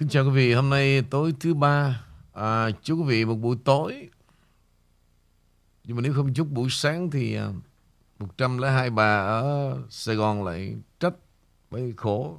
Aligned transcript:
Kính 0.00 0.08
chào 0.08 0.24
quý 0.24 0.30
vị, 0.30 0.52
hôm 0.54 0.70
nay 0.70 1.02
tối 1.10 1.34
thứ 1.40 1.54
ba. 1.54 2.04
À, 2.32 2.70
Chúc 2.82 2.98
quý 2.98 3.04
vị 3.04 3.24
một 3.24 3.34
buổi 3.34 3.56
tối. 3.64 4.08
Nhưng 5.84 5.96
mà 5.96 6.02
nếu 6.02 6.14
không 6.14 6.34
chúc 6.34 6.50
buổi 6.50 6.68
sáng 6.70 7.10
thì 7.10 7.34
à, 7.34 7.48
102 8.18 8.90
bà 8.90 9.18
ở 9.18 9.76
Sài 9.90 10.16
Gòn 10.16 10.44
lại 10.44 10.76
trách 11.00 11.14
Bởi 11.70 11.94
khổ. 11.96 12.38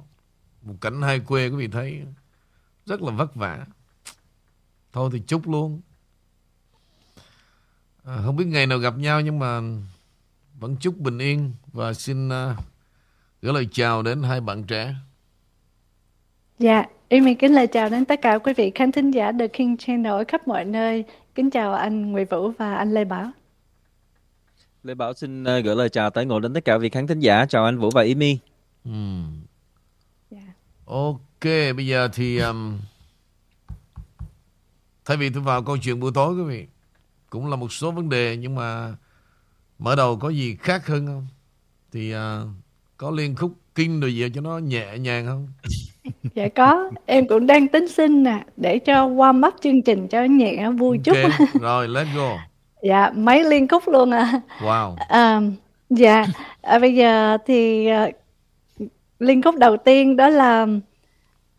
Một 0.62 0.74
cảnh 0.80 1.02
hai 1.02 1.20
quê 1.20 1.48
quý 1.48 1.56
vị 1.56 1.68
thấy 1.68 2.02
Rất 2.86 3.02
là 3.02 3.10
vất 3.10 3.34
vả. 3.34 3.66
Thôi 4.92 5.10
thì 5.12 5.22
chúc 5.26 5.48
luôn. 5.48 5.80
À, 8.04 8.18
Không 8.24 8.36
biết 8.36 8.46
ngày 8.46 8.66
nào 8.66 8.78
gặp 8.78 8.98
nhau 8.98 9.20
Nhưng 9.20 9.38
mà 9.38 9.60
Vẫn 10.58 10.76
chúc 10.80 10.98
bình 10.98 11.18
yên 11.18 11.52
Và 11.72 11.92
xin 11.92 12.28
uh, 12.28 12.32
gửi 13.42 13.52
lời 13.52 13.68
chào 13.72 14.02
đến 14.02 14.22
hai 14.22 14.40
bạn 14.40 14.64
trẻ. 14.64 14.94
Dạ, 16.58 16.84
Amy 17.12 17.34
kính 17.34 17.54
lời 17.54 17.66
chào 17.66 17.88
đến 17.88 18.04
tất 18.04 18.22
cả 18.22 18.38
quý 18.38 18.52
vị 18.56 18.72
khán 18.74 18.92
thính 18.92 19.10
giả 19.10 19.32
The 19.38 19.48
King 19.48 19.76
Channel 19.76 20.12
ở 20.12 20.24
khắp 20.28 20.48
mọi 20.48 20.64
nơi. 20.64 21.04
Kính 21.34 21.50
chào 21.50 21.74
anh 21.74 22.12
Nguyễn 22.12 22.26
Vũ 22.30 22.50
và 22.50 22.74
anh 22.74 22.94
Lê 22.94 23.04
Bảo. 23.04 23.30
Lê 24.82 24.94
Bảo 24.94 25.14
xin 25.14 25.44
ờ, 25.44 25.58
gửi 25.58 25.76
lời 25.76 25.88
chào 25.88 26.10
tới 26.10 26.24
ngộ 26.24 26.40
đến 26.40 26.54
tất 26.54 26.64
cả 26.64 26.78
vị 26.78 26.88
khán 26.88 27.06
thính 27.06 27.20
giả. 27.20 27.46
Chào 27.46 27.64
anh 27.64 27.78
Vũ 27.78 27.90
và 27.90 28.02
Amy. 28.02 28.38
Ừ. 28.84 28.90
Yeah. 30.30 30.44
Ok, 30.86 31.44
bây 31.76 31.86
giờ 31.86 32.08
thì 32.12 32.38
um, 32.38 32.78
thay 35.04 35.16
vì 35.16 35.30
tôi 35.30 35.42
vào 35.42 35.62
câu 35.62 35.76
chuyện 35.78 36.00
buổi 36.00 36.10
tối 36.14 36.34
quý 36.34 36.42
vị, 36.42 36.66
cũng 37.30 37.50
là 37.50 37.56
một 37.56 37.72
số 37.72 37.90
vấn 37.90 38.08
đề 38.08 38.36
nhưng 38.36 38.54
mà 38.54 38.96
mở 39.78 39.96
đầu 39.96 40.16
có 40.16 40.28
gì 40.28 40.56
khác 40.56 40.86
hơn 40.86 41.06
không? 41.06 41.26
Thì 41.92 42.14
uh, 42.14 42.20
có 42.96 43.10
liên 43.10 43.34
khúc 43.34 43.52
kinh 43.74 44.00
rồi 44.00 44.14
gì 44.14 44.28
cho 44.34 44.40
nó 44.40 44.58
nhẹ 44.58 44.98
nhàng 44.98 45.26
không? 45.26 45.48
dạ 46.34 46.48
có. 46.48 46.90
Em 47.06 47.26
cũng 47.26 47.46
đang 47.46 47.68
tính 47.68 47.88
xin 47.88 48.22
nè 48.22 48.38
để 48.56 48.78
cho 48.78 49.06
qua 49.06 49.32
mắt 49.32 49.54
chương 49.60 49.82
trình 49.82 50.08
cho 50.08 50.24
nhẹ 50.24 50.70
vui 50.70 50.98
chút. 51.04 51.16
rồi 51.60 51.88
let's 51.88 52.16
go. 52.16 52.38
Dạ 52.82 53.10
mấy 53.14 53.44
liên 53.44 53.68
khúc 53.68 53.88
luôn 53.88 54.10
à. 54.10 54.40
Wow. 54.60 54.94
À, 55.08 55.40
dạ 55.90 56.26
à, 56.62 56.78
bây 56.78 56.94
giờ 56.94 57.38
thì 57.46 57.86
à, 57.86 58.10
liên 59.18 59.42
khúc 59.42 59.56
đầu 59.56 59.76
tiên 59.76 60.16
đó 60.16 60.28
là 60.28 60.66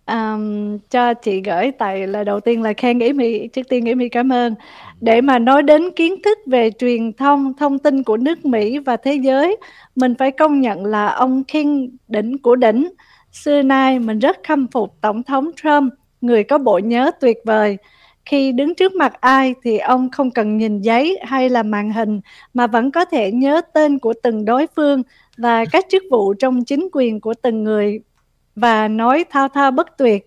um, 0.06 0.78
cho 0.90 1.14
chị 1.14 1.42
gửi 1.42 1.72
tại 1.72 2.08
là 2.08 2.24
đầu 2.24 2.40
tiên 2.40 2.62
là 2.62 2.74
khen 2.74 3.00
ý 3.00 3.14
mi 3.14 3.48
trước 3.48 3.70
tiên 3.70 3.86
ý 3.86 3.96
mi 3.96 4.10
cảm 4.10 4.34
ơn. 4.34 4.56
Để 5.02 5.22
mà 5.22 5.40
nói 5.40 5.64
đến 5.64 5.92
kiến 5.92 6.22
thức 6.24 6.38
về 6.46 6.72
truyền 6.80 7.14
thông 7.14 7.54
thông 7.58 7.80
tin 7.80 8.04
của 8.04 8.18
nước 8.18 8.46
Mỹ 8.46 8.80
và 8.80 8.98
thế 8.98 9.14
giới 9.14 9.58
mình 9.96 10.16
phải 10.16 10.32
công 10.32 10.62
nhận 10.62 10.86
là 10.86 11.08
ông 11.08 11.44
King 11.44 11.98
đỉnh 12.08 12.38
của 12.38 12.56
đỉnh 12.56 12.90
Xưa 13.34 13.62
nay 13.62 14.00
mình 14.00 14.20
rất 14.20 14.38
khâm 14.48 14.68
phục 14.68 14.96
Tổng 15.02 15.24
thống 15.24 15.52
Trump, 15.56 15.94
người 16.22 16.44
có 16.44 16.58
bộ 16.58 16.80
nhớ 16.80 17.12
tuyệt 17.22 17.38
vời. 17.46 17.78
Khi 18.26 18.52
đứng 18.52 18.76
trước 18.76 18.94
mặt 18.96 19.14
ai 19.22 19.56
thì 19.64 19.78
ông 19.78 20.12
không 20.12 20.32
cần 20.32 20.58
nhìn 20.58 20.82
giấy 20.82 21.20
hay 21.24 21.50
là 21.50 21.64
màn 21.64 21.92
hình 21.92 22.22
mà 22.54 22.68
vẫn 22.68 22.92
có 22.92 23.06
thể 23.06 23.32
nhớ 23.32 23.62
tên 23.74 24.00
của 24.00 24.14
từng 24.24 24.46
đối 24.46 24.68
phương 24.76 25.04
và 25.38 25.66
các 25.66 25.86
chức 25.90 26.04
vụ 26.12 26.34
trong 26.34 26.66
chính 26.66 26.88
quyền 26.92 27.22
của 27.22 27.34
từng 27.34 27.64
người 27.64 28.00
và 28.56 28.88
nói 28.88 29.26
thao 29.30 29.48
thao 29.48 29.72
bất 29.72 29.98
tuyệt. 29.98 30.26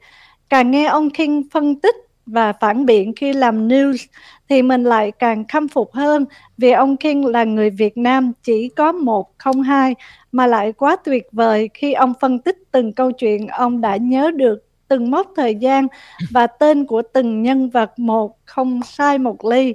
Càng 0.48 0.70
nghe 0.70 0.84
ông 0.84 1.10
King 1.10 1.42
phân 1.52 1.80
tích 1.80 1.96
và 2.26 2.52
phản 2.52 2.86
biện 2.86 3.12
khi 3.16 3.32
làm 3.32 3.68
news 3.68 4.06
thì 4.48 4.62
mình 4.62 4.84
lại 4.84 5.12
càng 5.18 5.44
khâm 5.48 5.68
phục 5.68 5.92
hơn 5.92 6.24
vì 6.58 6.70
ông 6.70 6.96
King 6.96 7.26
là 7.26 7.44
người 7.44 7.70
Việt 7.70 7.96
Nam 7.98 8.32
chỉ 8.42 8.68
có 8.68 8.92
một 8.92 9.38
không 9.38 9.62
hai 9.62 9.94
mà 10.36 10.46
lại 10.46 10.72
quá 10.72 10.96
tuyệt 10.96 11.28
vời 11.32 11.70
khi 11.74 11.92
ông 11.92 12.12
phân 12.20 12.38
tích 12.38 12.58
từng 12.70 12.92
câu 12.92 13.12
chuyện 13.12 13.46
ông 13.46 13.80
đã 13.80 13.96
nhớ 13.96 14.30
được 14.30 14.64
từng 14.88 15.10
mốc 15.10 15.32
thời 15.36 15.54
gian 15.54 15.86
và 16.30 16.46
tên 16.46 16.86
của 16.86 17.02
từng 17.12 17.42
nhân 17.42 17.70
vật 17.70 17.98
một 17.98 18.38
không 18.44 18.80
sai 18.82 19.18
một 19.18 19.44
ly. 19.44 19.74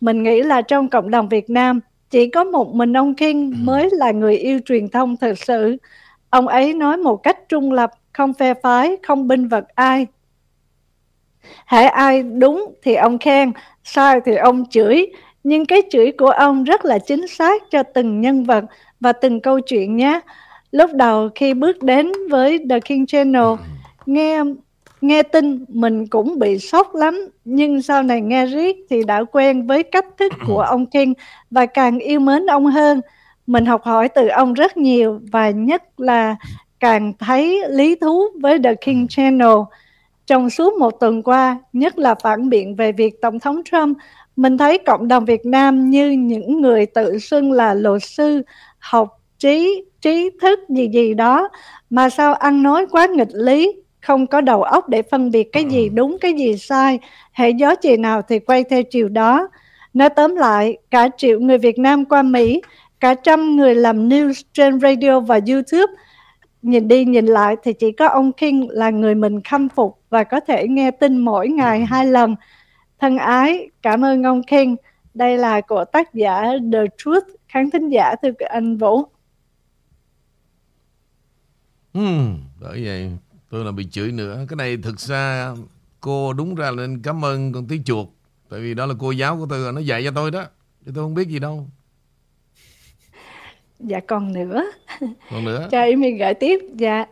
Mình 0.00 0.22
nghĩ 0.22 0.42
là 0.42 0.62
trong 0.62 0.88
cộng 0.88 1.10
đồng 1.10 1.28
Việt 1.28 1.50
Nam 1.50 1.80
chỉ 2.10 2.30
có 2.30 2.44
một 2.44 2.74
mình 2.74 2.96
ông 2.96 3.14
King 3.14 3.50
ừ. 3.50 3.56
mới 3.62 3.88
là 3.92 4.10
người 4.10 4.36
yêu 4.36 4.60
truyền 4.64 4.88
thông 4.88 5.16
thực 5.16 5.38
sự. 5.38 5.76
Ông 6.30 6.48
ấy 6.48 6.74
nói 6.74 6.96
một 6.96 7.16
cách 7.16 7.38
trung 7.48 7.72
lập, 7.72 7.90
không 8.12 8.34
phe 8.34 8.54
phái, 8.62 8.96
không 9.02 9.28
binh 9.28 9.48
vật 9.48 9.64
ai. 9.74 10.06
Hãy 11.64 11.86
ai 11.86 12.22
đúng 12.22 12.74
thì 12.82 12.94
ông 12.94 13.18
khen, 13.18 13.52
sai 13.84 14.20
thì 14.24 14.36
ông 14.36 14.64
chửi. 14.70 15.06
Nhưng 15.44 15.66
cái 15.66 15.82
chửi 15.90 16.12
của 16.18 16.30
ông 16.30 16.64
rất 16.64 16.84
là 16.84 16.98
chính 16.98 17.28
xác 17.28 17.62
cho 17.70 17.82
từng 17.82 18.20
nhân 18.20 18.44
vật 18.44 18.64
và 19.06 19.12
từng 19.12 19.40
câu 19.40 19.60
chuyện 19.60 19.96
nhé. 19.96 20.20
Lúc 20.70 20.90
đầu 20.94 21.28
khi 21.34 21.54
bước 21.54 21.82
đến 21.82 22.12
với 22.30 22.58
The 22.70 22.80
King 22.80 23.06
Channel, 23.06 23.46
nghe 24.06 24.42
nghe 25.00 25.22
tin 25.22 25.64
mình 25.68 26.06
cũng 26.06 26.38
bị 26.38 26.58
sốc 26.58 26.94
lắm, 26.94 27.28
nhưng 27.44 27.82
sau 27.82 28.02
này 28.02 28.20
nghe 28.20 28.46
riết 28.46 28.76
thì 28.90 29.02
đã 29.04 29.24
quen 29.24 29.66
với 29.66 29.82
cách 29.82 30.04
thức 30.18 30.32
của 30.46 30.60
ông 30.60 30.86
King 30.86 31.12
và 31.50 31.66
càng 31.66 31.98
yêu 31.98 32.20
mến 32.20 32.46
ông 32.46 32.66
hơn. 32.66 33.00
Mình 33.46 33.66
học 33.66 33.82
hỏi 33.84 34.08
từ 34.08 34.28
ông 34.28 34.54
rất 34.54 34.76
nhiều 34.76 35.20
và 35.32 35.50
nhất 35.50 36.00
là 36.00 36.36
càng 36.80 37.12
thấy 37.18 37.62
lý 37.68 37.94
thú 37.94 38.22
với 38.40 38.58
The 38.64 38.74
King 38.74 39.06
Channel. 39.08 39.56
Trong 40.26 40.50
suốt 40.50 40.74
một 40.74 41.00
tuần 41.00 41.22
qua, 41.22 41.58
nhất 41.72 41.98
là 41.98 42.14
phản 42.14 42.48
biện 42.48 42.76
về 42.76 42.92
việc 42.92 43.20
Tổng 43.20 43.40
thống 43.40 43.62
Trump, 43.64 43.98
mình 44.36 44.58
thấy 44.58 44.78
cộng 44.78 45.08
đồng 45.08 45.24
Việt 45.24 45.46
Nam 45.46 45.90
như 45.90 46.10
những 46.10 46.60
người 46.60 46.86
tự 46.86 47.18
xưng 47.18 47.52
là 47.52 47.74
luật 47.74 48.02
sư, 48.02 48.42
học 48.78 49.20
trí 49.38 49.84
trí 50.00 50.30
thức 50.40 50.58
gì 50.68 50.88
gì 50.92 51.14
đó. 51.14 51.48
Mà 51.90 52.10
sao 52.10 52.34
ăn 52.34 52.62
nói 52.62 52.86
quá 52.90 53.06
nghịch 53.06 53.32
lý 53.32 53.72
không 54.00 54.26
có 54.26 54.40
đầu 54.40 54.62
óc 54.62 54.88
để 54.88 55.02
phân 55.02 55.30
biệt 55.30 55.52
cái 55.52 55.64
gì 55.64 55.88
đúng 55.88 56.16
cái 56.20 56.32
gì 56.32 56.56
sai. 56.56 56.98
Hệ 57.32 57.50
gió 57.50 57.74
chiều 57.74 57.96
nào 57.96 58.22
thì 58.22 58.38
quay 58.38 58.64
theo 58.64 58.82
chiều 58.82 59.08
đó. 59.08 59.48
Nói 59.94 60.08
tóm 60.08 60.36
lại 60.36 60.76
cả 60.90 61.08
triệu 61.16 61.40
người 61.40 61.58
Việt 61.58 61.78
Nam 61.78 62.04
qua 62.04 62.22
Mỹ 62.22 62.60
cả 63.00 63.14
trăm 63.14 63.56
người 63.56 63.74
làm 63.74 64.08
news 64.08 64.42
trên 64.52 64.80
radio 64.80 65.20
và 65.20 65.40
YouTube 65.48 65.92
nhìn 66.62 66.88
đi 66.88 67.04
nhìn 67.04 67.26
lại 67.26 67.56
thì 67.62 67.72
chỉ 67.72 67.92
có 67.92 68.06
ông 68.06 68.32
King 68.32 68.68
là 68.68 68.90
người 68.90 69.14
mình 69.14 69.42
khâm 69.42 69.68
phục 69.68 69.98
và 70.10 70.24
có 70.24 70.40
thể 70.40 70.68
nghe 70.68 70.90
tin 70.90 71.18
mỗi 71.18 71.48
ngày 71.48 71.84
hai 71.84 72.06
lần. 72.06 72.36
Thân 73.00 73.18
ái 73.18 73.68
cảm 73.82 74.04
ơn 74.04 74.22
ông 74.22 74.42
King. 74.42 74.76
Đây 75.14 75.38
là 75.38 75.60
của 75.60 75.84
tác 75.84 76.14
giả 76.14 76.44
The 76.72 76.78
Truth 76.98 77.26
khán 77.48 77.70
thính 77.70 77.88
giả 77.88 78.14
thưa 78.22 78.30
anh 78.48 78.76
Vũ. 78.76 79.04
Ừ, 81.92 82.00
bởi 82.60 82.84
vậy 82.84 83.10
tôi 83.50 83.64
là 83.64 83.72
bị 83.72 83.86
chửi 83.90 84.12
nữa. 84.12 84.44
Cái 84.48 84.56
này 84.56 84.76
thực 84.76 85.00
ra 85.00 85.54
cô 86.00 86.32
đúng 86.32 86.54
ra 86.54 86.70
nên 86.70 87.02
cảm 87.02 87.24
ơn 87.24 87.52
con 87.52 87.66
tí 87.66 87.80
chuột. 87.84 88.06
Tại 88.48 88.60
vì 88.60 88.74
đó 88.74 88.86
là 88.86 88.94
cô 88.98 89.10
giáo 89.10 89.36
của 89.36 89.46
tôi, 89.50 89.72
nó 89.72 89.80
dạy 89.80 90.04
cho 90.04 90.10
tôi 90.14 90.30
đó. 90.30 90.44
Chứ 90.84 90.92
tôi 90.94 91.04
không 91.04 91.14
biết 91.14 91.28
gì 91.28 91.38
đâu. 91.38 91.68
Dạ 93.80 94.00
còn 94.00 94.32
nữa. 94.32 94.64
Còn 95.30 95.44
nữa. 95.44 95.68
Cho 95.70 95.80
em 95.80 96.00
mình 96.00 96.18
gửi 96.18 96.34
tiếp. 96.34 96.60
Dạ. 96.74 97.06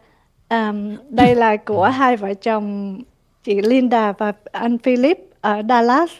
Um, 0.49 0.97
đây 1.09 1.35
là 1.35 1.57
của 1.57 1.85
hai 1.95 2.17
vợ 2.17 2.35
chồng 2.35 2.99
chị 3.45 3.63
Linda 3.63 4.13
và 4.13 4.33
anh 4.53 4.79
Philip 4.79 5.19
ở 5.41 5.63
Dallas. 5.69 6.11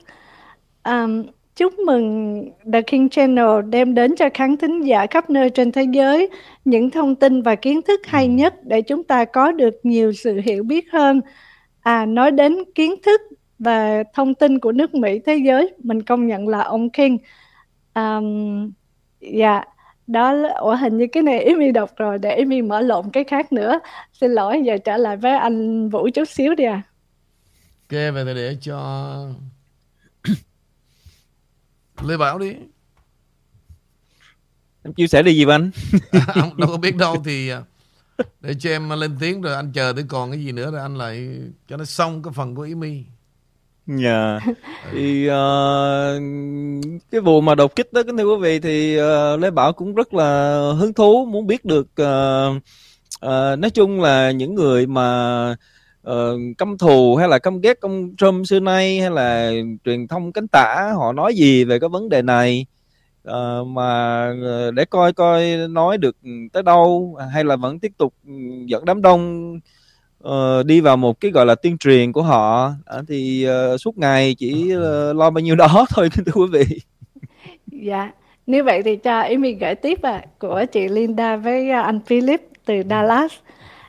Um, 0.85 1.27
Chúc 1.57 1.79
mừng 1.79 2.35
The 2.73 2.83
King 2.83 3.09
Channel 3.09 3.63
đem 3.71 3.95
đến 3.95 4.17
cho 4.17 4.29
khán 4.35 4.57
thính 4.57 4.81
giả 4.81 5.07
khắp 5.07 5.31
nơi 5.31 5.51
trên 5.51 5.73
thế 5.73 5.87
giới 5.93 6.29
những 6.65 6.91
thông 6.91 7.15
tin 7.15 7.43
và 7.43 7.55
kiến 7.55 7.83
thức 7.83 8.01
hay 8.07 8.29
nhất 8.29 8.55
để 8.65 8.83
chúng 8.83 9.05
ta 9.05 9.25
có 9.25 9.53
được 9.53 9.75
nhiều 9.83 10.13
sự 10.13 10.41
hiểu 10.45 10.63
biết 10.63 10.93
hơn. 10.93 11.21
À, 11.81 12.07
nói 12.07 12.31
đến 12.31 12.57
kiến 12.75 12.95
thức 13.03 13.21
và 13.59 14.03
thông 14.15 14.35
tin 14.35 14.59
của 14.59 14.73
nước 14.73 14.95
Mỹ 14.95 15.21
thế 15.27 15.37
giới, 15.37 15.73
mình 15.83 16.03
công 16.03 16.27
nhận 16.27 16.49
là 16.49 16.63
ông 16.63 16.91
King. 16.91 17.19
Um, 17.95 18.73
dạ, 19.21 19.65
đó 20.07 20.33
là, 20.33 20.53
ủa 20.55 20.75
hình 20.75 20.99
như 20.99 21.07
cái 21.13 21.23
này 21.23 21.45
Amy 21.45 21.73
đọc 21.73 21.91
rồi, 21.97 22.19
để 22.19 22.37
Amy 22.37 22.63
mở 22.63 22.81
lộn 22.81 23.11
cái 23.13 23.25
khác 23.25 23.53
nữa. 23.53 23.81
Xin 24.13 24.31
lỗi, 24.31 24.63
giờ 24.65 24.79
trở 24.85 24.97
lại 24.97 25.17
với 25.17 25.33
anh 25.37 25.89
Vũ 25.89 26.09
chút 26.15 26.29
xíu 26.29 26.55
đi 26.55 26.65
à. 26.65 26.83
Ok, 27.91 28.15
vậy 28.15 28.35
để 28.35 28.57
cho 28.61 28.77
Lê 32.03 32.17
Bảo 32.17 32.39
đi. 32.39 32.53
Em 34.85 34.93
chia 34.93 35.07
sẻ 35.07 35.23
đi 35.23 35.35
gì 35.35 35.45
anh? 35.49 35.71
À, 36.13 36.35
Đâu 36.35 36.69
có 36.69 36.77
biết 36.77 36.97
đâu 36.97 37.23
thì 37.25 37.49
à, 37.49 37.63
Để 38.41 38.55
cho 38.59 38.71
em 38.71 38.91
lên 38.91 39.17
tiếng 39.21 39.41
rồi 39.41 39.55
anh 39.55 39.73
chờ 39.73 39.93
tới 39.97 40.05
còn 40.09 40.31
cái 40.31 40.45
gì 40.45 40.53
nữa 40.53 40.71
Rồi 40.71 40.81
anh 40.81 40.97
lại 40.97 41.41
cho 41.69 41.77
nó 41.77 41.85
xong 41.85 42.23
cái 42.23 42.33
phần 42.37 42.55
của 42.55 42.63
Ý 42.63 42.75
Mi. 42.75 43.03
Dạ. 43.87 44.41
Yeah. 44.45 44.57
Thì 44.93 45.29
uh, 45.29 45.33
Cái 47.11 47.21
vụ 47.21 47.41
mà 47.41 47.55
đột 47.55 47.77
kích 47.77 47.93
đó 47.93 48.03
kính 48.07 48.17
thưa 48.17 48.25
quý 48.25 48.43
vị 48.43 48.61
Thì 48.61 49.01
uh, 49.01 49.41
Lê 49.41 49.51
Bảo 49.51 49.73
cũng 49.73 49.95
rất 49.95 50.15
là 50.15 50.57
hứng 50.79 50.93
thú 50.93 51.27
Muốn 51.27 51.47
biết 51.47 51.65
được 51.65 51.87
uh, 52.03 52.57
uh, 53.27 53.59
Nói 53.59 53.71
chung 53.75 54.01
là 54.01 54.31
những 54.31 54.55
người 54.55 54.87
mà 54.87 55.57
uh, 56.11 56.59
căm 56.59 56.79
thù 56.79 57.17
hay 57.17 57.29
là 57.29 57.39
căm 57.39 57.61
ghét 57.61 57.81
ông 57.81 58.15
Trump 58.17 58.47
xưa 58.47 58.61
nay 58.61 59.01
hay 59.01 59.11
là 59.11 59.53
truyền 59.85 60.09
thông 60.09 60.33
cánh 60.33 60.49
tả 60.49 60.93
họ 60.97 61.13
nói 61.13 61.35
gì 61.35 61.65
về 61.65 61.79
cái 61.79 61.89
vấn 61.89 62.09
đề 62.09 62.23
này? 62.23 62.67
Uh, 63.29 63.67
mà 63.67 64.25
ờ, 64.43 64.71
để 64.71 64.85
coi 64.85 65.13
coi 65.13 65.57
nói 65.71 65.99
được 65.99 66.17
tới 66.53 66.63
đâu 66.63 67.19
hay 67.33 67.45
là 67.45 67.57
vẫn 67.57 67.79
tiếp 67.81 67.93
tục 67.99 68.15
dẫn 68.67 68.85
đám 68.85 69.03
đông 69.03 69.55
uh, 70.29 70.67
đi 70.67 70.81
vào 70.81 70.97
một 70.97 71.21
cái 71.21 71.31
gọi 71.31 71.47
là 71.47 71.55
tuyên 71.55 71.79
truyền 71.79 72.13
của 72.13 72.23
họ. 72.23 72.73
Uh, 72.99 73.05
thì 73.09 73.47
uh, 73.49 73.81
suốt 73.81 73.99
ngày 73.99 74.35
chỉ 74.39 74.73
uh, 74.77 75.17
lo 75.17 75.31
bao 75.31 75.41
nhiêu 75.41 75.57
đó 75.57 75.87
thôi 75.95 76.09
thưa 76.15 76.33
quý 76.35 76.47
vị. 76.53 76.81
Dạ. 77.67 78.11
Nếu 78.47 78.65
vậy 78.65 78.83
thì 78.83 78.97
cho 78.97 79.21
Amy 79.21 79.53
gửi 79.53 79.75
tiếp 79.75 80.03
à, 80.03 80.25
của 80.39 80.65
chị 80.73 80.89
Linda 80.89 81.37
với 81.37 81.71
anh 81.71 82.01
Philip 82.07 82.43
từ 82.65 82.83
Dallas. 82.91 83.33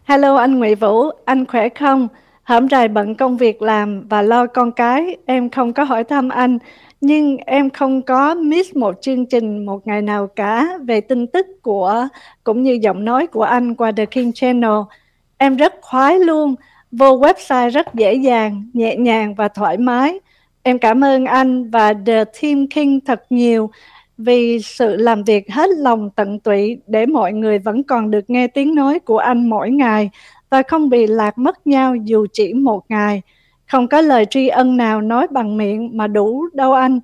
Hello 0.06 0.36
anh 0.36 0.60
Nguyễn 0.60 0.78
Vũ, 0.80 1.10
anh 1.26 1.46
khỏe 1.46 1.70
không? 1.70 2.08
Hổm 2.44 2.70
rày 2.70 2.88
bận 2.88 3.16
công 3.16 3.38
việc 3.38 3.62
làm 3.62 4.08
và 4.08 4.22
lo 4.22 4.48
con 4.48 4.72
cái, 4.72 5.18
em 5.26 5.50
không 5.50 5.74
có 5.74 5.84
hỏi 5.84 6.04
thăm 6.04 6.30
anh, 6.30 6.58
nhưng 7.02 7.38
em 7.38 7.70
không 7.70 8.02
có 8.02 8.36
miss 8.36 8.76
một 8.76 9.02
chương 9.02 9.26
trình 9.26 9.66
một 9.66 9.88
ngày 9.88 10.02
nào 10.02 10.28
cả 10.28 10.68
về 10.88 11.02
tin 11.02 11.28
tức 11.28 11.48
của 11.62 12.08
cũng 12.44 12.64
như 12.64 12.80
giọng 12.82 13.06
nói 13.06 13.28
của 13.28 13.44
anh 13.44 13.76
qua 13.76 13.92
The 13.92 14.06
King 14.06 14.32
Channel. 14.34 14.80
Em 15.38 15.56
rất 15.56 15.74
khoái 15.82 16.20
luôn, 16.20 16.56
vô 16.92 17.20
website 17.20 17.70
rất 17.70 17.94
dễ 17.94 18.14
dàng, 18.14 18.70
nhẹ 18.74 18.96
nhàng 18.96 19.36
và 19.36 19.48
thoải 19.48 19.78
mái. 19.78 20.20
Em 20.64 20.80
cảm 20.80 21.04
ơn 21.04 21.26
anh 21.26 21.70
và 21.70 21.94
The 22.06 22.24
Team 22.42 22.68
King 22.68 23.00
thật 23.06 23.24
nhiều 23.30 23.70
vì 24.18 24.60
sự 24.60 24.96
làm 24.96 25.24
việc 25.24 25.52
hết 25.52 25.70
lòng 25.78 26.10
tận 26.10 26.40
tụy 26.40 26.78
để 26.88 27.06
mọi 27.06 27.34
người 27.34 27.60
vẫn 27.60 27.84
còn 27.84 28.12
được 28.12 28.30
nghe 28.30 28.48
tiếng 28.48 28.76
nói 28.76 29.00
của 29.00 29.18
anh 29.18 29.50
mỗi 29.50 29.70
ngày 29.70 30.10
và 30.50 30.64
không 30.64 30.90
bị 30.90 31.08
lạc 31.08 31.38
mất 31.38 31.68
nhau 31.68 31.96
dù 31.96 32.26
chỉ 32.34 32.54
một 32.54 32.84
ngày. 32.90 33.22
Không 33.68 33.88
có 33.88 34.02
lời 34.02 34.26
tri 34.30 34.48
ân 34.48 34.78
nào 34.78 35.02
nói 35.02 35.28
bằng 35.32 35.58
miệng 35.58 35.98
mà 35.98 36.08
đủ 36.08 36.46
đâu 36.54 36.74
anh. 36.74 37.00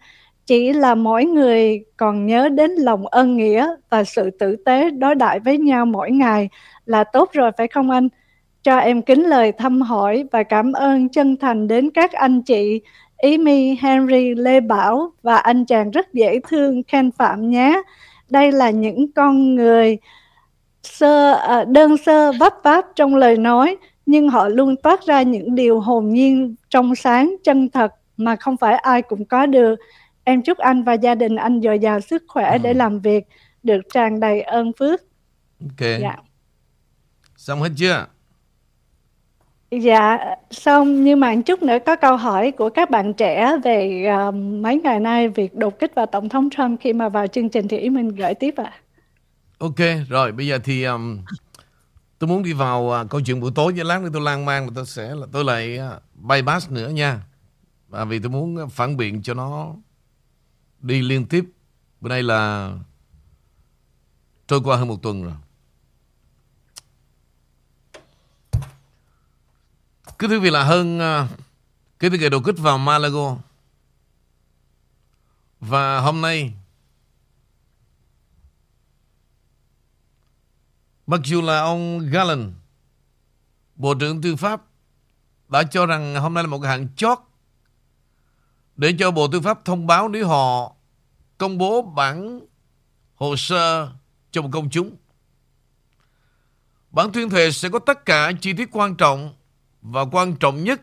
Chỉ 0.46 0.74
là 0.74 0.96
mỗi 0.96 1.25
người 1.25 1.84
còn 1.98 2.25
nhớ 2.25 2.50
đến 2.50 2.72
lòng 2.72 3.08
ân 3.08 3.38
nghĩa 3.38 3.68
và 3.90 4.04
sự 4.04 4.30
tử 4.40 4.56
tế 4.66 4.90
đối 4.90 5.16
đại 5.16 5.40
với 5.40 5.58
nhau 5.58 5.86
mỗi 5.86 6.12
ngày 6.12 6.50
là 6.86 7.04
tốt 7.04 7.30
rồi, 7.34 7.52
phải 7.58 7.68
không 7.68 7.90
anh? 7.90 8.10
Cho 8.63 8.78
em 8.78 9.02
kính 9.02 9.24
lời 9.24 9.52
thăm 9.52 9.81
hỏi 9.81 10.25
và 10.31 10.44
cảm 10.44 10.74
ơn 10.74 11.10
chân 11.10 11.38
thành 11.38 11.68
đến 11.68 11.90
các 11.90 12.12
anh 12.12 12.42
chị 12.42 12.81
Amy, 13.21 13.75
Henry, 13.81 14.35
Lê 14.35 14.59
Bảo 14.59 15.13
và 15.21 15.38
anh 15.38 15.65
chàng 15.65 15.91
rất 15.91 16.13
dễ 16.13 16.39
thương 16.47 16.83
Ken 16.83 17.12
Phạm 17.12 17.50
nhé. 17.50 17.81
Đây 18.29 18.51
là 18.51 18.69
những 18.69 19.12
con 19.12 19.56
người 19.56 19.97
sơ 20.83 21.33
à, 21.33 21.63
đơn 21.63 21.97
sơ 21.97 22.31
vấp 22.39 22.53
váp 22.63 22.85
trong 22.95 23.15
lời 23.15 23.38
nói 23.38 23.77
nhưng 24.06 24.29
họ 24.29 24.47
luôn 24.47 24.75
toát 24.83 25.06
ra 25.06 25.21
những 25.21 25.56
điều 25.56 25.79
hồn 25.79 26.09
nhiên 26.09 26.56
trong 26.69 26.95
sáng 26.95 27.35
chân 27.44 27.69
thật 27.69 27.94
mà 28.18 28.35
không 28.35 28.57
phải 28.57 28.75
ai 28.75 29.01
cũng 29.01 29.25
có 29.25 29.45
được 29.45 29.75
em 30.24 30.41
chúc 30.41 30.57
anh 30.57 30.83
và 30.83 30.94
gia 30.94 31.15
đình 31.15 31.35
anh 31.35 31.62
dồi 31.62 31.79
dào 31.79 32.00
sức 32.00 32.24
khỏe 32.27 32.51
ừ. 32.51 32.57
để 32.63 32.74
làm 32.74 33.00
việc 33.00 33.24
được 33.63 33.81
tràn 33.94 34.19
đầy 34.19 34.41
ơn 34.41 34.71
phước 34.79 35.01
ok 35.62 35.88
dạ. 36.01 36.15
xong 37.38 37.62
hết 37.62 37.69
chưa 37.77 38.06
Dạ, 39.71 40.18
xong 40.51 41.03
nhưng 41.03 41.19
mà 41.19 41.35
chút 41.45 41.63
nữa 41.63 41.77
có 41.85 41.95
câu 41.95 42.18
hỏi 42.18 42.51
của 42.51 42.69
các 42.69 42.89
bạn 42.89 43.13
trẻ 43.13 43.57
về 43.63 44.07
uh, 44.27 44.35
mấy 44.35 44.81
ngày 44.83 45.00
nay 45.00 45.29
việc 45.29 45.56
đột 45.56 45.79
kích 45.79 45.95
vào 45.95 46.06
Tổng 46.06 46.29
thống 46.29 46.50
Trump 46.50 46.81
khi 46.81 46.94
mà 46.94 47.09
vào 47.09 47.27
chương 47.27 47.50
trình 47.50 47.68
thì 47.68 47.77
ý 47.77 47.89
mình 47.89 48.09
gửi 48.09 48.33
tiếp 48.33 48.53
ạ. 48.57 48.63
À. 48.63 48.79
Ok, 49.57 50.07
rồi 50.09 50.31
bây 50.31 50.47
giờ 50.47 50.59
thì 50.63 50.83
um, 50.83 51.19
tôi 52.19 52.27
muốn 52.27 52.44
đi 52.44 52.53
vào 52.53 52.83
uh, 52.83 53.09
câu 53.09 53.21
chuyện 53.21 53.39
buổi 53.39 53.51
tối 53.56 53.73
với 53.73 53.85
lát 53.85 54.01
nữa 54.01 54.09
tôi 54.13 54.21
lan 54.21 54.45
man 54.45 54.68
tôi 54.75 54.85
sẽ 54.85 55.15
là 55.15 55.27
tôi 55.31 55.44
lại 55.44 55.79
uh, 55.79 56.01
bypass 56.15 56.71
nữa 56.71 56.89
nha. 56.89 57.21
Và 57.88 58.06
vì 58.06 58.19
tôi 58.19 58.29
muốn 58.29 58.69
phản 58.69 58.97
biện 58.97 59.21
cho 59.21 59.33
nó 59.33 59.75
đi 60.79 61.01
liên 61.01 61.25
tiếp. 61.25 61.45
Bữa 62.01 62.09
nay 62.09 62.24
là 62.24 62.71
trôi 64.47 64.59
qua 64.63 64.77
hơn 64.77 64.88
một 64.88 65.01
tuần 65.01 65.24
rồi. 65.24 65.33
Cứ 70.21 70.27
thưa 70.27 70.35
quý 70.35 70.39
vị 70.39 70.50
là 70.50 70.63
hơn 70.63 70.97
uh, 70.97 71.29
kể 72.00 72.09
từ 72.09 72.18
ngày 72.18 72.29
đột 72.29 72.41
kích 72.45 72.56
vào 72.57 72.77
Malago. 72.77 73.38
Và 75.59 76.00
hôm 76.00 76.21
nay 76.21 76.53
Mặc 81.07 81.19
dù 81.23 81.41
là 81.41 81.59
ông 81.59 82.00
Gallen, 82.00 82.53
Bộ 83.75 83.94
trưởng 83.94 84.21
Tư 84.21 84.35
pháp, 84.35 84.62
đã 85.50 85.63
cho 85.63 85.85
rằng 85.85 86.15
hôm 86.15 86.33
nay 86.33 86.44
là 86.44 86.47
một 86.47 86.59
cái 86.59 86.71
hạn 86.71 86.88
chót 86.95 87.17
để 88.75 88.95
cho 89.00 89.12
Bộ 89.12 89.27
Tư 89.27 89.41
pháp 89.41 89.65
thông 89.65 89.88
báo 89.88 90.07
nếu 90.07 90.27
họ 90.27 90.75
công 91.38 91.57
bố 91.57 91.81
bản 91.81 92.39
hồ 93.15 93.35
sơ 93.35 93.91
cho 94.31 94.41
một 94.41 94.50
công 94.51 94.69
chúng. 94.69 94.95
Bản 96.91 97.12
tuyên 97.12 97.29
thệ 97.29 97.51
sẽ 97.51 97.69
có 97.69 97.79
tất 97.79 98.06
cả 98.06 98.31
chi 98.41 98.53
tiết 98.53 98.69
quan 98.71 98.95
trọng 98.95 99.33
và 99.81 100.06
quan 100.12 100.36
trọng 100.36 100.63
nhất, 100.63 100.81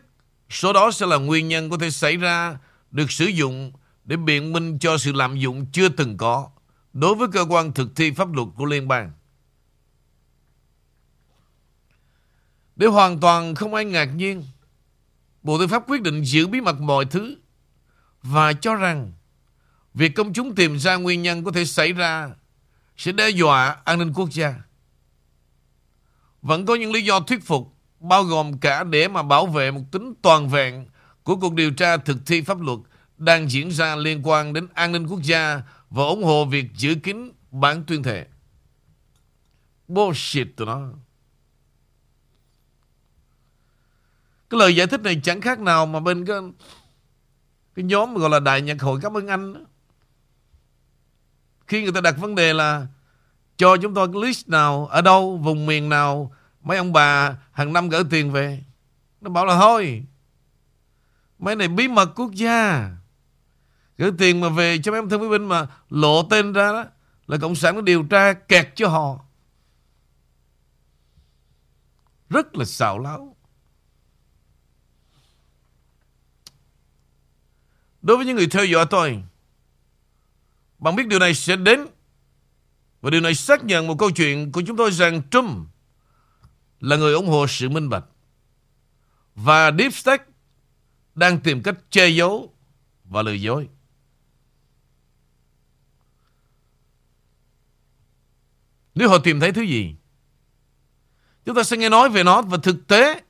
số 0.49 0.73
đó 0.73 0.91
sẽ 0.91 1.05
là 1.05 1.17
nguyên 1.17 1.47
nhân 1.47 1.69
có 1.69 1.77
thể 1.77 1.89
xảy 1.89 2.17
ra 2.17 2.57
được 2.91 3.11
sử 3.11 3.25
dụng 3.25 3.71
để 4.05 4.17
biện 4.17 4.53
minh 4.53 4.79
cho 4.79 4.97
sự 4.97 5.11
lạm 5.11 5.39
dụng 5.39 5.65
chưa 5.71 5.89
từng 5.89 6.17
có 6.17 6.49
đối 6.93 7.15
với 7.15 7.27
cơ 7.33 7.45
quan 7.49 7.73
thực 7.73 7.95
thi 7.95 8.11
pháp 8.11 8.33
luật 8.33 8.47
của 8.55 8.65
liên 8.65 8.87
bang. 8.87 9.11
Để 12.75 12.87
hoàn 12.87 13.19
toàn 13.19 13.55
không 13.55 13.73
ai 13.73 13.85
ngạc 13.85 14.05
nhiên, 14.05 14.43
Bộ 15.43 15.59
Tư 15.59 15.67
pháp 15.67 15.83
quyết 15.87 16.01
định 16.01 16.23
giữ 16.23 16.47
bí 16.47 16.61
mật 16.61 16.81
mọi 16.81 17.05
thứ 17.05 17.35
và 18.23 18.53
cho 18.53 18.75
rằng 18.75 19.11
việc 19.93 20.15
công 20.15 20.33
chúng 20.33 20.55
tìm 20.55 20.79
ra 20.79 20.95
nguyên 20.95 21.21
nhân 21.21 21.43
có 21.43 21.51
thể 21.51 21.65
xảy 21.65 21.93
ra 21.93 22.29
sẽ 22.97 23.11
đe 23.11 23.29
dọa 23.29 23.77
an 23.85 23.99
ninh 23.99 24.13
quốc 24.13 24.29
gia. 24.31 24.55
Vẫn 26.41 26.65
có 26.65 26.75
những 26.75 26.91
lý 26.91 27.01
do 27.01 27.19
thuyết 27.19 27.43
phục 27.45 27.78
bao 27.99 28.23
gồm 28.23 28.57
cả 28.57 28.83
để 28.83 29.07
mà 29.07 29.23
bảo 29.23 29.45
vệ 29.45 29.71
một 29.71 29.81
tính 29.91 30.13
toàn 30.21 30.49
vẹn 30.49 30.85
của 31.23 31.35
cuộc 31.35 31.53
điều 31.53 31.71
tra 31.71 31.97
thực 31.97 32.17
thi 32.25 32.41
pháp 32.41 32.61
luật 32.61 32.79
đang 33.17 33.49
diễn 33.49 33.69
ra 33.71 33.95
liên 33.95 34.21
quan 34.23 34.53
đến 34.53 34.67
an 34.73 34.91
ninh 34.91 35.07
quốc 35.07 35.19
gia 35.23 35.61
và 35.89 36.03
ủng 36.03 36.23
hộ 36.23 36.45
việc 36.45 36.65
giữ 36.75 36.95
kín 37.03 37.31
bản 37.51 37.83
tuyên 37.87 38.03
thệ. 38.03 38.25
Bullshit 39.87 40.47
tụi 40.55 40.67
nó. 40.67 40.89
Cái 44.49 44.59
lời 44.59 44.75
giải 44.75 44.87
thích 44.87 45.01
này 45.01 45.21
chẳng 45.23 45.41
khác 45.41 45.59
nào 45.59 45.85
mà 45.85 45.99
bên 45.99 46.25
cái, 46.25 46.37
cái 47.75 47.85
nhóm 47.85 48.15
gọi 48.15 48.29
là 48.29 48.39
Đại 48.39 48.61
Nhạc 48.61 48.81
Hội 48.81 48.99
Cảm 49.01 49.17
ơn 49.17 49.27
Anh. 49.27 49.53
Đó. 49.53 49.59
Khi 51.67 51.83
người 51.83 51.91
ta 51.91 52.01
đặt 52.01 52.15
vấn 52.17 52.35
đề 52.35 52.53
là 52.53 52.87
cho 53.57 53.77
chúng 53.77 53.93
tôi 53.93 54.07
cái 54.13 54.21
list 54.21 54.47
nào, 54.47 54.87
ở 54.87 55.01
đâu, 55.01 55.37
vùng 55.37 55.65
miền 55.65 55.89
nào, 55.89 56.31
mấy 56.61 56.77
ông 56.77 56.93
bà 56.93 57.37
hàng 57.51 57.73
năm 57.73 57.89
gửi 57.89 58.03
tiền 58.09 58.31
về. 58.31 58.63
Nó 59.21 59.29
bảo 59.29 59.45
là 59.45 59.59
thôi, 59.59 60.03
mấy 61.39 61.55
này 61.55 61.67
bí 61.67 61.87
mật 61.87 62.05
quốc 62.15 62.31
gia. 62.33 62.91
Gửi 63.97 64.11
tiền 64.17 64.41
mà 64.41 64.49
về 64.49 64.77
cho 64.83 64.91
mấy 64.91 64.99
ông 64.99 65.09
thương 65.09 65.29
binh 65.29 65.45
mà 65.45 65.67
lộ 65.89 66.23
tên 66.23 66.53
ra 66.53 66.71
đó 66.71 66.85
là 67.27 67.37
Cộng 67.37 67.55
sản 67.55 67.75
nó 67.75 67.81
điều 67.81 68.03
tra 68.03 68.33
kẹt 68.33 68.69
cho 68.75 68.87
họ. 68.87 69.19
Rất 72.29 72.55
là 72.55 72.65
xạo 72.65 72.99
láo. 72.99 73.35
Đối 78.01 78.17
với 78.17 78.25
những 78.25 78.35
người 78.35 78.47
theo 78.47 78.65
dõi 78.65 78.85
tôi, 78.89 79.23
bạn 80.77 80.95
biết 80.95 81.07
điều 81.07 81.19
này 81.19 81.33
sẽ 81.33 81.55
đến. 81.55 81.87
Và 83.01 83.09
điều 83.09 83.21
này 83.21 83.35
xác 83.35 83.63
nhận 83.63 83.87
một 83.87 83.95
câu 83.99 84.11
chuyện 84.11 84.51
của 84.51 84.61
chúng 84.67 84.77
tôi 84.77 84.91
rằng 84.91 85.21
Trump 85.31 85.67
là 86.79 86.95
người 86.95 87.13
ủng 87.13 87.27
hộ 87.27 87.47
sự 87.47 87.69
minh 87.69 87.89
bạch. 87.89 88.05
Và 89.35 89.71
Deep 89.77 89.93
State 89.93 90.23
đang 91.15 91.39
tìm 91.39 91.63
cách 91.63 91.75
che 91.89 92.07
giấu 92.09 92.53
và 93.03 93.21
lừa 93.21 93.31
dối. 93.31 93.67
Nếu 98.95 99.09
họ 99.09 99.17
tìm 99.17 99.39
thấy 99.39 99.51
thứ 99.51 99.61
gì, 99.61 99.95
chúng 101.45 101.55
ta 101.55 101.63
sẽ 101.63 101.77
nghe 101.77 101.89
nói 101.89 102.09
về 102.09 102.23
nó 102.23 102.41
và 102.41 102.57
thực 102.63 102.87
tế 102.87 103.21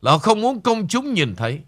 là 0.00 0.10
họ 0.10 0.18
không 0.18 0.40
muốn 0.40 0.60
công 0.60 0.88
chúng 0.88 1.14
nhìn 1.14 1.34
thấy. 1.36 1.62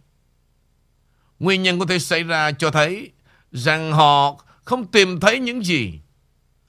Nguyên 1.39 1.63
nhân 1.63 1.79
có 1.79 1.87
thể 1.87 1.99
xảy 1.99 2.23
ra 2.23 2.53
cho 2.53 2.71
thấy 2.71 3.11
rằng 3.53 3.93
họ 3.93 4.45
không 4.65 4.87
tìm 4.87 5.21
thấy 5.21 5.39
những 5.39 5.65
gì 5.65 6.01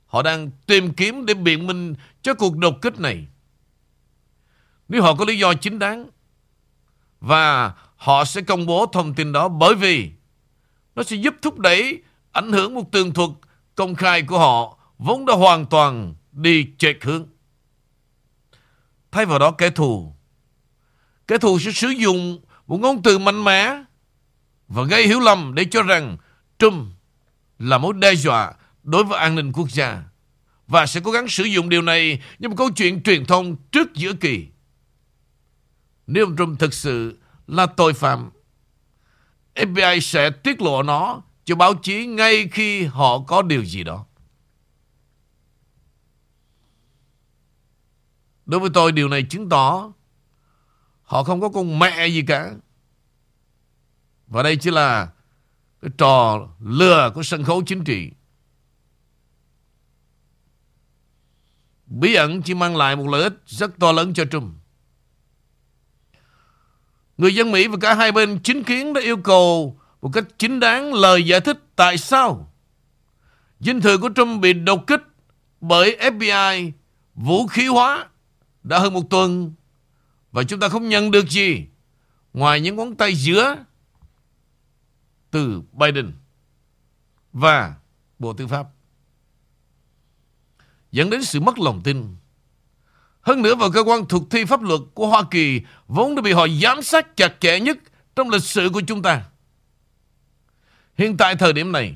họ 0.06 0.22
đang 0.22 0.52
tìm 0.66 0.94
kiếm 0.94 1.26
để 1.26 1.34
biện 1.34 1.68
minh 1.68 1.96
cho 2.22 2.34
cuộc 2.34 2.58
đột 2.58 2.82
kích 2.82 3.00
này. 3.00 3.28
Nếu 4.90 5.02
họ 5.02 5.16
có 5.16 5.26
lý 5.26 5.38
do 5.38 5.54
chính 5.54 5.80
đáng, 5.80 6.10
và 7.20 7.74
họ 7.96 8.26
sẽ 8.26 8.42
công 8.42 8.66
bố 8.66 8.86
thông 8.86 9.14
tin 9.14 9.32
đó 9.32 9.48
bởi 9.48 9.76
vì 9.76 10.12
nó 10.96 11.04
sẽ 11.04 11.16
giúp 11.16 11.36
thúc 11.42 11.60
đẩy 11.60 12.02
ảnh 12.32 12.52
hưởng 12.52 12.74
một 12.74 12.92
tường 12.92 13.14
thuật 13.14 13.30
công 13.76 13.96
khai 13.96 14.22
của 14.22 14.40
họ 14.40 14.78
vốn 14.98 15.26
đã 15.26 15.34
hoàn 15.34 15.66
toàn 15.66 16.16
đi 16.32 16.68
chệch 16.78 17.04
hướng. 17.04 17.28
Thay 19.12 19.26
vào 19.26 19.40
đó 19.40 19.52
kẻ 19.52 19.70
thù 19.70 20.14
kẻ 21.28 21.38
thù 21.38 21.60
sẽ 21.60 21.72
sử 21.72 21.88
dụng 21.88 22.42
một 22.68 22.78
ngôn 22.78 23.04
từ 23.04 23.20
mạnh 23.20 23.44
mẽ 23.44 23.84
và 24.68 24.84
gây 24.84 25.08
hiểu 25.08 25.20
lầm 25.20 25.54
để 25.56 25.66
cho 25.72 25.84
rằng 25.84 26.18
Trump 26.60 26.88
là 27.60 27.78
mối 27.78 27.94
đe 27.94 28.14
dọa 28.14 28.54
đối 28.84 29.04
với 29.04 29.20
an 29.20 29.36
ninh 29.36 29.52
quốc 29.52 29.72
gia 29.72 30.04
và 30.68 30.86
sẽ 30.86 31.00
cố 31.04 31.12
gắng 31.12 31.28
sử 31.28 31.44
dụng 31.44 31.70
điều 31.70 31.82
này 31.82 32.22
như 32.40 32.50
một 32.50 32.56
câu 32.58 32.70
chuyện 32.72 33.04
truyền 33.04 33.26
thông 33.26 33.56
trước 33.72 33.94
giữa 33.94 34.14
kỳ. 34.14 34.48
Nếu 36.08 36.26
ông 36.26 36.36
Trump 36.38 36.60
thực 36.60 36.74
sự 36.74 37.18
là 37.48 37.66
tội 37.66 37.94
phạm, 37.94 38.30
FBI 39.56 40.00
sẽ 40.00 40.30
tiết 40.30 40.62
lộ 40.62 40.84
nó 40.84 41.22
cho 41.44 41.56
báo 41.56 41.74
chí 41.74 42.06
ngay 42.06 42.48
khi 42.52 42.86
họ 42.86 43.20
có 43.20 43.42
điều 43.42 43.66
gì 43.66 43.84
đó. 43.84 44.06
Đối 48.46 48.60
với 48.60 48.70
tôi 48.74 48.92
điều 48.92 49.10
này 49.10 49.24
chứng 49.30 49.50
tỏ 49.50 49.94
họ 51.04 51.24
không 51.24 51.42
có 51.42 51.50
con 51.50 51.80
mẹ 51.80 52.08
gì 52.08 52.22
cả. 52.28 52.54
Và 54.28 54.44
đây 54.44 54.58
chỉ 54.58 54.72
là 54.72 55.12
cái 55.82 55.92
trò 55.98 56.48
lừa 56.60 57.12
của 57.16 57.24
sân 57.24 57.44
khấu 57.44 57.64
chính 57.66 57.84
trị. 57.84 58.12
Bí 61.86 62.14
ẩn 62.14 62.42
chỉ 62.42 62.54
mang 62.54 62.76
lại 62.76 62.96
một 62.96 63.08
lợi 63.08 63.24
ích 63.24 63.34
rất 63.46 63.80
to 63.80 63.92
lớn 63.92 64.14
cho 64.14 64.26
Trump. 64.26 64.63
Người 67.18 67.36
dân 67.36 67.52
Mỹ 67.52 67.68
và 67.68 67.78
cả 67.82 67.94
hai 67.94 68.12
bên 68.12 68.40
chính 68.44 68.64
kiến 68.64 68.94
đã 68.94 69.02
yêu 69.02 69.18
cầu 69.18 69.80
một 70.02 70.10
cách 70.14 70.24
chính 70.38 70.60
đáng 70.60 70.94
lời 70.94 71.24
giải 71.24 71.40
thích 71.40 71.58
tại 71.76 71.98
sao 71.98 72.54
dinh 73.60 73.82
thự 73.82 73.98
của 73.98 74.10
Trump 74.16 74.42
bị 74.42 74.54
đột 74.54 74.88
kích 74.88 75.02
bởi 75.62 75.98
FBI 76.00 76.72
vũ 77.16 77.48
khí 77.48 77.68
hóa 77.68 78.10
đã 78.64 78.80
hơn 78.80 78.94
một 78.94 79.10
tuần 79.10 79.54
và 80.32 80.44
chúng 80.44 80.60
ta 80.60 80.70
không 80.70 80.90
nhận 80.90 81.12
được 81.12 81.30
gì 81.30 81.66
ngoài 82.34 82.62
những 82.62 82.76
ngón 82.76 82.96
tay 82.96 83.16
giữa 83.16 83.56
từ 85.32 85.62
Biden 85.72 86.12
và 87.34 87.76
Bộ 88.20 88.34
Tư 88.34 88.48
pháp 88.48 88.68
dẫn 90.92 91.10
đến 91.10 91.24
sự 91.24 91.40
mất 91.40 91.60
lòng 91.60 91.82
tin. 91.84 92.16
Hơn 93.24 93.42
nữa 93.42 93.56
vào 93.56 93.72
cơ 93.72 93.84
quan 93.84 94.06
thực 94.08 94.22
thi 94.30 94.46
pháp 94.46 94.62
luật 94.62 94.82
của 94.94 95.08
Hoa 95.08 95.24
Kỳ 95.32 95.62
vốn 95.88 96.16
đã 96.16 96.22
bị 96.22 96.32
họ 96.32 96.48
giám 96.62 96.82
sát 96.82 97.18
chặt 97.18 97.36
chẽ 97.40 97.60
nhất 97.60 97.78
trong 98.16 98.30
lịch 98.30 98.44
sử 98.44 98.70
của 98.74 98.82
chúng 98.88 99.02
ta. 99.02 99.26
Hiện 100.98 101.18
tại 101.18 101.36
thời 101.36 101.54
điểm 101.54 101.72
này, 101.72 101.96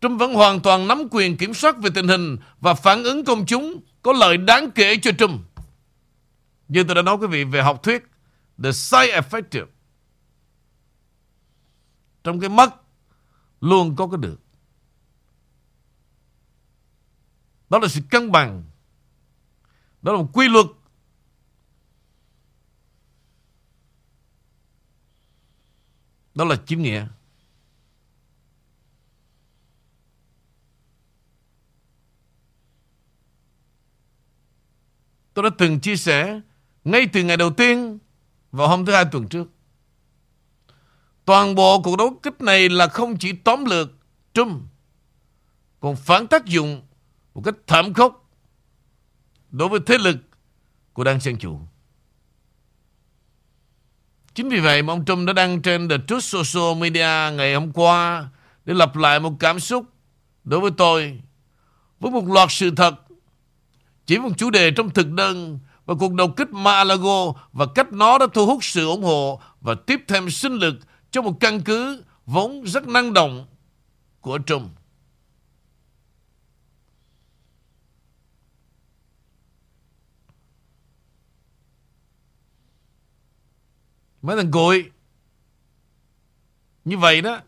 Trump 0.00 0.20
vẫn 0.20 0.34
hoàn 0.34 0.60
toàn 0.60 0.88
nắm 0.88 1.08
quyền 1.10 1.36
kiểm 1.36 1.54
soát 1.54 1.76
về 1.78 1.90
tình 1.94 2.08
hình 2.08 2.36
và 2.60 2.74
phản 2.74 3.02
ứng 3.02 3.24
công 3.24 3.46
chúng 3.46 3.80
có 4.02 4.12
lợi 4.12 4.36
đáng 4.36 4.70
kể 4.70 4.96
cho 5.02 5.10
Trump. 5.18 5.40
Như 6.68 6.84
tôi 6.84 6.94
đã 6.94 7.02
nói 7.02 7.16
quý 7.16 7.26
vị 7.26 7.44
về 7.44 7.62
học 7.62 7.82
thuyết 7.82 8.04
The 8.62 8.72
Side 8.72 9.20
Effective. 9.20 9.66
Trong 12.24 12.40
cái 12.40 12.48
mất 12.48 12.74
luôn 13.60 13.96
có 13.96 14.06
cái 14.06 14.18
được. 14.20 14.40
Đó 17.70 17.78
là 17.78 17.88
sự 17.88 18.00
cân 18.10 18.32
bằng. 18.32 18.64
Đó 20.04 20.12
là 20.12 20.18
một 20.18 20.28
quy 20.32 20.48
luật. 20.48 20.66
Đó 26.34 26.44
là 26.44 26.56
chính 26.66 26.82
nghĩa. 26.82 27.06
Tôi 35.34 35.42
đã 35.42 35.50
từng 35.58 35.80
chia 35.80 35.96
sẻ 35.96 36.40
ngay 36.84 37.06
từ 37.12 37.22
ngày 37.22 37.36
đầu 37.36 37.50
tiên 37.50 37.98
vào 38.52 38.68
hôm 38.68 38.86
thứ 38.86 38.92
hai 38.92 39.04
tuần 39.12 39.28
trước. 39.28 39.48
Toàn 41.24 41.54
bộ 41.54 41.82
cuộc 41.82 41.96
đấu 41.96 42.18
kích 42.22 42.40
này 42.40 42.68
là 42.68 42.88
không 42.88 43.18
chỉ 43.18 43.32
tóm 43.32 43.64
lược 43.64 43.90
Trump, 44.34 44.62
còn 45.80 45.96
phản 45.96 46.26
tác 46.26 46.44
dụng 46.44 46.82
một 47.34 47.42
cách 47.44 47.54
thảm 47.66 47.94
khốc 47.94 48.23
đối 49.56 49.68
với 49.68 49.80
thế 49.86 49.98
lực 49.98 50.16
của 50.92 51.04
đảng 51.04 51.20
Dân 51.20 51.36
Chủ. 51.36 51.60
Chính 54.34 54.48
vì 54.48 54.60
vậy 54.60 54.82
mà 54.82 54.92
ông 54.92 55.04
Trump 55.04 55.26
đã 55.26 55.32
đăng 55.32 55.62
trên 55.62 55.88
The 55.88 55.96
Truth 56.06 56.24
Social 56.24 56.80
Media 56.80 57.36
ngày 57.36 57.54
hôm 57.54 57.72
qua 57.72 58.28
để 58.64 58.74
lặp 58.74 58.96
lại 58.96 59.20
một 59.20 59.32
cảm 59.40 59.60
xúc 59.60 59.84
đối 60.44 60.60
với 60.60 60.70
tôi 60.76 61.20
với 62.00 62.10
một 62.10 62.28
loạt 62.28 62.48
sự 62.50 62.70
thật, 62.70 62.94
chỉ 64.06 64.18
một 64.18 64.30
chủ 64.36 64.50
đề 64.50 64.70
trong 64.70 64.90
thực 64.90 65.10
đơn 65.10 65.58
và 65.86 65.94
cuộc 65.94 66.12
đột 66.12 66.36
kích 66.36 66.50
Malago 66.50 67.32
và 67.52 67.66
cách 67.74 67.92
nó 67.92 68.18
đã 68.18 68.26
thu 68.34 68.46
hút 68.46 68.64
sự 68.64 68.86
ủng 68.86 69.02
hộ 69.02 69.40
và 69.60 69.74
tiếp 69.86 70.00
thêm 70.08 70.30
sinh 70.30 70.52
lực 70.52 70.74
cho 71.10 71.22
một 71.22 71.40
căn 71.40 71.60
cứ 71.60 72.02
vốn 72.26 72.62
rất 72.64 72.88
năng 72.88 73.12
động 73.12 73.46
của 74.20 74.38
Trump. 74.46 74.70
Mấy 84.24 84.36
thằng 84.36 84.50
cùi 84.50 84.90
Như 86.84 86.98
vậy 86.98 87.20
đó, 87.20 87.40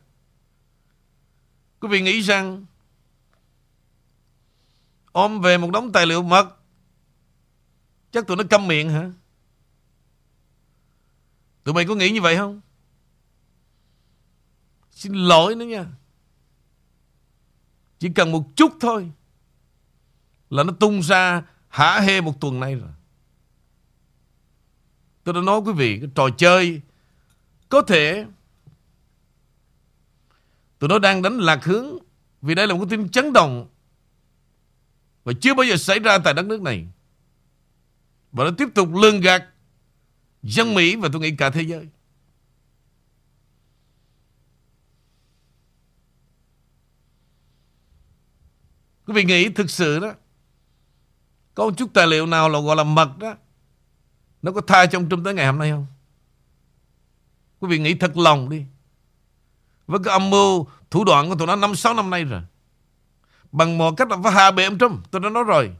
Quý 1.81 1.89
vị 1.89 2.01
nghĩ 2.01 2.21
rằng, 2.21 2.67
Ôm 5.13 5.41
về 5.41 5.59
một 5.59 5.71
đống 5.71 5.93
tài 5.93 6.07
liệu 6.07 6.23
mật, 6.23 6.57
Chắc 8.11 8.27
tụi 8.27 8.37
nó 8.37 8.45
câm 8.51 8.69
miệng 8.69 8.91
hả? 8.91 9.11
Tụi 11.65 11.75
mày 11.75 11.85
có 11.85 11.95
nghĩ 11.95 12.11
như 12.11 12.21
vậy 12.21 12.37
không? 12.37 12.61
Xin 14.91 15.15
lỗi 15.15 15.55
nữa 15.55 15.65
nha. 15.65 15.87
Chỉ 17.99 18.09
cần 18.15 18.33
một 18.33 18.45
chút 18.57 18.73
thôi 18.81 19.13
Là 20.51 20.63
nó 20.63 20.73
tung 20.81 21.03
ra 21.03 21.43
Hả 21.69 22.01
hê 22.01 22.21
một 22.21 22.41
tuần 22.41 22.61
nay 22.61 22.75
rồi. 22.75 22.91
Tôi 25.27 25.35
đã 25.35 25.41
nói 25.41 25.61
quý 25.61 25.73
vị, 25.73 25.99
Cái 26.01 26.11
trò 26.15 26.29
chơi 26.39 26.81
Có 27.69 27.83
thể, 27.83 28.27
Tụi 30.79 30.89
nó 30.89 30.99
đang 30.99 31.23
đánh 31.23 31.39
lạc 31.39 31.65
hướng 31.65 31.99
Vì 32.43 32.55
đây 32.55 32.67
là 32.67 32.75
một 32.75 32.81
cái 32.81 32.99
tin 32.99 33.09
chấn 33.09 33.33
động 33.33 33.69
Và 35.25 35.33
chưa 35.41 35.55
bao 35.55 35.65
giờ 35.65 35.77
xảy 35.77 35.99
ra 35.99 36.19
tại 36.19 36.35
đất 36.35 36.47
nước 36.47 36.63
này. 36.63 36.87
Và 38.33 38.45
nó 38.45 38.51
tiếp 38.59 38.69
tục 38.75 38.89
lường 38.95 39.21
gạt 39.21 39.45
Dân 40.43 40.75
Mỹ 40.75 40.97
và 40.97 41.09
tôi 41.13 41.21
nghĩ 41.21 41.37
cả 41.37 41.51
thế 41.51 41.63
giới. 41.63 41.89
Quý 49.07 49.15
vị 49.15 49.25
nghĩ 49.25 49.49
thực 49.49 49.71
sự 49.71 50.01
đó, 50.01 50.15
Có 51.55 51.65
một 51.65 51.75
chút 51.77 51.91
tài 51.95 52.07
liệu 52.07 52.27
nào 52.27 52.49
là 52.49 52.61
gọi 52.61 52.77
là 52.77 52.85
mật 52.85 53.19
đó 53.19 53.37
nó 54.47 54.53
có 54.53 54.61
tha 54.61 54.87
trong 54.87 55.09
trung 55.09 55.25
tới 55.25 55.35
ngày 55.35 55.47
hôm 55.47 55.59
nay 55.59 55.71
không? 55.71 55.87
Quý 57.61 57.69
vị 57.69 57.79
nghĩ 57.79 57.95
thật 57.95 58.17
lòng 58.17 58.49
đi. 58.49 58.65
Với 59.87 60.01
cái 60.05 60.13
âm 60.13 60.31
mưu, 60.31 60.67
Thủ 60.91 61.05
đoạn 61.05 61.29
của 61.29 61.37
tụi 61.37 61.47
nó 61.47 61.57
5-6 61.57 61.97
năm 61.97 62.11
nay 62.11 62.25
rồi. 62.25 62.43
Bằng 63.53 63.79
mọi 63.79 63.93
cách 63.97 64.09
là 64.09 64.17
phải 64.23 64.33
hạ 64.33 64.51
bệ 64.51 64.65
ông 64.65 64.79
Trump 64.79 65.11
Tôi 65.11 65.21
đã 65.21 65.31
nói 65.31 65.45
rồi. 65.45 65.77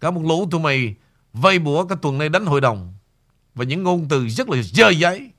Cả 0.00 0.10
một 0.10 0.22
lũ 0.24 0.48
tụi 0.50 0.60
mày 0.60 0.94
Vây 1.32 1.58
bủa 1.58 1.84
cái 1.84 1.98
tuần 2.02 2.18
này 2.18 2.28
đánh 2.28 2.46
hội 2.46 2.60
đồng. 2.60 2.94
Và 3.54 3.64
những 3.64 3.82
ngôn 3.82 4.06
từ 4.08 4.28
rất 4.28 4.48
là 4.48 4.62
dơ 4.62 4.88
giấy. 4.88 5.30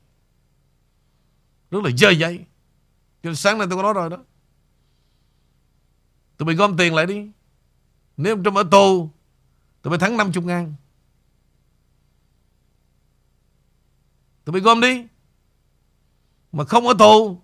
Rất 1.70 1.84
là 1.84 1.90
dơ 1.96 2.10
giấy. 2.10 2.38
Cho 3.22 3.30
nên 3.30 3.36
sáng 3.36 3.58
nay 3.58 3.66
tôi 3.70 3.76
có 3.76 3.82
nói 3.82 3.92
rồi 3.92 4.10
đó. 4.10 4.16
Tụi 6.36 6.46
mày 6.46 6.54
gom 6.54 6.76
tiền 6.76 6.94
lại 6.94 7.06
đi. 7.06 7.30
Nếu 8.16 8.34
ông 8.34 8.44
Trump 8.44 8.56
ở 8.56 8.64
tù, 8.70 9.10
Tụi 9.82 9.90
mày 9.90 9.98
thắng 9.98 10.16
50 10.16 10.44
ngàn. 10.44 10.74
Tụi 14.50 14.60
bị 14.60 14.64
gom 14.64 14.80
đi. 14.80 15.06
Mà 16.52 16.64
không 16.64 16.88
ở 16.88 16.94
tù 16.98 17.40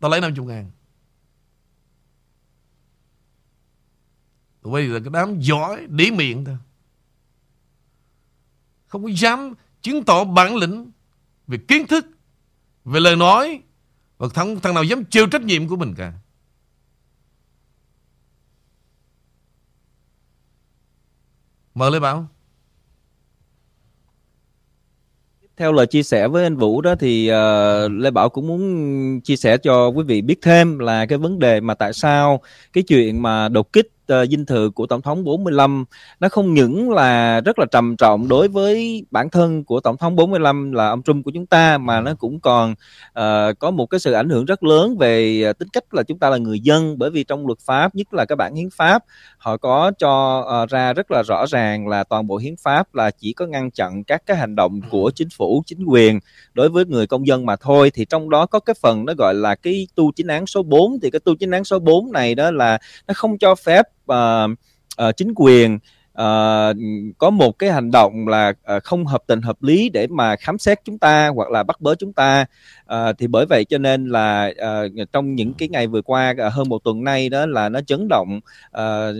Tao 0.00 0.10
lấy 0.10 0.20
50 0.20 0.46
ngàn. 0.46 0.70
Tụi 4.62 4.72
bây 4.72 4.86
là 4.86 5.00
cái 5.00 5.10
đám 5.12 5.40
giỏi 5.40 5.86
Đĩ 5.88 6.10
miệng 6.10 6.44
thôi. 6.44 6.56
Không 8.86 9.02
có 9.02 9.08
dám 9.08 9.54
chứng 9.82 10.04
tỏ 10.04 10.24
bản 10.24 10.56
lĩnh 10.56 10.90
Về 11.46 11.58
kiến 11.68 11.86
thức 11.86 12.06
Về 12.84 13.00
lời 13.00 13.16
nói 13.16 13.62
Và 14.18 14.28
thằng, 14.34 14.60
thằng 14.60 14.74
nào 14.74 14.84
dám 14.84 15.04
chịu 15.04 15.26
trách 15.26 15.42
nhiệm 15.42 15.68
của 15.68 15.76
mình 15.76 15.94
cả. 15.96 16.12
Mời 21.74 21.90
Lê 21.90 22.00
Bảo. 22.00 22.28
Theo 25.56 25.72
lời 25.72 25.86
chia 25.86 26.02
sẻ 26.02 26.28
với 26.28 26.42
anh 26.42 26.56
Vũ 26.56 26.80
đó 26.80 26.94
thì 26.98 27.30
uh, 27.30 27.92
Lê 27.92 28.10
Bảo 28.10 28.28
cũng 28.28 28.46
muốn 28.46 29.20
chia 29.20 29.36
sẻ 29.36 29.56
cho 29.56 29.88
quý 29.88 30.04
vị 30.04 30.22
biết 30.22 30.38
thêm 30.42 30.78
là 30.78 31.06
cái 31.06 31.18
vấn 31.18 31.38
đề 31.38 31.60
mà 31.60 31.74
tại 31.74 31.92
sao 31.92 32.40
cái 32.72 32.84
chuyện 32.84 33.22
mà 33.22 33.48
đột 33.48 33.72
kích 33.72 33.95
uh, 34.12 34.28
dinh 34.30 34.46
thự 34.46 34.70
của 34.70 34.86
tổng 34.86 35.02
thống 35.02 35.24
45 35.24 35.84
nó 36.20 36.28
không 36.28 36.54
những 36.54 36.90
là 36.90 37.40
rất 37.40 37.58
là 37.58 37.66
trầm 37.70 37.96
trọng 37.96 38.28
đối 38.28 38.48
với 38.48 39.04
bản 39.10 39.30
thân 39.30 39.64
của 39.64 39.80
tổng 39.80 39.96
thống 39.96 40.16
45 40.16 40.72
là 40.72 40.88
ông 40.88 41.02
Trump 41.02 41.24
của 41.24 41.30
chúng 41.34 41.46
ta 41.46 41.78
mà 41.78 42.00
nó 42.00 42.14
cũng 42.14 42.40
còn 42.40 42.70
uh, 43.18 43.58
có 43.58 43.70
một 43.70 43.86
cái 43.86 44.00
sự 44.00 44.12
ảnh 44.12 44.28
hưởng 44.28 44.44
rất 44.44 44.62
lớn 44.62 44.98
về 44.98 45.44
uh, 45.50 45.58
tính 45.58 45.68
cách 45.72 45.94
là 45.94 46.02
chúng 46.02 46.18
ta 46.18 46.30
là 46.30 46.36
người 46.36 46.60
dân. 46.60 46.98
Bởi 46.98 47.10
vì 47.10 47.24
trong 47.24 47.46
luật 47.46 47.58
pháp 47.66 47.94
nhất 47.94 48.14
là 48.14 48.24
các 48.24 48.36
bản 48.36 48.54
hiến 48.54 48.70
pháp 48.70 49.04
họ 49.38 49.56
có 49.56 49.92
cho 49.98 50.38
uh, 50.62 50.70
ra 50.70 50.92
rất 50.92 51.10
là 51.10 51.22
rõ 51.22 51.46
ràng 51.46 51.88
là 51.88 52.04
toàn 52.04 52.26
bộ 52.26 52.36
hiến 52.36 52.54
pháp 52.56 52.94
là 52.94 53.10
chỉ 53.10 53.32
có 53.32 53.46
ngăn 53.46 53.70
chặn 53.70 54.04
các 54.04 54.22
cái 54.26 54.36
hành 54.36 54.56
động 54.56 54.80
của 54.90 55.10
chính 55.14 55.28
phủ 55.36 55.62
chính 55.66 55.84
quyền 55.86 56.20
đối 56.54 56.68
với 56.68 56.84
người 56.84 57.06
công 57.06 57.26
dân 57.26 57.46
mà 57.46 57.56
thôi. 57.56 57.90
Thì 57.94 58.04
trong 58.04 58.30
đó 58.30 58.46
có 58.46 58.60
cái 58.60 58.74
phần 58.82 59.04
nó 59.04 59.12
gọi 59.18 59.34
là 59.34 59.54
cái 59.54 59.86
tu 59.94 60.12
chính 60.12 60.26
án 60.26 60.46
số 60.46 60.62
4 60.62 60.98
thì 61.02 61.10
cái 61.10 61.20
tu 61.20 61.34
chính 61.36 61.50
án 61.50 61.64
số 61.64 61.78
4 61.78 62.12
này 62.12 62.34
đó 62.34 62.50
là 62.50 62.78
nó 63.06 63.14
không 63.14 63.38
cho 63.38 63.54
phép 63.54 63.86
uh, 64.12 64.50
uh, 65.02 65.16
chính 65.16 65.32
quyền 65.34 65.78
uh, 66.22 66.76
có 67.18 67.30
một 67.30 67.58
cái 67.58 67.70
hành 67.70 67.90
động 67.90 68.28
là 68.28 68.52
uh, 68.76 68.84
không 68.84 69.06
hợp 69.06 69.22
tình 69.26 69.42
hợp 69.42 69.62
lý 69.62 69.88
để 69.88 70.06
mà 70.06 70.36
khám 70.36 70.58
xét 70.58 70.80
chúng 70.84 70.98
ta 70.98 71.28
hoặc 71.28 71.50
là 71.50 71.62
bắt 71.62 71.80
bớ 71.80 71.94
chúng 71.94 72.12
ta. 72.12 72.46
Uh, 72.94 73.18
thì 73.18 73.26
bởi 73.26 73.46
vậy 73.46 73.64
cho 73.64 73.78
nên 73.78 74.06
là 74.06 74.52
uh, 74.86 75.12
trong 75.12 75.34
những 75.34 75.54
cái 75.54 75.68
ngày 75.68 75.86
vừa 75.86 76.02
qua 76.02 76.34
uh, 76.46 76.52
hơn 76.52 76.68
một 76.68 76.84
tuần 76.84 77.04
nay 77.04 77.28
đó 77.28 77.46
là 77.46 77.68
nó 77.68 77.80
chấn 77.80 78.08
động 78.08 78.40
uh, 78.68 79.16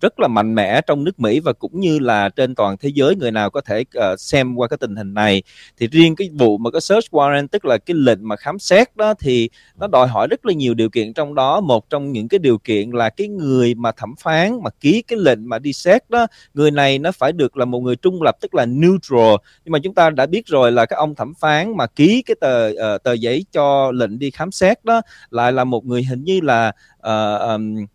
rất 0.00 0.20
là 0.20 0.28
mạnh 0.28 0.54
mẽ 0.54 0.80
trong 0.80 1.04
nước 1.04 1.20
Mỹ 1.20 1.40
và 1.40 1.52
cũng 1.52 1.80
như 1.80 1.98
là 1.98 2.28
trên 2.28 2.54
toàn 2.54 2.76
thế 2.76 2.88
giới. 2.94 3.16
Người 3.16 3.30
nào 3.30 3.50
có 3.50 3.60
thể 3.60 3.80
uh, 3.80 4.20
xem 4.20 4.54
qua 4.54 4.68
cái 4.68 4.76
tình 4.76 4.96
hình 4.96 5.14
này. 5.14 5.42
Thì 5.78 5.86
riêng 5.86 6.16
cái 6.16 6.30
vụ 6.32 6.58
mà 6.58 6.70
cái 6.70 6.80
search 6.80 7.10
warrant 7.10 7.46
tức 7.46 7.64
là 7.64 7.78
cái 7.78 7.94
lệnh 7.94 8.28
mà 8.28 8.36
khám 8.36 8.58
xét 8.58 8.96
đó 8.96 9.14
thì 9.14 9.50
nó 9.76 9.86
đòi 9.86 10.08
hỏi 10.08 10.26
rất 10.30 10.46
là 10.46 10.52
nhiều 10.52 10.74
điều 10.74 10.90
kiện 10.90 11.12
trong 11.12 11.34
đó. 11.34 11.60
Một 11.60 11.90
trong 11.90 12.12
những 12.12 12.28
cái 12.28 12.38
điều 12.38 12.58
kiện 12.58 12.90
là 12.90 13.08
cái 13.08 13.28
người 13.28 13.74
mà 13.74 13.92
thẩm 13.92 14.14
phán 14.20 14.62
mà 14.62 14.70
ký 14.80 15.02
cái 15.02 15.18
lệnh 15.18 15.48
mà 15.48 15.58
đi 15.58 15.72
xét 15.72 16.10
đó 16.10 16.26
người 16.54 16.70
này 16.70 16.98
nó 16.98 17.12
phải 17.12 17.32
được 17.32 17.56
là 17.56 17.64
một 17.64 17.80
người 17.80 17.96
trung 17.96 18.22
lập 18.22 18.36
tức 18.40 18.54
là 18.54 18.66
neutral. 18.66 19.34
Nhưng 19.64 19.72
mà 19.72 19.78
chúng 19.78 19.94
ta 19.94 20.10
đã 20.10 20.26
biết 20.26 20.46
rồi 20.46 20.72
là 20.72 20.86
các 20.86 20.96
ông 20.96 21.14
thẩm 21.14 21.32
phán 21.40 21.76
mà 21.76 21.86
ký 21.86 22.22
cái 22.22 22.34
tờ 22.40 22.68
uh, 22.68 23.02
tờ 23.02 23.12
giấy 23.12 23.44
cho 23.52 23.92
lệnh 23.92 24.18
đi 24.18 24.30
khám 24.30 24.52
xét 24.52 24.84
đó 24.84 25.02
lại 25.30 25.52
là 25.52 25.64
một 25.64 25.84
người 25.84 26.02
hình 26.02 26.24
như 26.24 26.40
là 26.40 26.72
uh, 26.98 27.40
um, 27.40 27.86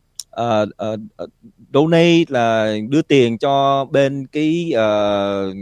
uh, 0.41 0.69
uh, 1.24 1.29
donate 1.74 2.24
là 2.27 2.75
đưa 2.89 3.01
tiền 3.01 3.38
cho 3.38 3.86
bên 3.91 4.27
cái 4.27 4.71
uh, 4.74 5.55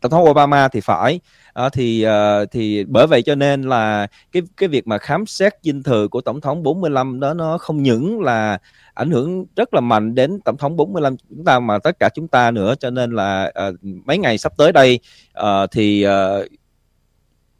tổng 0.00 0.10
thống 0.10 0.30
Obama 0.30 0.68
thì 0.68 0.80
phải 0.80 1.20
à, 1.56 1.68
thì 1.68 2.06
uh, 2.06 2.50
thì 2.50 2.84
bởi 2.84 3.06
vậy 3.06 3.22
cho 3.22 3.34
nên 3.34 3.62
là 3.62 4.06
cái 4.32 4.42
cái 4.56 4.68
việc 4.68 4.86
mà 4.86 4.98
khám 4.98 5.26
xét 5.26 5.52
dinh 5.62 5.82
thự 5.82 6.08
của 6.08 6.20
tổng 6.20 6.40
thống 6.40 6.62
45 6.62 7.20
đó 7.20 7.34
nó 7.34 7.58
không 7.58 7.82
những 7.82 8.20
là 8.20 8.58
ảnh 8.94 9.10
hưởng 9.10 9.44
rất 9.56 9.74
là 9.74 9.80
mạnh 9.80 10.14
đến 10.14 10.40
tổng 10.44 10.56
thống 10.56 10.76
45 10.76 11.16
chúng 11.16 11.44
ta 11.44 11.60
mà 11.60 11.78
tất 11.78 11.98
cả 12.00 12.08
chúng 12.14 12.28
ta 12.28 12.50
nữa. 12.50 12.74
Cho 12.80 12.90
nên 12.90 13.12
là 13.12 13.52
uh, 13.68 13.74
mấy 13.82 14.18
ngày 14.18 14.38
sắp 14.38 14.52
tới 14.56 14.72
đây 14.72 15.00
uh, 15.40 15.70
thì 15.70 16.06
uh, 16.06 16.46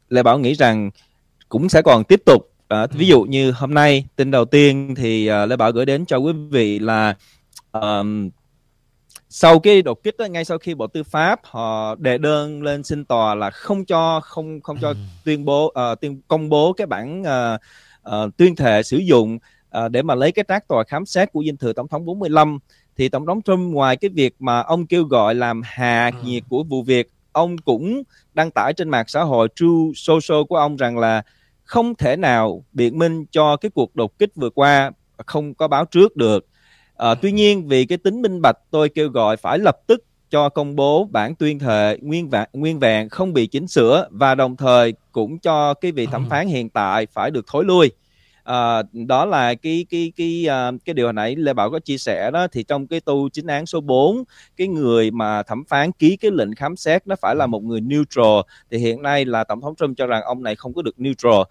Lê 0.09 0.23
Bảo 0.23 0.39
nghĩ 0.39 0.53
rằng 0.53 0.91
cũng 1.49 1.69
sẽ 1.69 1.81
còn 1.81 2.03
tiếp 2.03 2.21
tục. 2.25 2.51
Uh, 2.83 2.91
ví 2.91 3.07
dụ 3.07 3.23
như 3.23 3.51
hôm 3.51 3.73
nay 3.73 4.05
tin 4.15 4.31
đầu 4.31 4.45
tiên 4.45 4.95
thì 4.97 5.31
uh, 5.31 5.49
Lê 5.49 5.55
Bảo 5.55 5.71
gửi 5.71 5.85
đến 5.85 6.05
cho 6.05 6.17
quý 6.17 6.33
vị 6.49 6.79
là 6.79 7.15
um, 7.71 8.29
sau 9.39 9.59
cái 9.59 9.81
đột 9.81 10.03
kích 10.03 10.17
đó, 10.17 10.25
ngay 10.25 10.45
sau 10.45 10.57
khi 10.57 10.73
bộ 10.73 10.87
tư 10.87 11.03
pháp 11.03 11.39
họ 11.43 11.95
đề 11.95 12.17
đơn 12.17 12.63
lên 12.63 12.83
xin 12.83 13.05
tòa 13.05 13.35
là 13.35 13.49
không 13.49 13.85
cho 13.85 14.19
không 14.23 14.61
không 14.61 14.77
cho 14.81 14.93
tuyên 15.25 15.45
bố 15.45 15.65
uh, 15.65 15.99
tuyên 16.01 16.21
công 16.27 16.49
bố 16.49 16.73
cái 16.73 16.87
bản 16.87 17.21
uh, 17.21 17.61
uh, 18.09 18.37
tuyên 18.37 18.55
thệ 18.55 18.83
sử 18.83 18.97
dụng 18.97 19.35
uh, 19.35 19.91
để 19.91 20.01
mà 20.01 20.15
lấy 20.15 20.31
cái 20.31 20.45
trác 20.47 20.67
tòa 20.67 20.83
khám 20.83 21.05
xét 21.05 21.31
của 21.31 21.43
dinh 21.45 21.57
thự 21.57 21.73
tổng 21.73 21.87
thống 21.87 22.05
45 22.05 22.59
thì 22.97 23.09
tổng 23.09 23.25
thống 23.25 23.41
Trump 23.41 23.73
ngoài 23.73 23.97
cái 23.97 24.09
việc 24.09 24.35
mà 24.39 24.61
ông 24.61 24.87
kêu 24.87 25.03
gọi 25.03 25.35
làm 25.35 25.61
hạ 25.65 26.11
nhiệt 26.23 26.43
của 26.49 26.63
vụ 26.63 26.83
việc 26.83 27.09
ông 27.31 27.57
cũng 27.57 28.03
đăng 28.33 28.51
tải 28.51 28.73
trên 28.73 28.89
mạng 28.89 29.05
xã 29.07 29.23
hội 29.23 29.47
True 29.55 29.91
Social 29.95 30.43
của 30.49 30.57
ông 30.57 30.75
rằng 30.75 30.97
là 30.97 31.21
không 31.63 31.95
thể 31.95 32.15
nào 32.15 32.63
biện 32.73 32.99
minh 32.99 33.25
cho 33.31 33.57
cái 33.57 33.71
cuộc 33.75 33.95
đột 33.95 34.19
kích 34.19 34.35
vừa 34.35 34.49
qua 34.49 34.91
không 35.25 35.53
có 35.53 35.67
báo 35.67 35.85
trước 35.85 36.15
được 36.15 36.45
À, 36.97 37.15
tuy 37.15 37.31
nhiên 37.31 37.67
vì 37.67 37.85
cái 37.85 37.97
tính 37.97 38.21
minh 38.21 38.41
bạch 38.41 38.57
tôi 38.71 38.89
kêu 38.89 39.09
gọi 39.09 39.37
phải 39.37 39.59
lập 39.59 39.77
tức 39.87 40.03
cho 40.29 40.49
công 40.49 40.75
bố 40.75 41.09
bản 41.11 41.35
tuyên 41.35 41.59
thệ 41.59 41.97
nguyên 42.01 42.29
vẹn 42.29 42.49
nguyên 42.53 42.79
vẹn 42.79 43.09
không 43.09 43.33
bị 43.33 43.47
chỉnh 43.47 43.67
sửa 43.67 44.07
và 44.11 44.35
đồng 44.35 44.55
thời 44.55 44.93
cũng 45.11 45.39
cho 45.39 45.73
cái 45.73 45.91
vị 45.91 46.05
thẩm 46.05 46.29
phán 46.29 46.47
hiện 46.47 46.69
tại 46.69 47.05
phải 47.05 47.31
được 47.31 47.45
thối 47.47 47.65
lui. 47.65 47.91
À, 48.43 48.83
đó 48.93 49.25
là 49.25 49.53
cái 49.55 49.85
cái 49.89 50.11
cái 50.15 50.47
uh, 50.47 50.85
cái 50.85 50.93
điều 50.93 51.05
hồi 51.05 51.13
nãy 51.13 51.35
Lê 51.35 51.53
Bảo 51.53 51.71
có 51.71 51.79
chia 51.79 51.97
sẻ 51.97 52.31
đó. 52.31 52.47
Thì 52.51 52.63
trong 52.63 52.87
cái 52.87 52.99
tu 52.99 53.29
chính 53.29 53.47
án 53.47 53.65
số 53.65 53.81
4 53.81 54.23
cái 54.57 54.67
người 54.67 55.11
mà 55.11 55.43
thẩm 55.43 55.63
phán 55.65 55.91
ký 55.91 56.17
cái 56.17 56.31
lệnh 56.31 56.55
khám 56.55 56.75
xét 56.75 57.07
nó 57.07 57.15
phải 57.21 57.35
là 57.35 57.47
một 57.47 57.63
người 57.63 57.81
neutral. 57.81 58.39
Thì 58.71 58.77
hiện 58.77 59.01
nay 59.01 59.25
là 59.25 59.43
tổng 59.43 59.61
thống 59.61 59.75
Trump 59.75 59.97
cho 59.97 60.07
rằng 60.07 60.23
ông 60.23 60.43
này 60.43 60.55
không 60.55 60.73
có 60.73 60.81
được 60.81 60.99
neutral 60.99 61.41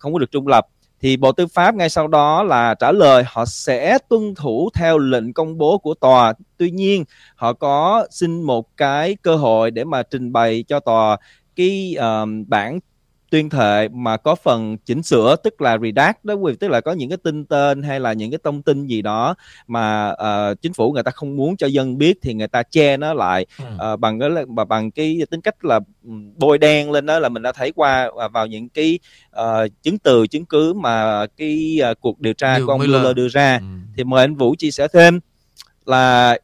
không 0.00 0.12
có 0.12 0.18
được 0.18 0.30
trung 0.30 0.46
lập 0.46 0.66
thì 1.02 1.16
Bộ 1.16 1.32
Tư 1.32 1.46
pháp 1.46 1.74
ngay 1.74 1.88
sau 1.88 2.08
đó 2.08 2.42
là 2.42 2.74
trả 2.74 2.92
lời 2.92 3.24
họ 3.26 3.44
sẽ 3.44 3.98
tuân 4.08 4.34
thủ 4.34 4.70
theo 4.74 4.98
lệnh 4.98 5.32
công 5.32 5.58
bố 5.58 5.78
của 5.78 5.94
tòa. 5.94 6.34
Tuy 6.56 6.70
nhiên, 6.70 7.04
họ 7.34 7.52
có 7.52 8.06
xin 8.10 8.42
một 8.42 8.76
cái 8.76 9.16
cơ 9.22 9.36
hội 9.36 9.70
để 9.70 9.84
mà 9.84 10.02
trình 10.02 10.32
bày 10.32 10.64
cho 10.68 10.80
tòa 10.80 11.16
cái 11.56 11.94
uh, 11.98 12.28
bản 12.48 12.78
tuyên 13.32 13.50
thệ 13.50 13.88
mà 13.88 14.16
có 14.16 14.34
phần 14.34 14.76
chỉnh 14.76 15.02
sửa 15.02 15.36
tức 15.36 15.60
là 15.60 15.78
redact 15.78 16.24
đó 16.24 16.34
tức 16.60 16.68
là 16.68 16.80
có 16.80 16.92
những 16.92 17.08
cái 17.08 17.18
tin 17.22 17.44
tên 17.44 17.82
hay 17.82 18.00
là 18.00 18.12
những 18.12 18.30
cái 18.30 18.38
thông 18.44 18.62
tin 18.62 18.86
gì 18.86 19.02
đó 19.02 19.34
mà 19.66 20.12
uh, 20.12 20.62
chính 20.62 20.72
phủ 20.72 20.92
người 20.92 21.02
ta 21.02 21.10
không 21.10 21.36
muốn 21.36 21.56
cho 21.56 21.66
dân 21.66 21.98
biết 21.98 22.18
thì 22.22 22.34
người 22.34 22.48
ta 22.48 22.62
che 22.62 22.96
nó 22.96 23.14
lại. 23.14 23.46
Uh, 23.62 24.00
bằng 24.00 24.20
cái 24.20 24.30
bằng, 24.48 24.68
bằng 24.68 24.90
cái 24.90 25.18
tính 25.30 25.40
cách 25.40 25.64
là 25.64 25.80
bôi 26.36 26.58
đen 26.58 26.90
lên 26.90 27.06
đó 27.06 27.18
là 27.18 27.28
mình 27.28 27.42
đã 27.42 27.52
thấy 27.52 27.72
qua 27.72 28.10
uh, 28.26 28.32
vào 28.32 28.46
những 28.46 28.68
cái 28.68 28.98
uh, 29.40 29.82
chứng 29.82 29.98
từ 29.98 30.26
chứng 30.26 30.44
cứ 30.44 30.72
mà 30.72 31.26
cái 31.36 31.80
uh, 31.90 32.00
cuộc 32.00 32.20
điều 32.20 32.32
tra 32.32 32.56
Điều 32.56 32.66
của 32.66 32.72
ông 32.72 32.80
Mueller. 32.80 33.16
Đưa 33.16 33.28
ra. 33.28 33.56
Ừ. 33.56 33.64
thì 33.96 34.04
mời 34.04 34.24
anh 34.24 34.34
Vũ 34.34 34.54
chia 34.58 34.70
sẻ 34.70 34.88
thêm 34.88 35.20
là 35.86 36.38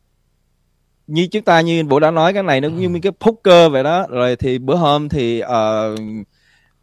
như 1.07 1.29
chúng 1.31 1.42
ta 1.42 1.61
như 1.61 1.81
anh 1.81 1.88
Vũ 1.88 2.01
đã 2.01 2.11
nói 2.11 2.33
cái 2.33 2.42
này 2.42 2.61
nó 2.61 2.68
ừ. 2.68 2.72
như 2.72 3.01
cái 3.03 3.12
poker 3.20 3.72
vậy 3.72 3.83
đó. 3.83 4.07
Rồi 4.09 4.37
thì 4.37 4.59
bữa 4.59 4.77
hôm 4.77 5.09
thì 5.09 5.42
uh, 5.42 5.98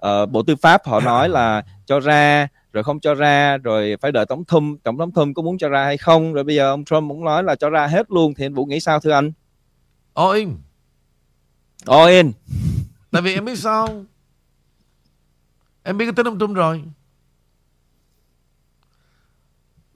uh, 0.05 0.29
bộ 0.29 0.43
tư 0.43 0.55
pháp 0.55 0.85
họ 0.85 0.99
nói 0.99 1.29
là 1.29 1.63
cho 1.85 1.99
ra 1.99 2.47
rồi 2.73 2.83
không 2.83 2.99
cho 2.99 3.13
ra 3.13 3.57
rồi 3.57 3.97
phải 4.01 4.11
đợi 4.11 4.25
tổng 4.25 4.45
thống 4.45 4.77
tổng 4.77 4.97
thống 4.97 5.11
Trump 5.15 5.35
có 5.35 5.41
muốn 5.41 5.57
cho 5.57 5.69
ra 5.69 5.83
hay 5.85 5.97
không? 5.97 6.33
Rồi 6.33 6.43
bây 6.43 6.55
giờ 6.55 6.69
ông 6.69 6.85
Trump 6.85 7.09
cũng 7.09 7.25
nói 7.25 7.43
là 7.43 7.55
cho 7.55 7.69
ra 7.69 7.87
hết 7.87 8.11
luôn 8.11 8.33
thì 8.33 8.45
anh 8.45 8.53
Vũ 8.53 8.65
nghĩ 8.65 8.79
sao 8.79 8.99
thưa 8.99 9.11
anh? 9.11 9.31
All 10.13 10.37
in 10.37 10.57
all 11.85 12.09
in 12.09 12.31
tại 13.11 13.21
vì 13.21 13.33
em 13.33 13.45
biết 13.45 13.59
sao? 13.59 14.05
Em 15.83 15.97
biết 15.97 16.05
cái 16.05 16.13
tính 16.13 16.27
ông 16.27 16.39
Trump 16.39 16.55
rồi. 16.55 16.83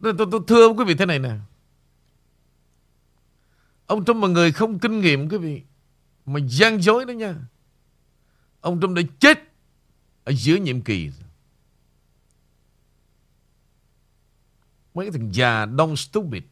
Tôi, 0.01 0.13
tôi, 0.17 0.27
tôi 0.31 0.41
thưa 0.47 0.67
quý 0.67 0.83
vị 0.85 0.95
thế 0.95 1.05
này 1.05 1.19
nè. 1.19 1.31
Ông 3.85 4.05
Trump 4.05 4.23
là 4.23 4.27
người 4.27 4.51
không 4.51 4.79
kinh 4.79 5.01
nghiệm 5.01 5.29
quý 5.29 5.37
vị 5.37 5.61
mà 6.25 6.39
gian 6.47 6.81
dối 6.81 7.05
đó 7.05 7.11
nha. 7.11 7.35
Ông 8.61 8.81
Trump 8.81 8.95
đã 8.95 9.01
chết 9.19 9.48
ở 10.29 10.33
giữa 10.33 10.55
nhiệm 10.55 10.81
kỳ. 10.81 11.11
Mấy 14.93 15.05
cái 15.05 15.11
thằng 15.11 15.29
già 15.33 15.65
đông 15.65 15.97
stupid. 15.97 16.43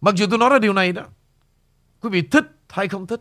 Mặc 0.00 0.14
dù 0.14 0.26
tôi 0.30 0.38
nói 0.38 0.50
ra 0.50 0.58
điều 0.58 0.72
này 0.72 0.92
đó, 0.92 1.02
quý 2.00 2.10
vị 2.10 2.22
thích 2.22 2.44
hay 2.68 2.88
không 2.88 3.06
thích? 3.06 3.20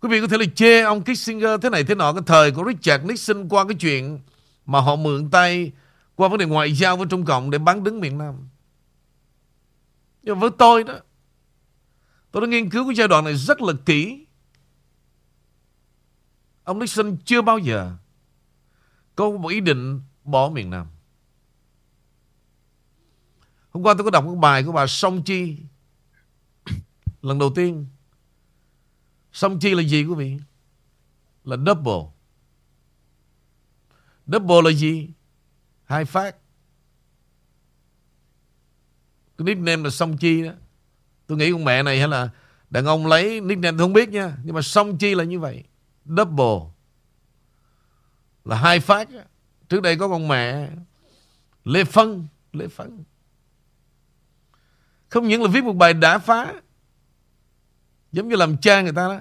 Quý 0.00 0.08
vị 0.08 0.20
có 0.20 0.26
thể 0.26 0.38
là 0.38 0.44
chê 0.54 0.82
ông 0.82 1.04
Kissinger 1.04 1.60
thế 1.62 1.70
này 1.70 1.84
thế 1.84 1.94
nọ, 1.94 2.12
cái 2.12 2.22
thời 2.26 2.52
của 2.52 2.64
Richard 2.68 3.04
Nixon 3.04 3.48
qua 3.48 3.64
cái 3.68 3.76
chuyện 3.80 4.20
mà 4.66 4.80
họ 4.80 4.96
mượn 4.96 5.30
tay 5.30 5.72
qua 6.14 6.28
vấn 6.28 6.38
đề 6.38 6.46
ngoại 6.46 6.72
giao 6.72 6.96
với 6.96 7.06
Trung 7.10 7.24
Cộng 7.24 7.50
để 7.50 7.58
bắn 7.58 7.84
đứng 7.84 8.00
miền 8.00 8.18
Nam. 8.18 8.34
Nhưng 10.22 10.38
với 10.38 10.50
tôi 10.58 10.84
đó, 10.84 10.94
tôi 12.30 12.40
đã 12.40 12.48
nghiên 12.48 12.70
cứu 12.70 12.84
cái 12.84 12.94
giai 12.94 13.08
đoạn 13.08 13.24
này 13.24 13.34
rất 13.34 13.62
là 13.62 13.72
kỹ. 13.86 14.24
Ông 16.68 16.78
Nixon 16.78 17.16
chưa 17.24 17.42
bao 17.42 17.58
giờ 17.58 17.96
có 19.16 19.30
một 19.30 19.48
ý 19.48 19.60
định 19.60 20.00
bỏ 20.24 20.50
miền 20.50 20.70
Nam. 20.70 20.86
Hôm 23.70 23.82
qua 23.82 23.94
tôi 23.94 24.04
có 24.04 24.10
đọc 24.10 24.24
một 24.24 24.34
bài 24.34 24.64
của 24.64 24.72
bà 24.72 24.86
Song 24.86 25.22
Chi. 25.22 25.56
Lần 27.22 27.38
đầu 27.38 27.52
tiên. 27.54 27.86
Song 29.32 29.58
Chi 29.58 29.74
là 29.74 29.82
gì 29.82 30.04
quý 30.04 30.14
vị? 30.14 30.38
Là 31.44 31.56
double. 31.56 32.12
Double 34.26 34.62
là 34.64 34.70
gì? 34.70 35.08
Hai 35.84 36.04
phát. 36.04 36.36
Cái 39.38 39.44
nickname 39.44 39.82
là 39.82 39.90
Song 39.90 40.16
Chi 40.16 40.42
đó. 40.42 40.52
Tôi 41.26 41.38
nghĩ 41.38 41.52
con 41.52 41.64
mẹ 41.64 41.82
này 41.82 41.98
hay 41.98 42.08
là 42.08 42.30
đàn 42.70 42.84
ông 42.84 43.06
lấy 43.06 43.40
nickname 43.40 43.78
tôi 43.78 43.84
không 43.84 43.92
biết 43.92 44.08
nha. 44.08 44.36
Nhưng 44.44 44.54
mà 44.54 44.62
Song 44.62 44.98
Chi 44.98 45.14
là 45.14 45.24
như 45.24 45.40
vậy 45.40 45.64
double. 46.08 46.70
Là 48.44 48.56
hai 48.56 48.80
phát 48.80 49.08
trước 49.68 49.82
đây 49.82 49.96
có 49.96 50.08
con 50.08 50.28
mẹ, 50.28 50.68
Lê 51.64 51.84
Phân 51.84 52.26
Lê 52.52 52.68
Phân. 52.68 53.04
Không 55.08 55.28
những 55.28 55.42
là 55.42 55.48
viết 55.48 55.64
một 55.64 55.72
bài 55.72 55.94
đã 55.94 56.18
phá, 56.18 56.54
Giống 58.12 58.28
như 58.28 58.36
làm 58.36 58.56
cha 58.56 58.80
người 58.82 58.92
ta 58.92 59.08
đó, 59.08 59.20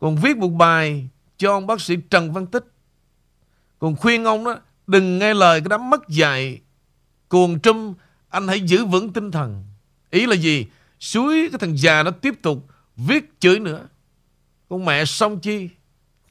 Còn 0.00 0.16
viết 0.16 0.36
một 0.36 0.48
bài 0.48 1.08
cho 1.36 1.52
ông 1.52 1.66
bác 1.66 1.80
sĩ 1.80 1.96
Trần 2.10 2.32
Văn 2.32 2.46
Tích. 2.46 2.64
Còn 3.78 3.96
khuyên 3.96 4.24
ông 4.24 4.44
đó, 4.44 4.56
Đừng 4.86 5.18
nghe 5.18 5.34
lời 5.34 5.60
cái 5.60 5.68
đám 5.68 5.90
mất 5.90 6.08
dạy 6.08 6.60
Cuồng 7.28 7.60
trâm, 7.60 7.94
Anh 8.28 8.48
hãy 8.48 8.60
giữ 8.60 8.84
vững 8.84 9.12
tinh 9.12 9.30
thần. 9.30 9.64
Ý 10.10 10.26
là 10.26 10.36
gì? 10.36 10.66
Suối 11.00 11.48
cái 11.52 11.58
thằng 11.58 11.78
già 11.78 12.02
nó 12.02 12.10
tiếp 12.10 12.34
tục 12.42 12.66
Viết 12.96 13.40
chửi 13.40 13.58
nữa. 13.58 13.88
Con 14.68 14.84
mẹ 14.84 15.04
xong 15.04 15.40
chi? 15.40 15.68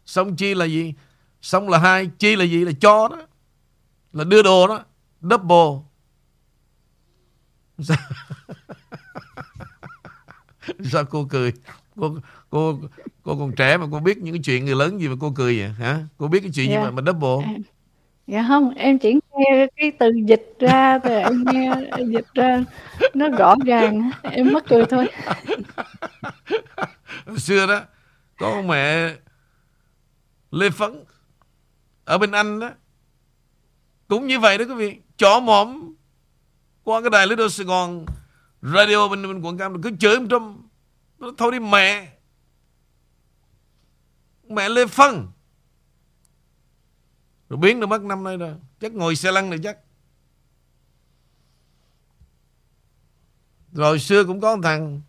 Xong 0.06 0.36
chi 0.36 0.54
là 0.54 0.66
gì? 0.66 0.94
Xong 1.42 1.70
là 1.70 1.78
hai 1.78 2.10
Chi 2.20 2.36
là 2.36 2.46
gì? 2.46 2.66
Là 2.66 2.72
cho 2.82 3.08
đó. 3.08 3.18
Là 4.14 4.24
đưa 4.24 4.44
đồ 4.44 4.68
đó. 4.68 4.84
Double. 5.22 5.84
Sao, 7.80 7.98
Sao 10.92 11.06
cô 11.06 11.26
cười? 11.30 11.54
Cô, 11.96 12.18
cô 12.50 12.80
cô 13.24 13.36
còn 13.36 13.56
trẻ 13.56 13.78
mà 13.78 13.86
cô 13.92 14.00
biết 14.00 14.18
những 14.18 14.34
cái 14.34 14.42
chuyện 14.44 14.66
người 14.66 14.76
lớn 14.76 15.00
gì 15.00 15.08
mà 15.08 15.16
cô 15.20 15.32
cười 15.36 15.60
vậy? 15.60 15.70
Hả? 15.70 16.00
Cô 16.18 16.28
biết 16.28 16.40
cái 16.40 16.52
chuyện 16.54 16.70
yeah. 16.70 16.82
gì 16.82 16.86
dạ. 16.86 16.92
mà 16.92 17.02
mà 17.02 17.12
double? 17.12 17.64
Dạ 18.28 18.46
không 18.48 18.74
em 18.76 19.00
chỉ 19.00 19.14
nghe 19.14 19.68
cái 19.76 19.92
từ 20.00 20.12
dịch 20.26 20.56
ra 20.60 21.00
thì 21.00 21.16
em 21.16 21.44
nghe 21.52 21.72
dịch 22.08 22.34
ra 22.34 22.64
nó 23.14 23.30
rõ 23.30 23.56
ràng. 23.66 24.12
Em 24.24 24.54
mất 24.54 24.66
cười 24.68 24.86
thôi. 24.86 25.08
Xưa 27.38 27.68
đó 27.68 27.82
có 28.38 28.62
mẹ 28.62 29.10
lê 30.54 30.70
phấn 30.70 31.04
ở 32.06 32.18
bên 32.18 32.32
anh 32.32 32.60
đó. 32.60 32.70
Cũng 34.08 34.28
như 34.28 34.40
vậy 34.40 34.58
đó 34.58 34.66
quý 34.66 34.74
vị 34.74 35.00
Chó 35.18 35.40
mỏm 35.40 35.94
qua 36.84 37.02
cái 37.02 37.10
đài 37.10 37.28
Little 37.28 37.50
Sài 37.50 37.66
Gòn 37.66 38.06
radio 38.62 39.08
bên 39.08 39.28
bên 39.28 39.42
quận 39.42 39.58
cam 39.58 39.82
cứ 39.82 39.92
chửi 40.00 40.16
trong 40.30 40.68
nó 41.20 41.32
thôi 41.38 41.52
đi 41.52 41.60
mẹ. 41.60 42.18
Mẹ 44.50 44.70
lê 44.70 44.86
phân 44.86 45.28
rồi 47.50 47.58
biến 47.58 47.80
được 47.80 47.88
mất 47.88 48.02
năm 48.02 48.24
nay 48.24 48.38
rồi. 48.38 48.56
Chắc 48.80 48.94
ngồi 48.94 49.16
xe 49.16 49.32
lăn 49.32 49.50
này 49.50 49.60
chắc. 49.64 49.78
Rồi 53.72 54.00
xưa 54.00 54.24
cũng 54.24 54.42
có 54.42 54.56
một 54.56 54.62
thằng 54.64 55.02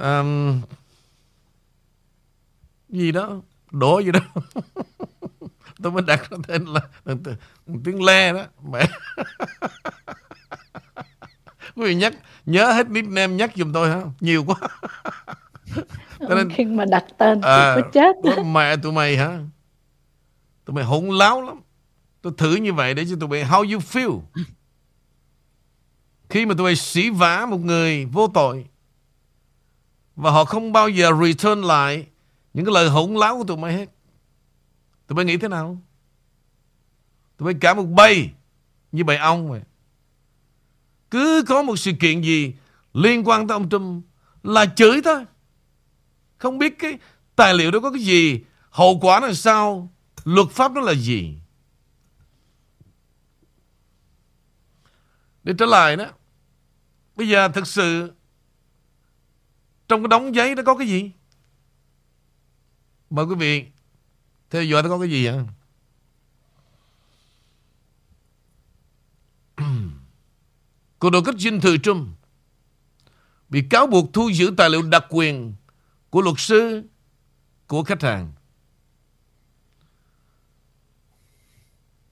um, 0.00 0.60
gì 2.94 3.12
đó 3.12 3.40
đổ 3.70 3.98
gì 3.98 4.10
đó. 4.12 4.20
Tôi 5.82 5.92
mới 5.92 6.02
đặt 6.06 6.32
nó 6.32 6.38
tên 6.48 6.64
là 6.64 6.80
tiếng 7.84 8.04
le 8.04 8.32
đó 8.32 8.44
mẹ. 8.70 8.86
Quý 11.76 11.84
vị 11.84 11.94
nhắc 11.94 12.14
nhớ 12.46 12.72
hết 12.72 12.90
nickname 12.90 13.34
nhắc 13.34 13.52
giùm 13.56 13.72
tôi 13.72 13.90
hả 13.90 14.02
nhiều 14.20 14.44
quá. 14.44 14.56
Cho 16.18 16.34
nên, 16.34 16.50
khi 16.50 16.64
mà 16.64 16.84
đặt 16.84 17.04
tên 17.18 17.40
à, 17.40 17.76
có 17.76 17.82
chết 17.92 18.16
mẹ 18.44 18.76
tụi 18.76 18.92
mày 18.92 19.16
hả? 19.16 19.38
Tụi 20.64 20.74
mày 20.74 20.84
hỗn 20.84 21.08
láo 21.08 21.42
lắm. 21.42 21.60
Tôi 22.22 22.32
thử 22.36 22.56
như 22.56 22.72
vậy 22.72 22.94
để 22.94 23.04
cho 23.10 23.16
tụi 23.20 23.28
mày 23.28 23.44
how 23.44 23.72
you 23.72 23.80
feel? 23.80 24.20
Khi 26.28 26.46
mà 26.46 26.54
tụi 26.54 26.64
mày 26.64 26.76
sĩ 26.76 27.10
vả 27.10 27.46
một 27.46 27.60
người 27.60 28.04
vô 28.04 28.28
tội 28.34 28.66
và 30.16 30.30
họ 30.30 30.44
không 30.44 30.72
bao 30.72 30.88
giờ 30.88 31.10
return 31.22 31.62
lại 31.62 32.06
những 32.54 32.64
cái 32.64 32.74
lời 32.74 32.88
hỗn 32.88 33.14
láo 33.14 33.38
của 33.38 33.44
tụi 33.44 33.56
mày 33.56 33.72
hết. 33.72 33.90
Tụi 35.06 35.16
mày 35.16 35.24
nghĩ 35.24 35.36
thế 35.36 35.48
nào? 35.48 35.78
Tụi 37.36 37.46
mày 37.46 37.54
cả 37.60 37.74
một 37.74 37.84
bay 37.84 38.32
như 38.92 39.04
bầy 39.04 39.16
ong 39.16 39.50
vậy. 39.50 39.60
Cứ 41.10 41.44
có 41.48 41.62
một 41.62 41.76
sự 41.76 41.92
kiện 42.00 42.20
gì 42.22 42.54
liên 42.94 43.28
quan 43.28 43.48
tới 43.48 43.54
ông 43.54 43.68
Trump 43.68 44.04
là 44.42 44.66
chửi 44.66 45.00
thôi. 45.04 45.24
Không 46.38 46.58
biết 46.58 46.78
cái 46.78 46.98
tài 47.36 47.54
liệu 47.54 47.70
đó 47.70 47.80
có 47.80 47.90
cái 47.90 48.02
gì, 48.02 48.40
hậu 48.70 48.98
quả 49.00 49.20
là 49.20 49.34
sao, 49.34 49.92
luật 50.24 50.48
pháp 50.50 50.72
nó 50.72 50.80
là 50.80 50.94
gì. 50.94 51.38
Để 55.42 55.54
trở 55.58 55.66
lại 55.66 55.96
đó, 55.96 56.04
bây 57.16 57.28
giờ 57.28 57.48
thực 57.48 57.66
sự 57.66 58.12
trong 59.88 60.02
cái 60.02 60.08
đống 60.08 60.34
giấy 60.34 60.54
đó 60.54 60.62
có 60.66 60.76
cái 60.76 60.88
gì? 60.88 61.10
Mời 63.14 63.24
quý 63.24 63.34
vị 63.34 63.64
theo 64.50 64.64
dõi 64.64 64.82
nó 64.82 64.88
có 64.88 64.98
cái 64.98 65.10
gì 65.10 65.26
ạ 65.26 65.44
Cuộc 70.98 71.10
đột 71.10 71.22
kích 71.26 71.38
dinh 71.38 71.60
thự 71.60 71.78
Trump 71.78 72.08
bị 73.48 73.62
cáo 73.70 73.86
buộc 73.86 74.12
thu 74.12 74.28
giữ 74.28 74.54
tài 74.56 74.70
liệu 74.70 74.82
đặc 74.82 75.04
quyền 75.08 75.54
của 76.10 76.20
luật 76.20 76.34
sư 76.38 76.82
của 77.66 77.84
khách 77.84 78.02
hàng. 78.02 78.32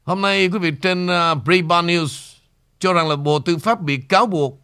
Hôm 0.04 0.20
nay 0.20 0.48
quý 0.48 0.58
vị 0.58 0.70
trên 0.82 1.06
uh, 1.06 1.44
Breitbart 1.44 1.86
News 1.86 2.36
cho 2.78 2.92
rằng 2.92 3.08
là 3.08 3.16
Bộ 3.16 3.40
Tư 3.40 3.58
pháp 3.58 3.80
bị 3.80 3.96
cáo 3.96 4.26
buộc 4.26 4.62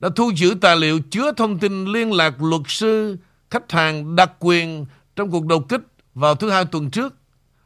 đã 0.00 0.08
thu 0.16 0.32
giữ 0.36 0.56
tài 0.60 0.76
liệu 0.76 1.00
chứa 1.10 1.32
thông 1.36 1.58
tin 1.58 1.84
liên 1.84 2.12
lạc 2.12 2.42
luật 2.42 2.62
sư 2.68 3.16
khách 3.50 3.72
hàng 3.72 4.16
đặc 4.16 4.32
quyền 4.38 4.86
trong 5.16 5.30
cuộc 5.30 5.46
đột 5.46 5.68
kích 5.68 5.80
vào 6.14 6.34
thứ 6.34 6.50
hai 6.50 6.64
tuần 6.64 6.90
trước 6.90 7.14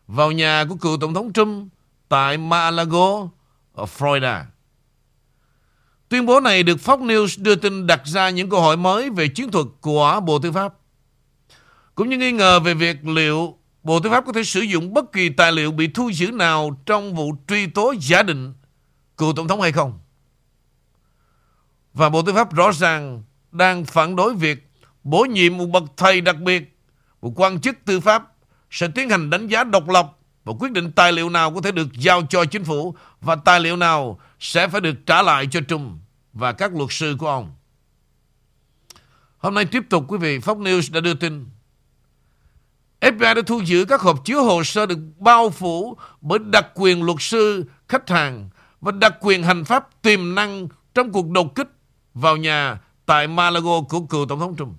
vào 0.06 0.32
nhà 0.32 0.64
của 0.68 0.76
cựu 0.76 0.96
Tổng 1.00 1.14
thống 1.14 1.32
Trump 1.32 1.72
tại 2.08 2.38
Mar-a-Lago 2.38 3.28
ở 3.72 3.84
Florida. 3.98 4.42
Tuyên 6.08 6.26
bố 6.26 6.40
này 6.40 6.62
được 6.62 6.78
Fox 6.78 7.06
News 7.06 7.42
đưa 7.42 7.54
tin 7.54 7.86
đặt 7.86 8.00
ra 8.04 8.30
những 8.30 8.50
câu 8.50 8.60
hỏi 8.60 8.76
mới 8.76 9.10
về 9.10 9.28
chiến 9.28 9.50
thuật 9.50 9.66
của 9.80 10.20
Bộ 10.26 10.38
Tư 10.38 10.52
pháp. 10.52 10.74
Cũng 11.94 12.08
như 12.08 12.16
nghi 12.18 12.32
ngờ 12.32 12.60
về 12.60 12.74
việc 12.74 13.06
liệu 13.06 13.58
Bộ 13.82 14.00
Tư 14.00 14.10
pháp 14.10 14.26
có 14.26 14.32
thể 14.32 14.44
sử 14.44 14.60
dụng 14.60 14.94
bất 14.94 15.12
kỳ 15.12 15.28
tài 15.28 15.52
liệu 15.52 15.72
bị 15.72 15.88
thu 15.88 16.10
giữ 16.12 16.30
nào 16.30 16.80
trong 16.86 17.14
vụ 17.14 17.34
truy 17.48 17.66
tố 17.66 17.94
giả 18.00 18.22
định 18.22 18.54
cựu 19.16 19.32
Tổng 19.32 19.48
thống 19.48 19.60
hay 19.60 19.72
không. 19.72 19.98
Và 21.94 22.08
Bộ 22.08 22.22
Tư 22.22 22.32
pháp 22.32 22.54
rõ 22.54 22.72
ràng 22.72 23.22
đang 23.52 23.84
phản 23.84 24.16
đối 24.16 24.34
việc 24.34 24.70
bổ 25.04 25.24
nhiệm 25.24 25.56
một 25.56 25.66
bậc 25.66 25.82
thầy 25.96 26.20
đặc 26.20 26.36
biệt, 26.36 26.79
và 27.20 27.30
quan 27.36 27.60
chức 27.60 27.76
tư 27.84 28.00
pháp 28.00 28.32
sẽ 28.70 28.88
tiến 28.88 29.10
hành 29.10 29.30
đánh 29.30 29.46
giá 29.46 29.64
độc 29.64 29.88
lập 29.88 30.16
và 30.44 30.52
quyết 30.60 30.72
định 30.72 30.92
tài 30.92 31.12
liệu 31.12 31.30
nào 31.30 31.54
có 31.54 31.60
thể 31.60 31.72
được 31.72 31.92
giao 31.92 32.22
cho 32.30 32.44
chính 32.44 32.64
phủ 32.64 32.94
và 33.20 33.36
tài 33.36 33.60
liệu 33.60 33.76
nào 33.76 34.20
sẽ 34.40 34.68
phải 34.68 34.80
được 34.80 35.06
trả 35.06 35.22
lại 35.22 35.48
cho 35.50 35.60
Trung 35.68 35.98
và 36.32 36.52
các 36.52 36.74
luật 36.74 36.88
sư 36.92 37.16
của 37.18 37.28
ông. 37.28 37.52
Hôm 39.38 39.54
nay 39.54 39.64
tiếp 39.64 39.82
tục 39.90 40.04
quý 40.08 40.18
vị, 40.18 40.38
Fox 40.38 40.62
News 40.62 40.92
đã 40.92 41.00
đưa 41.00 41.14
tin 41.14 41.46
FBI 43.00 43.34
đã 43.34 43.42
thu 43.46 43.60
giữ 43.60 43.84
các 43.84 44.00
hộp 44.00 44.24
chứa 44.24 44.40
hồ 44.40 44.64
sơ 44.64 44.86
được 44.86 44.98
bao 45.18 45.50
phủ 45.50 45.96
bởi 46.20 46.38
đặc 46.38 46.66
quyền 46.74 47.02
luật 47.02 47.16
sư, 47.20 47.64
khách 47.88 48.08
hàng 48.08 48.48
và 48.80 48.92
đặc 48.92 49.14
quyền 49.20 49.42
hành 49.42 49.64
pháp 49.64 50.02
tiềm 50.02 50.34
năng 50.34 50.68
trong 50.94 51.12
cuộc 51.12 51.30
đột 51.30 51.54
kích 51.54 51.68
vào 52.14 52.36
nhà 52.36 52.80
tại 53.06 53.26
Malago 53.26 53.80
của 53.88 54.00
cựu 54.00 54.26
Tổng 54.26 54.40
thống 54.40 54.56
Trump. 54.56 54.76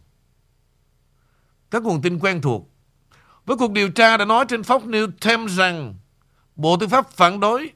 Các 1.72 1.84
nguồn 1.84 2.02
tin 2.02 2.20
quen 2.20 2.42
thuộc 2.42 2.70
với 3.46 3.58
cuộc 3.58 3.72
điều 3.72 3.90
tra 3.90 4.18
đã 4.18 4.26
nói 4.26 4.46
trên 4.50 4.62
Fox 4.62 4.90
News 4.90 5.12
thêm 5.22 5.46
rằng 5.46 5.96
Bộ 6.56 6.78
Tư 6.78 6.88
pháp 6.88 7.12
phản 7.12 7.40
đối 7.40 7.70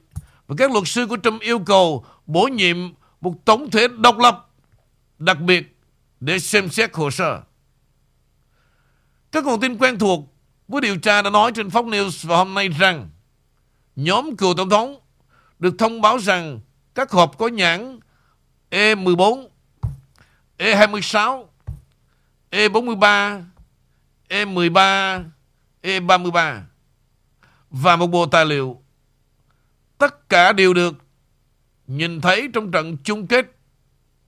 và 0.46 0.54
các 0.58 0.72
luật 0.72 0.84
sư 0.86 1.06
của 1.06 1.16
Trump 1.22 1.40
yêu 1.40 1.58
cầu 1.58 2.06
bổ 2.26 2.42
nhiệm 2.42 2.76
một 3.20 3.34
tổng 3.44 3.70
thể 3.70 3.88
độc 3.98 4.18
lập 4.18 4.50
đặc 5.18 5.40
biệt 5.40 5.76
để 6.20 6.38
xem 6.38 6.68
xét 6.68 6.94
hồ 6.94 7.10
sơ. 7.10 7.42
Các 9.32 9.44
nguồn 9.44 9.60
tin 9.60 9.78
quen 9.78 9.98
thuộc 9.98 10.20
với 10.68 10.80
điều 10.80 10.96
tra 10.96 11.22
đã 11.22 11.30
nói 11.30 11.52
trên 11.54 11.68
Fox 11.68 11.88
News 11.88 12.28
vào 12.28 12.38
hôm 12.38 12.54
nay 12.54 12.68
rằng 12.68 13.08
nhóm 13.96 14.36
cựu 14.36 14.54
tổng 14.54 14.70
thống 14.70 15.00
được 15.58 15.74
thông 15.78 16.00
báo 16.00 16.18
rằng 16.18 16.60
các 16.94 17.10
hộp 17.10 17.38
có 17.38 17.48
nhãn 17.48 18.00
E14, 18.70 19.48
E26, 20.58 21.44
E43, 22.50 23.42
E13, 24.28 25.24
E33 25.82 26.60
và 27.70 27.96
một 27.96 28.06
bộ 28.06 28.26
tài 28.26 28.46
liệu. 28.46 28.82
Tất 29.98 30.28
cả 30.28 30.52
đều 30.52 30.74
được 30.74 30.94
nhìn 31.86 32.20
thấy 32.20 32.48
trong 32.54 32.70
trận 32.70 32.96
chung 33.04 33.26
kết 33.26 33.56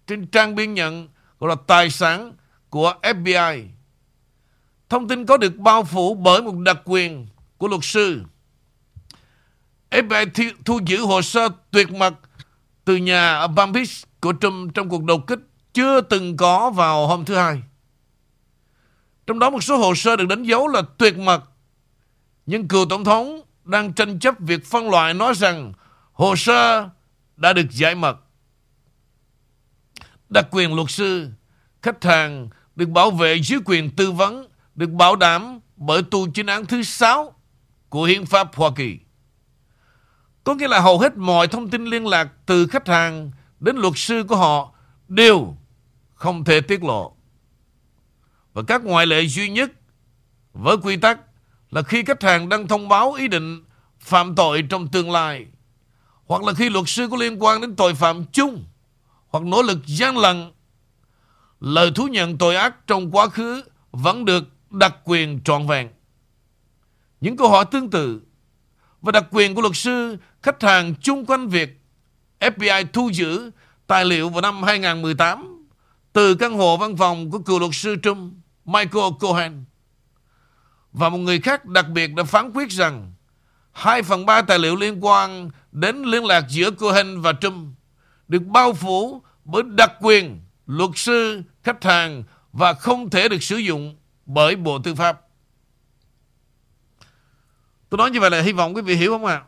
trên 0.07 0.27
trang 0.27 0.55
biên 0.55 0.75
nhận 0.75 1.09
gọi 1.39 1.49
là 1.49 1.57
tài 1.67 1.91
sản 1.91 2.33
của 2.71 2.95
FBI. 3.03 3.67
Thông 4.89 5.09
tin 5.09 5.27
có 5.27 5.37
được 5.37 5.57
bao 5.57 5.85
phủ 5.85 6.15
bởi 6.15 6.43
một 6.43 6.55
đặc 6.59 6.79
quyền 6.85 7.27
của 7.59 7.69
luật 7.69 7.81
sư. 7.85 8.23
FBI 9.91 10.53
thu 10.65 10.81
giữ 10.87 11.01
hồ 11.01 11.23
sơ 11.23 11.49
tuyệt 11.71 11.93
mật 11.93 12.15
từ 12.85 12.97
nhà 12.97 13.35
ở 13.35 13.49
Palm 13.57 13.73
Beach 13.73 14.21
của 14.21 14.33
Trump 14.41 14.75
trong 14.75 14.89
cuộc 14.89 15.05
đột 15.05 15.27
kích 15.27 15.41
chưa 15.73 16.01
từng 16.01 16.37
có 16.37 16.71
vào 16.71 17.07
hôm 17.07 17.25
thứ 17.25 17.37
Hai. 17.37 17.63
Trong 19.29 19.39
đó 19.39 19.51
một 19.51 19.65
số 19.65 19.77
hồ 19.77 19.95
sơ 19.95 20.17
được 20.17 20.29
đánh 20.29 20.43
dấu 20.43 20.69
là 20.69 20.83
tuyệt 20.99 21.19
mật. 21.19 21.45
Nhưng 22.47 22.69
cựu 22.69 22.87
tổng 22.87 23.05
thống 23.05 23.41
đang 23.65 23.93
tranh 23.93 24.19
chấp 24.19 24.35
việc 24.39 24.67
phân 24.67 24.91
loại 24.91 25.15
nói 25.15 25.35
rằng 25.35 25.73
Hồ 26.13 26.37
sơ 26.37 26.89
đã 27.37 27.53
được 27.53 27.71
giải 27.71 27.95
mật. 27.95 28.17
Đặc 30.29 30.47
quyền 30.51 30.75
luật 30.75 30.91
sư, 30.91 31.29
khách 31.83 32.05
hàng 32.05 32.49
được 32.77 32.89
bảo 32.89 33.11
vệ 33.11 33.41
dưới 33.43 33.61
quyền 33.65 33.91
tư 33.91 34.13
vấn, 34.13 34.49
được 34.75 34.91
bảo 34.91 35.17
đảm 35.17 35.61
bởi 35.77 36.03
tu 36.03 36.31
chính 36.31 36.47
án 36.47 36.67
thứ 36.67 36.83
6 36.83 37.35
của 37.89 38.05
Hiến 38.05 38.27
pháp 38.27 38.55
Hoa 38.55 38.71
Kỳ. 38.77 38.99
Có 40.45 40.55
nghĩa 40.55 40.69
là 40.69 40.81
hầu 40.81 40.99
hết 40.99 41.17
mọi 41.17 41.49
thông 41.49 41.71
tin 41.71 41.85
liên 41.85 42.07
lạc 42.07 42.29
từ 42.47 42.67
khách 42.67 42.89
hàng 42.89 43.31
đến 43.61 43.77
luật 43.77 43.95
sư 43.97 44.25
của 44.29 44.37
họ 44.37 44.75
đều 45.09 45.55
không 46.15 46.45
thể 46.45 46.61
tiết 46.61 46.85
lộ. 46.85 47.18
Và 48.59 48.65
các 48.67 48.85
ngoại 48.85 49.07
lệ 49.07 49.27
duy 49.27 49.49
nhất 49.49 49.73
với 50.53 50.77
quy 50.77 50.97
tắc 50.97 51.21
là 51.71 51.83
khi 51.83 52.05
khách 52.05 52.23
hàng 52.23 52.49
đang 52.49 52.69
thông 52.69 52.89
báo 52.89 53.13
ý 53.13 53.29
định 53.29 53.65
phạm 54.01 54.35
tội 54.35 54.63
trong 54.63 54.89
tương 54.89 55.11
lai, 55.11 55.47
hoặc 56.25 56.43
là 56.43 56.53
khi 56.53 56.69
luật 56.69 56.85
sư 56.89 57.09
có 57.11 57.17
liên 57.17 57.43
quan 57.43 57.61
đến 57.61 57.77
tội 57.77 57.95
phạm 57.95 58.25
chung, 58.33 58.65
hoặc 59.29 59.45
nỗ 59.45 59.63
lực 59.63 59.79
gian 59.87 60.19
lận, 60.19 60.51
lời 61.61 61.93
thú 61.95 62.07
nhận 62.07 62.39
tội 62.39 62.57
ác 62.57 62.87
trong 62.87 63.11
quá 63.11 63.29
khứ 63.29 63.63
vẫn 63.91 64.25
được 64.25 64.45
đặc 64.71 64.95
quyền 65.05 65.41
trọn 65.45 65.67
vẹn. 65.67 65.89
Những 67.21 67.37
câu 67.37 67.51
hỏi 67.51 67.65
tương 67.71 67.91
tự 67.91 68.21
và 69.03 69.13
đặc 69.13 69.25
quyền 69.31 69.55
của 69.55 69.63
luật 69.63 69.77
sư, 69.77 70.17
khách 70.43 70.63
hàng 70.63 70.95
chung 71.01 71.27
quanh 71.27 71.49
việc 71.49 71.81
FBI 72.41 72.87
thu 72.93 73.11
giữ 73.13 73.51
tài 73.87 74.05
liệu 74.05 74.29
vào 74.29 74.41
năm 74.41 74.63
2018 74.63 75.67
từ 76.13 76.35
căn 76.35 76.55
hộ 76.55 76.77
văn 76.77 76.97
phòng 76.97 77.31
của 77.31 77.39
cựu 77.39 77.59
luật 77.59 77.75
sư 77.75 77.97
Trump 78.03 78.38
Michael 78.69 79.13
Cohen. 79.21 79.65
Và 80.93 81.09
một 81.09 81.19
người 81.19 81.41
khác 81.41 81.65
đặc 81.65 81.89
biệt 81.89 82.07
đã 82.07 82.25
phán 82.25 82.53
quyết 82.53 82.71
rằng 82.71 83.13
2 83.73 84.03
phần 84.03 84.27
3 84.27 84.43
tài 84.43 84.59
liệu 84.59 84.77
liên 84.77 85.05
quan 85.05 85.51
đến 85.73 86.03
liên 86.03 86.25
lạc 86.25 86.45
giữa 86.49 86.71
Cohen 86.71 87.21
và 87.21 87.33
Trump 87.33 87.75
được 88.29 88.43
bao 88.43 88.73
phủ 88.73 89.23
bởi 89.45 89.63
đặc 89.67 89.93
quyền 90.01 90.41
luật 90.67 90.91
sư, 90.95 91.43
khách 91.63 91.85
hàng 91.85 92.25
và 92.53 92.73
không 92.73 93.11
thể 93.11 93.29
được 93.29 93.43
sử 93.43 93.57
dụng 93.57 93.97
bởi 94.27 94.57
Bộ 94.57 94.79
Tư 94.79 94.95
pháp. 94.95 95.21
Tôi 97.89 97.99
nói 97.99 98.11
như 98.11 98.21
vậy 98.21 98.31
là 98.31 98.41
hy 98.41 98.53
vọng 98.53 98.75
quý 98.75 98.83
vị 98.83 98.95
hiểu 98.95 99.13
không 99.13 99.25
ạ? 99.25 99.35
À? 99.35 99.47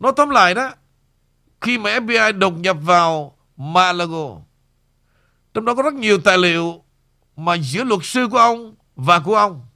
Nói 0.00 0.12
tóm 0.16 0.30
lại 0.30 0.54
đó, 0.54 0.70
khi 1.60 1.78
mà 1.78 1.98
FBI 1.98 2.38
đột 2.38 2.58
nhập 2.58 2.76
vào 2.80 3.38
Malago, 3.56 4.36
trong 5.54 5.64
đó 5.64 5.74
có 5.74 5.82
rất 5.82 5.94
nhiều 5.94 6.18
tài 6.18 6.38
liệu 6.38 6.81
mà 7.36 7.54
giữa 7.54 7.84
luật 7.84 8.00
sư 8.02 8.28
của 8.30 8.38
ông 8.38 8.74
và 8.96 9.18
của 9.18 9.36
ông. 9.36 9.66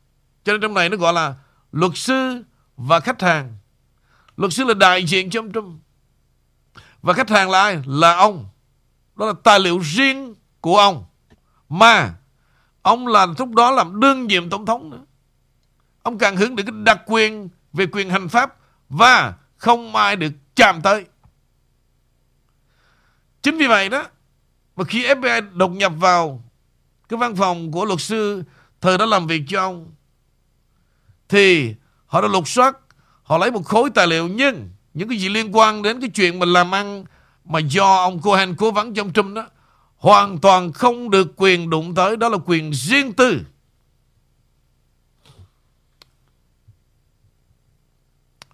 Cho 0.45 0.53
nên 0.53 0.61
trong 0.61 0.75
này 0.75 0.89
nó 0.89 0.97
gọi 0.97 1.13
là 1.13 1.35
luật 1.73 1.93
sư 1.95 2.43
và 2.77 3.01
khách 3.01 3.23
hàng. 3.23 3.57
Luật 4.37 4.53
sư 4.53 4.65
là 4.65 4.75
đại 4.75 5.05
diện 5.05 5.31
cho 5.31 5.41
ông 5.41 5.53
Trump. 5.53 5.81
Và 7.03 7.13
khách 7.13 7.31
hàng 7.31 7.51
là 7.51 7.63
ai? 7.63 7.83
Là 7.87 8.17
ông. 8.17 8.49
Đó 9.17 9.27
là 9.27 9.33
tài 9.45 9.61
liệu 9.61 9.79
riêng 9.79 10.35
của 10.61 10.79
ông. 10.79 11.05
Mà 11.69 12.15
ông 12.83 13.07
là 13.07 13.27
lúc 13.39 13.55
đó 13.55 13.71
làm 13.71 14.01
đương 14.01 14.27
nhiệm 14.27 14.51
tổng 14.51 14.67
thống 14.67 14.91
nữa. 14.91 15.05
Ông 16.03 16.19
càng 16.19 16.37
hướng 16.37 16.57
được 16.57 16.63
cái 16.67 16.75
đặc 16.85 17.01
quyền 17.07 17.49
về 17.73 17.87
quyền 17.87 18.11
hành 18.11 18.29
pháp 18.29 18.57
và 18.89 19.35
không 19.57 19.97
ai 19.97 20.17
được 20.17 20.33
chạm 20.57 20.83
tới. 20.83 21.05
Chính 23.43 23.59
vì 23.59 23.67
vậy 23.67 23.89
đó, 23.89 24.05
mà 24.77 24.85
khi 24.85 25.07
FBI 25.07 25.57
đột 25.57 25.69
nhập 25.69 25.93
vào 25.97 26.45
cái 27.09 27.19
văn 27.19 27.37
phòng 27.37 27.73
của 27.73 27.85
luật 27.85 28.01
sư 28.01 28.43
thời 28.81 28.99
đã 28.99 29.07
làm 29.07 29.27
việc 29.27 29.43
cho 29.49 29.61
ông, 29.61 29.93
thì 31.29 31.75
họ 32.07 32.21
đã 32.21 32.29
lục 32.29 32.49
soát, 32.49 32.77
họ 33.23 33.39
lấy 33.39 33.51
một 33.51 33.65
khối 33.65 33.91
tài 33.91 34.07
liệu 34.07 34.29
nhưng 34.29 34.71
những 34.95 35.09
cái 35.09 35.19
gì 35.19 35.29
liên 35.29 35.57
quan 35.57 35.83
đến 35.83 36.01
cái 36.01 36.11
chuyện 36.11 36.39
mình 36.39 36.49
làm 36.49 36.75
ăn 36.75 37.05
mà 37.45 37.59
do 37.59 37.97
ông 37.97 38.23
Cohen 38.23 38.55
cố 38.57 38.71
vấn 38.71 38.95
trong 38.95 39.13
Trump 39.13 39.35
đó 39.35 39.47
hoàn 39.97 40.39
toàn 40.39 40.73
không 40.73 41.11
được 41.11 41.33
quyền 41.37 41.71
đụng 41.71 41.95
tới 41.95 42.17
đó 42.17 42.29
là 42.29 42.39
quyền 42.47 42.71
riêng 42.75 43.13
tư. 43.13 43.41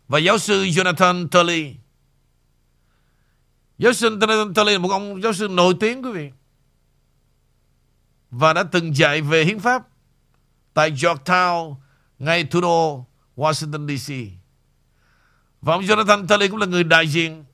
Và 0.09 0.19
giáo 0.19 0.39
sư 0.39 0.65
Jonathan 0.65 1.29
Tully 1.29 1.75
giáo 3.79 3.93
sư 3.93 4.17
Jonathan 4.17 4.55
Tully 4.55 4.73
là 4.73 4.79
một 4.79 4.91
ông 4.91 5.23
giáo 5.23 5.33
sư 5.33 5.49
nổi 5.49 5.75
tiếng 5.81 6.05
quý 6.05 6.11
vị 6.13 6.31
và 8.33 8.53
đã 8.53 8.63
từng 8.63 8.97
dạy 8.97 9.21
về 9.21 9.45
hiến 9.45 9.59
pháp 9.59 9.83
tại 10.75 10.91
Georgetown, 10.91 11.75
ngay 12.19 12.45
thủ 12.45 12.61
đô 12.61 13.07
Washington 13.37 13.97
DC 13.97 14.15
và 15.63 15.75
ông 15.75 15.83
Jonathan 15.83 16.27
Tully 16.27 16.49
cũng 16.49 16.59
là 16.59 16.67
người 16.67 16.85
đại 16.85 17.09
diện 17.09 17.45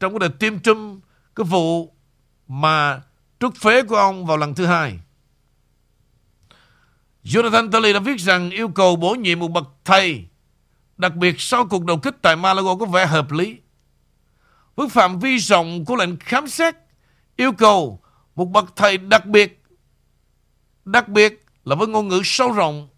trong 0.00 0.12
cái 0.12 0.28
đợt 0.28 0.38
tiêm 0.38 0.60
Trump 0.60 1.04
cái 1.34 1.44
vụ 1.44 1.94
mà 2.48 3.02
trút 3.40 3.56
phế 3.56 3.82
của 3.82 3.96
ông 3.96 4.26
vào 4.26 4.36
lần 4.36 4.54
thứ 4.54 4.66
hai. 4.66 4.98
Jonathan 7.24 7.70
Tully 7.70 7.92
đã 7.92 7.98
viết 7.98 8.20
rằng 8.20 8.50
yêu 8.50 8.68
cầu 8.68 8.96
bổ 8.96 9.14
nhiệm 9.14 9.38
một 9.38 9.48
bậc 9.48 9.68
thầy, 9.84 10.24
đặc 10.96 11.16
biệt 11.16 11.40
sau 11.40 11.66
cuộc 11.66 11.84
đầu 11.84 11.98
kích 11.98 12.14
tại 12.22 12.36
Malago 12.36 12.76
có 12.76 12.86
vẻ 12.86 13.06
hợp 13.06 13.32
lý. 13.32 13.56
Với 14.76 14.88
phạm 14.88 15.18
vi 15.20 15.38
rộng 15.38 15.84
của 15.84 15.96
lệnh 15.96 16.16
khám 16.16 16.48
xét, 16.48 16.74
yêu 17.36 17.52
cầu 17.52 18.00
một 18.34 18.44
bậc 18.44 18.76
thầy 18.76 18.98
đặc 18.98 19.26
biệt, 19.26 19.63
đặc 20.84 21.08
biệt 21.08 21.44
là 21.64 21.74
với 21.74 21.88
ngôn 21.88 22.08
ngữ 22.08 22.20
sâu 22.24 22.52
rộng, 22.52 22.88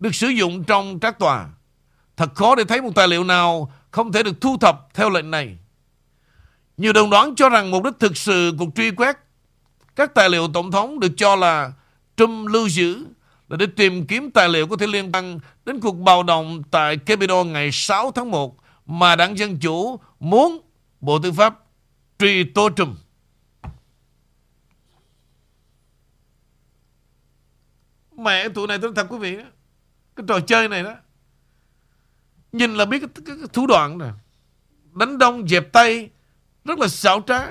được 0.00 0.14
sử 0.14 0.28
dụng 0.28 0.64
trong 0.64 1.00
các 1.00 1.18
tòa. 1.18 1.48
Thật 2.16 2.34
khó 2.34 2.54
để 2.54 2.64
thấy 2.64 2.82
một 2.82 2.94
tài 2.94 3.08
liệu 3.08 3.24
nào 3.24 3.72
không 3.90 4.12
thể 4.12 4.22
được 4.22 4.40
thu 4.40 4.56
thập 4.60 4.88
theo 4.94 5.10
lệnh 5.10 5.30
này. 5.30 5.58
Nhiều 6.76 6.92
đồng 6.92 7.10
đoán 7.10 7.34
cho 7.34 7.48
rằng 7.48 7.70
mục 7.70 7.84
đích 7.84 7.94
thực 7.98 8.16
sự 8.16 8.52
cuộc 8.58 8.68
truy 8.74 8.90
quét 8.90 9.16
các 9.98 10.14
tài 10.14 10.30
liệu 10.30 10.48
tổng 10.48 10.70
thống 10.70 11.00
được 11.00 11.12
cho 11.16 11.36
là 11.36 11.72
Trump 12.16 12.48
lưu 12.48 12.68
giữ 12.68 13.04
là 13.48 13.56
để 13.56 13.66
tìm 13.76 14.06
kiếm 14.06 14.30
tài 14.30 14.48
liệu 14.48 14.66
có 14.66 14.76
thể 14.76 14.86
liên 14.86 15.12
quan 15.12 15.40
đến 15.64 15.80
cuộc 15.80 15.92
bạo 15.92 16.22
động 16.22 16.62
tại 16.70 16.96
Capitol 16.96 17.46
ngày 17.46 17.70
6 17.72 18.10
tháng 18.10 18.30
1 18.30 18.56
mà 18.86 19.16
đảng 19.16 19.38
Dân 19.38 19.58
Chủ 19.58 20.00
muốn 20.20 20.58
Bộ 21.00 21.18
Tư 21.18 21.32
pháp 21.32 21.54
truy 22.18 22.44
tố 22.44 22.68
Trump. 22.76 22.98
Mẹ 28.18 28.48
tụi 28.48 28.66
này 28.66 28.78
tôi 28.82 28.92
thật 28.96 29.06
quý 29.10 29.18
vị 29.18 29.36
đó. 29.36 29.44
Cái 30.16 30.24
trò 30.28 30.40
chơi 30.40 30.68
này 30.68 30.82
đó. 30.82 30.94
Nhìn 32.52 32.74
là 32.74 32.84
biết 32.84 32.98
cái, 32.98 33.08
cái, 33.26 33.36
cái 33.38 33.48
thủ 33.52 33.66
đoạn 33.66 33.98
này. 33.98 34.12
Đánh 34.92 35.18
đông 35.18 35.48
dẹp 35.48 35.72
tay 35.72 36.10
rất 36.64 36.78
là 36.78 36.88
xảo 36.88 37.20
trá. 37.26 37.50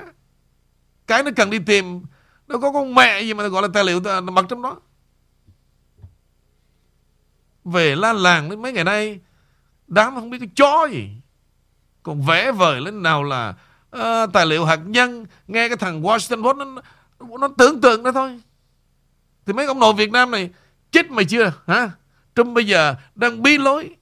Cái 1.06 1.22
nó 1.22 1.30
cần 1.36 1.50
đi 1.50 1.58
tìm 1.58 2.02
nó 2.48 2.58
có 2.58 2.72
con 2.72 2.94
mẹ 2.94 3.20
gì 3.20 3.34
mà 3.34 3.48
gọi 3.48 3.62
là 3.62 3.68
tài 3.74 3.84
liệu 3.84 4.00
à, 4.04 4.20
mặc 4.20 4.44
trong 4.48 4.62
đó 4.62 4.80
về 7.64 7.96
la 7.96 8.12
làng 8.12 8.50
đến 8.50 8.62
mấy 8.62 8.72
ngày 8.72 8.84
nay 8.84 9.20
đám 9.86 10.14
không 10.14 10.30
biết 10.30 10.38
cái 10.38 10.48
chó 10.56 10.88
gì 10.90 11.10
còn 12.02 12.22
vẽ 12.22 12.52
vời 12.52 12.80
lên 12.80 13.02
nào 13.02 13.22
là 13.22 13.54
uh, 13.96 14.32
tài 14.32 14.46
liệu 14.46 14.64
hạt 14.64 14.80
nhân 14.86 15.26
nghe 15.46 15.68
cái 15.68 15.76
thằng 15.76 16.02
Washington 16.02 16.42
Post 16.42 16.56
nó, 16.56 16.82
nó 17.38 17.48
tưởng 17.58 17.80
tượng 17.80 18.02
đó 18.02 18.12
thôi 18.12 18.40
thì 19.48 19.54
mấy 19.54 19.66
ông 19.66 19.80
nội 19.80 19.94
Việt 19.94 20.10
Nam 20.10 20.30
này 20.30 20.50
chết 20.90 21.10
mày 21.10 21.24
chưa 21.24 21.52
hả 21.66 21.90
Trump 22.34 22.54
bây 22.54 22.66
giờ 22.66 22.94
đang 23.14 23.42
bí 23.42 23.58
lối 23.58 23.96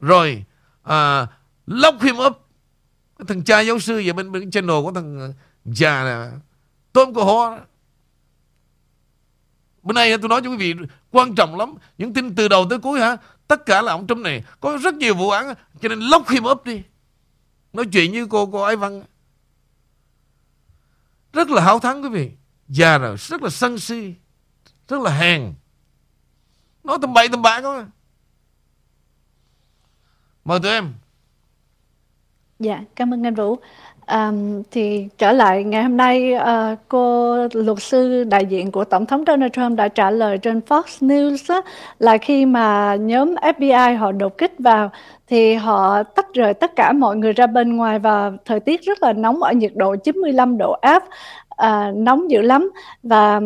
rồi 0.00 0.44
à, 0.82 1.26
lock 1.66 2.02
him 2.02 2.16
up 2.26 2.48
cái 3.18 3.26
thằng 3.28 3.44
cha 3.44 3.60
giáo 3.60 3.78
sư 3.78 4.02
về 4.06 4.12
bên 4.12 4.32
bên 4.32 4.50
channel 4.50 4.76
của 4.82 4.92
thằng 4.92 5.20
à, 5.20 5.28
già 5.64 6.04
này 6.04 6.30
tôm 6.92 7.14
của 7.14 7.24
họ 7.24 7.58
Bữa 9.82 9.92
nay 9.92 10.18
tôi 10.18 10.28
nói 10.28 10.40
cho 10.44 10.50
quý 10.50 10.56
vị 10.56 10.74
quan 11.10 11.34
trọng 11.34 11.56
lắm. 11.56 11.74
Những 11.98 12.14
tin 12.14 12.34
từ 12.34 12.48
đầu 12.48 12.66
tới 12.70 12.78
cuối 12.78 13.00
hả? 13.00 13.16
Tất 13.48 13.66
cả 13.66 13.82
là 13.82 13.92
ông 13.92 14.06
Trump 14.06 14.20
này 14.20 14.44
có 14.60 14.78
rất 14.82 14.94
nhiều 14.94 15.14
vụ 15.14 15.30
án 15.30 15.54
cho 15.80 15.88
nên 15.88 16.00
lóc 16.00 16.28
him 16.28 16.44
up 16.44 16.64
đi. 16.64 16.82
Nói 17.72 17.86
chuyện 17.92 18.12
như 18.12 18.26
cô 18.26 18.46
cô 18.46 18.62
Ái 18.62 18.76
Văn. 18.76 19.02
Rất 21.32 21.50
là 21.50 21.62
háo 21.62 21.78
thắng 21.78 22.02
quý 22.02 22.08
vị. 22.08 22.30
Già 22.68 22.98
rồi, 22.98 23.16
rất 23.16 23.42
là 23.42 23.50
sân 23.50 23.78
si. 23.78 24.14
Rất 24.88 25.00
là 25.00 25.10
hèn. 25.10 25.52
Nói 26.84 26.98
tầm 27.02 27.14
bậy 27.14 27.28
tầm 27.28 27.42
bạ 27.42 27.60
không 27.60 27.76
à? 27.76 27.86
Mời 30.44 30.60
tụi 30.60 30.72
em. 30.72 30.92
Dạ, 32.58 32.80
cảm 32.96 33.14
ơn 33.14 33.26
anh 33.26 33.34
Vũ. 33.34 33.56
Um, 34.06 34.62
thì 34.70 35.08
trở 35.18 35.32
lại 35.32 35.64
ngày 35.64 35.82
hôm 35.82 35.96
nay 35.96 36.34
uh, 36.34 36.78
cô 36.88 37.36
luật 37.52 37.82
sư 37.82 38.24
đại 38.24 38.46
diện 38.46 38.70
của 38.72 38.84
tổng 38.84 39.06
thống 39.06 39.24
Donald 39.26 39.52
Trump 39.52 39.76
đã 39.76 39.88
trả 39.88 40.10
lời 40.10 40.38
trên 40.38 40.60
Fox 40.68 40.82
News 40.82 41.54
á, 41.54 41.60
là 41.98 42.18
khi 42.18 42.46
mà 42.46 42.94
nhóm 42.94 43.34
FBI 43.34 43.96
họ 43.98 44.12
đột 44.12 44.38
kích 44.38 44.54
vào 44.58 44.90
thì 45.26 45.54
họ 45.54 46.02
tách 46.02 46.26
rời 46.34 46.54
tất 46.54 46.76
cả 46.76 46.92
mọi 46.92 47.16
người 47.16 47.32
ra 47.32 47.46
bên 47.46 47.76
ngoài 47.76 47.98
và 47.98 48.32
thời 48.44 48.60
tiết 48.60 48.82
rất 48.82 49.02
là 49.02 49.12
nóng 49.12 49.42
ở 49.42 49.52
nhiệt 49.52 49.72
độ 49.74 49.96
95 49.96 50.58
độ 50.58 50.76
F, 50.82 51.00
à, 51.48 51.92
nóng 51.96 52.30
dữ 52.30 52.40
lắm 52.40 52.70
và 53.02 53.40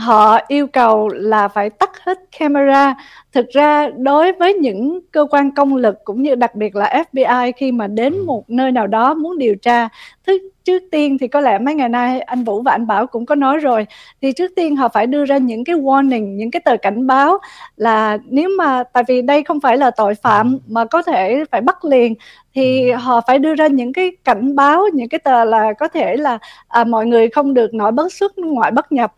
họ 0.00 0.38
yêu 0.48 0.66
cầu 0.66 1.08
là 1.08 1.48
phải 1.48 1.70
tắt 1.70 1.90
hết 2.04 2.18
camera 2.38 2.94
thực 3.32 3.48
ra 3.48 3.88
đối 3.96 4.32
với 4.32 4.54
những 4.54 5.00
cơ 5.12 5.26
quan 5.30 5.50
công 5.54 5.76
lực 5.76 6.04
cũng 6.04 6.22
như 6.22 6.34
đặc 6.34 6.54
biệt 6.54 6.76
là 6.76 7.04
FBI 7.12 7.52
khi 7.56 7.72
mà 7.72 7.86
đến 7.86 8.12
ừ. 8.12 8.24
một 8.26 8.50
nơi 8.50 8.72
nào 8.72 8.86
đó 8.86 9.14
muốn 9.14 9.38
điều 9.38 9.54
tra 9.54 9.88
thứ 10.26 10.38
trước 10.64 10.82
tiên 10.90 11.18
thì 11.18 11.28
có 11.28 11.40
lẽ 11.40 11.58
mấy 11.58 11.74
ngày 11.74 11.88
nay 11.88 12.20
anh 12.20 12.44
Vũ 12.44 12.62
và 12.62 12.72
anh 12.72 12.86
Bảo 12.86 13.06
cũng 13.06 13.26
có 13.26 13.34
nói 13.34 13.58
rồi 13.58 13.86
thì 14.22 14.32
trước 14.32 14.50
tiên 14.56 14.76
họ 14.76 14.88
phải 14.88 15.06
đưa 15.06 15.24
ra 15.24 15.38
những 15.38 15.64
cái 15.64 15.76
warning 15.76 16.36
những 16.36 16.50
cái 16.50 16.60
tờ 16.64 16.76
cảnh 16.76 17.06
báo 17.06 17.38
là 17.76 18.18
nếu 18.24 18.48
mà 18.58 18.82
tại 18.92 19.02
vì 19.08 19.22
đây 19.22 19.42
không 19.42 19.60
phải 19.60 19.76
là 19.76 19.90
tội 19.90 20.14
phạm 20.14 20.58
mà 20.66 20.84
có 20.84 21.02
thể 21.02 21.44
phải 21.50 21.60
bắt 21.60 21.84
liền 21.84 22.14
thì 22.54 22.90
ừ. 22.90 22.96
họ 22.96 23.20
phải 23.26 23.38
đưa 23.38 23.54
ra 23.54 23.66
những 23.66 23.92
cái 23.92 24.10
cảnh 24.24 24.56
báo 24.56 24.84
những 24.94 25.08
cái 25.08 25.18
tờ 25.18 25.44
là 25.44 25.72
có 25.72 25.88
thể 25.88 26.16
là 26.16 26.38
à, 26.68 26.84
mọi 26.84 27.06
người 27.06 27.28
không 27.28 27.54
được 27.54 27.74
nội 27.74 27.92
bất 27.92 28.12
xuất 28.12 28.38
ngoại 28.38 28.70
bất 28.70 28.92
nhập 28.92 29.12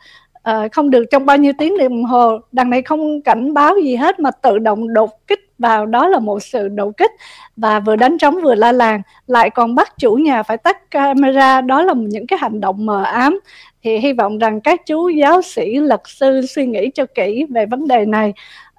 uh, 0.50 0.72
không 0.72 0.90
được 0.90 1.04
trong 1.10 1.26
bao 1.26 1.36
nhiêu 1.36 1.52
tiếng 1.58 1.78
đồng 1.78 2.04
hồ. 2.04 2.38
Đằng 2.52 2.70
này 2.70 2.82
không 2.82 3.22
cảnh 3.22 3.54
báo 3.54 3.74
gì 3.84 3.96
hết 3.96 4.20
mà 4.20 4.30
tự 4.30 4.58
động 4.58 4.94
đột 4.94 5.26
kích 5.26 5.40
vào. 5.58 5.86
Đó 5.86 6.08
là 6.08 6.18
một 6.18 6.42
sự 6.42 6.68
đột 6.68 6.96
kích 6.96 7.10
và 7.56 7.80
vừa 7.80 7.96
đánh 7.96 8.18
trống 8.18 8.40
vừa 8.42 8.54
la 8.54 8.72
làng. 8.72 9.02
Lại 9.26 9.50
còn 9.50 9.74
bắt 9.74 9.98
chủ 9.98 10.14
nhà 10.14 10.42
phải 10.42 10.56
tắt 10.56 10.90
camera. 10.90 11.60
Đó 11.60 11.82
là 11.82 11.94
những 11.96 12.26
cái 12.26 12.38
hành 12.38 12.60
động 12.60 12.86
mờ 12.86 13.02
ám. 13.02 13.40
Thì 13.82 13.98
hy 13.98 14.12
vọng 14.12 14.38
rằng 14.38 14.60
các 14.60 14.86
chú 14.86 15.08
giáo 15.08 15.42
sĩ 15.42 15.76
luật 15.76 16.00
sư 16.04 16.40
suy 16.46 16.66
nghĩ 16.66 16.90
cho 16.94 17.06
kỹ 17.14 17.46
về 17.50 17.66
vấn 17.66 17.88
đề 17.88 18.04
này. 18.04 18.32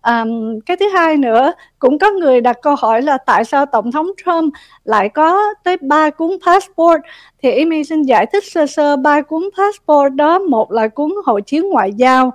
Um, 0.08 0.60
cái 0.66 0.78
thứ 0.78 0.89
hai 0.89 1.18
nữa 1.18 1.54
cũng 1.80 2.00
có 2.00 2.12
người 2.12 2.42
đặt 2.42 2.58
câu 2.62 2.76
hỏi 2.76 3.02
là 3.02 3.18
tại 3.18 3.46
sao 3.46 3.66
tổng 3.66 3.92
thống 3.92 4.08
Trump 4.26 4.54
lại 4.84 5.10
có 5.10 5.54
tới 5.63 5.78
ba 5.82 6.10
cuốn 6.10 6.32
passport? 6.46 7.02
Thì 7.44 7.52
Amy 7.60 7.84
xin 7.84 8.02
giải 8.02 8.26
thích 8.26 8.44
sơ 8.44 8.66
sơ 8.66 8.96
ba 8.96 9.22
cuốn 9.22 9.50
passport 9.58 10.13
đó 10.13 10.39
một 10.39 10.72
là 10.72 10.88
cuốn 10.88 11.12
hộ 11.26 11.39
chiếu 11.39 11.63
ngoại 11.63 11.94
giao 11.94 12.32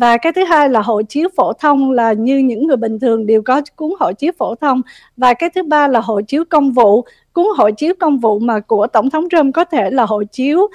và 0.00 0.16
cái 0.16 0.32
thứ 0.32 0.44
hai 0.44 0.68
là 0.68 0.80
hộ 0.80 1.02
chiếu 1.02 1.28
phổ 1.36 1.52
thông 1.52 1.90
là 1.90 2.12
như 2.12 2.38
những 2.38 2.66
người 2.66 2.76
bình 2.76 2.98
thường 2.98 3.26
đều 3.26 3.42
có 3.42 3.62
cuốn 3.76 3.90
hộ 4.00 4.12
chiếu 4.12 4.32
phổ 4.38 4.54
thông. 4.54 4.82
Và 5.16 5.34
cái 5.34 5.50
thứ 5.50 5.62
ba 5.62 5.88
là 5.88 6.00
hộ 6.00 6.20
chiếu 6.20 6.44
công 6.44 6.72
vụ. 6.72 7.04
Cuốn 7.32 7.46
hộ 7.56 7.70
chiếu 7.70 7.94
công 8.00 8.18
vụ 8.18 8.38
mà 8.38 8.60
của 8.60 8.86
tổng 8.86 9.10
thống 9.10 9.28
Trump 9.30 9.54
có 9.54 9.64
thể 9.64 9.90
là 9.90 10.06
hộ 10.06 10.22
chiếu 10.32 10.68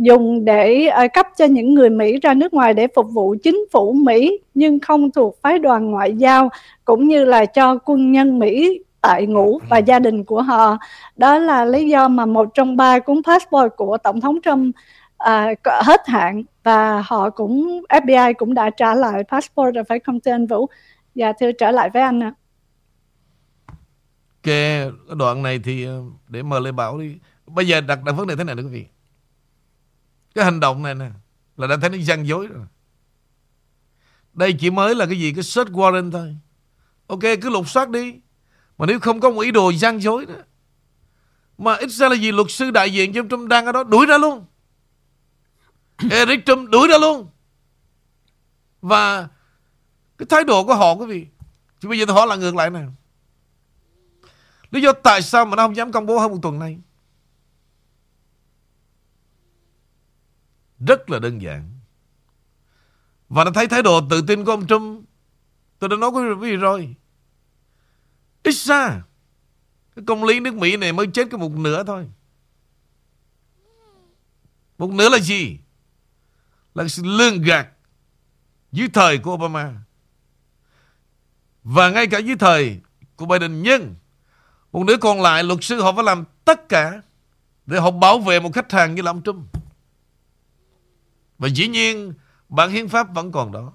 dùng 0.00 0.44
để 0.44 0.86
à, 0.86 1.06
cấp 1.06 1.26
cho 1.36 1.44
những 1.44 1.74
người 1.74 1.90
Mỹ 1.90 2.18
ra 2.22 2.34
nước 2.34 2.54
ngoài 2.54 2.74
để 2.74 2.86
phục 2.94 3.06
vụ 3.12 3.36
chính 3.42 3.64
phủ 3.72 3.92
Mỹ 3.92 4.38
nhưng 4.54 4.80
không 4.80 5.10
thuộc 5.10 5.36
phái 5.42 5.58
đoàn 5.58 5.90
ngoại 5.90 6.14
giao 6.14 6.48
cũng 6.84 7.08
như 7.08 7.24
là 7.24 7.46
cho 7.46 7.78
quân 7.84 8.12
nhân 8.12 8.38
Mỹ 8.38 8.80
tại 9.00 9.26
ngũ 9.26 9.58
và 9.68 9.78
gia 9.78 9.98
đình 9.98 10.24
của 10.24 10.42
họ. 10.42 10.78
Đó 11.16 11.38
là 11.38 11.64
lý 11.64 11.88
do 11.88 12.08
mà 12.08 12.26
một 12.26 12.48
trong 12.54 12.76
ba 12.76 12.98
cuốn 12.98 13.22
passport 13.26 13.72
của 13.76 13.98
Tổng 13.98 14.20
thống 14.20 14.38
Trump 14.44 14.76
à, 15.18 15.54
hết 15.82 16.00
hạn 16.06 16.42
và 16.64 17.02
họ 17.06 17.30
cũng 17.30 17.82
FBI 17.88 18.34
cũng 18.38 18.54
đã 18.54 18.70
trả 18.70 18.94
lại 18.94 19.22
passport 19.28 19.74
rồi 19.74 19.84
phải 19.84 19.98
không 19.98 20.20
thưa 20.20 20.32
anh 20.32 20.46
Vũ? 20.46 20.66
Dạ 21.14 21.32
thưa 21.40 21.52
trở 21.52 21.70
lại 21.70 21.90
với 21.94 22.02
anh 22.02 22.22
ạ. 22.22 22.32
À. 23.66 23.74
cái 24.42 24.90
đoạn 25.16 25.42
này 25.42 25.60
thì 25.64 25.84
ờ, 25.84 26.02
để 26.28 26.42
mời 26.42 26.60
Lê 26.60 26.72
Bảo 26.72 26.98
đi. 26.98 27.16
Bây 27.46 27.66
giờ 27.68 27.80
đặt 27.80 27.98
đặt 28.04 28.12
vấn 28.12 28.26
đề 28.26 28.36
thế 28.36 28.44
này 28.44 28.54
nữa 28.54 28.62
quý 28.62 28.68
vị. 28.68 28.86
Cái 30.34 30.44
hành 30.44 30.60
động 30.60 30.82
này 30.82 30.94
nè 30.94 31.10
Là 31.56 31.66
đã 31.66 31.76
thấy 31.76 31.90
nó 31.90 31.96
gian 31.96 32.26
dối 32.26 32.46
rồi. 32.46 32.66
Đây 34.32 34.52
chỉ 34.60 34.70
mới 34.70 34.94
là 34.94 35.06
cái 35.06 35.20
gì? 35.20 35.32
Cái 35.32 35.42
search 35.42 35.70
warrant 35.70 36.10
thôi. 36.10 36.36
Ok 37.06 37.20
cứ 37.42 37.50
lục 37.50 37.68
soát 37.68 37.90
đi. 37.90 38.14
Mà 38.78 38.86
nếu 38.86 39.00
không 39.00 39.20
có 39.20 39.30
một 39.30 39.40
ý 39.40 39.50
đồ 39.50 39.70
gian 39.70 40.02
dối 40.02 40.26
đó 40.26 40.34
Mà 41.58 41.74
ít 41.74 41.90
ra 41.90 42.08
là 42.08 42.14
gì 42.14 42.32
luật 42.32 42.50
sư 42.50 42.70
đại 42.70 42.92
diện 42.92 43.12
cho 43.12 43.22
Trump 43.30 43.48
đang 43.48 43.66
ở 43.66 43.72
đó 43.72 43.84
Đuổi 43.84 44.06
ra 44.06 44.18
luôn. 44.18 44.44
Eric 46.10 46.46
Trump 46.46 46.70
đuổi 46.70 46.88
ra 46.88 46.98
luôn. 46.98 47.28
Và 48.80 49.28
Cái 50.18 50.26
thái 50.30 50.44
độ 50.44 50.64
của 50.64 50.74
họ 50.74 50.94
quý 50.94 51.06
vị 51.06 51.26
Chứ 51.80 51.88
bây 51.88 51.98
giờ 51.98 52.04
họ 52.08 52.26
là 52.26 52.36
ngược 52.36 52.54
lại 52.54 52.70
nè. 52.70 52.80
Lý 54.70 54.80
do 54.80 54.92
tại 54.92 55.22
sao 55.22 55.44
mà 55.44 55.56
nó 55.56 55.62
không 55.62 55.76
dám 55.76 55.92
công 55.92 56.06
bố 56.06 56.18
hơn 56.18 56.30
một 56.30 56.38
tuần 56.42 56.58
này 56.58 56.78
Rất 60.86 61.10
là 61.10 61.18
đơn 61.18 61.42
giản. 61.42 61.70
Và 63.28 63.44
nó 63.44 63.50
thấy 63.50 63.66
thái 63.66 63.82
độ 63.82 64.00
tự 64.10 64.22
tin 64.22 64.44
của 64.44 64.50
ông 64.50 64.66
Trump. 64.66 65.04
Tôi 65.78 65.88
đã 65.90 65.96
nói 65.96 66.10
với 66.10 66.34
quý 66.34 66.50
vị 66.50 66.56
rồi. 66.56 66.96
Ít 68.42 68.54
ra. 68.54 69.02
Cái 69.96 70.04
công 70.06 70.24
lý 70.24 70.40
nước 70.40 70.54
Mỹ 70.54 70.76
này 70.76 70.92
mới 70.92 71.06
chết 71.06 71.28
cái 71.30 71.38
một 71.38 71.52
nửa 71.52 71.84
thôi. 71.84 72.10
Một 74.78 74.90
nửa 74.90 75.08
là 75.08 75.18
gì? 75.18 75.58
Là 76.74 76.88
sự 76.88 77.02
lương 77.04 77.42
gạt 77.42 77.68
dưới 78.72 78.88
thời 78.88 79.18
của 79.18 79.34
Obama. 79.34 79.74
Và 81.62 81.90
ngay 81.90 82.06
cả 82.06 82.18
dưới 82.18 82.36
thời 82.36 82.80
của 83.16 83.26
Biden 83.26 83.62
nhưng, 83.62 83.94
một 84.72 84.84
nửa 84.86 84.96
còn 85.00 85.22
lại 85.22 85.44
luật 85.44 85.58
sư 85.62 85.82
họ 85.82 85.92
phải 85.92 86.04
làm 86.04 86.24
tất 86.44 86.68
cả 86.68 87.02
để 87.66 87.80
họ 87.80 87.90
bảo 87.90 88.18
vệ 88.18 88.40
một 88.40 88.50
khách 88.54 88.72
hàng 88.72 88.94
như 88.94 89.02
là 89.02 89.10
ông 89.10 89.22
Trump. 89.22 89.46
Và 91.40 91.48
dĩ 91.48 91.68
nhiên 91.68 92.14
bản 92.48 92.70
hiến 92.70 92.88
pháp 92.88 93.14
vẫn 93.14 93.32
còn 93.32 93.52
đó. 93.52 93.72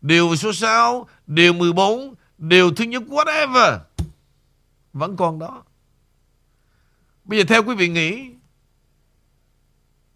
Điều 0.00 0.36
số 0.36 0.52
6, 0.52 1.08
điều 1.26 1.52
14, 1.52 2.14
điều 2.38 2.74
thứ 2.74 2.84
nhất 2.84 3.02
whatever 3.08 3.78
vẫn 4.92 5.16
còn 5.16 5.38
đó. 5.38 5.64
Bây 7.24 7.38
giờ 7.38 7.44
theo 7.48 7.62
quý 7.62 7.74
vị 7.74 7.88
nghĩ 7.88 8.30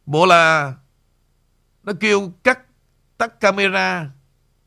bộ 0.06 0.26
là 0.26 0.74
nó 1.82 1.92
kêu 2.00 2.32
cắt 2.42 2.58
tắt 3.18 3.40
camera 3.40 4.10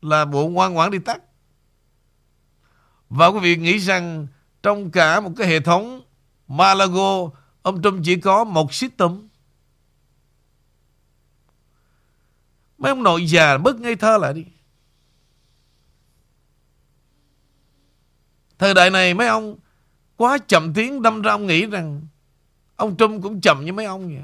là 0.02 0.26
bộ 0.26 0.48
ngoan 0.48 0.74
ngoãn 0.74 0.92
đi 0.92 1.00
tắt. 1.00 1.22
Và 3.10 3.28
quý 3.28 3.40
vị 3.40 3.56
nghĩ 3.56 3.78
rằng 3.78 4.28
trong 4.64 4.92
cả 4.92 5.20
một 5.20 5.32
cái 5.38 5.48
hệ 5.48 5.60
thống 5.60 6.02
Malago 6.48 7.30
ông 7.62 7.82
Trump 7.82 8.02
chỉ 8.06 8.22
có 8.22 8.44
một 8.44 8.74
system 8.74 9.29
Mấy 12.80 12.90
ông 12.90 13.04
nội 13.04 13.26
già 13.26 13.58
bớt 13.58 13.80
ngây 13.80 13.96
thơ 13.96 14.18
lại 14.18 14.34
đi. 14.34 14.46
Thời 18.58 18.74
đại 18.74 18.90
này 18.90 19.14
mấy 19.14 19.28
ông 19.28 19.58
quá 20.16 20.38
chậm 20.48 20.74
tiếng 20.74 21.02
đâm 21.02 21.22
ra 21.22 21.32
ông 21.32 21.48
nghĩ 21.48 21.66
rằng 21.66 22.02
ông 22.76 22.98
Trump 22.98 23.24
cũng 23.24 23.42
chậm 23.42 23.66
như 23.66 23.74
mấy 23.74 23.86
ông 23.86 24.08
vậy. 24.08 24.24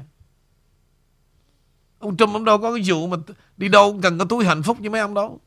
Ông 1.98 2.16
Trump 2.16 2.32
ông 2.32 2.44
đâu 2.44 2.58
có 2.58 2.74
cái 2.74 2.82
vụ 2.86 3.06
mà 3.06 3.16
đi 3.56 3.68
đâu 3.68 3.98
cần 4.02 4.18
có 4.18 4.24
túi 4.24 4.44
hạnh 4.44 4.62
phúc 4.62 4.80
như 4.80 4.90
mấy 4.90 5.00
ông 5.00 5.14
đâu. 5.14 5.40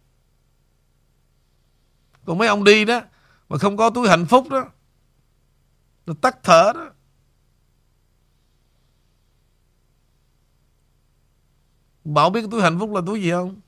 Còn 2.26 2.38
mấy 2.38 2.48
ông 2.48 2.64
đi 2.64 2.86
đó 2.86 3.02
mà 3.50 3.58
không 3.58 3.78
có 3.78 3.90
túi 3.90 4.10
hạnh 4.10 4.26
phúc 4.26 4.50
đó, 4.50 4.66
nó 6.06 6.14
tắt 6.22 6.38
thở 6.44 6.72
đó 6.76 6.90
Bảo 12.04 12.30
biết 12.30 12.42
cái 12.42 12.50
túi 12.52 12.62
hạnh 12.62 12.80
phúc 12.80 12.94
là 12.94 13.02
túi 13.06 13.22
gì 13.22 13.32
không? 13.32 13.62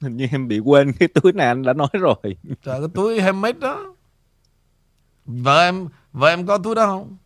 Hình 0.00 0.16
như 0.16 0.26
em 0.30 0.48
bị 0.48 0.58
quên 0.58 0.92
cái 0.92 1.08
túi 1.08 1.32
này 1.32 1.46
anh 1.46 1.62
đã 1.62 1.72
nói 1.72 1.88
rồi. 1.92 2.36
Trời 2.62 2.80
cái 2.80 2.88
túi 2.94 3.20
handmade 3.20 3.58
đó. 3.58 3.94
Vợ 5.24 5.64
em 5.64 5.88
vợ 6.12 6.28
em 6.28 6.46
có 6.46 6.58
túi 6.58 6.74
đó 6.74 6.86
không? 6.86 7.16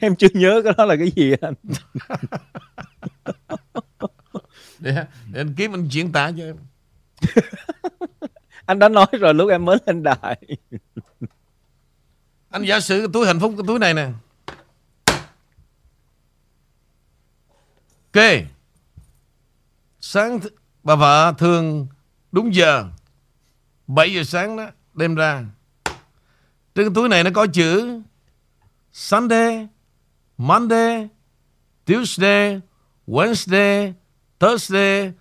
Em 0.00 0.16
chưa 0.16 0.28
nhớ 0.34 0.60
cái 0.64 0.72
đó 0.76 0.84
là 0.84 0.96
cái 0.96 1.10
gì 1.10 1.32
anh. 1.40 1.54
để, 4.78 5.06
để 5.32 5.40
anh 5.40 5.54
kiếm 5.56 5.74
anh 5.74 5.88
diễn 5.90 6.12
tả 6.12 6.32
cho 6.38 6.44
em. 6.44 6.56
anh 8.66 8.78
đã 8.78 8.88
nói 8.88 9.06
rồi 9.20 9.34
lúc 9.34 9.50
em 9.50 9.64
mới 9.64 9.78
lên 9.86 10.02
đài. 10.02 10.40
anh 12.50 12.62
giả 12.62 12.80
sử 12.80 12.98
cái 12.98 13.08
túi 13.12 13.26
hạnh 13.26 13.40
phúc 13.40 13.54
cái 13.56 13.64
túi 13.66 13.78
này 13.78 13.94
nè. 13.94 14.08
Ok. 18.14 18.44
Sáng 20.00 20.40
bà 20.82 20.94
vợ 20.94 21.34
thường 21.38 21.86
đúng 22.32 22.54
giờ. 22.54 22.84
7 23.86 24.12
giờ 24.12 24.24
sáng 24.24 24.56
đó 24.56 24.66
đem 24.94 25.14
ra. 25.14 25.44
Trên 26.74 26.86
cái 26.86 26.90
túi 26.94 27.08
này 27.08 27.24
nó 27.24 27.30
có 27.34 27.46
chữ 27.46 28.00
Sunday, 28.92 29.68
Monday, 30.38 31.08
Tuesday, 31.84 32.60
Wednesday, 33.06 33.92
Thursday, 34.40 35.12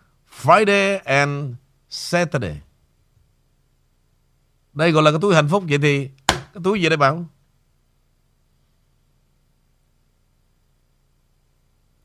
Friday 0.42 1.00
and 1.06 1.56
Saturday. 1.90 2.62
Đây 4.74 4.92
gọi 4.92 5.04
là 5.04 5.12
cái 5.12 5.20
túi 5.22 5.36
hạnh 5.36 5.50
phúc 5.50 5.64
Vậy 5.70 5.78
thì, 5.82 6.10
cái 6.28 6.62
túi 6.64 6.82
gì 6.82 6.90
đây 6.90 6.98
bạn? 6.98 7.26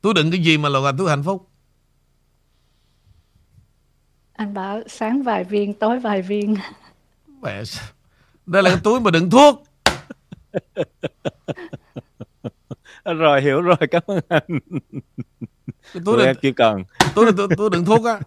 Túi 0.00 0.14
đựng 0.14 0.30
cái 0.30 0.40
gì 0.40 0.58
mà 0.58 0.68
là 0.68 0.92
túi 0.98 1.10
hạnh 1.10 1.22
phúc. 1.22 1.48
Anh 4.32 4.54
bảo 4.54 4.80
sáng 4.86 5.22
vài 5.22 5.44
viên 5.44 5.74
tối 5.74 5.98
vài 6.00 6.22
viên. 6.22 6.56
Mẹ 7.42 7.62
đây 8.46 8.62
là 8.62 8.70
cái 8.70 8.80
túi 8.84 9.00
mà 9.00 9.10
đựng 9.10 9.30
thuốc. 9.30 9.64
Rồi 13.04 13.42
hiểu 13.42 13.62
rồi 13.62 13.76
cảm 13.90 14.02
ơn 14.06 14.20
anh. 14.28 14.58
Tôi 15.92 16.02
tụi 16.04 16.18
là, 16.18 16.24
em 16.24 16.36
chưa 16.42 16.52
cần. 16.52 16.84
tôi 17.14 17.32
tôi, 17.36 17.48
tôi 17.56 17.70
đựng 17.70 17.84
thuốc 17.84 18.04
á. 18.04 18.20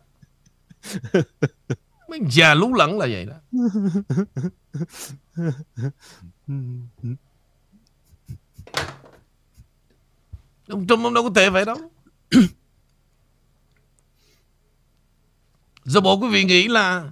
Mấy 2.09 2.19
già 2.29 2.53
lú 2.53 2.73
lẫn 2.73 2.99
là 2.99 3.07
vậy 3.11 3.25
đó 3.25 3.35
ông 10.71 10.87
Trump 10.87 11.03
ông 11.03 11.13
đâu 11.13 11.23
có 11.23 11.29
tệ 11.35 11.49
vậy 11.49 11.65
đâu. 11.65 11.77
Giờ 15.83 16.01
bộ 16.01 16.17
quý 16.17 16.29
vị 16.29 16.43
nghĩ 16.43 16.67
là 16.67 17.11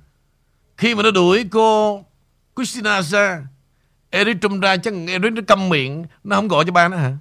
khi 0.78 0.96
mà 0.96 1.04
nó 1.04 1.12
đuổi 1.12 1.46
cô 1.52 2.06
Christina 2.56 3.02
ra, 3.02 3.48
Eric 4.10 4.38
Trump 4.42 4.62
ra 4.62 4.78
chắc 4.78 4.94
Eric 5.08 5.34
nó 5.34 5.42
câm 5.48 5.70
miệng, 5.70 6.06
Nó 6.24 6.36
không 6.36 6.48
gọi 6.48 6.66
cho 6.66 6.72
ba 6.72 6.88
nó 6.88 6.98
hả? 6.98 7.18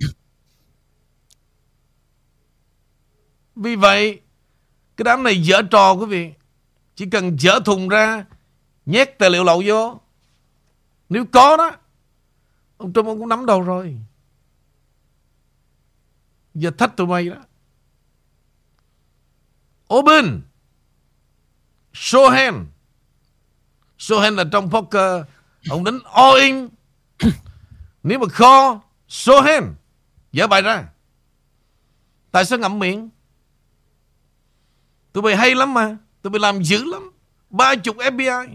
Vì 3.57 3.77
vậy, 3.77 4.21
Cái 4.97 5.05
đám 5.05 5.23
này 5.23 5.43
dở 5.43 5.63
trò 5.71 5.93
quý 5.93 6.07
vị. 6.07 6.33
Chỉ 6.95 7.07
cần 7.11 7.41
dở 7.41 7.61
thùng 7.65 7.89
ra, 7.89 8.25
Nhét 8.87 9.19
tài 9.19 9.31
liệu 9.31 9.45
lậu 9.45 9.63
vô. 9.67 10.01
Nếu 11.09 11.25
có 11.33 11.57
đó, 11.57 11.77
Ông 12.77 12.93
Trump 12.93 13.07
ông 13.07 13.19
cũng 13.19 13.29
nắm 13.29 13.47
đầu 13.47 13.63
rồi. 13.63 13.97
Giờ 16.59 16.71
thách 16.71 16.97
tụi 16.97 17.07
mày 17.07 17.29
đó. 17.29 17.37
Open. 19.95 20.41
Show 21.93 22.31
hand. 22.31 22.57
Show 23.99 24.21
hand 24.21 24.37
là 24.37 24.45
trong 24.53 24.71
poker. 24.71 25.25
Ông 25.71 25.85
đánh 25.85 25.99
all 26.05 26.41
in. 26.41 26.69
Nếu 28.03 28.19
mà 28.19 28.27
kho, 28.29 28.81
Show 29.09 29.43
hand. 29.43 29.67
Dở 30.33 30.47
bài 30.47 30.63
ra. 30.63 30.89
Tại 32.31 32.45
sao 32.45 32.59
ngậm 32.59 32.79
miệng? 32.79 33.09
Tụi 35.13 35.23
mày 35.23 35.37
hay 35.37 35.55
lắm 35.55 35.75
mà. 35.75 35.97
Tụi 36.23 36.31
mày 36.31 36.41
làm 36.41 36.63
dữ 36.63 36.85
lắm. 36.85 37.11
Ba 37.51 37.75
chục 37.75 37.97
FBI 37.97 38.49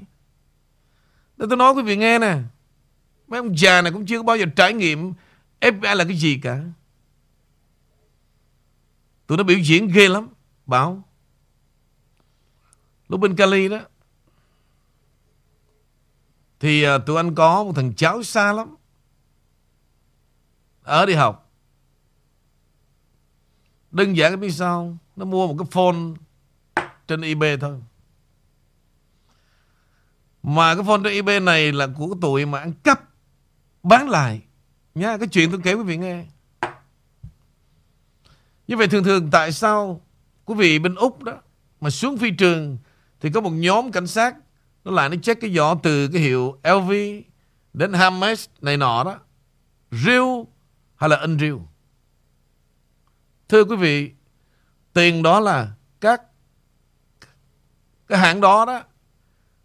Để 1.37 1.45
tôi 1.49 1.57
nói 1.57 1.73
quý 1.73 1.83
vị 1.83 1.97
nghe 1.97 2.19
nè. 2.19 2.37
Mấy 3.27 3.37
ông 3.37 3.57
già 3.57 3.81
này 3.81 3.91
cũng 3.91 4.05
chưa 4.05 4.17
có 4.17 4.23
bao 4.23 4.37
giờ 4.37 4.45
trải 4.55 4.73
nghiệm 4.73 5.13
FBI 5.61 5.95
là 5.95 6.03
cái 6.03 6.17
gì 6.17 6.39
cả. 6.43 6.59
Tụi 9.27 9.37
nó 9.37 9.43
biểu 9.43 9.57
diễn 9.57 9.87
ghê 9.87 10.07
lắm. 10.09 10.29
Bảo, 10.65 11.03
Lúc 13.07 13.19
bên 13.19 13.35
Cali 13.35 13.69
đó, 13.69 13.79
Thì 16.59 16.83
à, 16.83 16.97
tụi 16.97 17.17
anh 17.17 17.35
có 17.35 17.63
một 17.63 17.71
thằng 17.75 17.93
cháu 17.95 18.23
xa 18.23 18.53
lắm. 18.53 18.75
Ở 20.83 21.05
đi 21.05 21.13
học. 21.13 21.51
Đơn 23.91 24.17
giản 24.17 24.39
biết 24.39 24.51
sao 24.51 24.97
Nó 25.15 25.25
mua 25.25 25.47
một 25.47 25.55
cái 25.59 25.67
phone 25.71 25.97
Trên 27.07 27.21
eBay 27.21 27.57
thôi. 27.57 27.81
Mà 30.43 30.75
cái 30.75 30.83
phone 30.83 31.01
trên 31.03 31.13
eBay 31.13 31.39
này 31.39 31.71
Là 31.71 31.87
của 31.97 32.07
cái 32.07 32.17
tụi 32.21 32.45
mà 32.45 32.59
ăn 32.59 32.73
cắp, 32.73 33.09
Bán 33.83 34.09
lại. 34.09 34.41
Nha, 34.95 35.17
Cái 35.17 35.27
chuyện 35.27 35.51
tôi 35.51 35.59
kể 35.63 35.73
quý 35.73 35.83
vị 35.83 35.97
nghe. 35.97 36.25
Như 38.67 38.77
vậy 38.77 38.87
thường 38.87 39.03
thường 39.03 39.29
tại 39.31 39.51
sao 39.51 40.01
Quý 40.45 40.55
vị 40.55 40.79
bên 40.79 40.95
Úc 40.95 41.23
đó 41.23 41.33
Mà 41.81 41.89
xuống 41.89 42.17
phi 42.17 42.31
trường 42.31 42.77
Thì 43.19 43.29
có 43.29 43.41
một 43.41 43.49
nhóm 43.49 43.91
cảnh 43.91 44.07
sát 44.07 44.35
Nó 44.83 44.91
lại 44.91 45.09
nó 45.09 45.15
check 45.21 45.41
cái 45.41 45.53
giỏ 45.53 45.75
từ 45.83 46.07
cái 46.07 46.21
hiệu 46.21 46.57
LV 46.63 46.91
Đến 47.73 47.93
Hermes 47.93 48.49
này 48.61 48.77
nọ 48.77 49.03
đó. 49.03 49.19
Real 49.91 50.41
hay 50.95 51.09
là 51.09 51.17
unreal? 51.17 51.55
Thưa 53.49 53.63
quý 53.63 53.75
vị 53.75 54.11
Tiền 54.93 55.23
đó 55.23 55.39
là 55.39 55.71
các 56.01 56.21
Cái 58.07 58.19
hãng 58.19 58.41
đó 58.41 58.65
đó 58.65 58.83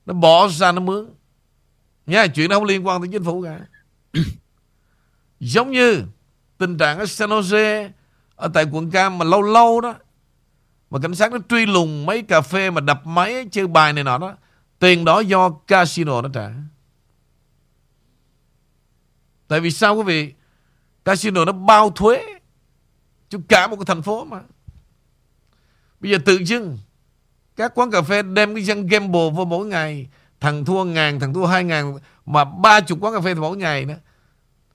Nó 0.06 0.14
bỏ 0.14 0.48
ra 0.48 0.72
nó 0.72 0.80
mướn. 0.80 1.06
Nha 2.06 2.26
chuyện 2.26 2.48
đó 2.48 2.56
không 2.56 2.64
liên 2.64 2.86
quan 2.86 3.00
tới 3.00 3.08
chính 3.12 3.24
phủ 3.24 3.42
cả. 3.42 3.60
Giống 5.40 5.70
như 5.70 6.04
Tình 6.58 6.78
trạng 6.78 6.98
ở 6.98 7.06
San 7.06 7.30
Jose 7.30 7.90
ở 8.38 8.48
tại 8.48 8.66
quận 8.72 8.90
Cam 8.90 9.18
mà 9.18 9.24
lâu 9.24 9.42
lâu 9.42 9.80
đó 9.80 9.94
Mà 10.90 10.98
cảnh 11.02 11.14
sát 11.14 11.32
nó 11.32 11.38
truy 11.48 11.66
lùng 11.66 12.06
mấy 12.06 12.22
cà 12.22 12.40
phê 12.40 12.70
Mà 12.70 12.80
đập 12.80 13.06
máy 13.06 13.46
chơi 13.50 13.66
bài 13.66 13.92
này 13.92 14.04
nọ 14.04 14.18
đó 14.18 14.34
Tiền 14.78 15.04
đó 15.04 15.20
do 15.20 15.50
casino 15.50 16.22
nó 16.22 16.28
trả. 16.34 16.50
Tại 19.48 19.60
vì 19.60 19.70
sao 19.70 19.96
quý 19.96 20.02
vị? 20.02 20.34
Casino 21.04 21.44
nó 21.44 21.52
bao 21.52 21.90
thuế 21.90 22.24
Cho 23.28 23.38
cả 23.48 23.66
một 23.66 23.76
cái 23.76 23.84
thành 23.86 24.02
phố 24.02 24.24
mà. 24.24 24.40
Bây 26.00 26.10
giờ 26.10 26.18
tự 26.24 26.36
dưng 26.36 26.78
Các 27.56 27.72
quán 27.74 27.90
cà 27.90 28.02
phê 28.02 28.22
đem 28.22 28.54
cái 28.54 28.64
dân 28.64 28.86
gamble 28.86 29.30
vô 29.34 29.44
mỗi 29.44 29.66
ngày 29.66 30.08
Thằng 30.40 30.64
thua 30.64 30.84
ngàn, 30.84 31.20
thằng 31.20 31.34
thua 31.34 31.46
hai 31.46 31.64
ngàn 31.64 31.98
Mà 32.26 32.44
ba 32.44 32.80
chục 32.80 32.98
quán 33.00 33.14
cà 33.14 33.20
phê 33.20 33.34
mỗi 33.34 33.56
ngày 33.56 33.84
nữa. 33.84 33.98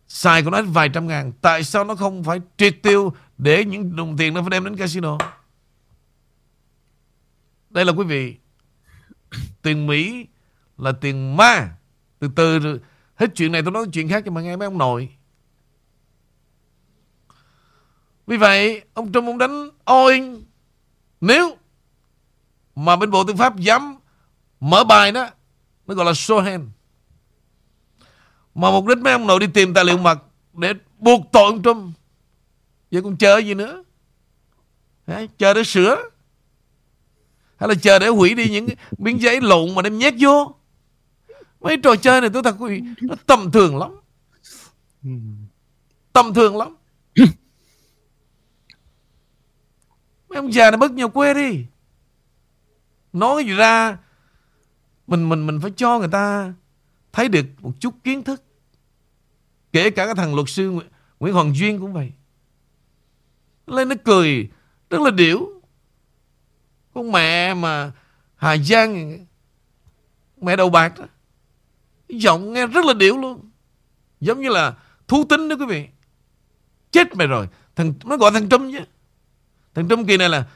Xài 0.07 0.43
của 0.43 0.49
nó 0.49 0.61
vài 0.61 0.89
trăm 0.89 1.07
ngàn. 1.07 1.31
Tại 1.41 1.63
sao 1.63 1.83
nó 1.83 1.95
không 1.95 2.23
phải 2.23 2.41
triệt 2.57 2.75
tiêu 2.83 3.13
Để 3.37 3.65
những 3.65 3.95
đồng 3.95 4.17
tiền 4.17 4.33
nó 4.33 4.41
phải 4.41 4.49
đem 4.49 4.63
đến 4.63 4.75
casino? 4.75 5.17
Đây 7.69 7.85
là 7.85 7.91
quý 7.91 8.05
vị, 8.05 8.35
Tiền 9.61 9.87
Mỹ 9.87 10.27
Là 10.77 10.91
tiền 10.91 11.37
ma. 11.37 11.77
Từ 12.19 12.29
từ, 12.35 12.79
Hết 13.15 13.27
chuyện 13.35 13.51
này 13.51 13.61
tôi 13.61 13.71
nói 13.71 13.85
chuyện 13.93 14.09
khác 14.09 14.23
cho 14.25 14.31
mà 14.31 14.41
nghe, 14.41 14.55
mấy 14.55 14.65
ông 14.65 14.77
nội. 14.77 15.09
Vì 18.27 18.37
vậy, 18.37 18.81
Ông 18.93 19.11
Trump 19.11 19.27
ông 19.27 19.37
đánh 19.37 19.69
ôi 19.83 20.41
Nếu 21.21 21.57
Mà 22.75 22.95
bên 22.95 23.11
Bộ 23.11 23.23
Tư 23.23 23.33
pháp 23.35 23.57
dám 23.57 23.95
Mở 24.59 24.83
bài 24.83 25.11
đó, 25.11 25.29
Nó 25.87 25.95
gọi 25.95 26.05
là 26.05 26.11
show 26.11 26.41
hand. 26.41 26.63
Mà 28.55 28.71
mục 28.71 28.85
đích 28.85 28.97
mấy 28.97 29.13
ông 29.13 29.27
nội 29.27 29.39
đi 29.39 29.47
tìm 29.47 29.73
tài 29.73 29.85
liệu 29.85 29.97
mật 29.97 30.23
Để 30.53 30.73
buộc 30.99 31.21
tội 31.31 31.43
ông 31.43 31.63
Trump. 31.63 31.95
Vậy 32.91 33.01
còn 33.01 33.17
chờ 33.17 33.37
gì 33.37 33.53
nữa? 33.53 33.83
Đấy, 35.07 35.29
Chờ 35.37 35.53
để 35.53 35.63
sửa? 35.63 35.95
Hay 37.57 37.69
là 37.69 37.75
chờ 37.81 37.99
để 37.99 38.07
hủy 38.07 38.33
đi 38.33 38.49
những 38.49 38.67
miếng 38.97 39.21
giấy 39.21 39.41
lộn 39.41 39.75
Mà 39.75 39.81
đem 39.81 39.97
nhét 39.97 40.13
vô? 40.19 40.55
Mấy 41.61 41.77
trò 41.77 41.95
chơi 41.95 42.21
này 42.21 42.29
tôi 42.33 42.43
thật 42.43 42.55
quý 42.59 42.69
vị 42.69 42.87
Nó 43.01 43.15
tầm 43.25 43.51
thường 43.51 43.77
lắm. 43.77 43.91
Tầm 46.13 46.33
thường 46.33 46.57
lắm. 46.57 46.75
Mấy 50.29 50.37
ông 50.37 50.53
già 50.53 50.71
này 50.71 50.77
bớt 50.77 50.91
nhau 50.91 51.09
quê 51.09 51.33
đi. 51.33 51.65
Nói 53.13 53.43
gì 53.43 53.51
ra 53.53 53.97
Mình 55.07 55.29
mình 55.29 55.47
mình 55.47 55.59
phải 55.61 55.71
cho 55.75 55.99
người 55.99 56.09
ta 56.11 56.53
Thấy 57.14 57.30
được 57.30 57.45
một 57.59 57.72
chút 57.80 57.93
kiến 58.03 58.24
thức. 58.24 58.43
Kể 59.72 59.89
cả 59.89 60.05
cái 60.05 60.16
thằng 60.16 60.36
luật 60.36 60.49
sư 60.49 60.80
Nguyễn 61.20 61.34
Hoàng 61.34 61.55
Duyên 61.55 61.80
cũng 61.80 61.93
vậy. 61.93 62.11
Lên 63.68 63.89
nó 63.89 63.95
cười, 64.03 64.49
Rất 64.89 65.01
là 65.01 65.11
điểu. 65.11 65.61
Con 66.93 67.11
mẹ 67.11 67.53
mà 67.53 67.91
Hà 68.36 68.57
Giang, 68.57 69.26
Mẹ 70.41 70.55
đầu 70.55 70.70
bạc 70.70 70.99
đó, 70.99 71.05
Giọng 72.09 72.53
nghe 72.53 72.68
rất 72.68 72.86
là 72.86 72.93
điểu 72.93 73.18
luôn. 73.18 73.49
Giống 74.20 74.41
như 74.41 74.49
là 74.49 74.74
thú 75.07 75.24
tính 75.30 75.49
đó 75.49 75.55
quý 75.59 75.66
vị. 75.66 75.88
Chết 76.91 77.16
mày 77.16 77.28
rồi. 77.28 77.47
Thằng, 77.76 77.93
Nó 78.05 78.18
gọi 78.18 78.32
thằng 78.32 78.49
Trump 78.49 78.74
chứ 78.74 78.86
Thằng 79.74 79.89
Trump 79.89 80.07
kỳ 80.07 80.18
này 80.18 80.30
là 80.30 80.47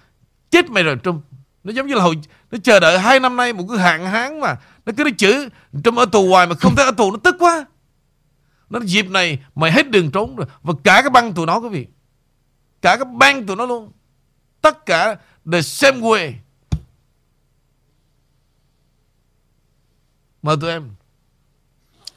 Chết 0.50 0.70
mày 0.70 0.84
rồi, 0.84 0.98
Trump. 1.04 1.24
Nó 1.68 1.74
giống 1.74 1.88
như 1.88 1.96
là 1.96 2.04
hồi, 2.04 2.16
Nó 2.52 2.58
chờ 2.64 2.80
đợi 2.80 3.00
hai 3.00 3.20
năm 3.20 3.36
nay 3.36 3.54
một 3.54 3.66
cái 3.70 3.78
hạn 3.78 4.06
hán 4.06 4.40
mà. 4.40 4.56
Nó 4.86 4.94
cứ 4.98 5.04
nói 5.04 5.14
chữ, 5.18 5.50
trong 5.84 5.98
ở 5.98 6.06
tù 6.06 6.30
hoài 6.30 6.48
mà 6.48 6.56
không 6.56 6.76
thấy 6.76 6.86
ở 6.86 6.92
tù, 6.92 7.12
nó 7.12 7.18
tức 7.24 7.36
quá. 7.40 7.66
Nó 8.70 8.80
dịp 8.80 9.10
này 9.10 9.40
mày 9.56 9.72
hết 9.72 9.90
đường 9.90 10.12
trốn 10.12 10.36
rồi. 10.36 10.48
Và 10.62 10.74
cả 10.84 11.02
cái 11.02 11.10
băng 11.10 11.34
tụi 11.34 11.46
nó, 11.46 11.60
quý 11.60 11.70
vị. 11.70 11.88
Cả 12.82 12.96
cái 12.96 13.06
băng 13.14 13.46
tụi 13.46 13.56
nó 13.56 13.66
luôn. 13.66 13.92
Tất 14.62 14.86
cả 14.86 15.16
The 15.52 15.62
same 15.62 15.98
way 15.98 16.34
Mời 20.42 20.58
tụi 20.62 20.70
em. 20.70 20.90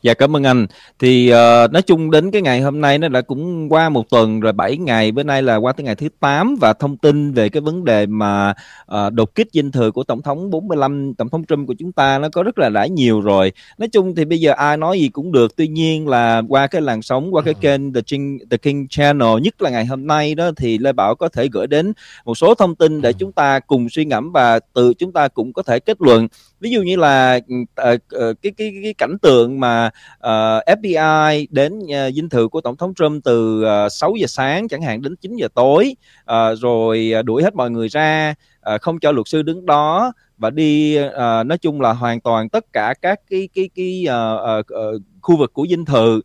Dạ 0.02 0.14
cảm 0.14 0.36
ơn 0.36 0.44
anh. 0.44 0.66
Thì 0.98 1.32
uh, 1.32 1.72
nói 1.72 1.82
chung 1.82 2.10
đến 2.10 2.30
cái 2.30 2.42
ngày 2.42 2.60
hôm 2.60 2.80
nay 2.80 2.98
nó 2.98 3.08
đã 3.08 3.20
cũng 3.20 3.68
qua 3.72 3.88
một 3.88 4.10
tuần 4.10 4.40
rồi 4.40 4.52
7 4.52 4.76
ngày 4.76 5.12
bữa 5.12 5.22
nay 5.22 5.42
là 5.42 5.56
qua 5.56 5.72
tới 5.72 5.84
ngày 5.84 5.94
thứ 5.94 6.08
8 6.20 6.56
và 6.60 6.72
thông 6.72 6.96
tin 6.96 7.32
về 7.32 7.48
cái 7.48 7.60
vấn 7.60 7.84
đề 7.84 8.06
mà 8.06 8.54
uh, 8.94 9.12
đột 9.12 9.34
kích 9.34 9.48
dinh 9.52 9.72
thừa 9.72 9.90
của 9.90 10.04
tổng 10.04 10.22
thống 10.22 10.50
45 10.50 11.14
tổng 11.14 11.28
thống 11.28 11.44
Trump 11.44 11.68
của 11.68 11.74
chúng 11.78 11.92
ta 11.92 12.18
nó 12.18 12.28
có 12.28 12.42
rất 12.42 12.58
là 12.58 12.68
đã 12.68 12.86
nhiều 12.86 13.20
rồi. 13.20 13.52
Nói 13.78 13.88
chung 13.88 14.14
thì 14.14 14.24
bây 14.24 14.40
giờ 14.40 14.52
ai 14.52 14.76
nói 14.76 15.00
gì 15.00 15.08
cũng 15.08 15.32
được. 15.32 15.56
Tuy 15.56 15.68
nhiên 15.68 16.08
là 16.08 16.42
qua 16.48 16.66
cái 16.66 16.82
làn 16.82 17.02
sóng 17.02 17.34
qua 17.34 17.42
cái 17.42 17.54
ừ. 17.54 17.58
kênh 17.60 17.92
The 17.92 18.00
King 18.00 18.38
The 18.50 18.56
King 18.56 18.86
Channel 18.90 19.40
nhất 19.42 19.62
là 19.62 19.70
ngày 19.70 19.86
hôm 19.86 20.06
nay 20.06 20.34
đó 20.34 20.50
thì 20.56 20.78
Lê 20.78 20.92
Bảo 20.92 21.14
có 21.14 21.28
thể 21.28 21.48
gửi 21.52 21.66
đến 21.66 21.92
một 22.24 22.34
số 22.34 22.54
thông 22.54 22.74
tin 22.74 23.00
để 23.00 23.10
ừ. 23.10 23.14
chúng 23.18 23.32
ta 23.32 23.60
cùng 23.60 23.88
suy 23.88 24.04
ngẫm 24.04 24.32
và 24.32 24.60
từ 24.74 24.94
chúng 24.94 25.12
ta 25.12 25.28
cũng 25.28 25.52
có 25.52 25.62
thể 25.62 25.80
kết 25.80 25.96
luận 26.00 26.28
ví 26.60 26.70
dụ 26.70 26.82
như 26.82 26.96
là 26.96 27.40
uh, 27.62 28.00
cái 28.42 28.52
cái 28.56 28.72
cái 28.82 28.94
cảnh 28.98 29.18
tượng 29.22 29.60
mà 29.60 29.90
uh, 30.16 30.80
FBI 30.80 31.46
đến 31.50 31.78
uh, 31.78 32.14
dinh 32.14 32.28
thự 32.28 32.48
của 32.48 32.60
tổng 32.60 32.76
thống 32.76 32.94
Trump 32.94 33.24
từ 33.24 33.64
uh, 33.86 33.92
6 33.92 34.14
giờ 34.16 34.26
sáng 34.26 34.68
chẳng 34.68 34.82
hạn 34.82 35.02
đến 35.02 35.16
9 35.16 35.36
giờ 35.36 35.48
tối 35.54 35.96
uh, 36.32 36.58
rồi 36.58 37.12
đuổi 37.24 37.42
hết 37.42 37.54
mọi 37.54 37.70
người 37.70 37.88
ra 37.88 38.34
uh, 38.74 38.80
không 38.80 38.98
cho 38.98 39.12
luật 39.12 39.28
sư 39.28 39.42
đứng 39.42 39.66
đó 39.66 40.12
và 40.38 40.50
đi 40.50 40.98
uh, 41.04 41.46
nói 41.46 41.58
chung 41.60 41.80
là 41.80 41.92
hoàn 41.92 42.20
toàn 42.20 42.48
tất 42.48 42.72
cả 42.72 42.94
các 43.02 43.20
cái 43.30 43.48
cái 43.54 43.70
cái 43.74 44.06
uh, 44.08 44.60
uh, 44.60 44.94
uh, 44.94 45.02
khu 45.20 45.36
vực 45.36 45.52
của 45.52 45.66
dinh 45.70 45.84
thự 45.84 46.20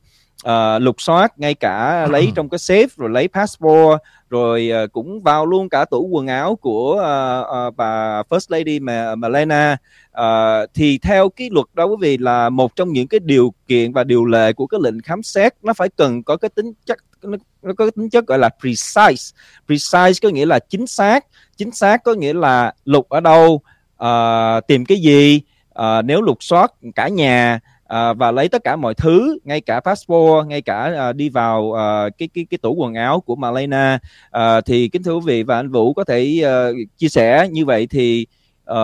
uh, 0.46 0.82
lục 0.82 1.02
soát 1.02 1.40
ngay 1.40 1.54
cả 1.54 2.08
lấy 2.10 2.32
trong 2.36 2.50
cái 2.50 2.58
safe 2.58 2.88
rồi 2.98 3.10
lấy 3.10 3.28
passport 3.28 4.02
rồi 4.30 4.72
uh, 4.84 4.92
cũng 4.92 5.22
vào 5.22 5.46
luôn 5.46 5.70
cả 5.70 5.86
tủ 5.86 6.08
quần 6.08 6.28
áo 6.28 6.56
của 6.56 6.92
uh, 6.94 7.68
uh, 7.68 7.76
bà 7.78 8.22
first 8.30 8.46
lady 8.50 8.80
mà 8.80 9.16
Melania 9.16 9.76
uh, 10.22 10.70
thì 10.74 10.98
theo 10.98 11.30
cái 11.30 11.50
luật 11.52 11.66
đó 11.74 11.86
quý 11.86 11.96
vị 12.00 12.18
là 12.18 12.50
một 12.50 12.76
trong 12.76 12.94
những 12.94 13.08
cái 13.08 13.20
điều 13.20 13.54
kiện 13.68 13.94
và 13.94 14.04
điều 14.04 14.26
lệ 14.26 14.54
của 14.54 14.68
cái 14.68 14.80
lệnh 14.84 15.02
khám 15.02 15.24
xét 15.24 15.54
nó 15.64 15.74
phải 15.74 15.90
cần 15.90 16.24
có 16.24 16.38
cái 16.38 16.50
tính 16.50 16.74
chất 16.86 16.98
nó, 17.22 17.38
nó 17.62 17.74
có 17.78 17.86
cái 17.86 17.92
tính 17.92 18.10
chất 18.10 18.28
gọi 18.28 18.40
là 18.40 18.50
precise. 18.60 19.36
Precise 19.68 20.20
có 20.22 20.30
nghĩa 20.30 20.46
là 20.46 20.60
chính 20.60 20.88
xác 20.88 21.26
chính 21.58 21.72
xác 21.72 22.04
có 22.04 22.14
nghĩa 22.14 22.34
là 22.34 22.74
lục 22.86 23.10
ở 23.10 23.20
đâu 23.20 23.62
uh, 24.04 24.68
tìm 24.68 24.86
cái 24.86 24.98
gì 24.98 25.42
uh, 25.80 26.06
nếu 26.06 26.22
lục 26.22 26.38
soát 26.44 26.72
cả 26.96 27.08
nhà 27.08 27.60
à, 27.96 28.14
và 28.14 28.32
lấy 28.32 28.50
tất 28.50 28.64
cả 28.64 28.76
mọi 28.76 28.94
thứ 28.94 29.38
ngay 29.44 29.62
cả 29.62 29.80
passport 29.80 30.48
ngay 30.48 30.62
cả 30.62 30.92
à, 30.98 31.14
đi 31.14 31.30
vào 31.30 31.74
à, 31.74 32.10
cái 32.18 32.30
cái 32.34 32.46
cái 32.50 32.58
tủ 32.58 32.74
quần 32.74 32.94
áo 32.94 33.20
của 33.22 33.36
Malena. 33.36 34.00
À, 34.32 34.62
thì 34.62 34.90
kính 34.90 35.04
thưa 35.04 35.14
quý 35.14 35.22
vị 35.26 35.44
và 35.44 35.56
anh 35.56 35.72
Vũ 35.72 35.94
có 35.94 36.04
thể 36.04 36.42
à, 36.46 36.68
chia 36.98 37.10
sẻ 37.10 37.48
như 37.52 37.66
vậy 37.66 37.88
thì 37.88 38.28
à, 38.66 38.78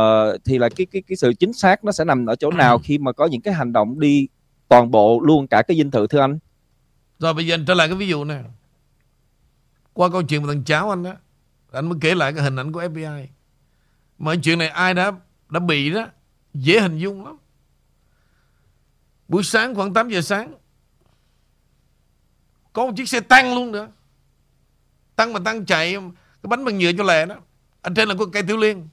thì 0.46 0.58
là 0.58 0.70
cái 0.70 0.88
cái 0.92 1.02
cái 1.08 1.16
sự 1.16 1.34
chính 1.34 1.54
xác 1.54 1.84
nó 1.84 1.92
sẽ 1.92 2.06
nằm 2.06 2.26
ở 2.26 2.36
chỗ 2.36 2.52
nào 2.52 2.80
khi 2.80 2.98
mà 2.98 3.12
có 3.12 3.26
những 3.26 3.42
cái 3.42 3.54
hành 3.54 3.74
động 3.74 4.00
đi 4.00 4.28
toàn 4.68 4.92
bộ 4.92 5.20
luôn 5.20 5.48
cả 5.48 5.62
cái 5.62 5.78
dinh 5.78 5.92
thự 5.92 6.08
thưa 6.08 6.20
anh? 6.20 6.40
Rồi 7.20 7.34
bây 7.34 7.48
giờ 7.48 7.56
anh 7.56 7.66
trở 7.66 7.74
lại 7.74 7.88
cái 7.88 7.98
ví 7.98 8.08
dụ 8.08 8.24
này 8.24 8.44
qua 9.94 10.10
câu 10.10 10.24
chuyện 10.24 10.42
của 10.42 10.48
thằng 10.48 10.64
cháu 10.64 10.90
anh 10.90 11.04
đó 11.04 11.14
anh 11.72 11.90
mới 11.90 11.98
kể 12.02 12.16
lại 12.16 12.34
cái 12.34 12.44
hình 12.44 12.56
ảnh 12.56 12.72
của 12.72 12.84
FBI 12.84 13.26
mà 14.18 14.36
chuyện 14.44 14.60
này 14.60 14.68
ai 14.68 14.94
đã 14.94 15.12
đã 15.50 15.60
bị 15.60 15.92
đó 15.92 16.08
dễ 16.54 16.80
hình 16.80 16.98
dung 16.98 17.26
lắm 17.26 17.38
Buổi 19.32 19.44
sáng 19.44 19.76
khoảng 19.76 19.94
8 19.94 20.10
giờ 20.10 20.22
sáng, 20.22 20.54
Có 22.74 22.86
một 22.86 22.92
chiếc 22.98 23.10
xe 23.10 23.20
tăng 23.20 23.56
luôn 23.56 23.72
nữa. 23.72 23.88
Tăng 25.16 25.34
mà 25.34 25.40
tăng 25.46 25.66
chạy, 25.66 25.94
Cái 26.42 26.48
bánh 26.48 26.66
bằng 26.66 26.78
nhựa 26.78 26.92
cho 26.98 27.04
lẹ 27.04 27.26
đó. 27.26 27.36
Ở 27.82 27.92
trên 27.96 28.10
là 28.10 28.16
có 28.20 28.26
cây 28.34 28.44
tiểu 28.44 28.58
liên. 28.58 28.90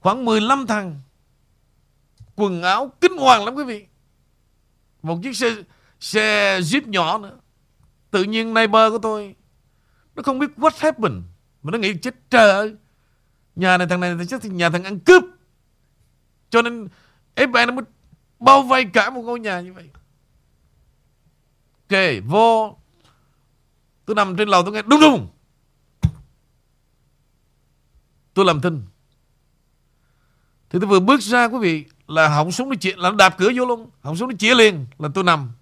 Khoảng 0.00 0.24
15 0.24 0.66
thằng, 0.66 1.00
Quần 2.36 2.62
áo 2.62 2.92
kinh 3.00 3.16
hoàng 3.16 3.44
lắm 3.44 3.54
quý 3.54 3.64
vị. 3.64 3.86
Một 5.02 5.18
chiếc 5.22 5.36
xe 5.36 5.54
Xe 6.00 6.60
Jeep 6.60 6.88
nhỏ 6.88 7.18
nữa. 7.18 7.38
Tự 8.10 8.22
nhiên 8.22 8.54
neighbor 8.54 8.92
của 8.92 8.98
tôi, 8.98 9.36
Nó 10.14 10.22
không 10.22 10.38
biết 10.38 10.50
what 10.56 10.72
happened, 10.78 11.22
Mà 11.62 11.70
nó 11.70 11.78
nghĩ 11.78 11.94
chết 12.02 12.14
trời 12.30 12.50
ơi. 12.50 12.76
Nhà 13.56 13.78
này 13.78 13.86
thằng 13.86 14.00
này 14.00 14.16
chắc 14.28 14.44
nhà 14.44 14.70
thằng 14.70 14.84
ăn 14.84 15.00
cướp. 15.00 15.22
Cho 16.50 16.62
nên 16.62 16.88
FBI 17.36 17.66
nó 17.66 17.72
mới 17.72 17.84
Bao 18.40 18.62
vây 18.62 18.84
cả 18.84 19.10
một 19.10 19.22
ngôi 19.22 19.40
nhà 19.40 19.60
như 19.60 19.72
vậy. 19.72 19.90
Ok, 21.90 22.24
vô. 22.26 22.76
Tôi 24.04 24.14
nằm 24.14 24.36
trên 24.36 24.48
lầu 24.48 24.62
tôi 24.62 24.72
nghe 24.72 24.82
đùng 24.82 25.00
đùng. 25.00 25.28
Tôi 28.34 28.44
làm 28.44 28.60
thinh. 28.60 28.82
Thì 30.70 30.78
tôi 30.80 30.88
vừa 30.88 31.00
bước 31.00 31.20
ra, 31.20 31.48
quý 31.48 31.58
vị, 31.58 31.84
Là 32.08 32.28
họng 32.28 32.52
súng 32.52 32.68
nó 32.68 32.74
chĩa, 32.80 32.96
Là 32.96 33.10
nó 33.10 33.16
đạp 33.16 33.34
cửa 33.38 33.50
vô 33.56 33.66
luôn. 33.66 33.90
Họng 34.00 34.16
súng 34.16 34.28
nó 34.28 34.34
chĩa 34.38 34.54
liền 34.54 34.86
Là 34.98 35.08
tôi 35.14 35.24
nằm. 35.24 35.52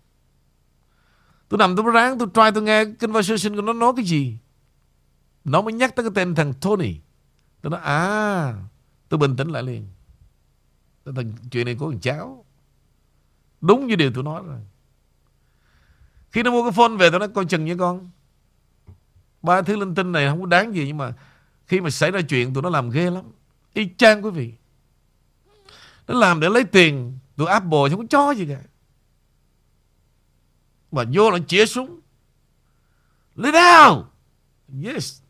Tôi 1.48 1.58
nằm, 1.58 1.76
tôi 1.76 1.84
ráng, 1.92 2.18
tôi 2.18 2.28
try 2.34 2.50
tôi 2.54 2.62
nghe 2.62 2.84
conversation 2.84 3.56
của 3.56 3.62
nó 3.62 3.72
nói 3.72 3.92
cái 3.96 4.04
gì. 4.04 4.38
Nó 5.44 5.62
mới 5.62 5.72
nhắc 5.72 5.96
tới 5.96 6.04
cái 6.04 6.12
tên 6.14 6.34
thằng 6.34 6.54
Tony. 6.60 6.94
Tôi 7.62 7.70
nói 7.70 7.80
à 7.80 8.54
Tôi 9.08 9.18
bình 9.18 9.36
tĩnh 9.36 9.48
lại 9.48 9.62
liền. 9.62 9.88
Thằng 11.04 11.32
chuyện 11.50 11.66
này 11.66 11.74
của 11.74 11.90
thằng 11.90 12.00
cháu. 12.00 12.45
Đúng 13.60 13.86
như 13.86 13.96
điều 13.96 14.10
tôi 14.14 14.24
nói 14.24 14.42
rồi. 14.46 14.58
Khi 16.30 16.42
nó 16.42 16.50
mua 16.50 16.62
cái 16.62 16.72
phone 16.72 16.96
về 16.98 17.10
tôi 17.10 17.18
nói 17.18 17.28
coi 17.28 17.44
chừng 17.44 17.64
nha 17.64 17.74
con. 17.78 18.10
Ba 19.42 19.62
thứ 19.62 19.76
linh 19.76 19.94
tinh 19.94 20.12
này 20.12 20.28
không 20.28 20.40
có 20.40 20.46
đáng 20.46 20.74
gì 20.74 20.86
Nhưng 20.86 20.96
mà 20.96 21.12
khi 21.66 21.80
mà 21.80 21.90
xảy 21.90 22.10
ra 22.10 22.20
chuyện 22.28 22.54
tụi 22.54 22.62
nó 22.62 22.70
làm 22.70 22.90
ghê 22.90 23.10
lắm. 23.10 23.24
Y 23.74 23.88
chang 23.98 24.24
quý 24.24 24.30
vị. 24.30 24.52
Nó 26.08 26.18
làm 26.18 26.40
để 26.40 26.48
lấy 26.48 26.64
tiền 26.64 27.18
Tụi 27.36 27.46
Apple 27.46 27.90
không 27.90 27.98
có 27.98 28.04
cho 28.10 28.30
gì 28.30 28.46
cả. 28.48 28.60
Mà 30.92 31.04
vô 31.12 31.30
là 31.30 31.38
chĩa 31.48 31.66
súng. 31.66 32.00
Lấy 33.34 33.52
down 33.52 34.04
Yes. 34.84 35.22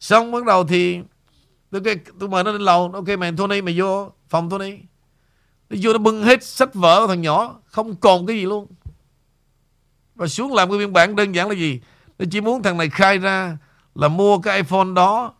Xong 0.00 0.32
bắt 0.32 0.44
đầu 0.44 0.66
thì 0.66 1.00
Tôi, 1.70 1.82
tôi 2.18 2.28
mời 2.28 2.44
nó 2.44 2.52
lên 2.52 2.60
lầu 2.60 2.90
Ok 2.92 3.08
mày 3.18 3.32
Tony 3.36 3.62
mày 3.62 3.80
vô 3.80 4.12
phòng 4.28 4.50
Tony 4.50 4.78
nó 5.70 5.76
vô 5.82 5.92
nó 5.92 5.98
bưng 5.98 6.22
hết 6.22 6.44
sách 6.44 6.74
vở 6.74 7.00
của 7.00 7.06
thằng 7.06 7.22
nhỏ 7.22 7.60
Không 7.64 7.96
còn 7.96 8.26
cái 8.26 8.36
gì 8.36 8.46
luôn. 8.46 8.66
Và 10.14 10.26
xuống 10.26 10.54
làm 10.54 10.70
cái 10.70 10.78
biên 10.78 10.92
bản 10.92 11.16
đơn 11.16 11.34
giản 11.34 11.48
là 11.48 11.54
gì? 11.54 11.80
Nó 12.18 12.24
chỉ 12.30 12.40
muốn 12.40 12.62
thằng 12.62 12.78
này 12.78 12.90
khai 12.90 13.18
ra 13.18 13.58
Là 13.94 14.08
mua 14.08 14.38
cái 14.38 14.56
iPhone 14.56 14.94
đó 14.94 15.34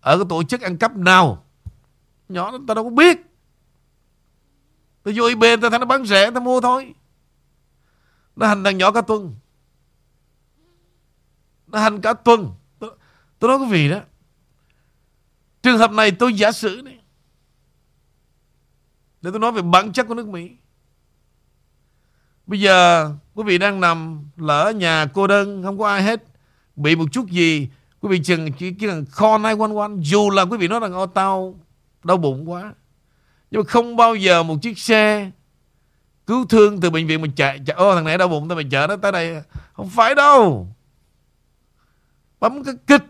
Ở 0.00 0.18
cái 0.18 0.26
tổ 0.28 0.42
chức 0.42 0.60
ăn 0.60 0.78
cắp 0.78 0.96
nào. 0.96 1.44
Nhỏ 2.28 2.50
nó 2.50 2.58
ta 2.68 2.74
đâu 2.74 2.84
có 2.84 2.90
biết. 2.90 3.18
Tôi 5.02 5.14
vô 5.16 5.28
eBay 5.28 5.56
ta 5.56 5.70
thấy 5.70 5.78
nó 5.78 5.84
bán 5.84 6.04
rẻ 6.04 6.30
Ta 6.30 6.40
mua 6.40 6.60
thôi. 6.60 6.94
Nó 8.36 8.46
hành 8.46 8.64
thằng 8.64 8.78
nhỏ 8.78 8.92
cả 8.92 9.00
tuần. 9.00 9.34
Nó 11.66 11.78
hành 11.78 12.00
cả 12.00 12.12
tuần. 12.12 12.50
Tôi, 12.78 12.90
tôi 13.38 13.48
nói 13.48 13.58
cái 13.60 13.70
gì 13.70 13.90
đó? 13.90 14.00
Trường 15.62 15.78
hợp 15.78 15.92
này 15.92 16.10
tôi 16.10 16.34
giả 16.34 16.52
sử 16.52 16.80
này 16.84 16.98
để 19.22 19.30
tôi 19.30 19.40
nói 19.40 19.52
về 19.52 19.62
bản 19.62 19.92
chất 19.92 20.06
của 20.08 20.14
nước 20.14 20.28
Mỹ. 20.28 20.50
Bây 22.46 22.60
giờ 22.60 23.10
quý 23.34 23.44
vị 23.46 23.58
đang 23.58 23.80
nằm 23.80 24.24
lỡ 24.36 24.72
nhà 24.76 25.06
cô 25.14 25.26
đơn 25.26 25.62
Không 25.62 25.78
có 25.78 25.88
ai 25.88 26.02
hết 26.02 26.22
Bị 26.76 26.96
một 26.96 27.04
chút 27.12 27.26
gì 27.26 27.68
Quý 28.00 28.08
vị 28.08 28.20
chừng 28.24 28.52
chỉ, 28.52 28.72
chỉ 28.72 28.86
cần 28.86 29.04
call 29.04 29.42
911 29.42 29.90
Dù 30.00 30.30
là 30.30 30.42
quý 30.42 30.58
vị 30.58 30.68
nói 30.68 30.80
rằng 30.80 30.92
Ô 30.92 31.06
tao 31.06 31.60
đau 32.04 32.16
bụng 32.16 32.50
quá 32.50 32.74
Nhưng 33.50 33.62
mà 33.62 33.68
không 33.68 33.96
bao 33.96 34.14
giờ 34.14 34.42
một 34.42 34.56
chiếc 34.62 34.78
xe 34.78 35.30
Cứu 36.26 36.44
thương 36.48 36.80
từ 36.80 36.90
bệnh 36.90 37.06
viện 37.06 37.22
mình 37.22 37.32
chạy, 37.36 37.60
chạy 37.66 37.76
Ô 37.76 37.94
thằng 37.94 38.04
này 38.04 38.18
đau 38.18 38.28
bụng 38.28 38.48
tao 38.48 38.56
mày 38.56 38.64
chở 38.70 38.86
nó 38.86 38.96
tới 38.96 39.12
đây 39.12 39.42
Không 39.72 39.88
phải 39.88 40.14
đâu. 40.14 40.68
Bấm 42.40 42.64
cái 42.64 42.74
kích. 42.86 43.02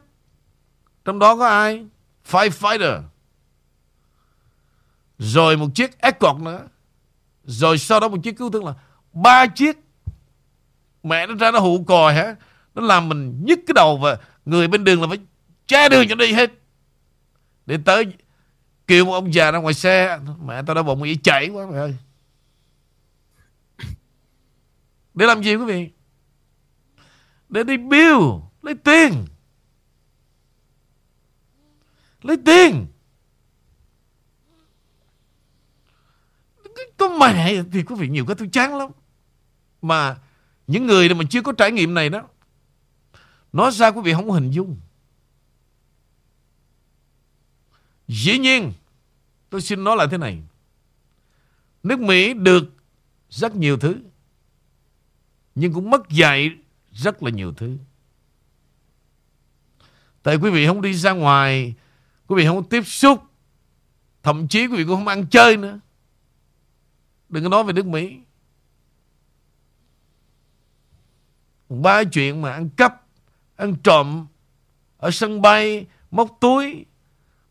Trong 1.05 1.19
đó 1.19 1.37
có 1.37 1.49
ai? 1.49 1.87
Firefighter 2.31 3.01
rồi 5.23 5.57
một 5.57 5.69
chiếc 5.75 5.99
Escort 5.99 6.41
nữa. 6.41 6.69
Rồi 7.45 7.79
sau 7.79 8.01
đó 8.01 8.09
một 8.09 8.19
chiếc 8.23 8.37
cứu 8.37 8.51
thương 8.51 8.65
là 8.65 8.75
ba 9.13 9.47
chiếc. 9.47 9.77
Mẹ 11.03 11.27
nó 11.27 11.35
ra 11.35 11.51
nó 11.51 11.59
hụ 11.59 11.85
còi 11.87 12.15
hả? 12.15 12.37
Nó 12.75 12.83
làm 12.83 13.09
mình 13.09 13.45
nhức 13.45 13.59
cái 13.67 13.75
đầu 13.75 13.97
Và 13.97 14.19
người 14.45 14.69
bên 14.69 14.85
đường 14.85 15.01
là 15.01 15.09
phải 15.09 15.19
che 15.67 15.89
đường 15.89 16.09
cho 16.09 16.15
đi 16.15 16.33
hết. 16.33 16.51
Để 17.67 17.79
tới 17.85 18.05
Kêu 18.87 19.05
một 19.05 19.13
ông 19.13 19.35
già 19.35 19.51
ra 19.51 19.59
ngoài 19.59 19.75
xe. 19.75 20.19
Mẹ 20.45 20.63
tao 20.67 20.75
đã 20.75 20.83
bụng 20.83 21.03
nghĩ 21.03 21.17
chảy 21.17 21.49
quá 21.49 21.67
mẹ 21.71 21.79
ơi. 21.79 21.95
Để 25.15 25.27
làm 25.27 25.43
gì 25.43 25.55
quý 25.55 25.65
vị? 25.65 25.91
Để 27.49 27.65
đi 27.65 27.77
bill, 27.77 28.19
Lấy 28.63 28.75
tiền. 28.75 29.25
Lấy 32.23 32.37
tiền. 32.45 32.87
Có 37.03 37.19
mẹ 37.19 37.63
thì 37.73 37.83
quý 37.83 37.95
vị 37.99 38.09
nhiều 38.09 38.27
cái 38.27 38.37
tôi 38.37 38.49
chán 38.53 38.77
lắm. 38.77 38.91
Mà 39.83 40.17
những 40.67 40.87
người 40.87 41.15
mà 41.15 41.25
chưa 41.31 41.43
có 41.43 41.53
trải 41.53 41.73
nghiệm 41.73 41.95
này 41.95 42.09
đó. 42.09 42.23
Nói 43.53 43.71
ra 43.73 43.91
quý 43.91 44.01
vị 44.05 44.13
không 44.13 44.29
có 44.29 44.35
hình 44.35 44.51
dung. 44.51 44.81
Dĩ 48.09 48.39
nhiên, 48.39 48.73
tôi 49.51 49.61
xin 49.61 49.85
nói 49.85 49.97
lại 49.97 50.07
thế 50.11 50.19
này. 50.19 50.43
Nước 51.83 52.01
Mỹ 52.01 52.35
được 52.35 52.65
rất 53.29 53.57
nhiều 53.57 53.79
thứ. 53.79 53.97
Nhưng 55.55 55.73
cũng 55.73 55.91
mất 55.91 56.09
dạy 56.09 56.51
rất 56.93 57.23
là 57.23 57.31
nhiều 57.31 57.55
thứ. 57.55 57.77
Tại 60.23 60.37
quý 60.37 60.51
vị 60.51 60.67
không 60.67 60.83
đi 60.83 60.95
ra 60.95 61.13
ngoài, 61.13 61.75
Quý 62.27 62.37
vị 62.37 62.47
không 62.47 62.69
tiếp 62.69 62.87
xúc, 62.87 63.23
Thậm 64.23 64.49
chí 64.49 64.67
quý 64.67 64.77
vị 64.77 64.85
cũng 64.85 64.97
không 64.97 65.09
ăn 65.09 65.27
chơi 65.27 65.57
nữa 65.57 65.81
Đừng 67.33 67.43
có 67.43 67.49
nói 67.49 67.65
về 67.65 67.73
nước 67.73 67.87
Mỹ. 67.87 68.19
Ba 71.69 72.05
chuyện 72.05 72.43
mà 72.43 72.53
ăn 72.53 72.69
cắp, 72.71 73.03
Ăn 73.57 73.77
trộm, 73.85 74.27
Ở 74.97 75.11
sân 75.11 75.43
bay, 75.43 75.87
Móc 76.11 76.37
túi. 76.41 76.87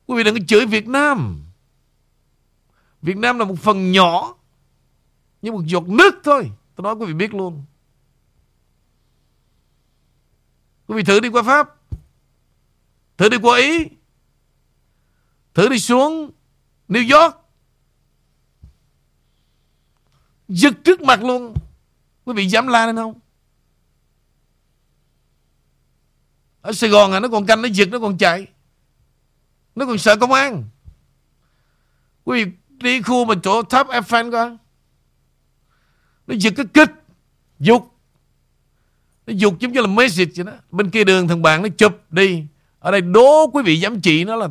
Quý 0.05 0.17
vị 0.17 0.23
đừng 0.23 0.35
có 0.35 0.45
chửi 0.47 0.65
Việt 0.65 0.87
Nam. 0.87 1.43
Việt 3.01 3.17
Nam 3.17 3.39
là 3.39 3.45
một 3.45 3.55
phần 3.59 3.91
nhỏ 3.91 4.35
như 5.41 5.51
một 5.51 5.63
giọt 5.65 5.83
nước 5.87 6.15
thôi. 6.23 6.51
Tôi 6.75 6.83
nói 6.83 6.93
quý 6.95 7.05
vị 7.05 7.13
biết 7.13 7.33
luôn. 7.33 7.63
Quý 10.87 10.95
vị 10.95 11.03
thử 11.03 11.19
đi 11.19 11.29
qua 11.29 11.43
Pháp, 11.43 11.75
thử 13.17 13.29
đi 13.29 13.37
qua 13.37 13.57
Ý, 13.57 13.85
thử 15.53 15.69
đi 15.69 15.79
xuống 15.79 16.31
New 16.89 17.21
York. 17.21 17.40
Giật 20.51 20.73
trước 20.83 21.01
mặt 21.01 21.23
luôn. 21.23 21.53
Quý 22.25 22.33
vị 22.33 22.45
dám 22.45 22.67
la 22.67 22.85
lên 22.85 22.95
không? 22.95 23.19
Ở 26.61 26.73
Sài 26.73 26.89
Gòn 26.89 27.11
à 27.11 27.19
nó 27.19 27.27
còn 27.27 27.45
canh, 27.45 27.61
nó 27.61 27.67
giật, 27.67 27.89
nó 27.91 27.99
còn 27.99 28.17
chạy. 28.17 28.47
Nó 29.75 29.85
còn 29.85 29.97
sợ 29.97 30.15
công 30.15 30.31
an. 30.31 30.63
Quý 32.23 32.43
vị 32.43 32.51
đi 32.67 33.01
khu 33.01 33.25
mà 33.25 33.35
chỗ 33.43 33.63
tháp 33.63 33.87
Eiffel 33.87 34.31
coi. 34.31 34.57
Nó 36.27 36.35
giật 36.37 36.53
cái 36.57 36.65
kích, 36.73 36.91
dục. 37.59 37.95
Nó 39.27 39.33
dục 39.33 39.59
giống 39.59 39.71
như 39.71 39.81
là 39.81 39.87
message 39.87 40.31
vậy 40.35 40.45
đó. 40.45 40.53
Bên 40.71 40.91
kia 40.91 41.03
đường 41.03 41.27
thằng 41.27 41.41
bạn 41.41 41.61
nó 41.61 41.69
chụp 41.77 42.01
đi. 42.09 42.43
Ở 42.79 42.91
đây 42.91 43.01
đố 43.01 43.47
quý 43.53 43.63
vị 43.63 43.79
dám 43.79 44.01
chỉ 44.01 44.23
nó 44.23 44.35
là, 44.35 44.49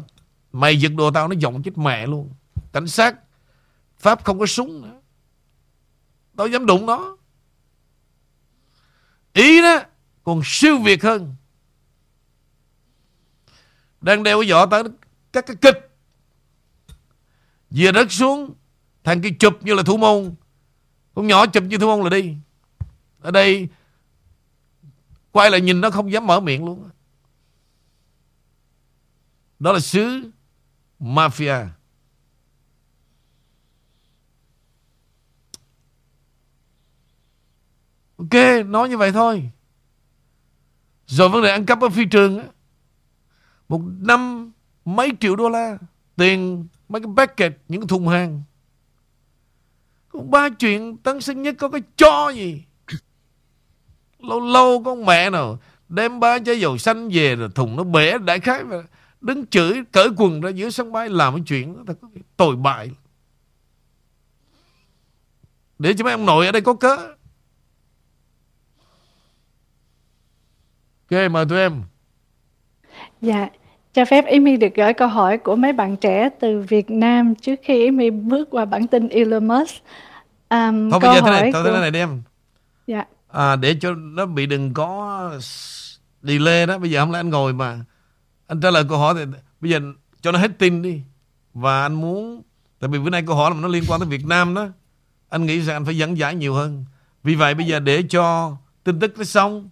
mày 0.52 0.80
giật 0.80 0.92
đồ 0.96 1.10
tao, 1.10 1.28
nó 1.28 1.34
giọng 1.38 1.62
chết 1.62 1.78
mẹ 1.78 2.06
luôn. 2.06 2.30
Cảnh 2.72 2.88
sát, 2.88 3.16
pháp 3.98 4.24
không 4.24 4.38
có 4.38 4.46
súng 4.46 4.82
nữa 4.82 4.99
tao 6.36 6.46
dám 6.46 6.66
đụng 6.66 6.86
nó. 6.86 7.16
Ý 9.32 9.62
đó, 9.62 9.80
còn 10.24 10.40
siêu 10.44 10.78
việt 10.78 11.02
hơn. 11.02 11.34
Đang 14.00 14.22
đeo 14.22 14.40
cái 14.40 14.50
vỏ 14.50 14.66
tới 14.66 14.82
các 15.32 15.46
cái 15.46 15.56
kịch. 15.60 15.90
Vừa 17.70 17.92
đất 17.92 18.12
xuống, 18.12 18.54
thằng 19.04 19.22
kia 19.22 19.30
chụp 19.38 19.58
như 19.60 19.74
là 19.74 19.82
thủ 19.82 19.96
môn. 19.96 20.34
Con 21.14 21.26
nhỏ 21.26 21.46
chụp 21.46 21.64
như 21.64 21.78
thủ 21.78 21.86
môn 21.86 22.04
là 22.04 22.10
đi. 22.10 22.36
Ở 23.20 23.30
đây, 23.30 23.68
quay 25.30 25.50
lại 25.50 25.60
nhìn 25.60 25.80
nó 25.80 25.90
không 25.90 26.12
dám 26.12 26.26
mở 26.26 26.40
miệng 26.40 26.64
luôn. 26.64 26.90
Đó 29.58 29.72
là 29.72 29.80
xứ 29.80 30.30
mafia. 31.00 31.66
Ok, 38.20 38.66
nói 38.66 38.88
như 38.88 38.96
vậy 38.96 39.12
thôi. 39.12 39.50
Rồi 41.06 41.28
vấn 41.28 41.42
đề 41.42 41.50
ăn 41.50 41.66
cắp 41.66 41.80
ở 41.80 41.88
phi 41.88 42.04
trường 42.04 42.38
á, 42.38 42.44
một 43.68 43.80
năm 44.00 44.52
mấy 44.84 45.12
triệu 45.20 45.36
đô 45.36 45.48
la 45.48 45.78
tiền 46.16 46.68
mấy 46.88 47.02
cái 47.02 47.12
packet, 47.16 47.52
những 47.68 47.80
cái 47.80 47.88
thùng 47.88 48.08
hàng. 48.08 48.42
Cũng 50.08 50.30
ba 50.30 50.48
chuyện 50.48 50.96
tân 50.96 51.20
sinh 51.20 51.42
nhất, 51.42 51.54
có 51.58 51.68
cái 51.68 51.82
cho 51.96 52.28
gì? 52.28 52.64
Lâu 54.18 54.40
lâu 54.40 54.82
con 54.84 55.04
mẹ 55.04 55.30
nào 55.30 55.58
đem 55.88 56.20
ba 56.20 56.38
chai 56.38 56.60
dầu 56.60 56.78
xanh 56.78 57.08
về 57.08 57.36
rồi 57.36 57.48
thùng 57.54 57.76
nó 57.76 57.84
bể, 57.84 58.18
đại 58.18 58.40
khái 58.40 58.64
và 58.64 58.82
đứng 59.20 59.46
chửi, 59.46 59.82
cởi 59.92 60.08
quần 60.16 60.40
ra 60.40 60.50
giữa 60.50 60.70
sân 60.70 60.92
bay 60.92 61.08
làm 61.08 61.34
cái 61.34 61.42
chuyện 61.46 61.76
đó, 61.76 61.82
thật 61.86 62.08
tồi 62.36 62.56
bại. 62.56 62.90
Để 65.78 65.94
cho 65.94 66.04
mấy 66.04 66.12
ông 66.12 66.26
nội 66.26 66.46
ở 66.46 66.52
đây 66.52 66.62
có 66.62 66.74
cớ. 66.74 67.14
Ok 71.10 71.30
mời 71.30 71.44
tụi 71.48 71.58
em 71.58 71.82
Dạ, 73.20 73.48
cho 73.94 74.04
phép 74.04 74.24
Amy 74.26 74.56
được 74.56 74.74
gửi 74.74 74.92
câu 74.92 75.08
hỏi 75.08 75.38
của 75.38 75.56
mấy 75.56 75.72
bạn 75.72 75.96
trẻ 75.96 76.28
từ 76.40 76.60
Việt 76.60 76.90
Nam 76.90 77.34
trước 77.34 77.60
khi 77.62 77.86
Amy 77.86 78.10
bước 78.10 78.48
qua 78.50 78.64
bản 78.64 78.86
tin 78.86 79.08
Elon 79.08 79.48
Musk. 79.48 79.74
Um, 80.50 80.90
thôi 80.90 81.00
bây 81.00 81.14
giờ 81.14 81.20
thế 81.20 81.30
này 81.30 81.52
thôi 81.52 81.62
của... 81.64 81.70
thế 81.72 81.80
này 81.80 81.90
đi 81.90 81.98
em 81.98 82.22
dạ 82.86 83.04
à, 83.28 83.56
để 83.56 83.76
cho 83.80 83.94
nó 83.94 84.26
bị 84.26 84.46
đừng 84.46 84.74
có 84.74 85.30
delay 86.22 86.66
đó 86.66 86.78
bây 86.78 86.90
giờ 86.90 87.00
không 87.00 87.10
lẽ 87.10 87.18
anh 87.18 87.30
ngồi 87.30 87.52
mà 87.52 87.78
anh 88.46 88.60
trả 88.60 88.70
lời 88.70 88.84
câu 88.88 88.98
hỏi 88.98 89.14
thì 89.18 89.24
bây 89.60 89.70
giờ 89.70 89.80
cho 90.20 90.32
nó 90.32 90.38
hết 90.38 90.58
tin 90.58 90.82
đi 90.82 91.00
và 91.54 91.82
anh 91.82 91.94
muốn 91.94 92.42
tại 92.80 92.90
vì 92.90 92.98
bữa 92.98 93.10
nay 93.10 93.22
câu 93.26 93.36
hỏi 93.36 93.50
là 93.50 93.56
nó 93.60 93.68
liên 93.68 93.84
quan 93.88 94.00
tới 94.00 94.08
Việt 94.08 94.26
Nam 94.26 94.54
đó 94.54 94.68
anh 95.28 95.46
nghĩ 95.46 95.60
rằng 95.60 95.76
anh 95.76 95.84
phải 95.84 95.96
dẫn 95.96 96.18
giải 96.18 96.34
nhiều 96.34 96.54
hơn 96.54 96.84
vì 97.22 97.34
vậy 97.34 97.54
bây 97.54 97.66
giờ 97.66 97.80
để 97.80 98.02
cho 98.02 98.56
tin 98.84 99.00
tức 99.00 99.18
nó 99.18 99.24
xong 99.24 99.68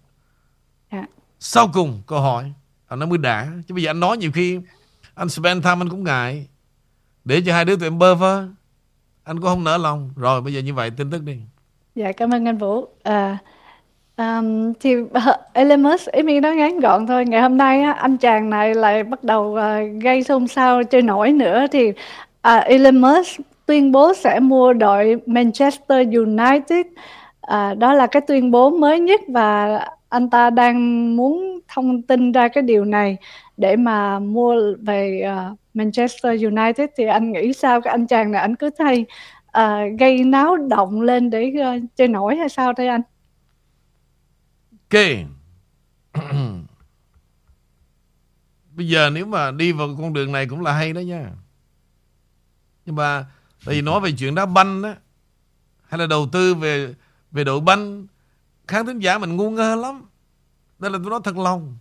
sau 1.39 1.67
cùng 1.73 2.01
câu 2.07 2.19
hỏi 2.19 2.51
anh 2.87 2.99
nó 2.99 3.05
mới 3.05 3.17
đã 3.17 3.47
chứ 3.67 3.73
bây 3.73 3.83
giờ 3.83 3.89
anh 3.89 3.99
nói 3.99 4.17
nhiều 4.17 4.31
khi 4.31 4.59
anh 5.15 5.29
spend 5.29 5.63
time 5.63 5.75
anh 5.79 5.89
cũng 5.89 6.03
ngại. 6.03 6.47
Để 7.25 7.41
cho 7.45 7.53
hai 7.53 7.65
đứa 7.65 7.75
tụi 7.75 7.87
em 7.87 7.99
bơ 7.99 8.15
vơ. 8.15 8.43
Anh 9.23 9.37
cũng 9.37 9.45
không 9.45 9.63
nỡ 9.63 9.77
lòng. 9.77 10.09
Rồi 10.15 10.41
bây 10.41 10.53
giờ 10.53 10.61
như 10.61 10.73
vậy 10.73 10.91
tin 10.97 11.11
tức 11.11 11.23
đi. 11.23 11.37
Dạ 11.95 12.11
cảm 12.11 12.33
ơn 12.33 12.47
anh 12.47 12.57
Vũ. 12.57 12.87
À, 13.03 13.37
um, 14.17 14.73
thì 14.79 14.95
ờ, 15.13 15.37
Elon 15.53 15.83
Musk 15.83 16.11
ý 16.11 16.23
mình 16.23 16.41
nói 16.41 16.55
ngắn 16.55 16.79
gọn 16.79 17.07
thôi. 17.07 17.25
Ngày 17.25 17.41
hôm 17.41 17.57
nay 17.57 17.81
á, 17.81 17.91
anh 17.91 18.17
chàng 18.17 18.49
này 18.49 18.75
lại 18.75 19.03
bắt 19.03 19.23
đầu 19.23 19.43
uh, 19.43 20.03
gây 20.03 20.23
xôn 20.23 20.47
xao 20.47 20.83
chơi 20.83 21.01
nổi 21.01 21.31
nữa. 21.31 21.65
Thì 21.71 21.93
à, 22.41 22.57
uh, 22.57 22.65
Elon 22.65 22.97
Musk 22.97 23.41
tuyên 23.65 23.91
bố 23.91 24.13
sẽ 24.13 24.39
mua 24.39 24.73
đội 24.73 25.15
Manchester 25.25 26.07
United. 26.07 26.85
À, 27.41 27.73
đó 27.73 27.93
là 27.93 28.07
cái 28.07 28.21
tuyên 28.21 28.51
bố 28.51 28.69
mới 28.69 28.99
nhất 28.99 29.21
và 29.27 29.79
anh 30.09 30.29
ta 30.29 30.49
đang 30.49 31.15
muốn 31.15 31.59
thông 31.67 32.01
tin 32.01 32.31
ra 32.31 32.47
cái 32.47 32.61
điều 32.61 32.85
này 32.85 33.17
để 33.57 33.75
mà 33.75 34.19
mua 34.19 34.55
về 34.81 35.31
uh, 35.51 35.59
Manchester 35.73 36.43
United 36.43 36.89
thì 36.97 37.05
anh 37.05 37.31
nghĩ 37.31 37.53
sao 37.53 37.81
cái 37.81 37.91
anh 37.91 38.07
chàng 38.07 38.31
này 38.31 38.41
anh 38.41 38.55
cứ 38.55 38.69
thay 38.77 39.05
uh, 39.57 39.99
gây 39.99 40.23
náo 40.23 40.57
động 40.57 41.01
lên 41.01 41.29
để 41.29 41.53
uh, 41.59 41.83
chơi 41.95 42.07
nổi 42.07 42.35
hay 42.35 42.49
sao 42.49 42.73
đây 42.73 42.87
anh? 42.87 43.01
Ok. 44.71 44.99
Bây 48.75 48.87
giờ 48.87 49.09
nếu 49.09 49.25
mà 49.25 49.51
đi 49.51 49.71
vào 49.71 49.87
con 49.97 50.13
đường 50.13 50.31
này 50.31 50.45
cũng 50.45 50.61
là 50.61 50.73
hay 50.73 50.93
đó 50.93 50.99
nha. 50.99 51.29
Nhưng 52.85 52.95
mà 52.95 53.25
tại 53.65 53.75
vì 53.75 53.81
nói 53.81 53.99
về 53.99 54.11
chuyện 54.19 54.35
đá 54.35 54.45
banh 54.45 54.83
á 54.83 54.95
hay 55.87 55.99
là 55.99 56.07
đầu 56.07 56.27
tư 56.31 56.55
về 56.55 56.93
về 57.31 57.43
đội 57.43 57.59
banh 57.59 58.07
khán 58.69 58.85
thính 58.85 58.99
giả 58.99 59.17
mình 59.17 59.35
ngu 59.35 59.49
ngơ 59.49 59.75
lắm. 59.75 60.05
Đây 60.79 60.91
là 60.91 60.99
tôi 61.01 61.09
nói 61.09 61.19
thật 61.23 61.37
lòng. 61.37 61.77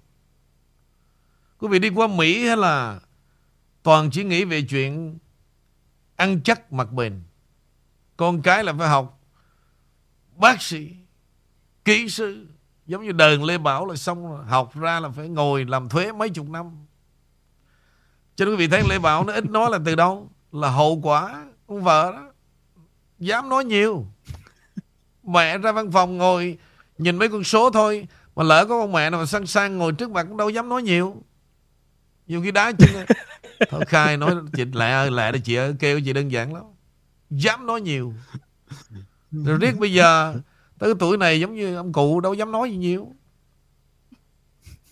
Quý 1.59 1.69
vị 1.69 1.79
đi 1.79 1.89
qua 1.89 2.07
Mỹ 2.07 2.47
hay 2.47 2.57
là 2.57 3.01
toàn 3.83 4.11
chỉ 4.11 4.25
nghĩ 4.25 4.45
về 4.45 4.63
chuyện 4.63 5.19
ăn 6.17 6.41
chắc 6.45 6.73
mặc 6.73 6.93
bền. 6.93 7.23
Con 8.17 8.43
cái 8.43 8.65
là 8.65 8.73
phải 8.79 8.89
học 8.89 9.21
bác 10.37 10.63
sĩ, 10.63 10.91
kỹ 11.85 12.09
sư. 12.09 12.47
Giống 12.87 13.05
như 13.05 13.13
đờn 13.13 13.43
Lê 13.43 13.59
Bảo 13.59 13.87
là 13.87 13.97
xong 13.97 14.47
học 14.47 14.75
ra 14.75 15.01
là 15.01 15.09
phải 15.09 15.29
ngồi 15.29 15.65
làm 15.65 15.89
thuế 15.89 16.13
mấy 16.13 16.31
chục 16.31 16.49
năm. 16.49 16.87
Cho 18.37 18.45
nên 18.45 18.55
quý 18.55 18.59
vị 18.59 18.69
thấy 18.69 18.83
Lê 18.89 18.99
Bảo 18.99 19.25
nó 19.25 19.33
ít 19.33 19.51
nói 19.51 19.71
là 19.71 19.79
từ 19.85 19.95
đâu? 19.95 20.31
Là 20.53 20.71
hậu 20.71 21.01
quả 21.03 21.47
ông 21.67 21.85
vợ 21.85 22.13
đó. 22.13 22.33
Dám 23.19 23.49
nói 23.49 23.65
nhiều. 23.65 24.07
Mẹ 25.23 25.59
ra 25.59 25.73
văn 25.73 25.91
phòng 25.93 26.19
ngồi 26.19 26.59
nhìn 26.99 27.17
mấy 27.17 27.29
con 27.29 27.45
số 27.45 27.71
thôi. 27.71 28.09
Mà 28.37 28.45
lỡ 28.45 28.67
có 28.69 28.81
con 28.81 28.93
mẹ 28.93 29.11
nào 29.11 29.21
mà 29.21 29.27
sang 29.27 29.47
sang 29.47 29.79
ngồi 29.79 29.93
trước 29.93 30.11
mặt 30.11 30.27
cũng 30.29 30.37
đâu 30.37 30.51
dám 30.51 30.69
nói 30.69 30.83
nhiều. 30.83 31.23
Nhiều 32.27 32.43
khi 32.43 32.51
đá 32.51 32.73
chân 32.79 32.89
Thôi 33.71 33.85
khai 33.89 34.17
nói 34.17 34.35
chị 34.57 34.65
lẹ 34.73 34.91
ơi 34.91 35.11
lẹ 35.11 35.33
đây 35.33 35.41
chị 35.45 35.55
ơi 35.55 35.75
kêu 35.79 36.01
chị 36.05 36.13
đơn 36.13 36.33
giản 36.33 36.55
lắm. 36.55 36.65
Dám 37.31 37.67
nói 37.67 37.81
nhiều. 37.81 38.15
Rồi 39.31 39.59
riết 39.61 39.79
bây 39.79 39.93
giờ 39.93 40.35
Tới 40.79 40.95
tuổi 40.99 41.17
này 41.17 41.41
giống 41.41 41.55
như 41.55 41.77
ông 41.77 41.93
cụ 41.93 42.21
đâu 42.21 42.35
dám 42.35 42.53
nói 42.53 42.71
gì 42.71 42.77
nhiều. 42.77 43.13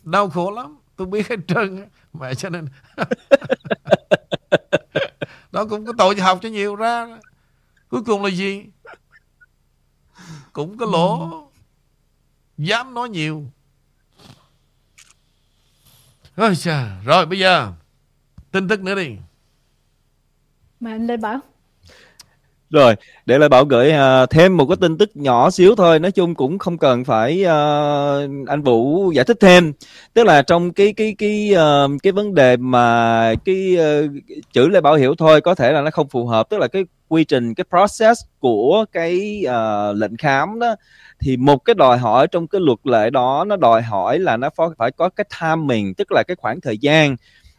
Đau 0.03 0.31
khổ 0.31 0.51
lắm 0.51 0.79
Tôi 0.97 1.07
biết 1.07 1.29
hết 1.29 1.37
trơn 1.49 1.89
Mẹ 2.13 2.35
cho 2.35 2.49
nên 2.49 2.67
Nó 5.53 5.65
cũng 5.65 5.87
có 5.87 5.93
tội 5.99 6.21
học 6.21 6.39
cho 6.43 6.49
nhiều 6.49 6.77
ra. 6.77 7.19
Cuối 7.89 8.03
cùng 8.07 8.25
là 8.25 8.31
gì? 8.31 8.65
Cũng 10.53 10.79
có 10.79 10.87
lỗ 10.87 11.46
Dám 12.59 12.95
nói 12.95 13.09
nhiều 13.09 13.45
Ôi 16.37 16.57
chà, 16.57 17.01
rồi 17.05 17.27
bây 17.27 17.39
giờ 17.39 17.73
tin 18.53 18.69
tức 18.69 18.81
nữa 18.81 18.95
đi. 18.95 19.17
Mà 20.81 20.91
anh 20.91 21.07
Lê 21.07 21.17
Bảo. 21.17 21.41
Rồi, 22.71 22.95
để 23.27 23.39
lại 23.39 23.49
Bảo 23.49 23.65
gửi 23.65 23.93
uh, 23.93 24.31
thêm 24.31 24.57
một 24.57 24.67
cái 24.67 24.77
tin 24.81 24.99
tức 24.99 25.11
nhỏ 25.15 25.51
xíu 25.51 25.77
thôi, 25.77 25.99
nói 25.99 26.13
chung 26.13 26.35
cũng 26.35 26.59
không 26.59 26.79
cần 26.79 27.05
phải 27.05 27.43
uh, 27.43 28.49
anh 28.49 28.63
Vũ 28.65 29.11
giải 29.11 29.25
thích 29.25 29.37
thêm. 29.41 29.73
Tức 30.15 30.25
là 30.25 30.43
trong 30.43 30.73
cái 30.73 30.93
cái 30.93 31.15
cái 31.19 31.55
uh, 31.55 32.03
cái 32.03 32.13
vấn 32.13 32.35
đề 32.35 32.57
mà 32.57 33.35
cái 33.45 33.77
uh, 33.79 34.11
chữ 34.53 34.69
Lê 34.69 34.81
Bảo 34.81 34.95
hiểu 34.95 35.15
thôi, 35.15 35.41
có 35.41 35.55
thể 35.55 35.73
là 35.73 35.81
nó 35.81 35.91
không 35.91 36.09
phù 36.09 36.27
hợp, 36.27 36.51
tức 36.51 36.59
là 36.59 36.69
cái 36.69 36.85
quy 37.09 37.25
trình 37.25 37.55
cái 37.55 37.65
process 37.71 38.21
của 38.39 38.85
cái 38.93 39.45
uh, 39.47 39.97
lệnh 39.97 40.17
khám 40.17 40.59
đó 40.59 40.77
thì 41.21 41.37
một 41.37 41.65
cái 41.65 41.75
đòi 41.75 41.99
hỏi 41.99 42.27
trong 42.27 42.49
cái 42.49 42.61
luật 42.61 42.79
lệ 42.85 43.11
đó 43.11 43.45
nó 43.49 43.57
đòi 43.57 43.83
hỏi 43.83 44.19
là 44.19 44.37
nó 44.37 44.49
phải 44.79 44.91
có 44.91 45.09
cái 45.09 45.25
timing 45.41 45.95
tức 45.95 46.13
là 46.13 46.23
cái 46.23 46.37
khoảng 46.37 46.61
thời 46.61 46.79
gian. 46.79 47.17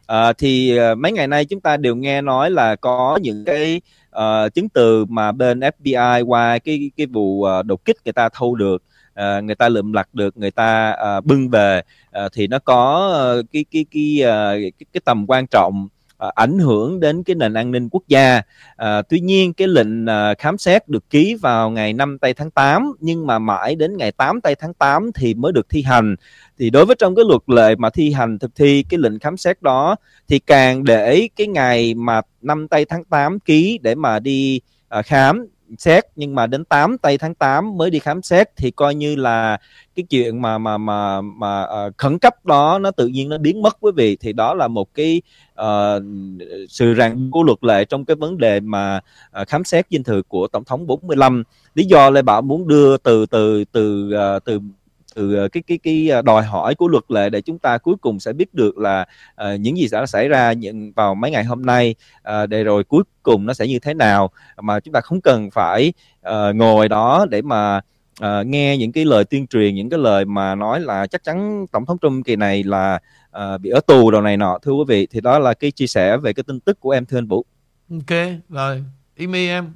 À, 0.08 0.34
thì 0.34 0.80
uh, 0.92 0.98
mấy 0.98 1.12
ngày 1.12 1.28
nay 1.28 1.46
chúng 1.46 1.62
ta 1.62 1.78
đều 1.78 1.96
nghe 1.96 2.22
nói 2.22 2.52
là 2.52 2.76
có 2.76 3.20
những 3.22 3.44
cái 3.46 3.82
uh, 4.16 4.54
chứng 4.54 4.70
từ 4.70 5.06
mà 5.06 5.32
bên 5.32 5.60
FBI 5.60 6.26
qua 6.26 6.60
cái 6.60 6.92
cái 6.98 7.06
vụ 7.08 7.46
uh, 7.60 7.66
đột 7.66 7.86
kích 7.86 7.98
người 8.06 8.14
ta 8.14 8.30
thu 8.30 8.56
được 8.56 8.84
uh, 9.20 9.44
người 9.44 9.56
ta 9.56 9.70
lượm 9.70 9.94
lặt 9.94 10.10
được 10.14 10.38
người 10.38 10.52
ta 10.52 10.96
uh, 11.18 11.26
bưng 11.26 11.50
về. 11.50 11.82
Uh, 12.26 12.32
thì 12.34 12.48
nó 12.48 12.60
có 12.60 13.10
uh, 13.40 13.46
cái 13.54 13.66
cái 13.72 13.86
cái, 13.92 14.20
uh, 14.22 14.74
cái 14.80 14.86
cái 14.94 15.02
tầm 15.06 15.26
quan 15.28 15.48
trọng 15.48 15.88
uh, 16.26 16.34
ảnh 16.36 16.60
hưởng 16.60 17.00
đến 17.00 17.24
cái 17.24 17.36
nền 17.36 17.54
an 17.54 17.72
ninh 17.72 17.90
quốc 17.92 18.04
gia. 18.08 18.42
À, 18.76 19.02
tuy 19.02 19.20
nhiên 19.20 19.54
cái 19.54 19.68
lệnh 19.68 20.06
à, 20.06 20.34
khám 20.38 20.58
xét 20.58 20.88
được 20.88 21.10
ký 21.10 21.36
vào 21.36 21.70
ngày 21.70 21.94
5 21.94 22.20
tây 22.20 22.34
tháng 22.34 22.52
8 22.52 22.94
nhưng 23.00 23.28
mà 23.28 23.40
mãi 23.40 23.76
đến 23.76 23.98
ngày 23.98 24.12
8 24.12 24.42
tây 24.42 24.56
tháng 24.56 24.74
8 24.74 25.12
thì 25.16 25.34
mới 25.34 25.52
được 25.52 25.70
thi 25.70 25.82
hành. 25.82 26.16
Thì 26.60 26.70
đối 26.70 26.86
với 26.86 26.96
trong 27.00 27.16
cái 27.16 27.26
luật 27.28 27.42
lệ 27.48 27.76
mà 27.76 27.90
thi 27.90 28.12
hành 28.12 28.40
thực 28.40 28.56
thi 28.56 28.84
cái 28.90 28.98
lệnh 28.98 29.20
khám 29.20 29.38
xét 29.38 29.62
đó 29.62 29.96
thì 30.28 30.40
càng 30.40 30.84
để 30.84 31.30
cái 31.36 31.48
ngày 31.48 31.94
mà 31.94 32.22
5 32.42 32.68
tây 32.68 32.86
tháng 32.86 33.04
8 33.04 33.40
ký 33.40 33.80
để 33.82 33.96
mà 33.96 34.20
đi 34.20 34.62
à, 34.90 35.02
khám 35.02 35.48
xét 35.78 36.06
nhưng 36.16 36.36
mà 36.36 36.48
đến 36.48 36.66
8 36.66 36.98
tây 36.98 37.18
tháng 37.18 37.36
8 37.36 37.78
mới 37.78 37.90
đi 37.90 38.00
khám 38.00 38.22
xét 38.22 38.56
thì 38.56 38.72
coi 38.72 38.96
như 38.96 39.16
là 39.16 39.58
cái 39.98 40.06
chuyện 40.10 40.42
mà 40.42 40.58
mà 40.58 40.78
mà 40.78 41.22
mà 41.22 41.64
uh, 41.64 41.98
khẩn 41.98 42.20
cấp 42.20 42.46
đó 42.46 42.80
nó 42.80 42.92
tự 42.92 43.08
nhiên 43.08 43.30
nó 43.30 43.38
biến 43.38 43.62
mất 43.62 43.78
quý 43.80 43.92
vị 43.96 44.18
thì 44.20 44.34
đó 44.34 44.54
là 44.54 44.68
một 44.68 44.94
cái 44.94 45.22
uh, 45.62 46.04
sự 46.70 46.94
ràng 46.94 47.32
của 47.32 47.44
luật 47.44 47.64
lệ 47.64 47.86
trong 47.86 48.06
cái 48.06 48.16
vấn 48.16 48.38
đề 48.38 48.60
mà 48.60 49.00
uh, 49.42 49.48
khám 49.48 49.64
xét 49.64 49.86
dinh 49.90 50.04
thự 50.04 50.22
của 50.28 50.48
tổng 50.48 50.64
thống 50.64 50.88
45 50.88 51.44
lý 51.76 51.86
do 51.86 52.10
lê 52.10 52.22
bảo 52.22 52.42
muốn 52.42 52.68
đưa 52.68 52.98
từ 52.98 53.26
từ 53.26 53.64
từ 53.72 54.12
uh, 54.38 54.44
từ 54.46 54.60
từ 55.16 55.48
cái 55.48 55.64
cái 55.68 55.78
cái 55.84 56.10
đòi 56.26 56.44
hỏi 56.44 56.76
của 56.76 56.88
luật 56.88 57.04
lệ 57.08 57.30
để 57.30 57.42
chúng 57.42 57.60
ta 57.60 57.78
cuối 57.78 57.96
cùng 58.02 58.20
sẽ 58.20 58.34
biết 58.34 58.54
được 58.54 58.78
là 58.78 59.06
uh, 59.42 59.60
những 59.60 59.78
gì 59.78 59.88
sẽ 59.88 60.06
xảy 60.06 60.28
ra 60.28 60.54
những 60.54 60.92
vào 60.96 61.16
mấy 61.16 61.32
ngày 61.32 61.44
hôm 61.44 61.66
nay 61.66 61.96
uh, 62.20 62.50
để 62.50 62.64
rồi 62.64 62.84
cuối 62.84 63.04
cùng 63.24 63.46
nó 63.46 63.54
sẽ 63.54 63.68
như 63.68 63.80
thế 63.80 63.94
nào. 63.94 64.30
Mà 64.62 64.80
chúng 64.80 64.94
ta 64.94 65.02
không 65.02 65.22
cần 65.22 65.52
phải 65.52 65.94
uh, 66.30 66.56
ngồi 66.56 66.90
đó 66.90 67.26
để 67.30 67.42
mà 67.42 67.82
uh, 68.24 68.48
nghe 68.48 68.78
những 68.78 68.92
cái 68.92 69.06
lời 69.06 69.24
tuyên 69.24 69.48
truyền 69.48 69.76
những 69.76 69.90
cái 69.90 70.00
lời 70.00 70.26
mà 70.26 70.56
nói 70.56 70.80
là 70.80 71.08
chắc 71.08 71.24
chắn 71.24 71.66
tổng 71.72 71.86
thống 71.86 71.98
Trump 72.02 72.26
kỳ 72.26 72.36
này 72.36 72.64
là 72.64 73.00
uh, 73.38 73.62
bị 73.62 73.70
ở 73.70 73.80
tù 73.80 74.12
đầu 74.12 74.22
này 74.22 74.38
nọ 74.38 74.60
thưa 74.62 74.72
quý 74.72 74.84
vị 74.88 75.08
thì 75.12 75.22
đó 75.22 75.40
là 75.40 75.54
cái 75.54 75.72
chia 75.72 75.88
sẻ 75.88 76.18
về 76.18 76.34
cái 76.34 76.44
tin 76.44 76.60
tức 76.60 76.80
của 76.80 76.92
em 76.92 77.06
thưa 77.06 77.18
anh 77.18 77.28
Vũ. 77.28 77.46
Ok 77.92 78.18
rồi 78.50 78.84
Amy 79.20 79.48
em. 79.48 79.72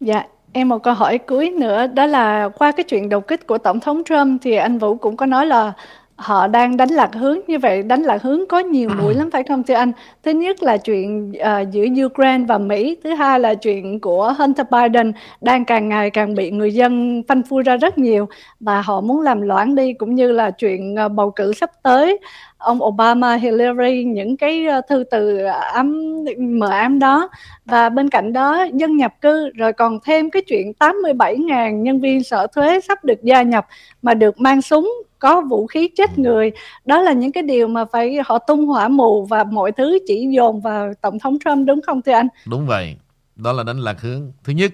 Dạ 0.00 0.24
em 0.52 0.68
một 0.68 0.78
câu 0.78 0.94
hỏi 0.94 1.18
cuối 1.18 1.50
nữa 1.50 1.86
đó 1.86 2.06
là 2.06 2.48
qua 2.48 2.72
cái 2.72 2.84
chuyện 2.84 3.08
đột 3.08 3.26
kích 3.26 3.46
của 3.46 3.58
tổng 3.58 3.80
thống 3.80 4.02
Trump 4.04 4.42
thì 4.42 4.54
anh 4.54 4.78
Vũ 4.78 4.96
cũng 4.96 5.16
có 5.16 5.26
nói 5.26 5.46
là 5.46 5.72
họ 6.16 6.46
đang 6.46 6.76
đánh 6.76 6.88
lạc 6.88 7.10
hướng 7.14 7.38
như 7.46 7.58
vậy 7.58 7.82
đánh 7.82 8.02
lạc 8.02 8.22
hướng 8.22 8.46
có 8.48 8.58
nhiều 8.58 8.90
mũi 8.98 9.14
lắm 9.14 9.30
phải 9.30 9.42
không 9.42 9.62
thưa 9.62 9.74
anh? 9.74 9.92
Thứ 10.22 10.30
nhất 10.30 10.62
là 10.62 10.76
chuyện 10.76 11.32
uh, 11.32 11.70
giữa 11.70 12.06
Ukraine 12.06 12.44
và 12.48 12.58
Mỹ 12.58 12.96
thứ 13.04 13.14
hai 13.14 13.40
là 13.40 13.54
chuyện 13.54 14.00
của 14.00 14.34
Hunter 14.38 14.66
Biden 14.70 15.12
đang 15.40 15.64
càng 15.64 15.88
ngày 15.88 16.10
càng 16.10 16.34
bị 16.34 16.50
người 16.50 16.74
dân 16.74 17.22
phanh 17.28 17.42
phui 17.42 17.62
ra 17.62 17.76
rất 17.76 17.98
nhiều 17.98 18.28
và 18.60 18.82
họ 18.82 19.00
muốn 19.00 19.20
làm 19.20 19.40
loãng 19.40 19.74
đi 19.74 19.92
cũng 19.92 20.14
như 20.14 20.32
là 20.32 20.50
chuyện 20.50 20.96
uh, 21.06 21.12
bầu 21.12 21.30
cử 21.30 21.52
sắp 21.52 21.70
tới 21.82 22.18
ông 22.64 22.84
Obama, 22.84 23.34
Hillary 23.34 24.04
những 24.04 24.36
cái 24.36 24.66
ờ, 24.66 24.80
thư 24.88 25.04
từ 25.10 25.44
ám 25.72 26.16
mờ 26.38 26.68
ám 26.68 26.98
đó. 26.98 27.28
Và 27.64 27.88
bên 27.88 28.10
cạnh 28.10 28.32
đó 28.32 28.66
dân 28.74 28.96
nhập 28.96 29.14
cư 29.20 29.50
rồi 29.54 29.72
còn 29.72 29.98
thêm 30.04 30.30
cái 30.30 30.42
chuyện 30.46 30.72
87.000 30.78 31.82
nhân 31.82 32.00
viên 32.00 32.24
sở 32.24 32.46
thuế 32.46 32.80
sắp 32.80 33.04
được 33.04 33.22
gia 33.22 33.42
nhập 33.42 33.66
mà 34.02 34.14
được 34.14 34.40
mang 34.40 34.62
súng 34.62 34.92
có 35.18 35.40
vũ 35.40 35.66
khí 35.66 35.90
chết 35.96 36.18
người. 36.18 36.52
Đó 36.84 37.02
là 37.02 37.12
những 37.12 37.32
cái 37.32 37.42
điều 37.42 37.68
mà 37.68 37.84
phải 37.84 38.18
họ 38.24 38.38
tung 38.38 38.66
hỏa 38.66 38.88
mù 38.88 39.24
và 39.24 39.44
mọi 39.44 39.72
thứ 39.72 39.98
chỉ 40.06 40.26
dồn 40.30 40.60
vào 40.60 40.92
tổng 41.00 41.18
thống 41.18 41.38
Trump 41.44 41.66
đúng 41.66 41.80
không 41.82 42.02
thưa 42.02 42.12
anh? 42.12 42.28
Đúng 42.46 42.66
vậy. 42.66 42.96
Đó 43.36 43.52
là 43.52 43.62
đánh 43.62 43.78
lạc 43.78 44.00
hướng. 44.00 44.32
Thứ 44.44 44.52
nhất 44.52 44.72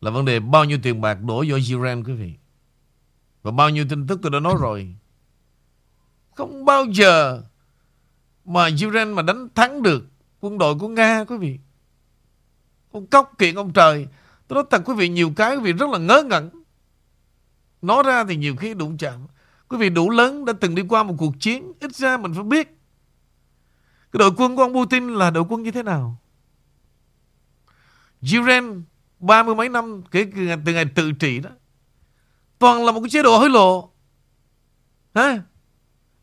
là 0.00 0.10
vấn 0.10 0.24
đề 0.24 0.40
bao 0.40 0.64
nhiêu 0.64 0.78
tiền 0.82 1.00
bạc 1.00 1.18
đổ 1.26 1.44
vô 1.48 1.56
Iran 1.68 2.04
quý 2.04 2.12
vị. 2.12 2.32
Và 3.42 3.50
bao 3.50 3.70
nhiêu 3.70 3.84
tin 3.90 4.06
tức 4.06 4.18
tôi 4.22 4.30
đã 4.30 4.40
nói 4.40 4.54
rồi 4.60 4.94
không 6.34 6.64
bao 6.64 6.84
giờ 6.84 7.42
mà 8.44 8.68
Ukraine 8.86 9.04
mà 9.04 9.22
đánh 9.22 9.48
thắng 9.54 9.82
được 9.82 10.04
quân 10.40 10.58
đội 10.58 10.74
của 10.78 10.88
Nga 10.88 11.24
quý 11.24 11.36
vị. 11.36 11.58
Ông 12.90 13.06
cóc 13.06 13.38
kiện 13.38 13.54
ông 13.54 13.72
trời. 13.72 14.06
Tôi 14.48 14.54
nói 14.54 14.64
thật 14.70 14.82
quý 14.84 14.94
vị 14.94 15.08
nhiều 15.08 15.32
cái 15.36 15.56
quý 15.56 15.62
vị 15.62 15.72
rất 15.72 15.90
là 15.90 15.98
ngớ 15.98 16.22
ngẩn. 16.26 16.50
Nói 17.82 18.02
ra 18.02 18.24
thì 18.24 18.36
nhiều 18.36 18.56
khi 18.56 18.74
đụng 18.74 18.98
chạm. 18.98 19.26
Quý 19.68 19.78
vị 19.78 19.90
đủ 19.90 20.10
lớn 20.10 20.44
đã 20.44 20.52
từng 20.60 20.74
đi 20.74 20.82
qua 20.88 21.02
một 21.02 21.14
cuộc 21.18 21.34
chiến. 21.40 21.72
Ít 21.80 21.96
ra 21.96 22.16
mình 22.16 22.34
phải 22.34 22.44
biết. 22.44 22.68
Cái 24.12 24.18
đội 24.18 24.30
quân 24.36 24.56
của 24.56 24.62
ông 24.62 24.74
Putin 24.74 25.08
là 25.08 25.30
đội 25.30 25.44
quân 25.48 25.62
như 25.62 25.70
thế 25.70 25.82
nào. 25.82 26.18
Ukraine 28.38 28.68
ba 29.18 29.42
mươi 29.42 29.54
mấy 29.54 29.68
năm 29.68 30.02
kể 30.10 30.26
từ 30.36 30.42
ngày, 30.42 30.56
từ 30.64 30.72
ngày 30.72 30.84
tự 30.94 31.12
trị 31.12 31.40
đó. 31.40 31.50
Toàn 32.58 32.84
là 32.84 32.92
một 32.92 33.00
cái 33.00 33.10
chế 33.10 33.22
độ 33.22 33.38
hối 33.38 33.50
lộ. 33.50 33.90
Hả? 35.14 35.42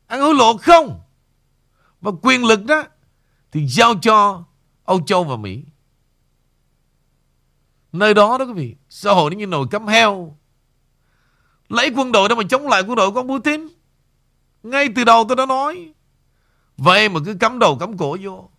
Ăn 0.10 0.22
hối 0.22 0.36
lộ 0.36 0.57
không? 0.57 1.01
Và 2.01 2.12
quyền 2.22 2.45
lực 2.45 2.66
đó 2.66 2.84
Thì 3.51 3.68
giao 3.68 3.95
cho 4.01 4.43
Âu 4.84 5.01
Châu 5.05 5.24
và 5.24 5.36
Mỹ. 5.36 5.64
Nơi 7.91 8.14
đó 8.14 8.38
đó 8.38 8.45
quý 8.45 8.53
vị, 8.53 8.76
Xã 8.89 9.12
hội 9.12 9.32
nó 9.32 9.38
như 9.38 9.47
nồi 9.47 9.66
cắm 9.72 9.88
heo. 9.88 10.38
Lấy 11.70 11.91
quân 11.95 12.12
đội 12.12 12.30
đó 12.30 12.36
mà 12.36 12.43
chống 12.49 12.68
lại 12.68 12.82
quân 12.82 12.95
đội 12.95 13.12
của 13.12 13.20
ông 13.20 13.28
Putin. 13.28 13.68
Ngay 14.64 14.89
từ 14.95 15.03
đầu 15.03 15.26
tôi 15.30 15.36
đã 15.36 15.45
nói, 15.45 15.93
Vậy 16.78 17.10
mà 17.10 17.20
cứ 17.26 17.34
cắm 17.39 17.60
đầu 17.60 17.78
cắm 17.78 17.97
cổ 17.97 18.18
vô. 18.22 18.49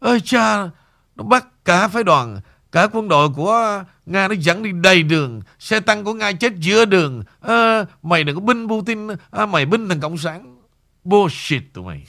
Ơi 0.00 0.20
cha, 0.24 0.70
Nó 1.16 1.24
bắt 1.24 1.64
cả 1.64 1.88
phái 1.88 2.04
đoàn, 2.04 2.40
Cả 2.72 2.88
quân 2.92 3.08
đội 3.08 3.28
của 3.36 3.84
Nga 4.06 4.28
nó 4.28 4.34
dẫn 4.38 4.62
đi 4.62 4.70
đầy 4.72 5.02
đường. 5.02 5.42
Xe 5.58 5.80
tăng 5.80 6.04
của 6.04 6.14
Nga 6.14 6.32
chết 6.32 6.52
giữa 6.58 6.84
đường. 6.84 7.22
À, 7.40 7.84
Mày 8.02 8.24
đừng 8.24 8.34
có 8.34 8.40
binh 8.40 8.68
Putin. 8.68 9.08
À, 9.30 9.46
Mày 9.46 9.66
binh 9.66 9.88
thằng 9.88 10.00
Cộng 10.00 10.18
sản. 10.18 10.60
Bullshit 11.04 11.62
tụi 11.72 11.84
mày. 11.84 12.06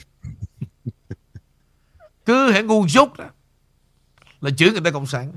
Cứ 2.26 2.52
hãy 2.52 2.64
ngu 2.64 2.88
dốt 2.88 3.18
đó. 3.18 3.26
Là 4.42 4.52
chửi 4.58 4.72
người 4.72 4.82
ta 4.82 4.92
Cộng 4.92 5.06
sản. 5.06 5.34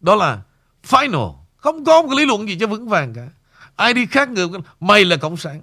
Đó 0.00 0.14
là 0.14 0.42
Final. 0.82 1.36
Không 1.56 1.84
có 1.84 2.02
một 2.02 2.08
cái 2.08 2.18
lý 2.18 2.26
luận 2.26 2.48
gì 2.48 2.56
cho 2.60 2.66
vững 2.66 2.88
vàng 2.88 3.14
cả. 3.14 3.28
Ai 3.76 3.94
đi 3.94 4.06
khác 4.06 4.28
người 4.28 4.48
Mày 4.80 5.04
là 5.04 5.16
Cộng 5.16 5.36
sản. 5.36 5.60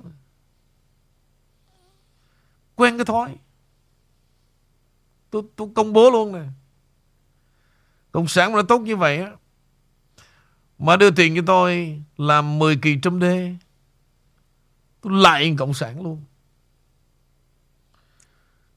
Quen 2.76 2.98
cái 2.98 3.06
thói. 3.06 3.36
Tôi, 5.30 5.44
tôi 5.56 5.68
công 5.76 5.94
bố 5.94 6.10
luôn 6.12 6.32
nè. 6.32 6.44
Cộng 8.18 8.28
sản 8.28 8.52
mà 8.52 8.56
nó 8.56 8.64
tốt 8.64 8.80
như 8.80 8.96
vậy 8.96 9.18
á. 9.18 9.32
Mà 10.80 10.96
đưa 10.96 11.12
tiền 11.12 11.36
cho 11.36 11.42
tôi 11.48 12.02
Làm 12.18 12.60
10 12.60 12.78
kỳ 12.82 13.00
trăm 13.02 13.20
đê. 13.20 13.56
Tôi 15.02 15.14
lại 15.14 15.56
Cộng 15.58 15.74
sản 15.74 16.04
luôn. 16.04 16.24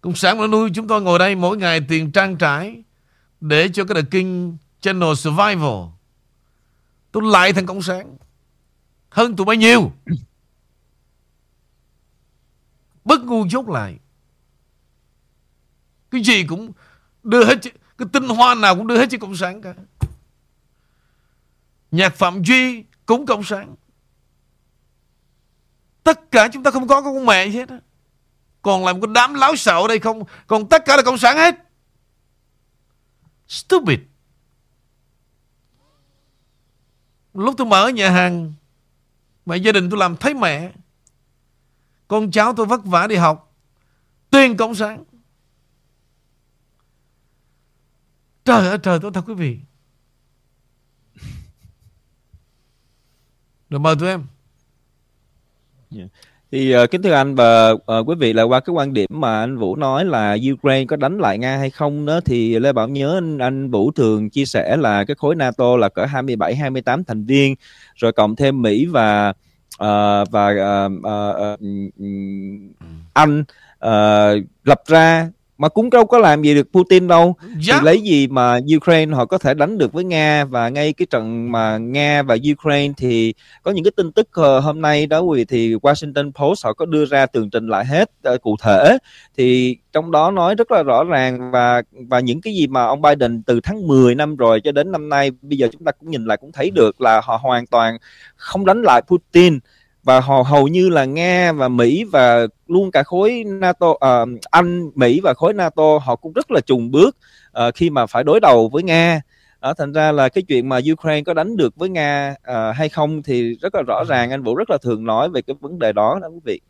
Cộng 0.01 0.17
sản 0.17 0.39
mà 0.39 0.47
nuôi 0.47 0.71
chúng 0.75 0.89
tôi 0.89 1.03
ngồi 1.03 1.19
đây 1.19 1.35
Mỗi 1.35 1.57
ngày 1.57 1.81
tiền 1.89 2.13
trang 2.13 2.37
trải 2.37 2.83
Để 3.41 3.69
cho 3.69 3.85
cái 3.85 4.03
The 4.03 4.09
King 4.11 4.57
Channel 4.81 5.15
Survival. 5.15 5.89
Tôi 7.13 7.23
lại 7.23 7.53
thành 7.53 7.67
Cộng 7.67 7.83
sản. 7.83 8.17
Hơn 9.11 9.37
tụi 9.37 9.45
bao 9.45 9.55
nhiêu 9.55 9.93
Bất 13.05 13.25
ngu 13.25 13.49
dốt 13.49 13.69
lại. 13.69 13.99
Cái 16.11 16.23
gì 16.23 16.45
cũng 16.45 16.73
đưa 17.23 17.45
hết 17.45 17.59
cái 18.01 18.09
tinh 18.13 18.29
hoa 18.29 18.55
nào 18.55 18.77
cũng 18.77 18.87
đưa 18.87 18.99
hết 18.99 19.07
cho 19.11 19.19
Cộng 19.19 19.37
sản 19.37 19.63
cả. 19.63 19.75
Nhạc 21.91 22.17
Phạm 22.17 22.43
Duy 22.43 22.85
cũng 23.07 23.27
Cộng 23.27 23.45
sản 23.45 23.75
Tất 26.03 26.31
cả 26.31 26.49
chúng 26.53 26.63
ta 26.63 26.71
không 26.71 26.89
có 26.89 27.03
con 27.03 27.27
mẹ 27.27 27.47
gì 27.47 27.59
hết 27.59 27.69
Còn 28.63 28.85
làm 28.85 29.01
cái 29.01 29.11
đám 29.15 29.35
láo 29.35 29.57
xạo 29.57 29.83
ở 29.83 29.89
đây 29.89 29.99
không? 29.99 30.23
Còn 30.47 30.69
tất 30.69 30.85
cả 30.85 30.97
là 30.97 31.03
Cộng 31.03 31.19
sản 31.19 31.37
hết. 31.37 31.55
Stupid. 33.49 33.99
Lúc 37.35 37.55
tôi 37.59 37.67
mở 37.67 37.89
nhà 37.89 38.11
hàng 38.11 38.53
Mẹ 39.47 39.57
gia 39.57 39.73
đình 39.73 39.91
tôi 39.91 39.99
làm 39.99 40.17
thấy 40.17 40.35
mẹ. 40.35 40.73
Con 42.09 42.31
cháu 42.31 42.55
tôi 42.55 42.67
vất 42.67 42.85
vả 42.85 43.07
đi 43.07 43.17
học. 43.17 43.55
Tuyên 44.31 44.57
Cộng 44.57 44.75
sản 44.75 45.05
Trời 48.45 48.69
ơi 48.69 48.79
trời 48.83 48.99
tôi 49.03 49.11
thật 49.15 49.25
quý 49.27 49.35
vị 49.35 49.59
Rồi 53.71 53.81
mời 53.81 53.97
tụi 53.97 54.09
em 54.09 54.23
yeah. 55.97 56.09
Thì 56.53 56.77
uh, 56.77 56.91
kính 56.91 57.03
thưa 57.03 57.13
anh 57.13 57.35
và 57.35 57.71
uh, 57.71 58.09
quý 58.09 58.15
vị 58.19 58.33
là 58.33 58.43
qua 58.43 58.61
cái 58.61 58.75
quan 58.75 58.93
điểm 58.93 59.07
mà 59.11 59.41
anh 59.41 59.59
Vũ 59.59 59.77
nói 59.77 60.05
là 60.05 60.37
Ukraine 60.53 60.85
có 60.85 60.97
đánh 60.97 61.19
lại 61.19 61.39
Nga 61.39 61.57
hay 61.57 61.71
không 61.71 62.07
đó 62.07 62.21
thì 62.25 62.59
Lê 62.59 62.73
Bảo 62.73 62.89
nhớ 62.89 63.17
anh, 63.17 63.39
anh 63.39 63.71
Vũ 63.71 63.91
thường 63.91 64.31
chia 64.31 64.45
sẻ 64.45 64.77
là 64.77 65.05
cái 65.05 65.15
khối 65.15 65.35
NATO 65.35 65.77
là 65.77 65.89
cỡ 65.89 66.05
27 66.05 66.55
28 66.55 67.05
thành 67.05 67.25
viên 67.25 67.55
rồi 67.95 68.13
cộng 68.13 68.37
thêm 68.37 68.63
Mỹ 68.63 68.87
và 68.87 69.29
uh, 69.29 70.31
và 70.31 70.49
uh, 70.87 70.93
uh, 70.93 71.53
uh, 71.53 71.71
Anh 73.13 73.45
uh, 73.87 74.45
lập 74.65 74.83
ra 74.87 75.31
mà 75.61 75.69
cũng 75.69 75.91
đâu 75.91 76.07
có 76.07 76.19
làm 76.19 76.43
gì 76.43 76.55
được 76.55 76.69
Putin 76.73 77.09
đâu. 77.09 77.37
Dạ. 77.61 77.79
thì 77.79 77.85
lấy 77.85 78.01
gì 78.03 78.27
mà 78.27 78.59
Ukraine 78.77 79.15
họ 79.15 79.25
có 79.25 79.39
thể 79.39 79.55
đánh 79.55 79.79
được 79.79 79.93
với 79.93 80.05
Nga? 80.05 80.45
Và 80.45 80.69
ngay 80.69 80.93
cái 80.93 81.07
trận 81.11 81.53
mà 81.53 81.79
Nga 81.79 82.23
và 82.23 82.37
Ukraine 82.53 82.95
thì 82.97 83.35
có 83.63 83.71
những 83.71 83.85
cái 83.85 83.91
tin 83.97 84.13
tức 84.13 84.29
ờ, 84.33 84.61
hôm 84.61 84.81
nay 84.81 85.07
đó 85.07 85.21
quý 85.21 85.39
vị 85.39 85.45
thì 85.45 85.75
Washington 85.75 86.33
Post 86.33 86.65
họ 86.65 86.73
có 86.73 86.87
đưa 86.87 87.05
ra 87.05 87.27
tường 87.27 87.51
trình 87.51 87.67
lại 87.67 87.85
hết 87.85 88.11
ờ, 88.23 88.39
cụ 88.39 88.57
thể. 88.63 88.99
Thì 89.37 89.77
trong 89.93 90.11
đó 90.11 90.31
nói 90.31 90.55
rất 90.55 90.71
là 90.71 90.83
rõ 90.83 91.05
ràng 91.05 91.51
và 91.51 91.83
và 92.09 92.21
những 92.21 92.41
cái 92.41 92.55
gì 92.55 92.67
mà 92.67 92.85
ông 92.85 93.03
Biden 93.03 93.43
từ 93.43 93.61
tháng 93.63 93.87
10 93.87 94.15
năm 94.15 94.37
rồi 94.37 94.61
cho 94.61 94.73
đến 94.73 94.93
năm 94.93 95.09
nay 95.09 95.31
bây 95.43 95.59
giờ 95.59 95.69
chúng 95.73 95.85
ta 95.85 95.93
cũng 95.93 96.11
nhìn 96.11 96.25
lại 96.25 96.37
cũng 96.37 96.53
thấy 96.53 96.71
được 96.71 97.01
là 97.01 97.21
họ 97.25 97.37
hoàn 97.43 97.67
toàn 97.67 97.99
không 98.37 98.65
đánh 98.65 98.83
lại 98.83 99.03
Putin 99.07 99.59
và 100.03 100.21
họ 100.21 100.43
hầu 100.43 100.69
như 100.69 100.89
là 100.89 101.05
Nga 101.05 101.53
và 101.53 101.69
Mỹ 101.69 102.05
và 102.05 102.47
luôn 102.67 102.91
cả 102.91 103.03
khối 103.03 103.45
NATO 103.47 103.89
uh, 103.89 103.99
Anh 104.51 104.91
Mỹ 104.95 105.21
và 105.25 105.35
khối 105.35 105.55
NATO 105.55 105.99
họ 105.99 106.17
cũng 106.17 106.33
rất 106.33 106.51
là 106.51 106.61
trùng 106.61 106.91
bước 106.91 107.17
uh, 107.69 107.75
khi 107.75 107.91
mà 107.91 108.07
phải 108.07 108.25
đối 108.25 108.41
đầu 108.41 108.69
với 108.69 108.83
Nga 108.83 109.21
Đó, 109.61 109.75
thành 109.75 109.93
ra 109.93 110.13
là 110.13 110.29
cái 110.29 110.43
chuyện 110.49 110.69
mà 110.69 110.81
Ukraine 110.93 111.23
có 111.23 111.35
đánh 111.35 111.57
được 111.57 111.77
với 111.77 111.89
Nga 111.89 112.35
uh, 112.51 112.77
hay 112.77 112.89
không 112.89 113.23
thì 113.23 113.55
rất 113.63 113.75
là 113.75 113.83
rõ 113.87 114.05
ràng 114.09 114.31
anh 114.31 114.43
Vũ 114.43 114.55
rất 114.55 114.71
là 114.71 114.79
thường 114.83 115.05
nói 115.05 115.31
về 115.31 115.43
cái 115.43 115.57
vấn 115.61 115.79
đề 115.79 115.93
đó 115.93 116.19
đó 116.23 116.29
quý 116.29 116.41
vị 116.45 116.61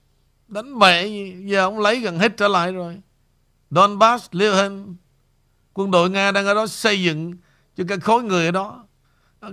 Đánh 0.51 0.79
mẹ? 0.79 1.07
Giờ 1.45 1.61
ông 1.61 1.79
lấy 1.79 2.01
gần 2.01 2.19
hết 2.19 2.37
trở 2.37 2.49
lại 2.49 2.73
rồi. 2.73 3.01
Donbass, 3.71 4.29
Luhansk. 4.33 4.89
Quân 5.75 5.91
đội 5.91 6.11
Nga 6.11 6.33
đang 6.33 6.47
ở 6.47 6.55
đó 6.55 6.67
xây 6.67 7.03
dựng 7.03 7.33
cho 7.77 7.85
cái 7.89 7.99
khối 7.99 8.23
người 8.23 8.47
ở 8.47 8.51
đó. 8.51 8.87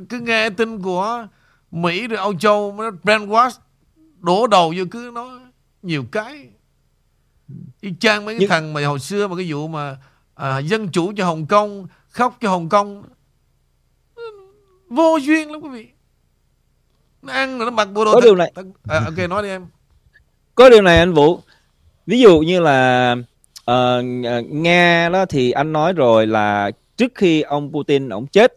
Cứ 0.10 0.20
nghe 0.20 0.50
tin 0.50 0.82
của 0.82 1.28
Mỹ 1.72 2.08
rồi 2.08 2.18
Âu 2.18 2.34
Châu 2.34 2.76
nó 2.78 2.90
brainwash 3.04 3.52
đổ 4.20 4.48
đầu 4.48 4.74
vô 4.78 4.84
cứ 4.92 5.12
nói 5.14 5.30
nhiều 5.82 6.06
cái. 6.12 6.50
Y 7.82 7.94
chang 8.00 8.26
mấy 8.26 8.36
cái 8.36 8.40
Nhưng- 8.40 8.50
thằng 8.50 8.74
mà 8.74 8.86
hồi 8.88 9.00
xưa 9.00 9.28
mà 9.28 9.36
cái 9.36 9.52
vụ 9.52 9.68
mà 9.68 9.98
à, 10.36 10.60
dân 10.60 10.90
chủ 10.90 11.14
cho 11.18 11.26
Hồng 11.26 11.46
Kông 11.46 11.88
khóc 12.10 12.38
cho 12.42 12.50
Hồng 12.50 12.70
Kông 12.70 13.04
vô 14.90 15.18
duyên 15.22 15.52
lắm 15.52 15.62
quý 15.62 15.70
vị. 15.70 15.88
Nó 17.22 17.34
ăn 17.34 17.58
rồi 17.60 17.66
nó 17.66 17.72
mặc 17.72 17.86
bộ 17.86 18.06
đồ 18.06 18.14
Có 18.14 18.22
thật- 18.22 18.26
điều 18.26 18.36
này- 18.36 18.52
à, 18.90 19.00
ok 19.06 19.30
nói 19.30 19.44
đi 19.44 19.50
em. 19.50 19.68
Có 20.56 20.70
điều 20.70 20.82
này 20.82 20.98
anh 21.00 21.14
Vũ. 21.14 21.40
Ví 22.06 22.20
dụ 22.20 22.40
như 22.40 22.60
là 22.60 23.16
ờ, 23.66 24.02
Nga 24.50 25.10
đó 25.10 25.26
thì 25.26 25.52
anh 25.52 25.74
nói 25.74 25.94
rồi 25.94 26.28
là 26.28 26.72
trước 26.98 27.12
khi 27.16 27.42
ông 27.42 27.72
Putin 27.74 28.10
ông 28.10 28.28
chết 28.28 28.54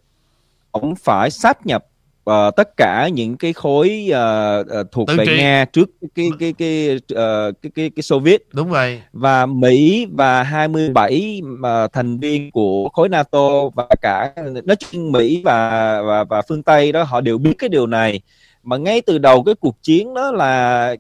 ông 0.70 0.94
phải 0.96 1.30
sáp 1.30 1.66
nhập 1.66 1.86
ờ, 2.30 2.50
tất 2.56 2.76
cả 2.76 3.08
những 3.08 3.36
cái 3.36 3.52
khối 3.52 4.08
ờ, 4.12 4.62
ờ, 4.68 4.84
thuộc 4.92 5.08
Tự 5.08 5.16
về 5.16 5.26
trị. 5.26 5.36
Nga 5.38 5.64
trước 5.64 5.90
cái 6.14 6.30
cái 6.38 6.52
cái 6.58 6.98
ờ, 7.14 7.52
cái 7.62 7.72
cái, 7.74 7.90
cái 7.96 8.02
Xô 8.02 8.18
Viết 8.18 8.46
đúng 8.52 8.70
vậy 8.70 9.02
và 9.12 9.46
Mỹ 9.46 10.06
và 10.12 10.42
27 10.42 11.40
mà 11.44 11.88
thành 11.88 12.18
viên 12.18 12.50
của 12.50 12.88
khối 12.88 13.08
NATO 13.08 13.68
và 13.74 13.86
cả 14.00 14.32
nói 14.64 14.76
chung 14.76 15.12
Mỹ 15.12 15.42
và 15.44 16.02
và 16.02 16.24
và 16.24 16.42
phương 16.48 16.62
Tây 16.62 16.92
đó 16.92 17.02
họ 17.02 17.20
đều 17.20 17.38
biết 17.38 17.54
cái 17.58 17.68
điều 17.68 17.86
này 17.86 18.20
mà 18.62 18.76
ngay 18.76 19.00
từ 19.00 19.18
đầu 19.18 19.42
cái 19.42 19.54
cuộc 19.54 19.82
chiến 19.82 20.14
đó 20.14 20.32
là 20.32 20.96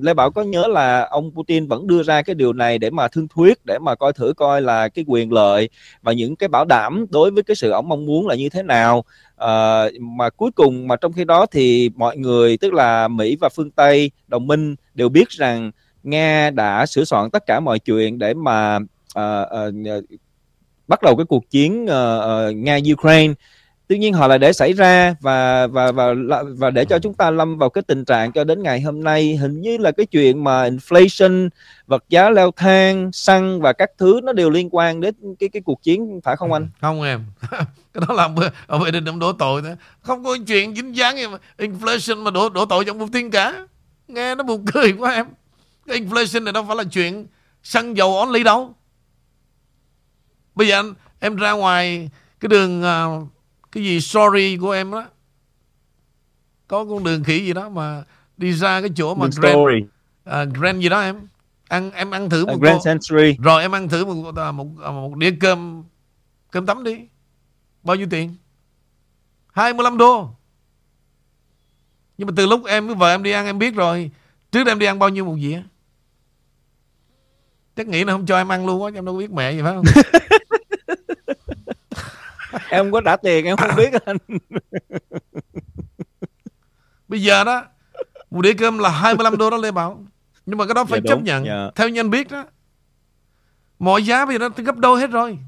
Lê 0.00 0.14
Bảo 0.14 0.30
có 0.30 0.42
nhớ 0.42 0.66
là 0.66 1.06
ông 1.10 1.30
Putin 1.34 1.66
vẫn 1.66 1.86
đưa 1.86 2.02
ra 2.02 2.22
cái 2.22 2.34
điều 2.34 2.52
này 2.52 2.78
để 2.78 2.90
mà 2.90 3.08
thương 3.08 3.28
thuyết 3.28 3.58
để 3.64 3.78
mà 3.78 3.94
coi 3.94 4.12
thử 4.12 4.32
coi 4.36 4.62
là 4.62 4.88
cái 4.88 5.04
quyền 5.08 5.32
lợi 5.32 5.68
và 6.02 6.12
những 6.12 6.36
cái 6.36 6.48
bảo 6.48 6.64
đảm 6.64 7.06
đối 7.10 7.30
với 7.30 7.42
cái 7.42 7.54
sự 7.56 7.70
ông 7.70 7.88
mong 7.88 8.06
muốn 8.06 8.26
là 8.26 8.34
như 8.34 8.48
thế 8.48 8.62
nào. 8.62 9.04
À, 9.36 9.84
mà 10.00 10.30
cuối 10.30 10.50
cùng 10.50 10.88
mà 10.88 10.96
trong 10.96 11.12
khi 11.12 11.24
đó 11.24 11.46
thì 11.46 11.90
mọi 11.96 12.16
người 12.16 12.56
tức 12.56 12.72
là 12.72 13.08
Mỹ 13.08 13.36
và 13.40 13.48
phương 13.48 13.70
Tây 13.70 14.10
đồng 14.26 14.46
minh 14.46 14.74
đều 14.94 15.08
biết 15.08 15.28
rằng 15.30 15.70
Nga 16.02 16.50
đã 16.50 16.86
sửa 16.86 17.04
soạn 17.04 17.30
tất 17.30 17.46
cả 17.46 17.60
mọi 17.60 17.78
chuyện 17.78 18.18
để 18.18 18.34
mà 18.34 18.78
ờ, 19.14 19.42
ờ, 19.42 19.72
bắt 20.88 21.02
đầu 21.02 21.16
cái 21.16 21.24
cuộc 21.24 21.50
chiến 21.50 21.86
ờ, 21.86 22.20
ờ, 22.20 22.50
Nga 22.50 22.78
Ukraine 22.92 23.34
tuy 23.88 23.98
nhiên 23.98 24.14
họ 24.14 24.26
lại 24.26 24.38
để 24.38 24.52
xảy 24.52 24.72
ra 24.72 25.14
và 25.20 25.66
và 25.66 25.92
và 25.92 26.14
và 26.58 26.70
để 26.70 26.84
cho 26.84 26.98
chúng 26.98 27.14
ta 27.14 27.30
lâm 27.30 27.58
vào 27.58 27.70
cái 27.70 27.82
tình 27.82 28.04
trạng 28.04 28.32
cho 28.32 28.44
đến 28.44 28.62
ngày 28.62 28.80
hôm 28.80 29.04
nay 29.04 29.36
hình 29.36 29.60
như 29.60 29.76
là 29.76 29.90
cái 29.90 30.06
chuyện 30.06 30.44
mà 30.44 30.68
inflation 30.68 31.48
vật 31.86 32.04
giá 32.08 32.30
leo 32.30 32.50
thang 32.50 33.12
xăng 33.12 33.60
và 33.60 33.72
các 33.72 33.90
thứ 33.98 34.20
nó 34.24 34.32
đều 34.32 34.50
liên 34.50 34.68
quan 34.70 35.00
đến 35.00 35.14
cái 35.38 35.48
cái 35.48 35.62
cuộc 35.64 35.82
chiến 35.82 36.20
phải 36.24 36.36
không 36.36 36.52
anh? 36.52 36.68
không 36.80 37.02
em. 37.02 37.24
Cái 37.94 38.04
đó 38.08 38.14
là 38.14 38.28
ông 38.66 38.84
Biden 38.84 39.08
ông 39.08 39.18
đổ 39.18 39.32
tội 39.32 39.62
đó 39.62 39.68
không 40.02 40.24
có 40.24 40.36
chuyện 40.46 40.74
dính 40.74 40.96
dáng 40.96 41.16
gì 41.16 41.26
mà 41.26 41.38
inflation 41.58 42.22
mà 42.22 42.30
đổ 42.30 42.48
đổ 42.48 42.64
tội 42.64 42.84
cho 42.84 42.92
ông 42.92 42.98
Putin 43.00 43.30
cả. 43.30 43.66
Nghe 44.08 44.34
nó 44.34 44.44
buồn 44.44 44.64
cười 44.72 44.92
quá 44.92 45.12
em. 45.14 45.26
Cái 45.86 46.00
inflation 46.00 46.44
này 46.44 46.52
đâu 46.52 46.64
phải 46.66 46.76
là 46.76 46.84
chuyện 46.84 47.26
xăng 47.62 47.96
dầu 47.96 48.18
only 48.18 48.42
đâu. 48.42 48.74
Bây 50.54 50.68
giờ 50.68 50.78
anh, 50.78 50.94
em 51.20 51.36
ra 51.36 51.52
ngoài 51.52 52.10
cái 52.40 52.48
đường 52.48 52.82
à, 52.82 53.04
cái 53.74 53.84
gì 53.84 54.00
sorry 54.00 54.56
của 54.56 54.70
em 54.70 54.90
đó 54.90 55.04
có 56.68 56.84
con 56.84 57.04
đường 57.04 57.24
khỉ 57.24 57.46
gì 57.46 57.52
đó 57.52 57.68
mà 57.68 58.02
đi 58.36 58.52
ra 58.52 58.80
cái 58.80 58.90
chỗ 58.96 59.14
mà 59.14 59.26
Grand, 59.26 59.38
story 59.38 59.80
à, 60.24 60.44
Grand 60.44 60.82
gì 60.82 60.88
đó 60.88 61.00
em 61.00 61.16
ăn 61.68 61.90
em 61.90 62.10
ăn 62.10 62.30
thử 62.30 62.46
một 62.46 62.60
Grand 62.60 62.86
Century 62.86 63.36
rồi 63.42 63.62
em 63.62 63.74
ăn 63.74 63.88
thử 63.88 64.04
một 64.04 64.36
à, 64.36 64.52
một, 64.52 64.66
à, 64.84 64.90
một 64.90 65.16
đĩa 65.16 65.30
cơm 65.40 65.84
cơm 66.54 66.66
tấm 66.66 66.84
đi. 66.84 66.98
Bao 67.82 67.96
nhiêu 67.96 68.06
tiền? 68.10 68.34
25 69.52 69.98
đô. 69.98 70.28
Nhưng 72.18 72.26
mà 72.26 72.32
từ 72.36 72.46
lúc 72.46 72.64
em 72.66 72.86
với 72.86 72.96
vợ 72.96 73.10
em 73.10 73.22
đi 73.22 73.30
ăn 73.30 73.46
em 73.46 73.58
biết 73.58 73.74
rồi. 73.74 74.10
Trước 74.52 74.66
em 74.66 74.78
đi 74.78 74.86
ăn 74.86 74.98
bao 74.98 75.08
nhiêu 75.08 75.24
một 75.24 75.36
dĩa? 75.40 75.62
Chắc 77.76 77.86
nghĩ 77.86 78.04
là 78.04 78.12
không 78.12 78.26
cho 78.26 78.36
em 78.36 78.52
ăn 78.52 78.66
luôn 78.66 78.84
á, 78.84 78.90
em 78.94 79.04
đâu 79.04 79.14
có 79.14 79.18
biết 79.18 79.30
mẹ 79.30 79.52
gì 79.52 79.62
phải 79.62 79.74
không? 79.74 79.84
em 82.70 82.84
không 82.84 82.92
có 82.92 83.00
trả 83.04 83.16
tiền 83.16 83.44
em 83.44 83.56
không 83.56 83.76
biết 83.76 83.92
anh 84.06 84.16
Bây 87.08 87.22
giờ 87.22 87.44
đó, 87.44 87.64
một 88.30 88.42
đĩa 88.42 88.52
cơm 88.54 88.78
là 88.78 88.90
25 88.90 89.38
đô 89.38 89.50
đó 89.50 89.56
Lê 89.56 89.70
Bảo. 89.70 90.06
Nhưng 90.46 90.58
mà 90.58 90.66
cái 90.66 90.74
đó 90.74 90.84
phải 90.84 91.00
Dạ 91.04 91.08
chấp 91.08 91.14
đúng, 91.14 91.24
nhận. 91.24 91.44
dạ. 91.46 91.70
Theo 91.74 91.88
như 91.88 92.00
anh 92.00 92.10
biết 92.10 92.30
đó. 92.30 92.44
Mọi 93.78 94.06
giá 94.06 94.26
bây 94.26 94.38
giờ 94.38 94.38
nó 94.38 94.48
gấp 94.64 94.76
đôi 94.76 95.00
hết 95.00 95.10
rồi. 95.10 95.38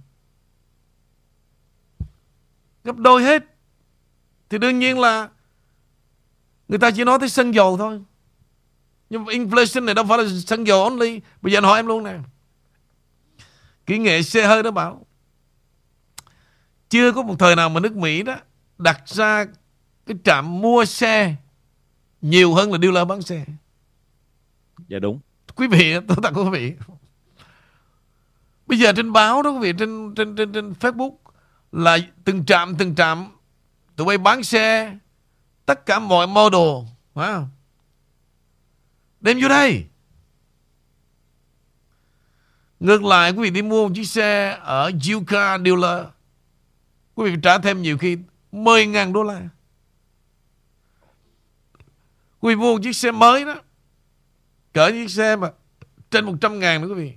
Gấp 2.85 2.97
đôi 2.97 3.23
hết. 3.23 3.45
Thì 4.49 4.59
đương 4.59 4.79
nhiên 4.79 4.99
là 4.99 5.29
người 6.69 6.79
ta 6.79 6.91
chỉ 6.91 7.05
nói 7.05 7.19
tới 7.19 7.29
xăng 7.29 7.55
dầu 7.55 7.77
thôi. 7.77 8.03
Nhưng 9.11 9.25
mà 9.25 9.33
inflation 9.33 9.85
này 9.85 9.95
đâu 9.95 10.05
phải 10.09 10.19
là 10.19 10.25
xăng 10.47 10.67
dầu 10.67 10.85
only. 10.85 11.21
Bây 11.43 11.53
giờ 11.53 11.59
anh 11.59 11.65
hỏi 11.65 11.79
em 11.79 11.87
luôn 11.87 12.05
nè. 12.05 12.19
Kỹ 13.87 13.99
nghệ 13.99 14.23
xe 14.23 14.47
hơi 14.47 14.63
đó 14.63 14.71
bảo. 14.71 15.06
Chưa 16.89 17.13
có 17.13 17.23
một 17.23 17.37
thời 17.39 17.57
nào 17.57 17.69
mà 17.69 17.81
nước 17.81 17.97
Mỹ 17.97 18.23
đó 18.23 18.37
đặt 18.79 19.03
ra 19.07 19.45
cái 20.07 20.17
trạm 20.25 20.61
mua 20.61 20.85
xe 20.85 21.35
nhiều 22.21 22.55
hơn 22.55 22.73
là 22.73 22.79
dealer 22.83 23.09
bán 23.09 23.23
xe. 23.23 23.45
dạ 24.89 24.99
đúng 24.99 25.21
Quý 25.55 25.67
vị, 25.67 25.95
tôi 26.09 26.17
tặng 26.23 26.35
quý 26.35 26.51
vị. 26.53 26.75
Bây 28.67 28.79
giờ 28.79 28.93
trên 28.93 29.13
báo 29.13 29.43
đó 29.43 29.51
quý 29.51 29.59
vị, 29.59 29.73
trên 29.79 30.15
trên 30.15 30.37
trên, 30.37 30.53
trên 30.53 30.73
Facebook 30.73 31.17
là 31.73 31.99
từng 32.25 32.45
trạm 32.45 32.75
từng 32.77 32.95
trạm 32.95 33.27
tụi 33.97 34.07
bay 34.07 34.19
bán 34.19 34.43
xe 34.43 34.97
tất 35.67 35.87
cả 35.87 35.99
mọi 35.99 36.27
model, 36.27 36.89
không? 37.15 37.49
Đem 39.21 39.41
vô 39.43 39.49
đây. 39.49 39.85
Ngược 42.81 43.05
lại 43.05 43.31
quý 43.31 43.43
vị 43.43 43.51
đi 43.51 43.63
mua 43.63 43.89
một 43.89 43.95
chiếc 43.95 44.05
xe 44.05 44.59
ở 44.63 44.91
Yuka 45.11 45.59
dealer 45.59 46.07
quý 47.17 47.31
vị 47.31 47.37
trả 47.43 47.59
thêm 47.59 47.83
nhiều 47.83 47.99
khi 47.99 48.17
10.000 48.53 49.13
đô 49.13 49.23
la. 49.23 49.41
Quý 52.41 52.55
vị 52.55 52.61
mua 52.61 52.73
một 52.75 52.81
chiếc 52.83 52.93
xe 52.97 53.11
mới 53.11 53.45
đó 53.45 53.55
cỡ 54.73 54.91
chiếc 54.91 55.11
xe 55.11 55.37
mà 55.37 55.51
trên 56.11 56.25
100 56.25 56.59
ngàn 56.59 56.81
nữa 56.83 56.89
quý 56.89 56.95
vị. 56.95 57.13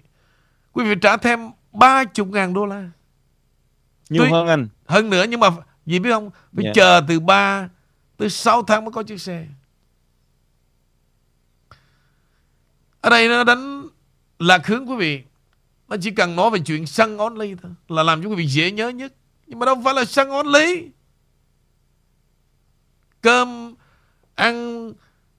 Quý 0.74 0.84
vị 0.86 0.96
trả 1.02 1.18
thêm 1.18 1.40
30 1.74 2.26
ngàn 2.28 2.54
đô 2.54 2.66
la. 2.66 2.90
nhiều 4.10 4.24
Tuy- 4.24 4.32
hơn 4.32 4.48
anh 4.48 4.68
Hơn 4.88 5.10
nữa 5.10 5.26
nhưng 5.30 5.40
mà 5.40 5.50
gì 5.86 6.00
biết 6.00 6.10
không? 6.12 6.30
Phải 6.56 6.66
Dạ. 6.66 6.72
chờ 6.76 7.02
từ 7.08 7.20
3 7.20 7.70
tới 8.18 8.30
6 8.30 8.64
tháng 8.64 8.86
mới 8.86 8.92
có 8.92 9.04
chiếc 9.04 9.22
xe. 9.22 9.48
Ở 13.02 13.10
đây 13.10 13.28
nó 13.28 13.44
đánh 13.44 13.88
lạc 14.40 14.68
hướng 14.68 14.90
quý 14.90 14.96
vị. 14.96 15.24
Nó 15.88 15.96
chỉ 16.02 16.12
cần 16.12 16.36
nói 16.36 16.50
về 16.50 16.60
chuyện 16.66 16.86
xăng 16.86 17.18
only 17.18 17.56
thôi. 17.56 17.72
Là 17.88 18.04
làm 18.04 18.24
cho 18.24 18.30
quý 18.30 18.36
vị 18.36 18.46
dễ 18.48 18.72
nhớ 18.72 18.90
nhất. 18.90 19.14
Nhưng 19.50 19.60
mà 19.60 19.66
đâu 19.66 19.82
phải 19.86 19.94
là 19.94 20.06
xăng 20.06 20.48
lý 20.48 20.90
Cơm, 23.22 23.76
ăn, 24.36 24.92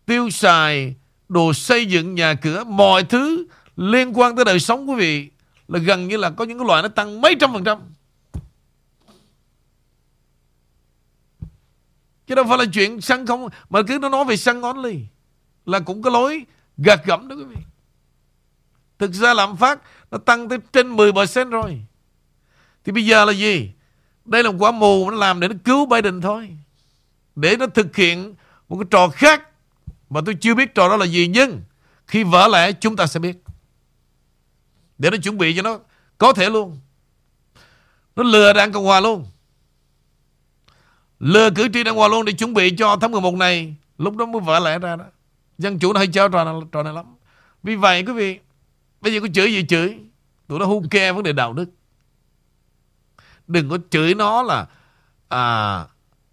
tiêu 0.06 0.30
xài, 0.30 0.94
đồ 1.28 1.52
xây 1.52 1.86
dựng 1.86 2.14
nhà 2.14 2.34
cửa, 2.34 2.64
mọi 2.64 3.04
thứ 3.04 3.46
liên 3.76 4.12
quan 4.18 4.36
tới 4.36 4.44
đời 4.44 4.60
sống 4.60 4.90
quý 4.90 4.96
vị 4.96 5.30
là 5.68 5.78
gần 5.78 6.08
như 6.08 6.16
là 6.16 6.30
có 6.30 6.44
những 6.44 6.58
cái 6.58 6.66
loại 6.66 6.82
nó 6.82 6.88
tăng 6.88 7.20
mấy 7.20 7.36
trăm 7.40 7.52
phần 7.52 7.64
trăm. 7.64 7.78
Chứ 12.26 12.34
đâu 12.34 12.44
phải 12.48 12.58
là 12.58 12.64
chuyện 12.72 13.00
xăng 13.00 13.26
không 13.26 13.48
Mà 13.70 13.82
cứ 13.88 13.98
nó 13.98 14.08
nói 14.08 14.24
về 14.24 14.36
xăng 14.36 14.62
only 14.62 14.98
Là 15.66 15.80
cũng 15.80 16.02
có 16.02 16.10
lối 16.10 16.46
gạt 16.76 17.00
gẫm 17.04 17.28
đó 17.28 17.36
quý 17.36 17.44
vị 17.44 17.56
Thực 18.98 19.12
ra 19.12 19.34
lạm 19.34 19.56
phát 19.56 19.80
nó 20.10 20.18
tăng 20.18 20.48
tới 20.48 20.58
trên 20.72 20.96
10% 20.96 21.50
rồi. 21.50 21.80
Thì 22.84 22.92
bây 22.92 23.06
giờ 23.06 23.24
là 23.24 23.32
gì? 23.32 23.70
Đây 24.30 24.42
là 24.42 24.50
một 24.50 24.56
quả 24.58 24.70
mù 24.70 25.10
nó 25.10 25.16
làm 25.16 25.40
để 25.40 25.48
nó 25.48 25.54
cứu 25.64 25.86
Biden 25.86 26.20
thôi. 26.20 26.56
Để 27.36 27.56
nó 27.56 27.66
thực 27.66 27.96
hiện 27.96 28.34
một 28.68 28.76
cái 28.76 28.86
trò 28.90 29.08
khác 29.08 29.42
mà 30.10 30.20
tôi 30.26 30.36
chưa 30.40 30.54
biết 30.54 30.74
trò 30.74 30.88
đó 30.88 30.96
là 30.96 31.06
gì 31.06 31.26
nhưng 31.26 31.62
khi 32.06 32.22
vỡ 32.22 32.48
lẽ 32.48 32.72
chúng 32.72 32.96
ta 32.96 33.06
sẽ 33.06 33.20
biết. 33.20 33.44
Để 34.98 35.10
nó 35.10 35.16
chuẩn 35.16 35.38
bị 35.38 35.56
cho 35.56 35.62
nó 35.62 35.78
có 36.18 36.32
thể 36.32 36.50
luôn. 36.50 36.78
Nó 38.16 38.22
lừa 38.22 38.52
đảng 38.52 38.72
Cộng 38.72 38.84
Hòa 38.84 39.00
luôn. 39.00 39.26
Lừa 41.20 41.50
cử 41.50 41.68
tri 41.72 41.84
đảng 41.84 41.96
Hòa 41.96 42.08
luôn 42.08 42.24
để 42.24 42.32
chuẩn 42.32 42.54
bị 42.54 42.70
cho 42.70 42.96
tháng 43.00 43.10
11 43.10 43.34
này. 43.34 43.74
Lúc 43.98 44.16
đó 44.16 44.26
mới 44.26 44.40
vỡ 44.40 44.58
lẽ 44.58 44.78
ra 44.78 44.96
đó. 44.96 45.04
Dân 45.58 45.78
chủ 45.78 45.92
nó 45.92 45.98
hay 45.98 46.06
chơi 46.06 46.28
trò 46.32 46.44
này, 46.44 46.54
trò 46.72 46.82
này 46.82 46.92
lắm. 46.92 47.06
Vì 47.62 47.76
vậy 47.76 48.04
quý 48.06 48.12
vị, 48.12 48.38
bây 49.00 49.14
giờ 49.14 49.20
có 49.20 49.26
chửi 49.34 49.52
gì 49.52 49.66
chửi. 49.68 49.98
Tụi 50.48 50.58
nó 50.58 50.66
hung 50.66 50.88
ke 50.88 51.12
vấn 51.12 51.22
đề 51.22 51.32
đạo 51.32 51.52
đức. 51.52 51.66
Đừng 53.50 53.68
có 53.68 53.78
chửi 53.90 54.14
nó 54.14 54.42
là 54.42 54.66
à, 55.28 55.86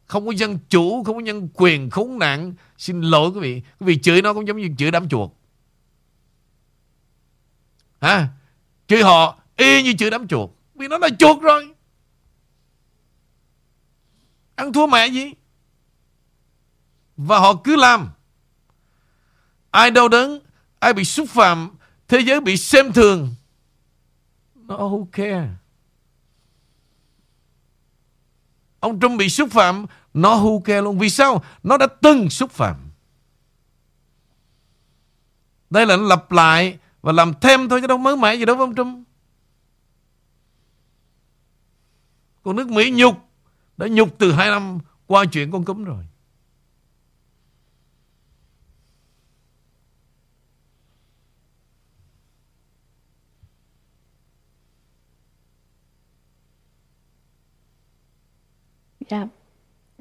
không 0.06 0.26
có 0.26 0.32
dân 0.32 0.60
chủ, 0.70 1.04
không 1.04 1.16
có 1.16 1.22
nhân 1.22 1.50
quyền 1.54 1.90
khốn 1.90 2.20
nạn. 2.20 2.54
Xin 2.78 3.02
lỗi 3.02 3.30
quý 3.30 3.40
vị. 3.40 3.62
Quý 3.80 3.86
vị 3.86 4.00
chửi 4.04 4.22
nó 4.22 4.34
cũng 4.34 4.48
giống 4.48 4.58
như 4.58 4.70
chửi 4.78 4.92
đám 4.92 5.10
chuột. 5.10 5.32
Hả? 8.02 8.28
Chửi 8.88 9.04
họ 9.04 9.40
y 9.56 9.84
như 9.84 9.94
chửi 9.94 10.10
đám 10.10 10.28
chuột. 10.28 10.50
Vì 10.76 10.88
nó 10.88 10.98
là 10.98 11.10
chuột 11.20 11.42
rồi. 11.42 11.74
Ăn 14.56 14.74
thua 14.74 14.88
mẹ 14.88 15.08
gì? 15.08 15.34
Và 17.18 17.40
họ 17.40 17.54
cứ 17.64 17.76
làm. 17.76 18.10
Ai 19.72 19.92
đau 19.92 20.08
đớn, 20.08 20.40
ai 20.80 20.94
bị 20.94 21.04
xúc 21.04 21.30
phạm, 21.30 21.70
thế 22.08 22.20
giới 22.20 22.42
bị 22.42 22.58
xem 22.58 22.94
thường. 22.94 23.36
No 24.56 24.76
who 24.76 25.06
care? 25.12 25.48
Ông 28.88 29.00
Trump 29.00 29.20
bị 29.20 29.30
xúc 29.30 29.50
phạm, 29.52 29.86
nó 30.14 30.36
who 30.36 30.60
kê 30.60 30.82
luôn. 30.82 30.98
Vì 30.98 31.10
sao? 31.10 31.44
Nó 31.64 31.78
đã 31.78 31.88
từng 32.02 32.30
xúc 32.30 32.52
phạm. 32.52 32.76
Đây 35.70 35.86
là 35.86 35.98
nó 35.98 36.04
lặp 36.04 36.32
lại 36.32 36.78
và 37.02 37.12
làm 37.12 37.34
thêm 37.42 37.70
thôi 37.70 37.82
chứ 37.82 37.88
đâu 37.88 37.98
mới 37.98 38.18
mẻ 38.18 38.36
gì 38.36 38.46
đâu 38.46 38.56
với 38.56 38.64
ông 38.64 38.76
Trump. 38.76 39.08
Còn 42.44 42.56
nước 42.56 42.68
Mỹ 42.68 42.92
nhục 42.92 43.16
đã 43.78 43.88
nhục 43.88 44.18
từ 44.18 44.32
hai 44.32 44.50
năm 44.50 44.80
qua 45.08 45.26
chuyện 45.26 45.52
con 45.52 45.66
cúm 45.66 45.84
rồi. 45.84 46.06
Dạ. 59.10 59.28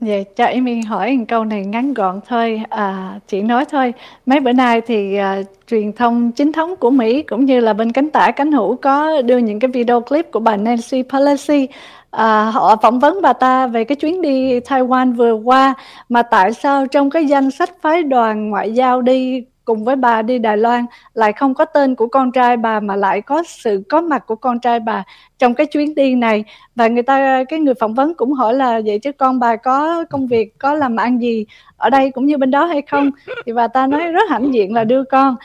Vậy 0.00 0.24
cho 0.36 0.44
em 0.44 0.82
hỏi 0.82 1.16
một 1.16 1.24
câu 1.28 1.44
này 1.44 1.64
ngắn 1.64 1.94
gọn 1.94 2.20
thôi. 2.26 2.62
À, 2.70 3.20
chị 3.26 3.42
nói 3.42 3.64
thôi. 3.64 3.94
Mấy 4.26 4.40
bữa 4.40 4.52
nay 4.52 4.80
thì 4.80 5.16
à, 5.16 5.42
truyền 5.66 5.92
thông 5.92 6.32
chính 6.32 6.52
thống 6.52 6.76
của 6.76 6.90
Mỹ 6.90 7.22
cũng 7.22 7.44
như 7.44 7.61
là 7.61 7.72
bên 7.72 7.92
cánh 7.92 8.11
tả 8.11 8.30
cánh 8.30 8.52
hữu 8.52 8.76
có 8.76 9.22
đưa 9.22 9.38
những 9.38 9.61
cái 9.61 9.70
video 9.70 10.00
clip 10.00 10.32
của 10.32 10.40
bà 10.40 10.57
Nancy 10.57 11.02
Pelosi. 11.02 11.68
À, 12.11 12.44
họ 12.44 12.76
phỏng 12.76 12.98
vấn 12.98 13.22
bà 13.22 13.32
ta 13.32 13.66
về 13.66 13.84
cái 13.84 13.96
chuyến 13.96 14.22
đi 14.22 14.61
Taiwan 14.61 15.14
vừa 15.16 15.34
qua 15.34 15.74
mà 16.09 16.22
tại 16.22 16.52
sao 16.52 16.86
trong 16.86 17.11
cái 17.11 17.26
danh 17.26 17.50
sách 17.50 17.70
phái 17.82 18.02
đoàn 18.02 18.50
ngoại 18.50 18.72
giao 18.72 19.02
đi 19.02 19.44
cùng 19.67 19.85
với 19.85 19.97
bà 19.97 20.23
đi 20.23 20.39
Đài 20.39 20.57
Loan 20.57 20.87
lại 21.14 21.33
không 21.33 21.55
có 21.55 21.64
tên 21.64 21.95
của 21.95 22.07
con 22.07 22.33
trai 22.33 22.57
bà 22.57 22.81
mà 22.81 22.97
lại 22.97 23.21
có 23.21 23.43
sự 23.47 23.83
có 23.89 24.01
mặt 24.01 24.27
của 24.27 24.37
con 24.37 24.61
trai 24.61 24.81
bà 24.81 25.05
trong 25.39 25.55
cái 25.55 25.67
chuyến 25.67 25.95
đi 25.95 26.14
này. 26.14 26.45
Và 26.75 26.89
người 26.89 27.03
ta 27.03 27.45
cái 27.45 27.59
người 27.59 27.75
phỏng 27.75 27.95
vấn 27.95 28.14
cũng 28.14 28.33
hỏi 28.33 28.55
là 28.55 28.81
vậy 28.87 28.99
chứ 28.99 29.12
con 29.12 29.39
bà 29.39 29.57
có 29.57 30.05
công 30.11 30.27
việc 30.27 30.59
có 30.59 30.75
làm 30.75 30.97
ăn 30.97 31.19
gì 31.19 31.47
ở 31.77 31.91
đây 31.91 32.11
cũng 32.11 32.27
như 32.27 32.37
bên 32.37 32.51
đó 32.51 32.64
hay 32.64 32.83
không? 32.83 33.11
Thì 33.47 33.53
bà 33.53 33.69
ta 33.69 33.87
nói 33.87 34.12
rất 34.12 34.31
hãnh 34.31 34.55
diện 34.55 34.75
là 34.75 34.85
đưa 34.85 35.05
con 35.05 35.37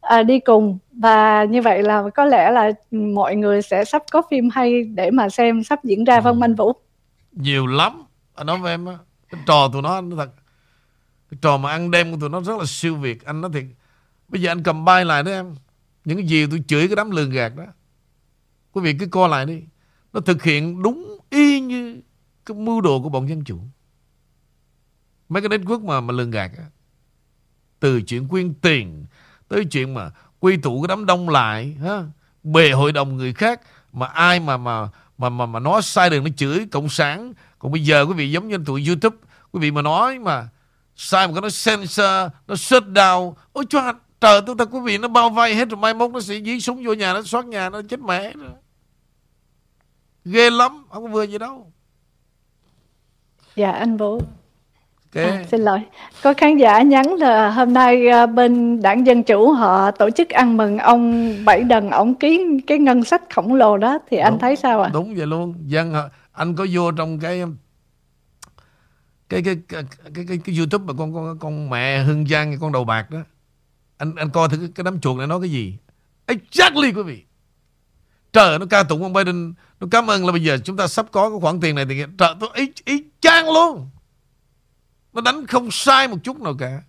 à, 0.00 0.22
đi 0.22 0.40
cùng. 0.40 0.78
Và 0.92 1.44
như 1.44 1.62
vậy 1.62 1.82
là 1.82 2.02
có 2.14 2.24
lẽ 2.24 2.50
là 2.50 2.72
mọi 2.90 3.36
người 3.36 3.62
sẽ 3.62 3.84
sắp 3.84 4.02
có 4.12 4.22
phim 4.30 4.48
hay 4.52 4.84
để 4.84 5.10
mà 5.10 5.28
xem 5.28 5.64
sắp 5.64 5.84
diễn 5.84 6.04
ra 6.04 6.20
vâng 6.20 6.40
Minh 6.40 6.54
Vũ. 6.54 6.72
Nhiều 7.32 7.66
lắm. 7.66 8.02
Anh 8.34 8.46
nói 8.46 8.58
với 8.58 8.72
em 8.72 8.86
trò 9.46 9.68
tụi 9.72 9.82
nó 9.82 10.00
nó 10.00 10.16
thật 10.16 10.28
cái 11.30 11.38
trò 11.42 11.56
mà 11.56 11.70
ăn 11.70 11.90
đêm 11.90 12.12
của 12.12 12.16
tụi 12.20 12.28
nó 12.28 12.40
rất 12.40 12.58
là 12.58 12.64
siêu 12.66 12.96
việt. 12.96 13.24
Anh 13.24 13.40
nói 13.40 13.50
thiệt 13.54 13.64
Bây 14.28 14.42
giờ 14.42 14.50
anh 14.50 14.62
cầm 14.62 14.84
bay 14.84 15.04
lại 15.04 15.22
đó 15.22 15.30
em. 15.30 15.54
Những 16.04 16.18
cái 16.18 16.26
gì 16.26 16.46
tôi 16.46 16.62
chửi 16.68 16.88
cái 16.88 16.96
đám 16.96 17.10
lường 17.10 17.30
gạt 17.30 17.52
đó. 17.56 17.64
Quý 18.72 18.82
vị 18.82 18.94
cứ 19.00 19.06
coi 19.06 19.28
lại 19.28 19.46
đi. 19.46 19.62
Nó 20.12 20.20
thực 20.20 20.42
hiện 20.42 20.82
đúng 20.82 21.18
y 21.30 21.60
như 21.60 22.00
Cái 22.46 22.56
mưu 22.56 22.80
đồ 22.80 23.02
của 23.02 23.08
bọn 23.08 23.28
dân 23.28 23.44
chủ. 23.44 23.60
Mấy 25.28 25.42
cái 25.42 25.48
đất 25.48 25.60
quốc 25.66 25.82
mà 25.82 26.00
mà 26.00 26.12
lường 26.12 26.30
gạt 26.30 26.50
á 26.58 26.64
Từ 27.80 28.02
chuyện 28.02 28.28
quyên 28.28 28.54
tiền 28.54 29.04
Tới 29.48 29.64
chuyện 29.64 29.94
mà 29.94 30.10
quy 30.40 30.56
tụ 30.56 30.82
cái 30.82 30.88
đám 30.88 31.06
đông 31.06 31.28
lại 31.28 31.76
ha? 31.82 32.04
Bề 32.42 32.70
hội 32.70 32.92
đồng 32.92 33.16
người 33.16 33.34
khác 33.34 33.60
Mà 33.92 34.06
ai 34.06 34.40
mà 34.40 34.56
mà 34.56 34.88
mà 35.18 35.28
mà, 35.28 35.46
mà 35.46 35.60
nói 35.60 35.82
sai 35.82 36.10
đường 36.10 36.24
nó 36.24 36.30
chửi 36.36 36.66
cộng 36.70 36.88
sản. 36.88 37.32
Còn 37.58 37.72
bây 37.72 37.84
giờ 37.84 38.06
quý 38.06 38.14
vị 38.14 38.30
giống 38.30 38.48
như 38.48 38.58
tụi 38.66 38.86
YouTube 38.86 39.16
Quý 39.52 39.60
vị 39.60 39.70
mà 39.70 39.82
nói 39.82 40.18
mà 40.18 40.48
Sai 41.02 41.28
một 41.28 41.34
cái 41.34 41.42
nó 41.42 41.48
censor 41.64 42.32
Nó 42.48 42.54
shut 42.56 42.84
down 42.84 43.32
Ôi 43.52 43.64
cho 43.68 43.92
trời 44.20 44.40
tôi 44.46 44.56
thật 44.58 44.68
quý 44.72 44.80
vị 44.84 44.98
Nó 44.98 45.08
bao 45.08 45.30
vây 45.30 45.54
hết 45.54 45.68
rồi 45.68 45.76
mai 45.76 45.94
mốt 45.94 46.10
nó 46.10 46.20
sẽ 46.20 46.40
dí 46.40 46.60
súng 46.60 46.84
vô 46.84 46.92
nhà 46.92 47.12
Nó 47.12 47.22
xoát 47.22 47.44
nhà 47.44 47.70
nó 47.70 47.82
chết 47.88 48.00
mẹ 48.00 48.32
rồi. 48.32 48.50
Ghê 50.24 50.50
lắm 50.50 50.84
Không 50.90 51.02
có 51.02 51.08
vừa 51.08 51.22
gì 51.22 51.38
đâu 51.38 51.72
Dạ 53.56 53.70
anh 53.70 53.96
Vũ 53.96 54.22
okay. 55.14 55.30
à, 55.30 55.44
Xin 55.50 55.60
lỗi 55.60 55.80
Có 56.22 56.34
khán 56.36 56.56
giả 56.56 56.82
nhắn 56.82 57.14
là 57.14 57.50
hôm 57.50 57.72
nay 57.72 58.08
à, 58.08 58.26
bên 58.26 58.82
đảng 58.82 59.06
Dân 59.06 59.22
Chủ 59.22 59.52
họ 59.52 59.90
tổ 59.90 60.10
chức 60.10 60.28
ăn 60.28 60.56
mừng 60.56 60.78
ông 60.78 61.34
Bảy 61.44 61.62
Đần 61.62 61.90
Ông 61.90 62.14
ký 62.14 62.46
cái 62.66 62.78
ngân 62.78 63.04
sách 63.04 63.22
khổng 63.34 63.54
lồ 63.54 63.76
đó 63.76 63.98
Thì 64.10 64.16
đúng, 64.16 64.24
anh 64.24 64.38
thấy 64.38 64.56
sao 64.56 64.82
ạ? 64.82 64.88
À? 64.88 64.92
Đúng 64.92 65.14
vậy 65.14 65.26
luôn 65.26 65.54
Dân 65.66 65.94
Anh 66.32 66.56
có 66.56 66.66
vô 66.72 66.90
trong 66.90 67.18
cái 67.18 67.42
cái 69.30 69.42
cái 69.42 69.56
cái 69.68 69.84
cái, 70.14 70.24
cái, 70.28 70.38
cái 70.44 70.58
YouTube 70.58 70.84
mà 70.84 70.92
con 70.98 71.14
con 71.14 71.38
con 71.38 71.70
mẹ 71.70 72.02
Hưng 72.02 72.26
Giang 72.26 72.58
con 72.60 72.72
đầu 72.72 72.84
bạc 72.84 73.10
đó 73.10 73.18
anh 73.96 74.14
anh 74.14 74.30
coi 74.30 74.48
thử 74.48 74.56
cái, 74.56 74.68
cái 74.74 74.84
đám 74.84 75.00
chuột 75.00 75.18
này 75.18 75.26
nói 75.26 75.40
cái 75.40 75.50
gì? 75.50 75.76
Exactly 76.26 76.92
quý 76.92 77.02
vị. 77.02 77.24
Trời 78.32 78.58
nó 78.58 78.66
ca 78.70 78.82
tụng 78.82 79.02
ông 79.02 79.12
Biden. 79.12 79.54
Nó 79.80 79.86
cảm 79.90 80.10
ơn 80.10 80.26
là 80.26 80.32
bây 80.32 80.42
giờ 80.42 80.58
chúng 80.64 80.76
ta 80.76 80.86
sắp 80.86 81.06
có 81.12 81.30
cái 81.30 81.38
khoản 81.40 81.60
tiền 81.60 81.74
này 81.74 81.86
thì 81.88 82.02
trời 82.18 82.34
tôi 82.40 82.50
ý 82.54 82.72
ý 82.84 83.04
chang 83.20 83.52
luôn. 83.52 83.90
Nó 85.12 85.20
đánh 85.20 85.46
không 85.46 85.70
sai 85.70 86.08
một 86.08 86.16
chút 86.24 86.40
nào 86.40 86.54
cả. 86.58 86.82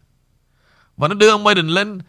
Và 0.98 1.08
nó 1.08 1.14
đưa 1.14 1.30
ông 1.30 1.44
Biden 1.44 1.68
lên 1.68 2.00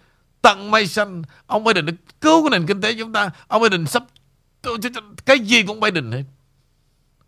tận 0.42 0.70
mây 0.70 0.86
xanh. 0.86 1.22
Ông 1.46 1.64
Biden 1.64 1.86
đã 1.86 1.92
cứu 2.20 2.42
cái 2.42 2.58
nền 2.58 2.66
kinh 2.66 2.80
tế 2.80 2.94
chúng 2.98 3.12
ta. 3.12 3.30
Ông 3.48 3.62
Biden 3.62 3.86
sắp 3.86 4.04
cái 5.24 5.40
gì 5.40 5.62
cũng 5.62 5.80
Biden 5.80 6.12
hết 6.12 6.24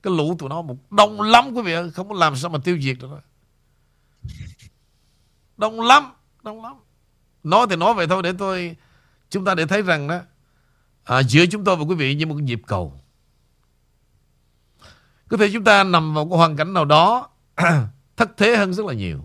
cái 0.05 0.13
lũ 0.17 0.37
tụi 0.39 0.49
nó 0.49 0.63
một 0.63 0.77
đông 0.91 1.21
lắm 1.21 1.55
quý 1.55 1.63
vị 1.63 1.73
ơi. 1.73 1.91
Không 1.91 2.09
có 2.09 2.15
làm 2.15 2.37
sao 2.37 2.51
mà 2.51 2.59
tiêu 2.65 2.79
diệt 2.81 2.97
được 3.01 3.11
đó 3.11 3.21
đông 5.57 5.81
lắm 5.81 6.13
đông 6.43 6.63
lắm. 6.63 6.77
Nói 7.43 7.67
thì 7.71 7.77
nói 7.77 7.95
vậy 7.95 8.07
thôi 8.07 8.23
để 8.23 8.33
tôi 8.39 8.77
chúng 9.31 9.45
ta 9.45 9.55
để 9.55 9.67
thấy 9.67 9.83
rằng 9.83 10.09
đó 10.09 10.21
à, 11.05 11.23
giữa 11.23 11.47
chúng 11.47 11.65
tôi 11.65 11.77
và 11.77 11.85
quý 11.85 11.95
vị 11.95 12.15
như 12.15 12.27
một 12.27 12.35
nhịp 12.35 12.61
cầu. 12.67 13.01
Có 15.29 15.37
thể 15.37 15.51
chúng 15.53 15.65
ta 15.65 15.85
nằm 15.85 16.15
vào 16.15 16.25
một 16.25 16.37
hoàn 16.37 16.57
cảnh 16.57 16.73
nào 16.73 16.85
đó 16.85 17.29
thất 18.17 18.31
thế 18.37 18.57
hơn 18.57 18.75
rất 18.75 18.87
là 18.87 18.95
nhiều. 18.95 19.21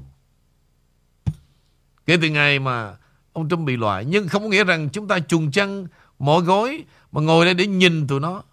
Kể 2.06 2.18
từ 2.22 2.28
ngày 2.30 2.60
mà 2.60 2.96
ông 3.34 3.50
Trump 3.50 3.68
bị 3.68 3.78
loại 3.78 4.06
nhưng 4.06 4.28
không 4.28 4.44
có 4.44 4.50
nghĩa 4.50 4.64
rằng 4.64 4.90
chúng 4.90 5.08
ta 5.08 5.20
trùng 5.20 5.52
chăn 5.52 5.88
mỏ 6.20 6.40
gối 6.40 6.84
mà 7.12 7.22
ngồi 7.22 7.46
đây 7.46 7.54
để 7.54 7.68
nhìn 7.68 8.08
tụi 8.08 8.20
nó. 8.20 8.44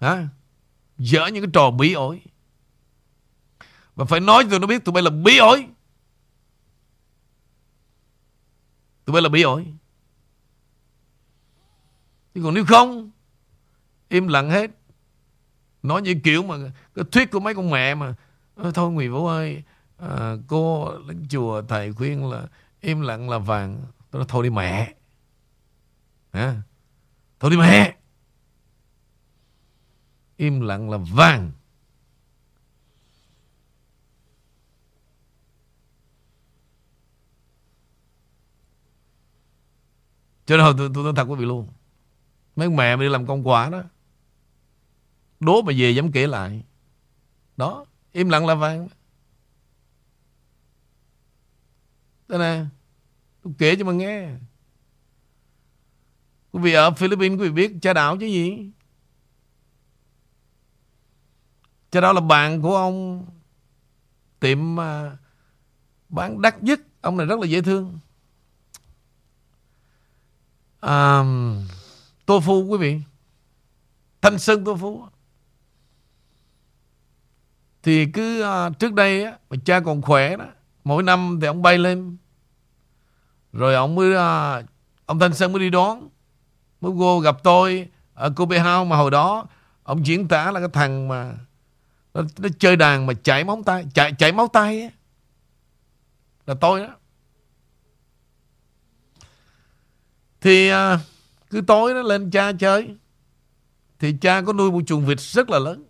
Hả? 0.00 0.28
Dở 1.00 1.26
những 1.26 1.44
cái 1.44 1.50
trò 1.52 1.70
bí 1.70 1.92
ổi 1.92 2.22
và 3.94 4.04
phải 4.04 4.20
nói 4.20 4.44
cho 4.44 4.50
tụi 4.50 4.58
nó 4.58 4.66
biết 4.66 4.84
tụi 4.84 4.92
bay 4.92 5.02
là 5.02 5.10
bí 5.10 5.38
ổi 5.38 5.66
Tụi 9.04 9.14
bay 9.14 9.22
là 9.22 9.28
bí 9.28 9.42
ổi 9.42 9.66
Chứ 12.34 12.40
còn 12.44 12.54
nếu 12.54 12.64
không 12.64 13.10
Im 14.08 14.28
lặng 14.28 14.50
hết. 14.50 14.70
Nói 15.82 16.02
như 16.02 16.14
kiểu 16.24 16.42
mà 16.42 16.56
Cái 16.94 17.04
thuyết 17.12 17.30
của 17.30 17.40
mấy 17.40 17.54
con 17.54 17.70
mẹ 17.70 17.94
mà 17.94 18.14
Thôi 18.74 18.90
Nguyễn 18.90 19.12
Vũ 19.12 19.26
ơi 19.26 19.62
à, 19.96 20.34
Cô 20.46 20.92
lãnh 21.06 21.28
chùa 21.28 21.62
thầy 21.68 21.92
khuyên 21.92 22.30
là 22.30 22.46
Im 22.80 23.00
lặng 23.00 23.30
là 23.30 23.38
vàng. 23.38 23.84
Tôi 24.10 24.20
nói 24.20 24.26
thôi 24.28 24.44
đi 24.44 24.50
mẹ. 24.50 24.94
À, 26.30 26.56
Thôi 27.40 27.50
đi 27.50 27.56
mẹ. 27.56 27.96
Im 30.40 30.60
lặng 30.60 30.90
là 30.90 30.96
vàng. 30.96 31.52
Cho 40.46 40.56
nên 40.56 40.76
tôi, 40.78 40.90
tôi 40.94 41.04
nói 41.04 41.12
thật 41.16 41.24
quý 41.24 41.36
vị 41.36 41.44
luôn 41.44 41.68
Mấy 42.56 42.68
mẹ 42.68 42.96
mà 42.96 43.02
đi 43.02 43.08
làm 43.08 43.26
công 43.26 43.48
quả 43.48 43.70
đó 43.70 43.82
Đố 45.40 45.62
mà 45.62 45.72
về 45.76 45.90
dám 45.90 46.12
kể 46.12 46.26
lại. 46.26 46.62
Đó 47.56 47.86
Im 48.12 48.28
lặng 48.28 48.46
là 48.46 48.54
vàng. 48.54 48.88
Đây 52.28 52.38
nè 52.38 52.64
Tôi 53.42 53.52
kể 53.58 53.76
cho 53.76 53.84
mà 53.84 53.92
nghe. 53.92 54.28
Quý 56.52 56.60
vị 56.62 56.72
ở 56.72 56.90
Philippines 56.90 57.40
quý 57.40 57.48
vị 57.48 57.52
biết 57.54 57.72
cha 57.82 57.92
đạo 57.92 58.16
chứ 58.16 58.26
gì? 58.26 58.70
Cho 61.90 62.00
đó 62.00 62.12
là 62.12 62.20
bạn 62.20 62.62
của 62.62 62.76
ông 62.76 63.26
Tiệm 64.40 64.80
à, 64.80 65.16
bán 66.08 66.42
đắt 66.42 66.62
nhất. 66.62 66.80
Ông 67.00 67.16
này 67.16 67.26
rất 67.26 67.38
là 67.40 67.46
dễ 67.46 67.62
thương. 67.62 67.98
À, 70.80 71.22
Tô 72.26 72.40
Phu 72.40 72.64
quý 72.64 72.78
vị. 72.78 73.00
Thanh 74.22 74.38
Sơn 74.38 74.64
Tô 74.64 74.76
Phu 74.76 75.04
Thì 77.82 78.06
cứ 78.06 78.42
à, 78.42 78.70
trước 78.70 78.92
đây 78.92 79.24
á, 79.24 79.38
mà 79.50 79.56
cha 79.64 79.80
còn 79.80 80.02
khỏe 80.02 80.36
đó 80.36 80.44
Mỗi 80.84 81.02
năm 81.02 81.38
thì 81.40 81.46
ông 81.46 81.62
bay 81.62 81.78
lên. 81.78 82.16
Rồi 83.52 83.74
ông 83.74 83.94
mới 83.94 84.16
à, 84.16 84.62
Ông 85.06 85.18
Thanh 85.18 85.34
Sơn 85.34 85.52
mới 85.52 85.60
đi 85.60 85.70
đón. 85.70 86.08
Mới 86.80 86.92
vô 86.92 87.18
gặp 87.20 87.36
tôi 87.42 87.88
Ở 88.14 88.30
Kobe 88.30 88.58
House 88.58 88.90
mà 88.90 88.96
hồi 88.96 89.10
đó 89.10 89.46
Ông 89.82 90.06
diễn 90.06 90.28
tả 90.28 90.50
là 90.50 90.60
cái 90.60 90.68
thằng 90.72 91.08
mà 91.08 91.34
nó, 92.14 92.22
nó 92.38 92.48
chơi 92.58 92.76
đàn 92.76 93.06
mà 93.06 93.12
chảy 93.22 93.44
máu 93.44 93.62
tay 93.66 93.86
Chảy, 93.94 94.12
chảy 94.18 94.32
máu 94.32 94.48
tay 94.48 94.80
ấy, 94.80 94.90
Là 96.46 96.54
tôi 96.60 96.80
đó. 96.80 96.96
Thì 100.40 100.68
à, 100.68 100.98
cứ 101.50 101.60
tối 101.60 101.94
nó 101.94 102.02
lên 102.02 102.30
cha 102.30 102.52
chơi. 102.52 102.96
Thì 103.98 104.14
cha 104.20 104.42
có 104.42 104.52
nuôi 104.52 104.70
một 104.70 104.80
chuồng 104.86 105.06
vịt 105.06 105.20
rất 105.20 105.50
là 105.50 105.58
lớn. 105.58 105.84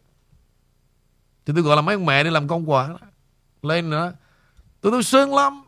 Thì 1.47 1.53
tôi 1.57 1.63
gọi 1.63 1.77
là 1.77 1.83
mấy 1.83 1.95
ông 1.95 2.07
mẹ 2.07 2.25
đi 2.25 2.31
làm 2.31 2.49
công 2.49 2.71
quả 2.71 2.89
đó. 2.89 2.99
Lên 3.63 3.91
nữa 3.91 4.13
Tôi 4.81 4.93
tôi 4.93 5.03
sướng 5.03 5.35
lắm. 5.35 5.63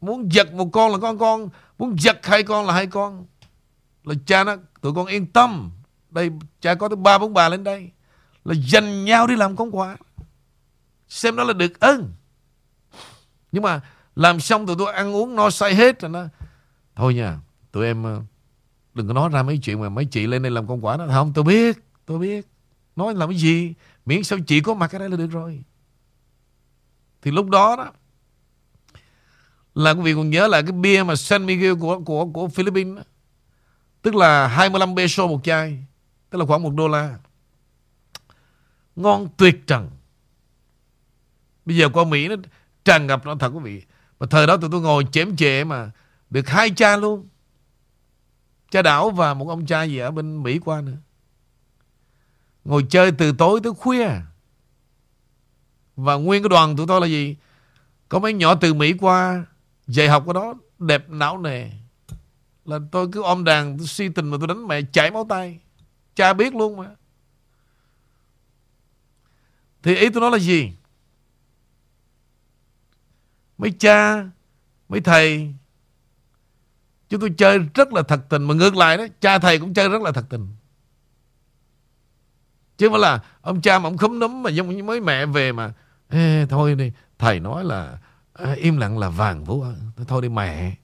Muốn 0.00 0.32
giật 0.32 0.52
một 0.52 0.68
con 0.72 0.92
là 0.92 0.98
con 0.98 1.18
con 1.18 1.48
Muốn 1.78 1.96
giật 1.98 2.26
hai 2.26 2.42
con 2.42 2.66
là 2.66 2.74
hai 2.74 2.86
con. 2.86 3.26
Là 4.04 4.14
cha 4.26 4.44
nó 4.44 4.56
Tụi 4.80 4.94
con 4.94 5.06
yên 5.06 5.26
tâm. 5.26 5.70
Đây 6.10 6.30
cha 6.60 6.74
có 6.74 6.88
tới 6.88 6.96
ba 6.96 7.18
bốn 7.18 7.34
bà 7.34 7.48
lên 7.48 7.64
đây. 7.64 7.90
Là 8.44 8.54
dành 8.54 9.04
nhau 9.04 9.26
đi 9.26 9.36
làm 9.36 9.56
công 9.56 9.76
quả. 9.76 9.96
Xem 11.08 11.36
đó 11.36 11.44
là 11.44 11.52
được 11.52 11.80
ơn. 11.80 12.12
Nhưng 13.52 13.62
mà 13.62 13.80
Làm 14.16 14.40
xong 14.40 14.66
tụi 14.66 14.76
tôi 14.78 14.92
ăn 14.92 15.14
uống 15.14 15.36
no 15.36 15.50
say 15.50 15.74
hết 15.74 16.00
rồi 16.00 16.10
nó, 16.10 16.24
Thôi 16.96 17.14
nha, 17.14 17.38
Tụi 17.72 17.86
em 17.86 18.02
ờ, 18.02 18.22
Đừng 18.94 19.08
có 19.08 19.14
nói 19.14 19.28
ra 19.32 19.42
mấy 19.42 19.58
chuyện 19.58 19.80
mà 19.80 19.88
mấy 19.88 20.04
chị 20.04 20.26
lên 20.26 20.42
đây 20.42 20.50
làm 20.50 20.66
công 20.66 20.84
quả 20.84 20.96
đó. 20.96 21.06
Không, 21.12 21.32
tôi 21.32 21.44
biết 21.44 21.78
Tôi 22.06 22.18
biết. 22.18 22.46
Nói 22.96 23.14
làm 23.14 23.28
cái 23.28 23.38
gì? 23.38 23.74
Miễn 24.06 24.22
sao 24.22 24.38
chị 24.46 24.60
có 24.60 24.74
mặt 24.74 24.92
ở 24.92 24.98
đây 24.98 25.08
là 25.08 25.16
được 25.16 25.30
rồi. 25.30 25.62
Thì 27.22 27.30
lúc 27.30 27.48
đó 27.48 27.76
đó, 27.76 27.92
Là 29.74 29.90
quý 29.90 30.02
vị 30.02 30.14
còn 30.14 30.30
nhớ 30.30 30.46
là 30.46 30.62
cái 30.62 30.72
bia 30.72 31.02
mà 31.02 31.16
San 31.16 31.46
Miguel 31.46 31.74
của 31.80 32.00
của 32.00 32.26
của 32.26 32.48
Philippines 32.48 32.96
đó. 32.96 33.02
Tức 34.02 34.14
là 34.14 34.46
25 34.48 34.96
peso 34.96 35.26
một 35.26 35.40
chai, 35.44 35.84
Tức 36.30 36.38
là 36.38 36.46
khoảng 36.46 36.62
một 36.62 36.74
đô 36.74 36.88
la. 36.88 37.18
Ngon 38.96 39.28
tuyệt 39.36 39.66
trần. 39.66 39.90
Bây 41.64 41.76
giờ 41.76 41.88
qua 41.88 42.04
Mỹ 42.04 42.28
nó 42.28 42.36
tràn 42.84 43.06
ngập 43.06 43.26
nó, 43.26 43.34
thật 43.34 43.48
quý 43.48 43.60
vị. 43.62 43.82
Mà 44.20 44.26
thời 44.30 44.46
đó 44.46 44.56
tụi 44.56 44.70
tôi 44.72 44.80
ngồi 44.80 45.06
chém 45.12 45.36
chệ 45.36 45.64
mà 45.64 45.90
Được 46.30 46.48
hai 46.48 46.70
cha 46.70 46.96
luôn. 46.96 47.28
Cha 48.70 48.82
đảo 48.82 49.10
và 49.10 49.34
một 49.34 49.48
ông 49.48 49.66
cha 49.66 49.82
gì 49.82 49.98
ở 49.98 50.10
bên 50.10 50.42
Mỹ 50.42 50.58
qua 50.58 50.80
nữa. 50.80 50.96
Ngồi 52.64 52.86
chơi 52.90 53.12
từ 53.12 53.32
tối 53.32 53.60
tới 53.62 53.72
khuya. 53.72 54.10
Và 55.96 56.14
nguyên 56.14 56.42
cái 56.42 56.48
đoàn 56.48 56.76
tụi 56.76 56.86
tôi 56.86 57.00
là 57.00 57.06
gì? 57.06 57.36
Có 58.08 58.18
mấy 58.18 58.32
nhỏ 58.32 58.54
từ 58.54 58.74
Mỹ 58.74 58.94
qua, 59.00 59.44
Dạy 59.86 60.08
học 60.08 60.26
ở 60.26 60.32
đó, 60.32 60.54
Đẹp 60.78 61.10
não 61.10 61.38
nề. 61.38 61.70
Là 62.64 62.78
tôi 62.92 63.08
cứ 63.12 63.22
ôm 63.22 63.44
đàn, 63.44 63.78
tôi 63.78 63.86
suy 63.86 64.08
tình 64.08 64.28
mà 64.28 64.36
tôi 64.40 64.48
đánh 64.48 64.68
mẹ 64.68 64.82
chảy 64.92 65.10
máu 65.10 65.26
tay. 65.28 65.60
Cha 66.14 66.32
biết 66.32 66.54
luôn 66.54 66.76
mà. 66.76 66.86
Thì 69.82 69.96
ý 69.96 70.10
tôi 70.10 70.20
nói 70.20 70.30
là 70.30 70.38
gì? 70.38 70.72
Mấy 73.58 73.70
cha 73.78 74.28
Mấy 74.88 75.00
thầy 75.00 75.54
Chúng 77.08 77.20
tôi 77.20 77.34
chơi 77.38 77.58
rất 77.58 77.92
là 77.92 78.02
thật 78.02 78.20
tình 78.28 78.44
Mà 78.44 78.54
ngược 78.54 78.76
lại 78.76 78.96
đó 78.96 79.06
Cha 79.20 79.38
thầy 79.38 79.58
cũng 79.58 79.74
chơi 79.74 79.88
rất 79.88 80.02
là 80.02 80.12
thật 80.12 80.26
tình. 80.28 80.48
Chứ 82.76 82.86
không 82.86 82.92
phải 82.92 83.00
là 83.00 83.24
Ông 83.40 83.60
cha 83.60 83.78
mà 83.78 83.88
ông 83.88 83.96
khấm 83.96 84.18
núm 84.18 84.42
Mà 84.42 84.50
giống 84.50 84.76
như 84.76 84.82
mới 84.82 85.00
mẹ 85.00 85.26
về 85.26 85.52
mà 85.52 85.72
Ê, 86.08 86.46
Thôi 86.46 86.74
đi 86.74 86.92
Thầy 87.18 87.40
nói 87.40 87.64
là 87.64 87.98
à, 88.32 88.52
Im 88.52 88.76
lặng 88.76 88.98
là 88.98 89.08
vàng 89.08 89.44
vũ 89.44 89.64
Thôi 90.08 90.22
đi 90.22 90.28
mẹ. 90.28 90.76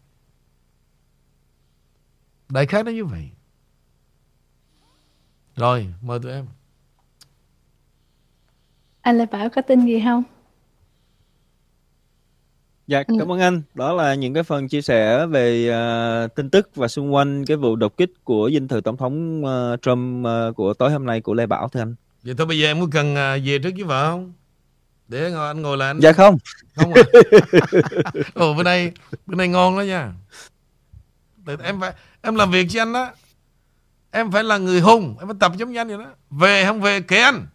Đại 2.49 2.67
khái 2.67 2.85
nó 2.85 2.91
như 2.91 3.05
vậy. 3.05 3.31
Rồi 5.57 5.95
mời 6.03 6.19
tụi 6.21 6.33
em. 6.33 6.47
Anh 9.07 9.19
Lê 9.19 9.27
Bảo 9.27 9.49
có 9.49 9.63
tin 9.63 9.87
gì 9.87 10.03
không? 10.05 10.23
Dạ, 12.87 13.03
Ừ. 13.07 13.15
cảm 13.19 13.33
ơn 13.33 13.41
anh. 13.41 13.63
Đó 13.75 13.93
là 13.93 14.15
những 14.15 14.35
cái 14.35 14.43
phần 14.43 14.69
chia 14.69 14.83
sẻ 14.83 15.27
về 15.27 15.71
à, 15.71 16.27
tin 16.37 16.51
tức 16.51 16.71
và 16.75 16.89
xung 16.89 17.15
quanh 17.15 17.45
cái 17.45 17.57
vụ 17.57 17.77
đột 17.77 17.97
kích 17.97 18.11
của 18.25 18.51
dinh 18.53 18.69
thự 18.69 18.81
tổng 18.81 18.97
thống 18.97 19.45
à, 19.47 19.77
Trump 19.83 20.27
à, 20.27 20.51
của 20.57 20.75
tối 20.75 20.91
hôm 20.91 21.07
nay 21.07 21.21
của 21.21 21.35
Lê 21.35 21.47
Bảo 21.47 21.69
thưa 21.69 21.81
anh. 21.81 21.95
Vậy 22.23 22.35
thôi 22.39 22.47
bây 22.47 22.59
giờ 22.59 22.67
em 22.67 22.81
có 22.81 22.87
cần 22.93 23.17
à, 23.17 23.37
về 23.45 23.59
trước 23.59 23.71
với 23.75 23.85
vợ 23.85 24.11
không 24.11 24.33
Để 25.09 25.31
ngồi, 25.31 25.47
anh 25.47 25.63
ngồi 25.63 25.77
lại 25.77 25.91
anh 25.91 26.01
Dạ 26.01 26.13
không. 26.13 26.37
Không 26.77 26.93
à 26.95 27.03
Ồ 28.35 28.55
bữa 28.55 28.63
nay 28.63 28.93
Bữa 29.27 29.35
nay 29.35 29.49
ngon 29.49 29.77
đó 29.77 29.83
nha 29.83 30.13
Để 31.47 31.57
Em 31.63 31.81
phải 31.81 31.93
Em 32.23 32.35
làm 32.35 32.51
việc 32.51 32.67
cho 32.71 32.83
anh 32.83 32.93
đó 32.93 33.11
Em 34.11 34.33
phải 34.33 34.45
là 34.45 34.59
người 34.59 34.81
hùng 34.81 35.17
Em 35.21 35.29
phải 35.29 35.37
tập 35.41 35.53
giống 35.57 35.73
như 35.73 35.81
anh 35.81 35.89
vậy 35.89 35.99
đó 35.99 36.07
Về 36.31 36.65
không 36.67 36.81
về 36.81 37.01
kể 37.01 37.21
anh 37.21 37.47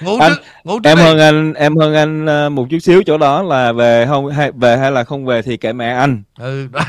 Ngủ 0.00 0.18
Anh, 0.18 0.32
trước 0.32 0.42
Ngủ 0.64 0.80
trước 0.80 0.88
Em 0.90 0.96
đi 0.96 1.02
hơn 1.02 1.18
anh, 1.18 1.54
em 1.54 1.76
hơn 1.76 1.94
anh 1.94 2.26
à, 2.26 2.48
một 2.48 2.66
chút 2.70 2.78
xíu 2.78 3.02
chỗ 3.06 3.18
đó 3.18 3.42
là 3.42 3.72
về 3.72 4.06
không 4.08 4.26
hay 4.26 4.52
về 4.52 4.76
hay 4.76 4.90
là 4.92 5.04
không 5.04 5.24
về 5.24 5.42
thì 5.42 5.56
kệ 5.56 5.72
mẹ 5.72 5.94
anh. 5.94 6.22
Ừ 6.38 6.68
đó. 6.72 6.80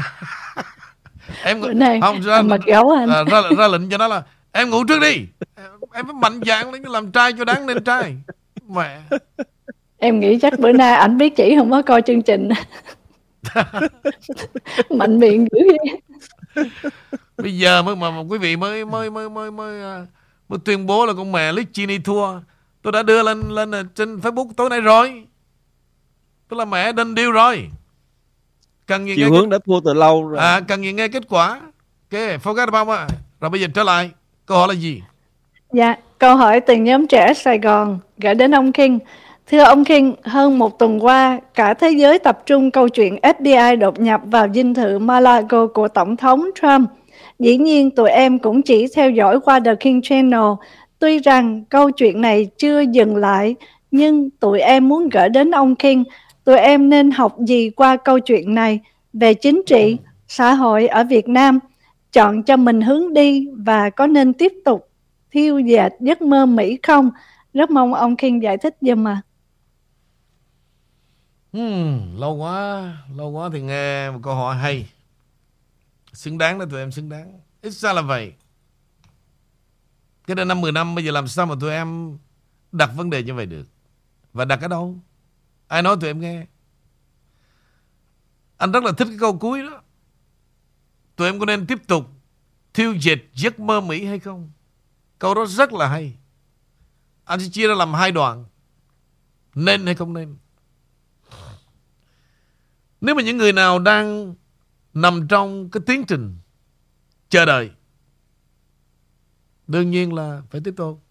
Em 1.44 1.62
Bữa 1.62 1.74
nay 1.74 2.00
không 2.02 2.22
ra, 2.22 2.42
mặc 2.42 2.60
gấu 2.66 2.90
anh. 2.90 3.10
à, 3.10 3.24
ra, 3.24 3.42
ra 3.58 3.68
lệnh 3.68 3.90
cho 3.90 3.98
nó 3.98 4.08
là 4.08 4.24
Em 4.52 4.70
ngủ 4.70 4.84
trước 4.84 5.00
đi 5.02 5.16
Em, 5.56 5.72
em 5.94 6.06
phải 6.06 6.14
mạnh 6.22 6.40
dạn 6.46 6.72
lên 6.72 6.84
làm 6.84 7.12
trai 7.12 7.34
cho 7.38 7.46
đáng 7.46 7.66
nên 7.66 7.84
trai 7.84 8.16
Mẹ 8.70 9.00
Em 9.98 10.20
nghĩ 10.20 10.40
chắc 10.42 10.60
bữa 10.60 10.72
nay 10.72 10.94
ảnh 10.94 11.18
biết 11.18 11.36
chỉ 11.36 11.56
không 11.58 11.72
có 11.72 11.82
coi 11.82 12.02
chương 12.02 12.22
trình. 12.22 12.50
Mạnh 14.90 15.20
miệng 15.20 15.48
dữ 15.52 15.60
vậy. 15.68 16.02
Bây 17.38 17.58
giờ 17.58 17.82
mới 17.82 17.96
mà, 17.96 18.12
mà 18.12 18.20
quý 18.30 18.38
vị 18.38 18.56
mới 18.56 18.86
mới 18.86 19.10
mới 19.10 19.30
mới 19.30 19.52
mới, 19.52 19.82
mới 20.50 20.60
tuyên 20.66 20.86
bố 20.86 21.06
là 21.06 21.14
con 21.14 21.32
mẹ 21.32 21.52
Lichini 21.52 22.00
thua. 22.00 22.28
Tôi 22.82 22.92
đã 22.92 23.04
đưa 23.04 23.24
lên 23.24 23.50
lên 23.50 23.72
à, 23.76 23.84
trên 23.96 24.18
Facebook 24.18 24.50
tối 24.58 24.70
nay 24.70 24.82
rồi. 24.82 25.24
Tức 26.50 26.58
là 26.58 26.66
mẹ 26.66 26.92
đinh 26.92 27.16
điêu 27.16 27.32
rồi. 27.32 27.70
Cần 28.88 29.06
gì 29.06 29.10
nghe 29.10 29.16
Chiều 29.16 29.32
hướng 29.32 29.50
đã 29.50 29.58
thua 29.66 29.80
từ 29.86 29.94
lâu 29.94 30.28
rồi. 30.28 30.40
à, 30.40 30.60
cần 30.68 30.84
gì 30.84 30.94
nghe 30.94 31.08
kết 31.08 31.24
quả. 31.30 31.50
Ok, 32.12 32.22
forget 32.44 32.72
about 32.72 33.00
it. 33.00 33.18
Rồi 33.40 33.50
bây 33.50 33.62
giờ 33.62 33.68
trở 33.74 33.84
lại. 33.84 34.12
Câu 34.46 34.58
hỏi 34.58 34.68
là 34.68 34.74
gì? 34.74 35.02
Dạ, 35.74 35.96
câu 36.20 36.36
hỏi 36.36 36.60
từ 36.60 36.76
nhóm 36.76 37.08
trẻ 37.08 37.34
Sài 37.34 37.60
Gòn 37.60 38.00
gửi 38.18 38.36
đến 38.36 38.56
ông 38.56 38.72
King. 38.72 39.00
Thưa 39.48 39.64
ông 39.64 39.86
King, 39.86 40.14
hơn 40.24 40.60
một 40.60 40.80
tuần 40.80 41.06
qua, 41.06 41.40
cả 41.54 41.74
thế 41.74 41.90
giới 41.90 42.20
tập 42.20 42.40
trung 42.46 42.72
câu 42.72 42.90
chuyện 42.90 43.16
FBI 43.22 43.78
đột 43.80 44.00
nhập 44.00 44.22
vào 44.24 44.48
dinh 44.54 44.74
thự 44.74 45.00
Malago 45.00 45.68
của 45.68 45.88
Tổng 45.88 46.18
thống 46.18 46.50
Trump. 46.62 46.90
Dĩ 47.40 47.58
nhiên, 47.58 47.92
tụi 47.92 48.10
em 48.10 48.40
cũng 48.40 48.62
chỉ 48.62 48.88
theo 48.96 49.12
dõi 49.12 49.40
qua 49.40 49.60
The 49.60 49.76
King 49.76 50.02
Channel. 50.02 50.52
Tuy 51.00 51.20
rằng 51.20 51.64
câu 51.70 51.92
chuyện 51.92 52.22
này 52.22 52.48
chưa 52.58 52.82
dừng 52.82 53.16
lại, 53.16 53.56
nhưng 53.92 54.30
tụi 54.30 54.60
em 54.60 54.90
muốn 54.90 55.10
gửi 55.10 55.30
đến 55.30 55.52
ông 55.52 55.76
King, 55.76 56.04
tụi 56.44 56.58
em 56.58 56.90
nên 56.90 57.12
học 57.12 57.36
gì 57.48 57.70
qua 57.70 57.98
câu 57.98 58.20
chuyện 58.20 58.56
này 58.56 58.80
về 59.14 59.34
chính 59.34 59.62
trị, 59.66 59.98
xã 60.28 60.54
hội 60.54 60.88
ở 60.88 61.04
Việt 61.04 61.28
Nam, 61.28 61.60
chọn 62.12 62.44
cho 62.44 62.58
mình 62.58 62.82
hướng 62.82 63.14
đi 63.14 63.48
và 63.58 63.90
có 63.90 64.08
nên 64.08 64.34
tiếp 64.34 64.54
tục 64.66 64.90
thiêu 65.32 65.60
dệt 65.60 65.94
giấc 66.00 66.22
mơ 66.22 66.46
Mỹ 66.46 66.78
không? 66.84 67.12
Rất 67.54 67.72
mong 67.72 67.94
ông 67.94 68.16
King 68.16 68.44
giải 68.44 68.58
thích 68.58 68.78
giùm 68.82 69.08
à. 69.08 69.22
Hmm, 71.54 72.20
lâu 72.20 72.36
quá, 72.36 72.84
lâu 73.18 73.30
quá 73.30 73.50
thì 73.54 73.62
nghe 73.62 74.12
một 74.12 74.20
câu 74.24 74.34
hỏi 74.34 74.56
hay. 74.56 74.86
Xứng 76.20 76.38
đáng 76.38 76.60
đó, 76.60 76.66
tụi 76.72 76.80
em 76.80 76.92
xứng 76.92 77.10
đáng. 77.10 77.40
Ít 77.62 77.74
ra 77.74 77.94
là 77.94 78.02
vậy. 78.02 78.34
Cái 80.28 80.36
đây 80.36 80.46
năm 80.46 80.62
10 80.62 80.72
năm, 80.72 80.96
bây 80.96 81.06
giờ 81.06 81.12
làm 81.12 81.28
sao 81.28 81.46
mà 81.46 81.56
tụi 81.62 81.72
em 81.72 82.18
đặt 82.72 82.92
vấn 82.96 83.10
đề 83.10 83.24
như 83.24 83.34
vậy 83.34 83.46
được? 83.46 83.68
Và 84.34 84.46
đặt 84.46 84.62
ở 84.62 84.68
đâu? 84.68 85.00
Ai 85.68 85.82
nói 85.82 85.98
tụi 86.02 86.10
em 86.10 86.20
nghe? 86.20 86.46
Anh 88.58 88.72
rất 88.72 88.84
là 88.84 88.92
thích 88.92 89.06
cái 89.06 89.18
câu 89.20 89.38
cuối 89.38 89.62
đó. 89.62 89.82
tụi 91.16 91.28
em 91.28 91.40
có 91.40 91.46
nên 91.46 91.68
tiếp 91.68 91.88
tục 91.88 92.10
thiêu 92.74 93.00
diệt 93.00 93.24
giấc 93.34 93.60
mơ 93.60 93.82
Mỹ 93.82 94.06
hay 94.06 94.20
không? 94.20 94.52
Câu 95.20 95.34
đó 95.34 95.46
rất 95.46 95.74
là 95.74 95.88
hay. 95.88 96.18
Anh 97.24 97.40
sẽ 97.40 97.50
chia 97.52 97.68
ra 97.68 97.76
làm 97.76 97.94
hai 97.94 98.12
đoạn. 98.12 98.46
Nên 99.56 99.86
hay 99.86 99.96
không 99.96 100.14
nên? 100.14 100.38
Nếu 103.02 103.16
mà 103.16 103.22
những 103.22 103.38
người 103.38 103.54
nào 103.54 103.80
đang 103.80 104.36
nằm 104.94 105.28
trong 105.28 105.70
cái 105.70 105.82
tiến 105.86 106.06
trình 106.08 106.38
chờ 107.30 107.46
đợi, 107.46 107.72
đương 109.68 109.92
nhiên 109.92 110.14
là 110.14 110.42
phải 110.50 110.62
tiếp 110.64 110.74
tục. 110.78 111.04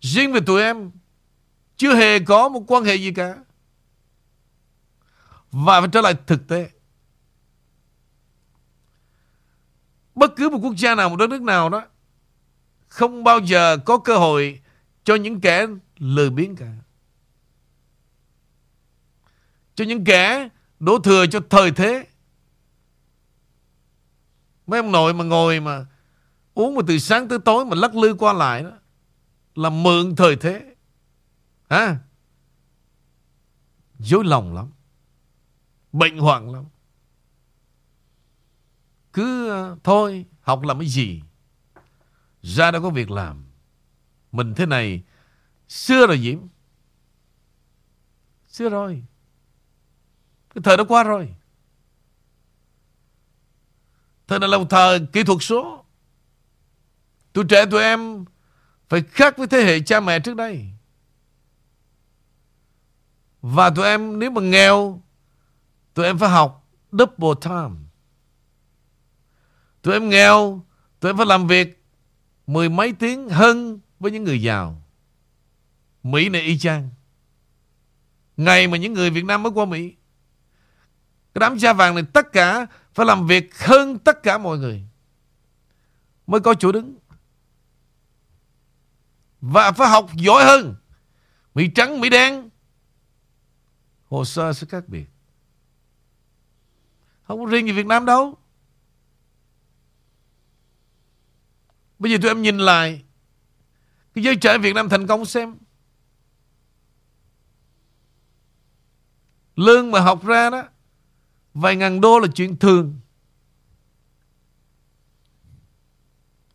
Riêng 0.00 0.32
về 0.32 0.40
tụi 0.46 0.62
em, 0.62 0.90
chưa 1.76 1.94
hề 1.94 2.18
có 2.18 2.48
một 2.48 2.64
quan 2.66 2.84
hệ 2.84 2.94
gì 2.94 3.12
cả. 3.12 3.36
Và 5.50 5.80
phải 5.80 5.88
trở 5.92 6.00
lại 6.00 6.14
thực 6.26 6.48
tế. 6.48 6.70
Bất 10.14 10.32
cứ 10.36 10.48
một 10.48 10.58
quốc 10.62 10.74
gia 10.76 10.94
nào, 10.94 11.08
một 11.08 11.16
đất 11.16 11.30
nước 11.30 11.42
nào 11.42 11.68
đó 11.68 11.86
không 12.88 13.24
bao 13.24 13.38
giờ 13.38 13.76
có 13.76 13.98
cơ 13.98 14.18
hội 14.18 14.60
cho 15.04 15.14
những 15.14 15.40
kẻ 15.40 15.66
lười 15.98 16.30
biếng 16.30 16.56
cả. 16.56 16.76
Cho 19.80 19.86
những 19.86 20.04
kẻ 20.04 20.48
đổ 20.80 20.98
thừa 20.98 21.26
cho 21.26 21.40
thời 21.50 21.70
thế. 21.70 22.06
Mấy 24.66 24.80
ông 24.80 24.92
nội 24.92 25.14
mà 25.14 25.24
ngồi 25.24 25.60
mà 25.60 25.86
uống 26.54 26.74
mà 26.74 26.82
từ 26.86 26.98
sáng 26.98 27.28
tới 27.28 27.38
tối 27.44 27.64
mà 27.64 27.76
lắc 27.76 27.94
lư 27.94 28.14
qua 28.14 28.32
lại 28.32 28.62
đó 28.62 28.70
là 29.54 29.70
mượn 29.70 30.16
thời 30.16 30.36
thế. 30.36 30.74
Hả? 31.70 31.98
Dối 33.98 34.24
lòng 34.24 34.54
lắm. 34.54 34.70
Bệnh 35.92 36.18
hoạn 36.18 36.52
lắm. 36.52 36.64
Cứ 39.12 39.48
ờ, 39.48 39.76
thôi, 39.84 40.26
học 40.40 40.62
làm 40.62 40.78
cái 40.78 40.88
gì? 40.88 41.22
Ra 42.42 42.70
đâu 42.70 42.82
có 42.82 42.90
việc 42.90 43.10
làm. 43.10 43.44
Mình 44.32 44.54
thế 44.54 44.66
này, 44.66 45.02
xưa 45.68 46.06
rồi 46.06 46.18
Diễm. 46.18 46.38
Xưa 48.48 48.68
rồi. 48.68 49.04
Cái 50.54 50.62
thời 50.62 50.76
đó 50.76 50.84
qua 50.88 51.02
rồi. 51.02 51.34
Thời 54.26 54.38
này 54.38 54.48
là 54.48 54.58
một 54.58 54.66
thời 54.70 55.06
kỹ 55.12 55.24
thuật 55.24 55.38
số. 55.40 55.84
Tụi 57.32 57.44
trẻ 57.48 57.66
tụi 57.70 57.82
em 57.82 58.24
phải 58.88 59.02
khác 59.02 59.38
với 59.38 59.46
thế 59.46 59.62
hệ 59.62 59.80
cha 59.80 60.00
mẹ 60.00 60.20
trước 60.20 60.36
đây. 60.36 60.70
Và 63.42 63.70
tụi 63.70 63.84
em 63.84 64.18
nếu 64.18 64.30
mà 64.30 64.40
nghèo, 64.40 65.02
tụi 65.94 66.06
em 66.06 66.18
phải 66.18 66.30
học 66.30 66.68
double 66.92 67.40
time. 67.42 67.76
Tụi 69.82 69.94
em 69.94 70.08
nghèo, 70.08 70.64
tụi 71.00 71.10
em 71.10 71.16
phải 71.16 71.26
làm 71.26 71.46
việc 71.46 71.84
mười 72.46 72.68
mấy 72.68 72.92
tiếng 72.92 73.28
hơn 73.28 73.80
với 74.00 74.12
những 74.12 74.24
người 74.24 74.42
giàu. 74.42 74.82
Mỹ 76.02 76.28
này 76.28 76.42
y 76.42 76.58
chang. 76.58 76.90
Ngày 78.36 78.68
mà 78.68 78.76
những 78.76 78.92
người 78.92 79.10
Việt 79.10 79.24
Nam 79.24 79.42
mới 79.42 79.52
qua 79.52 79.64
Mỹ, 79.64 79.94
cái 81.34 81.40
đám 81.40 81.58
da 81.58 81.72
vàng 81.72 81.94
này 81.94 82.04
tất 82.12 82.32
cả 82.32 82.66
phải 82.94 83.06
làm 83.06 83.26
việc 83.26 83.58
hơn 83.58 83.98
tất 83.98 84.22
cả 84.22 84.38
mọi 84.38 84.58
người. 84.58 84.84
Mới 86.26 86.40
có 86.40 86.54
chỗ 86.54 86.72
đứng. 86.72 86.98
Và 89.40 89.72
phải 89.72 89.88
học 89.88 90.10
giỏi 90.16 90.44
hơn. 90.44 90.74
Mỹ 91.54 91.70
trắng, 91.74 92.00
Mỹ 92.00 92.10
đen. 92.10 92.50
Hồ 94.04 94.24
sơ 94.24 94.52
sẽ 94.52 94.66
khác 94.66 94.84
biệt. 94.88 95.06
Không 97.22 97.44
có 97.44 97.50
riêng 97.50 97.66
gì 97.66 97.72
Việt 97.72 97.86
Nam 97.86 98.04
đâu. 98.04 98.40
Bây 102.00 102.12
giờ 102.12 102.18
tụi 102.22 102.30
em 102.30 102.42
nhìn 102.42 102.58
lại 102.58 103.02
Cái 104.14 104.24
giới 104.24 104.36
trẻ 104.36 104.58
Việt 104.58 104.74
Nam 104.74 104.88
thành 104.88 105.06
công 105.06 105.24
xem 105.24 105.56
Lương 109.56 109.90
mà 109.90 110.00
học 110.00 110.26
ra 110.26 110.50
đó 110.50 110.64
Vài 111.54 111.76
ngàn 111.76 112.00
đô 112.00 112.18
là 112.18 112.28
chuyện 112.34 112.56
thường. 112.56 113.00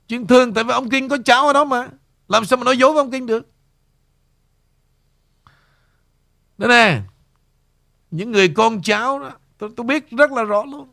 Chuyện 0.08 0.28
thường 0.28 0.54
tại 0.54 0.64
vì 0.64 0.72
ông 0.72 0.90
Kinh 0.90 1.10
có 1.10 1.18
cháu 1.26 1.48
ở 1.48 1.54
đó 1.54 1.66
mà. 1.66 1.88
Làm 2.28 2.46
sao 2.46 2.58
mà 2.58 2.64
nói 2.64 2.78
dối 2.78 2.94
với 2.94 3.02
ông 3.02 3.12
Kinh 3.12 3.26
được? 3.26 3.52
Đây 6.58 6.70
nè 6.70 7.02
Những 8.12 8.32
người 8.32 8.48
con 8.56 8.82
cháu 8.82 9.20
đó 9.20 9.32
Tôi, 9.58 9.70
tôi 9.76 9.86
biết 9.86 10.10
rất 10.12 10.32
là 10.32 10.44
rõ 10.44 10.64
luôn. 10.64 10.90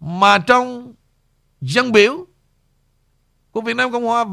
Mà 0.00 0.38
trong 0.38 0.94
dân 1.60 1.92
biểu 1.92 2.26
của 3.50 3.60
Việt 3.60 3.76
Nam 3.76 3.92
Cộng 3.92 4.04
Hòa 4.04 4.24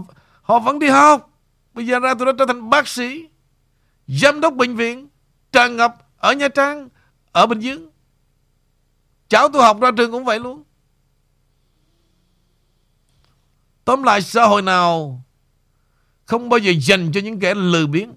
họ 0.41 0.59
vẫn 0.59 0.79
đi 0.79 0.87
học. 0.87 1.29
Bây 1.73 1.87
giờ 1.87 1.99
ra 1.99 2.13
tôi 2.13 2.25
đã 2.25 2.31
trở 2.39 2.45
thành 2.45 2.69
bác 2.69 2.87
sĩ, 2.87 3.29
giám 4.07 4.41
đốc 4.41 4.53
bệnh 4.53 4.75
viện, 4.75 5.09
tràn 5.51 5.75
ngập 5.75 5.95
ở 6.17 6.33
Nha 6.33 6.47
Trang, 6.47 6.89
ở 7.35 7.47
Bình 7.47 7.59
Dương. 7.59 7.89
Cháu 9.27 9.49
tôi 9.49 9.63
học 9.63 9.79
ra 9.81 9.91
trường 9.97 10.11
cũng 10.11 10.25
vậy 10.25 10.39
luôn. 10.39 10.63
Tóm 13.85 14.03
lại 14.03 14.21
xã 14.21 14.45
hội 14.45 14.61
nào 14.61 15.21
không 16.25 16.49
bao 16.49 16.57
giờ 16.57 16.71
dành 16.81 17.11
cho 17.11 17.21
những 17.21 17.39
kẻ 17.39 17.53
lười 17.53 17.87
biếng 17.87 18.13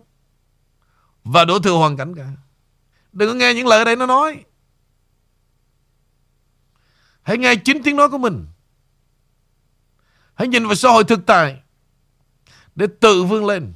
và 1.25 1.45
đổ 1.45 1.59
thừa 1.59 1.73
hoàn 1.73 1.97
cảnh 1.97 2.15
cả. 2.15 2.29
Đừng 3.13 3.29
có 3.29 3.35
nghe 3.35 3.55
những 3.55 3.67
lời 3.67 3.79
ở 3.79 3.85
đây 3.85 3.97
nó 3.97 4.07
nói. 4.07 4.45
Hãy 7.23 7.39
nghe 7.39 7.55
chính 7.65 7.83
tiếng 7.83 7.97
nói 7.97 8.09
của 8.09 8.19
mình. 8.19 8.47
Hãy 10.35 10.49
nhìn 10.49 10.67
vào 10.67 10.75
xã 10.75 10.89
hội 10.89 11.05
thực 11.05 11.27
tại 11.27 11.63
để 12.75 12.87
tự 13.01 13.25
vươn 13.25 13.47
lên. 13.47 13.73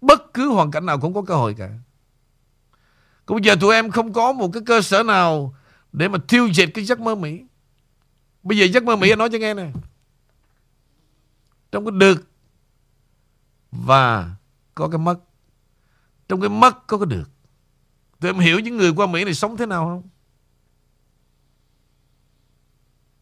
Bất 0.00 0.34
cứ 0.34 0.48
hoàn 0.48 0.70
cảnh 0.70 0.86
nào 0.86 1.00
cũng 1.00 1.14
có 1.14 1.22
cơ 1.22 1.34
hội 1.34 1.54
cả. 1.58 1.70
Còn 3.28 3.36
bây 3.36 3.44
giờ 3.44 3.56
tụi 3.60 3.74
em 3.74 3.90
không 3.90 4.12
có 4.12 4.32
một 4.32 4.50
cái 4.52 4.62
cơ 4.66 4.82
sở 4.82 5.02
nào 5.02 5.54
để 5.92 6.08
mà 6.08 6.18
tiêu 6.28 6.48
diệt 6.54 6.70
cái 6.74 6.84
giấc 6.84 7.00
mơ 7.00 7.14
Mỹ. 7.14 7.44
Bây 8.42 8.58
giờ 8.58 8.64
giấc 8.64 8.84
mơ 8.84 8.96
Mỹ 8.96 9.10
anh 9.10 9.18
nói 9.18 9.28
cho 9.32 9.38
nghe 9.38 9.54
nè. 9.54 9.70
Trong 11.72 11.84
cái 11.84 11.92
được 11.98 12.28
và 13.70 14.30
có 14.74 14.88
cái 14.88 14.98
mất. 14.98 15.18
Trong 16.28 16.40
cái 16.40 16.48
mất 16.48 16.86
có 16.86 16.98
cái 16.98 17.06
được. 17.06 17.30
Tụi 18.20 18.28
em 18.28 18.38
hiểu 18.38 18.58
những 18.58 18.76
người 18.76 18.92
qua 18.96 19.06
Mỹ 19.06 19.24
này 19.24 19.34
sống 19.34 19.56
thế 19.56 19.66
nào 19.66 19.84
không? 19.86 20.08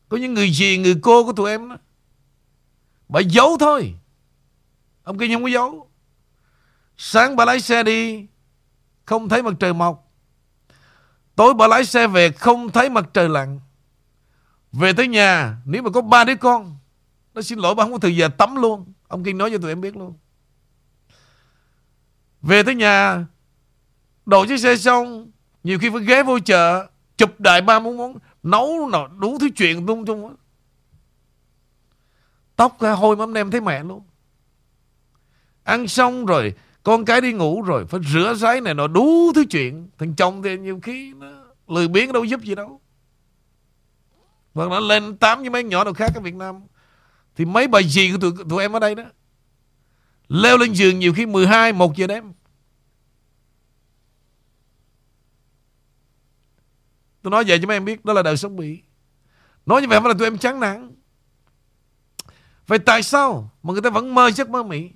Có 0.09 0.17
những 0.17 0.35
người 0.35 0.51
gì, 0.51 0.79
người 0.79 0.97
cô 1.03 1.25
của 1.25 1.33
tụi 1.33 1.51
em 1.51 1.69
đó 1.69 1.77
Bà 3.09 3.21
giấu 3.21 3.57
thôi 3.61 3.95
Ông 5.03 5.19
kia 5.19 5.29
không 5.33 5.43
có 5.43 5.49
giấu 5.49 5.91
Sáng 6.97 7.37
bà 7.37 7.45
lái 7.45 7.61
xe 7.61 7.83
đi 7.83 8.27
không 9.07 9.29
thấy 9.29 9.43
mặt 9.43 9.55
trời 9.61 9.75
mọc. 9.75 10.13
Tối 11.35 11.55
bà 11.55 11.67
lái 11.67 11.85
xe 11.85 12.07
về, 12.07 12.31
Không 12.31 12.71
thấy 12.71 12.91
mặt 12.91 13.09
trời 13.15 13.29
lặn. 13.29 13.61
Về 14.73 14.93
tới 14.93 15.09
nhà, 15.09 15.57
Nếu 15.65 15.83
mà 15.83 15.91
có 15.91 16.01
ba 16.01 16.25
đứa 16.25 16.35
con, 16.35 16.77
Nó 17.35 17.43
xin 17.43 17.59
lỗi, 17.59 17.75
bà 17.75 17.85
không 17.85 17.93
có 17.93 17.99
thời 17.99 18.17
giờ 18.17 18.29
tắm 18.29 18.57
luôn. 18.57 18.93
Ông 19.09 19.25
Kinh 19.25 19.39
nói 19.39 19.51
cho 19.51 19.59
tụi 19.59 19.71
em 19.71 19.81
biết 19.81 19.97
luôn. 19.97 20.15
Về 22.43 22.63
tới 22.63 22.75
nhà, 22.75 23.27
Đổ 24.27 24.47
chiếc 24.47 24.61
xe 24.61 24.77
xong, 24.77 25.31
Nhiều 25.65 25.79
khi 25.79 25.91
phải 25.91 26.05
ghé 26.05 26.23
vô 26.23 26.39
chợ, 26.39 26.87
Chụp 27.17 27.41
đại 27.41 27.61
ba 27.61 27.81
món 27.81 27.97
món 27.97 28.19
Nấu 28.43 28.91
đủ 29.19 29.39
thứ 29.41 29.49
chuyện 29.57 29.87
tung 29.87 30.07
tung 30.07 30.37
Tóc 32.57 32.81
ra 32.81 32.93
hôi 32.93 33.17
mắm 33.17 33.33
nem 33.33 33.51
thấy 33.51 33.61
mẹ 33.61 33.83
luôn. 33.83 34.03
Ăn 35.63 35.89
xong 35.89 36.27
rồi 36.27 36.55
con 36.87 37.05
cái 37.05 37.21
đi 37.21 37.33
ngủ 37.33 37.63
rồi 37.63 37.87
Phải 37.87 38.01
rửa 38.13 38.35
ráy 38.35 38.61
này 38.61 38.75
nó 38.75 38.87
đủ 38.87 39.33
thứ 39.35 39.45
chuyện. 39.51 39.91
Thằng 39.99 40.15
chồng 40.15 40.43
thì 40.43 40.59
nhiều 40.59 40.81
khi 40.83 41.13
nó 41.15 41.27
Lười 41.69 41.89
biếng 41.89 42.13
đâu 42.13 42.25
giúp 42.25 42.41
gì 42.41 42.55
đâu. 42.55 42.81
Và 44.55 44.67
nó 44.67 44.81
lên 44.81 45.17
tám 45.17 45.41
với 45.41 45.51
mấy 45.51 45.65
nhỏ 45.65 45.85
nào 45.85 45.95
khác 45.95 46.13
ở 46.15 46.21
Việt 46.21 46.35
Nam. 46.35 46.61
Thì 47.37 47.45
mấy 47.45 47.69
bà 47.69 47.83
gì 47.83 48.13
của 48.13 48.19
tụi, 48.19 48.45
tụi 48.51 48.63
em 48.63 48.73
ở 48.73 48.79
đây 48.79 48.95
đó 48.95 49.05
Leo 50.29 50.57
lên 50.57 50.73
giường 50.73 50.99
nhiều 50.99 51.13
khi 51.15 51.27
12, 51.27 51.73
1 51.73 51.97
giờ 51.97 52.07
đêm. 52.07 52.33
Tôi 57.23 57.31
nói 57.31 57.45
vậy 57.47 57.59
cho 57.63 57.67
mấy 57.67 57.77
em 57.77 57.85
biết 57.85 58.05
Đó 58.05 58.13
là 58.13 58.23
đời 58.23 58.37
sống 58.37 58.57
bị. 58.57 58.83
Nói 59.67 59.83
như 59.83 59.89
vậy 59.89 60.01
phải 60.01 60.09
là 60.09 60.15
tụi 60.19 60.27
em 60.27 60.39
chán 60.39 60.61
nản. 60.61 60.95
Vậy 62.67 62.79
tại 62.79 63.03
sao 63.03 63.51
mà 63.63 63.73
người 63.73 63.83
ta 63.83 63.91
vẫn 63.91 64.15
mơ 64.15 64.31
giấc 64.31 64.51
mơ 64.51 64.63
Mỹ? 64.63 64.91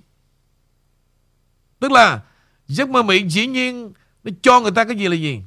Tức 1.81 1.91
là 1.91 2.21
giấc 2.67 2.89
mơ 2.89 3.03
Mỹ 3.03 3.29
dĩ 3.29 3.47
nhiên 3.47 3.93
nó 4.23 4.31
cho 4.41 4.59
người 4.59 4.71
ta 4.71 4.83
cái 4.83 4.95
gì 4.97 5.07
là 5.07 5.15
gì? 5.15 5.41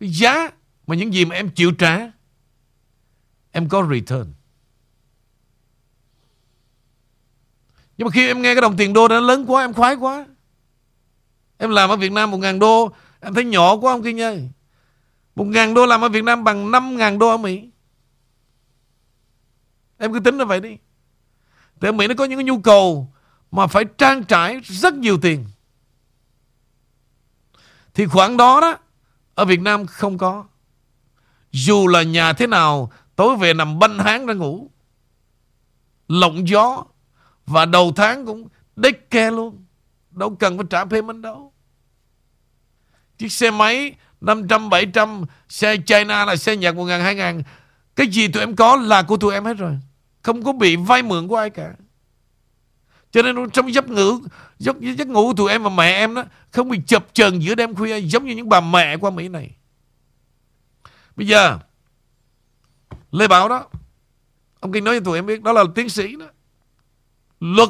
Cái 0.00 0.08
giá 0.08 0.50
mà 0.86 0.94
những 0.96 1.14
gì 1.14 1.24
mà 1.24 1.34
em 1.34 1.50
chịu 1.50 1.72
trả, 1.72 2.12
em 3.52 3.68
có 3.68 3.88
return. 3.92 4.32
Nhưng 7.98 8.06
mà 8.06 8.10
khi 8.10 8.26
em 8.26 8.42
nghe 8.42 8.54
cái 8.54 8.60
đồng 8.60 8.76
tiền 8.76 8.92
đô 8.92 9.08
nó 9.08 9.20
lớn 9.20 9.44
quá, 9.48 9.64
em 9.64 9.72
khoái 9.72 9.94
quá. 9.94 10.26
Em 11.58 11.70
làm 11.70 11.90
ở 11.90 11.96
Việt 11.96 12.12
Nam 12.12 12.30
một 12.30 12.38
ngàn 12.38 12.58
đô, 12.58 12.92
em 13.20 13.34
thấy 13.34 13.44
nhỏ 13.44 13.76
quá 13.76 13.92
không 13.92 14.02
Kinh 14.02 14.20
ơi. 14.20 14.48
Một 15.34 15.44
ngàn 15.44 15.74
đô 15.74 15.86
làm 15.86 16.00
ở 16.00 16.08
Việt 16.08 16.24
Nam 16.24 16.44
bằng 16.44 16.70
năm 16.70 16.96
ngàn 16.96 17.18
đô 17.18 17.28
ở 17.28 17.36
Mỹ. 17.36 17.70
Em 19.98 20.12
cứ 20.12 20.20
tính 20.20 20.38
là 20.38 20.44
vậy 20.44 20.60
đi. 20.60 20.76
tại 21.80 21.92
Mỹ 21.92 22.06
nó 22.06 22.14
có 22.18 22.24
những 22.24 22.38
cái 22.38 22.44
nhu 22.44 22.60
cầu 22.60 23.12
mà 23.50 23.66
phải 23.66 23.84
trang 23.98 24.24
trải 24.24 24.60
rất 24.60 24.94
nhiều 24.94 25.18
tiền. 25.22 25.46
Thì 27.94 28.06
khoản 28.06 28.36
đó 28.36 28.60
đó 28.60 28.78
ở 29.34 29.44
Việt 29.44 29.60
Nam 29.60 29.86
không 29.86 30.18
có. 30.18 30.44
Dù 31.52 31.86
là 31.86 32.02
nhà 32.02 32.32
thế 32.32 32.46
nào 32.46 32.92
tối 33.16 33.36
về 33.36 33.54
nằm 33.54 33.78
banh 33.78 33.98
háng 33.98 34.26
ra 34.26 34.34
ngủ. 34.34 34.70
Lộng 36.08 36.48
gió 36.48 36.84
và 37.46 37.64
đầu 37.64 37.92
tháng 37.96 38.26
cũng 38.26 38.48
đếch 38.76 39.10
ke 39.10 39.30
luôn. 39.30 39.64
Đâu 40.10 40.36
cần 40.40 40.58
phải 40.58 40.66
trả 40.70 40.84
payment 40.84 41.22
đâu. 41.22 41.52
Chiếc 43.18 43.32
xe 43.32 43.50
máy 43.50 43.94
500, 44.20 44.70
700 44.70 45.24
Xe 45.48 45.76
China 45.86 46.24
là 46.24 46.36
xe 46.36 46.56
Nhật 46.56 46.76
1 46.76 46.84
ngàn, 46.84 47.00
2 47.00 47.14
ngàn 47.14 47.42
Cái 47.96 48.06
gì 48.06 48.28
tụi 48.28 48.42
em 48.42 48.56
có 48.56 48.76
là 48.76 49.02
của 49.02 49.16
tụi 49.16 49.34
em 49.34 49.44
hết 49.44 49.54
rồi 49.54 49.78
Không 50.22 50.42
có 50.42 50.52
bị 50.52 50.76
vay 50.76 51.02
mượn 51.02 51.28
của 51.28 51.36
ai 51.36 51.50
cả 51.50 51.72
cho 53.18 53.22
nên 53.22 53.50
trong 53.50 53.74
giấc 53.74 53.88
ngủ 53.88 54.18
giấc, 54.58 54.80
giấc 54.80 55.08
ngủ 55.08 55.26
của 55.26 55.32
tụi 55.36 55.50
em 55.50 55.62
và 55.62 55.70
mẹ 55.70 55.92
em 55.92 56.14
đó 56.14 56.24
Không 56.50 56.68
bị 56.68 56.80
chập 56.86 57.06
chờn 57.12 57.38
giữa 57.38 57.54
đêm 57.54 57.74
khuya 57.74 58.00
Giống 58.00 58.24
như 58.24 58.34
những 58.34 58.48
bà 58.48 58.60
mẹ 58.60 58.96
qua 58.96 59.10
Mỹ 59.10 59.28
này. 59.28 59.50
Bây 61.16 61.26
giờ 61.26 61.58
Lê 63.10 63.28
Bảo 63.28 63.48
đó 63.48 63.66
Ông 64.60 64.72
Kinh 64.72 64.84
nói 64.84 64.98
cho 64.98 65.04
tụi 65.04 65.18
em 65.18 65.26
biết 65.26 65.42
Đó 65.42 65.52
là 65.52 65.64
tiến 65.74 65.88
sĩ 65.88 66.16
đó 66.16 66.26
Luật 67.40 67.68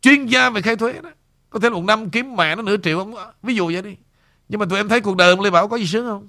Chuyên 0.00 0.26
gia 0.26 0.50
về 0.50 0.62
khai 0.62 0.76
thuế 0.76 0.92
đó. 0.92 1.10
Có 1.50 1.58
thể 1.58 1.70
một 1.70 1.84
năm 1.84 2.10
kiếm 2.10 2.36
mẹ 2.36 2.56
nó 2.56 2.62
nửa 2.62 2.76
triệu 2.76 2.98
không 2.98 3.14
Ví 3.42 3.54
dụ 3.54 3.66
vậy 3.72 3.82
đi. 3.82 3.96
Nhưng 4.48 4.60
mà 4.60 4.66
tụi 4.66 4.78
em 4.78 4.88
thấy 4.88 5.00
cuộc 5.00 5.16
đời 5.16 5.30
ông 5.30 5.40
Lê 5.40 5.50
Bảo 5.50 5.68
có 5.68 5.76
gì 5.76 5.86
sướng 5.86 6.06
không? 6.06 6.28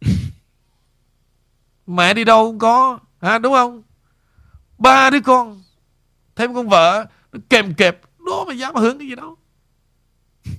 Mẹ 1.86 2.14
đi 2.14 2.24
đâu 2.24 2.46
cũng 2.46 2.58
có 2.58 2.98
à, 3.20 3.38
Đúng 3.38 3.52
không 3.52 3.82
Ba 4.78 5.10
đứa 5.10 5.20
con, 5.20 5.62
Thêm 6.36 6.54
con 6.54 6.68
vợ, 6.68 7.06
Nó 7.32 7.40
kèm 7.48 7.74
kẹp 7.74 8.00
Đó 8.26 8.44
mà 8.48 8.54
dám 8.54 8.74
hưởng 8.74 8.98
cái 8.98 9.08
gì 9.08 9.14
đâu 9.14 9.36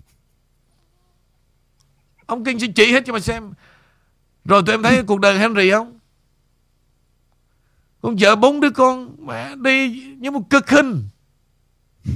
Ông 2.26 2.44
Kinh 2.44 2.60
sẽ 2.60 2.68
chỉ 2.76 2.92
hết 2.92 3.04
cho 3.06 3.14
mà 3.14 3.20
xem. 3.20 3.54
Rồi 4.46 4.62
tụi 4.66 4.74
em 4.74 4.84
thấy 4.84 5.04
cuộc 5.04 5.20
đời 5.20 5.40
Henry 5.40 5.72
không? 5.72 6.00
Con 8.02 8.16
vợ 8.20 8.36
bốn 8.36 8.60
đứa 8.60 8.70
con, 8.70 9.16
Mẹ 9.20 9.56
đi 9.56 10.04
như 10.20 10.32
một 10.32 10.50
cực 10.50 10.70
hình. 10.70 11.04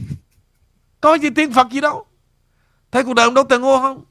Có 1.02 1.16
gì 1.16 1.30
tiên 1.30 1.54
Phật 1.54 1.68
gì 1.72 1.82
đâu. 1.82 2.06
Thấy 2.92 3.04
cuộc 3.04 3.14
đời 3.14 3.26
ông 3.26 3.36
Dr. 3.36 3.60
Ngô 3.60 3.80
không? 3.82 4.06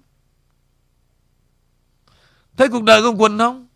Thấy 2.56 2.68
cuộc 2.68 2.82
đời 2.82 3.02
con 3.02 3.18
Quỳnh 3.18 3.38
không? 3.38 3.66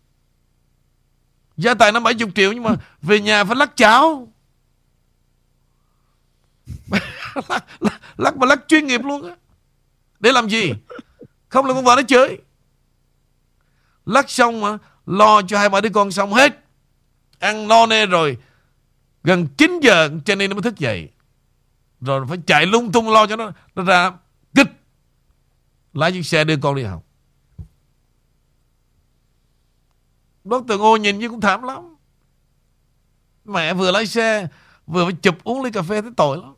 Gia 1.57 1.73
tài 1.73 1.91
nó 1.91 1.99
70 1.99 2.31
triệu 2.35 2.53
Nhưng 2.53 2.63
mà 2.63 2.75
về 3.01 3.19
nhà 3.19 3.43
phải 3.43 3.55
lắc 3.55 3.75
cháo 3.75 4.27
lắc, 7.49 7.65
lắc, 7.79 8.01
lắc 8.17 8.37
mà 8.37 8.45
lắc 8.47 8.59
chuyên 8.67 8.87
nghiệp 8.87 9.01
luôn 9.03 9.27
á. 9.27 9.35
Để 10.19 10.31
làm 10.31 10.49
gì? 10.49 10.73
Không 11.49 11.65
là 11.65 11.73
con 11.73 11.83
vợ 11.83 11.95
nó 11.95 12.01
chơi 12.07 12.39
Lắc 14.05 14.29
xong 14.29 14.61
mà 14.61 14.77
Lo 15.05 15.41
cho 15.41 15.59
hai 15.59 15.69
ba 15.69 15.81
đứa 15.81 15.89
con 15.89 16.11
xong 16.11 16.33
hết. 16.33 16.59
Ăn 17.39 17.67
no 17.67 17.85
nê 17.85 18.05
rồi 18.05 18.37
Gần 19.23 19.47
9 19.57 19.79
giờ 19.81 20.09
cho 20.25 20.35
nên 20.35 20.49
nó 20.49 20.53
mới 20.53 20.63
thức 20.63 20.79
dậy. 20.79 21.09
Rồi 22.01 22.25
phải 22.29 22.37
chạy 22.47 22.65
lung 22.65 22.91
tung 22.91 23.09
lo 23.09 23.27
cho 23.27 23.35
nó 23.35 23.51
Nó 23.75 23.83
ra 23.83 24.11
kích 24.55 24.67
Lái 25.93 26.11
chiếc 26.11 26.25
xe 26.25 26.43
đưa 26.43 26.57
con 26.57 26.75
đi 26.75 26.83
học. 26.83 27.03
Bác 30.45 30.57
Tường 30.67 30.81
ô 30.81 30.97
nhìn 30.97 31.19
như 31.19 31.29
cũng 31.29 31.41
thảm 31.41 31.63
lắm. 31.63 31.95
Mẹ 33.45 33.73
vừa 33.73 33.91
lái 33.91 34.07
xe, 34.07 34.47
Vừa 34.87 35.05
phải 35.05 35.13
chụp 35.21 35.43
uống 35.43 35.63
ly 35.63 35.71
cà 35.71 35.81
phê 35.81 36.01
thấy 36.01 36.11
tội 36.17 36.37
lắm. 36.37 36.53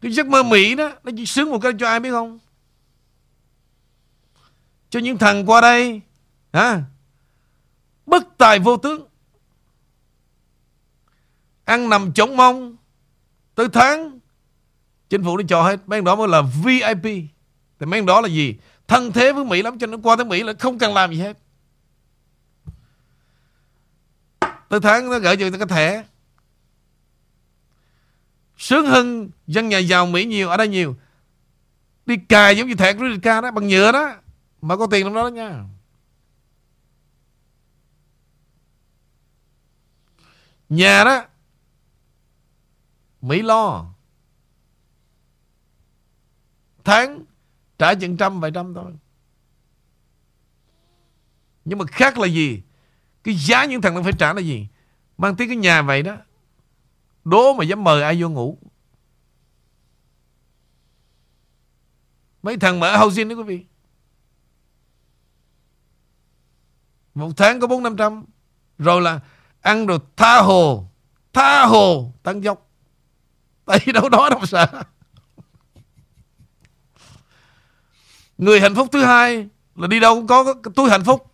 Cái 0.00 0.12
giấc 0.12 0.26
mơ 0.26 0.42
Mỹ 0.42 0.74
đó, 0.74 0.92
Nó 1.04 1.12
chỉ 1.16 1.26
sướng 1.26 1.50
một 1.50 1.58
cái 1.62 1.72
cho 1.78 1.88
ai 1.88 2.00
biết 2.00 2.10
không? 2.10 2.38
Cho 4.90 5.00
những 5.00 5.18
thằng 5.18 5.46
qua 5.46 5.60
đây, 5.60 6.00
hả? 6.52 6.82
Bất 8.06 8.22
tài 8.38 8.58
vô 8.58 8.76
tướng. 8.76 9.08
Ăn 11.64 11.88
nằm 11.88 12.12
chống 12.12 12.36
mông, 12.36 12.76
Tới 13.54 13.68
tháng 13.72 14.19
Chính 15.10 15.24
phủ 15.24 15.36
nó 15.36 15.42
cho 15.48 15.62
hết. 15.62 15.80
Mấy 15.86 16.02
đó 16.02 16.16
mới 16.16 16.28
là 16.28 16.42
VIP 16.42 17.02
Thì 17.78 17.86
mấy 17.86 18.02
đó 18.02 18.20
là 18.20 18.28
gì? 18.28 18.56
Thân 18.86 19.12
thế 19.12 19.32
với 19.32 19.44
Mỹ 19.44 19.62
lắm, 19.62 19.78
Cho 19.78 19.86
nên 19.86 20.02
qua 20.02 20.16
tới 20.16 20.24
Mỹ 20.24 20.42
là 20.42 20.52
không 20.58 20.78
cần 20.78 20.94
làm 20.94 21.10
gì 21.12 21.20
hết. 21.20 21.38
Tới 24.68 24.80
tháng 24.80 25.10
nó 25.10 25.18
gửi 25.18 25.36
cho 25.36 25.50
cái 25.50 25.66
thẻ. 25.68 26.04
Sướng 28.58 28.86
hơn 28.86 29.30
dân 29.46 29.68
nhà 29.68 29.78
giàu 29.78 30.06
Mỹ 30.06 30.24
nhiều, 30.24 30.48
Ở 30.48 30.56
đây 30.56 30.68
nhiều. 30.68 30.96
Đi 32.06 32.16
cài 32.16 32.56
giống 32.56 32.68
như 32.68 32.74
thẻ 32.74 32.92
credit 32.92 33.22
card 33.22 33.42
đó, 33.42 33.50
Bằng 33.50 33.68
nhựa 33.68 33.92
đó. 33.92 34.14
Mà 34.62 34.76
có 34.76 34.86
tiền 34.90 35.06
trong 35.06 35.14
đó 35.14 35.22
đó 35.22 35.28
nha. 35.28 35.64
Nhà 40.68 41.04
đó, 41.04 41.24
Mỹ 43.20 43.42
lo. 43.42 43.86
Tháng, 46.90 47.24
trả 47.78 47.94
chừng 47.94 48.16
trăm 48.16 48.40
vài 48.40 48.50
trăm 48.54 48.74
thôi. 48.74 48.92
Nhưng 51.64 51.78
mà 51.78 51.84
khác 51.86 52.18
là 52.18 52.26
gì? 52.26 52.62
Cái 53.24 53.34
giá 53.34 53.64
những 53.64 53.80
thằng 53.80 53.94
nó 53.94 54.02
phải 54.02 54.12
trả 54.18 54.32
là 54.32 54.40
gì? 54.40 54.68
Mang 55.18 55.36
tiếng 55.36 55.48
cái 55.48 55.56
nhà 55.56 55.82
vậy 55.82 56.02
đó. 56.02 56.16
Đố 57.24 57.54
mà 57.54 57.64
dám 57.64 57.84
mời 57.84 58.02
ai 58.02 58.22
vô 58.22 58.28
ngủ. 58.28 58.58
Mấy 62.42 62.56
thằng 62.56 62.80
mở 62.80 62.96
housing 62.96 63.28
đó 63.28 63.34
quý 63.34 63.42
vị. 63.42 63.64
Một 67.14 67.30
tháng 67.36 67.60
có 67.60 67.66
bốn 67.66 67.82
năm 67.82 67.96
trăm. 67.96 68.24
Rồi 68.78 69.02
là 69.02 69.20
ăn 69.60 69.86
rồi 69.86 69.98
tha 70.16 70.40
hồ 70.40 70.90
Tha 71.32 71.66
hồ, 71.66 72.12
tăng 72.22 72.44
dốc. 72.44 72.70
Tại 73.64 73.78
đâu 73.94 74.08
đó 74.08 74.28
đâu 74.30 74.46
sợ. 74.46 74.82
Người 78.40 78.60
hạnh 78.60 78.74
phúc 78.74 78.88
thứ 78.92 79.04
hai 79.04 79.48
Là 79.76 79.86
đi 79.86 80.00
đâu 80.00 80.14
cũng 80.14 80.26
có 80.26 80.54
túi 80.74 80.90
hạnh 80.90 81.04
phúc. 81.04 81.26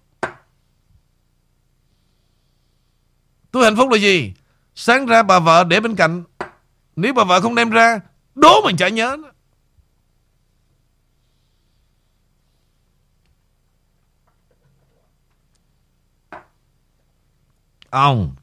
Túi 3.50 3.64
hạnh 3.64 3.76
phúc 3.76 3.90
là 3.90 3.98
gì? 3.98 4.32
Sáng 4.74 5.06
ra 5.06 5.22
bà 5.22 5.38
vợ 5.38 5.64
để 5.64 5.80
bên 5.80 5.96
cạnh. 5.96 6.24
Nếu 6.96 7.14
bà 7.14 7.24
vợ 7.24 7.40
không 7.40 7.54
đem 7.54 7.70
ra, 7.70 8.00
Đố 8.34 8.62
mình 8.64 8.76
chả 8.76 8.88
nhớ. 8.88 9.16
Ông, 17.90 18.34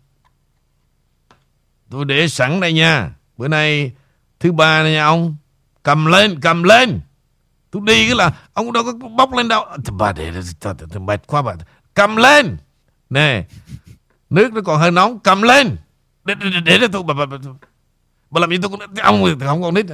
Tôi 1.90 2.06
để 2.06 2.28
sẵn 2.28 2.60
đây 2.60 2.74
nha. 2.74 3.14
Bữa 3.38 3.48
nay 3.48 3.92
thứ 4.40 4.52
ba 4.52 4.84
này 4.84 4.92
nha 4.92 5.06
ông. 5.06 5.36
Cầm 5.84 6.06
lên 6.06 6.40
cầm 6.42 6.64
lên. 6.64 7.02
Tôi 7.74 7.82
đi 7.86 8.08
cái 8.08 8.16
là 8.16 8.34
Ông 8.54 8.74
đâu 8.74 8.84
có 8.84 9.08
bóc 9.08 9.34
lên 9.34 9.48
đâu. 9.48 9.66
Bà 9.92 10.12
để 10.12 10.32
mệt 11.00 11.28
quá 11.28 11.42
bà. 11.42 11.54
Cầm 11.94 12.16
lên. 12.16 12.58
Nè 13.10 13.46
Nước 14.30 14.54
nó 14.54 14.62
còn 14.62 14.80
hơi 14.80 14.92
nóng. 14.92 15.20
Cầm 15.20 15.42
lên. 15.42 15.76
Để 16.24 16.36
để, 16.36 16.48
để, 16.66 16.78
để 16.78 16.88
tôi 16.92 17.04
bà, 17.04 17.14
bà, 17.14 17.26
bà, 17.26 17.38
bà 18.30 18.42
làm 18.42 18.50
gì 18.50 18.58
tôi 18.62 18.70
cũng 18.70 18.80
Ông 19.04 19.36
thì 19.40 19.46
không 19.46 19.62
còn 19.62 19.74
nít 19.74 19.86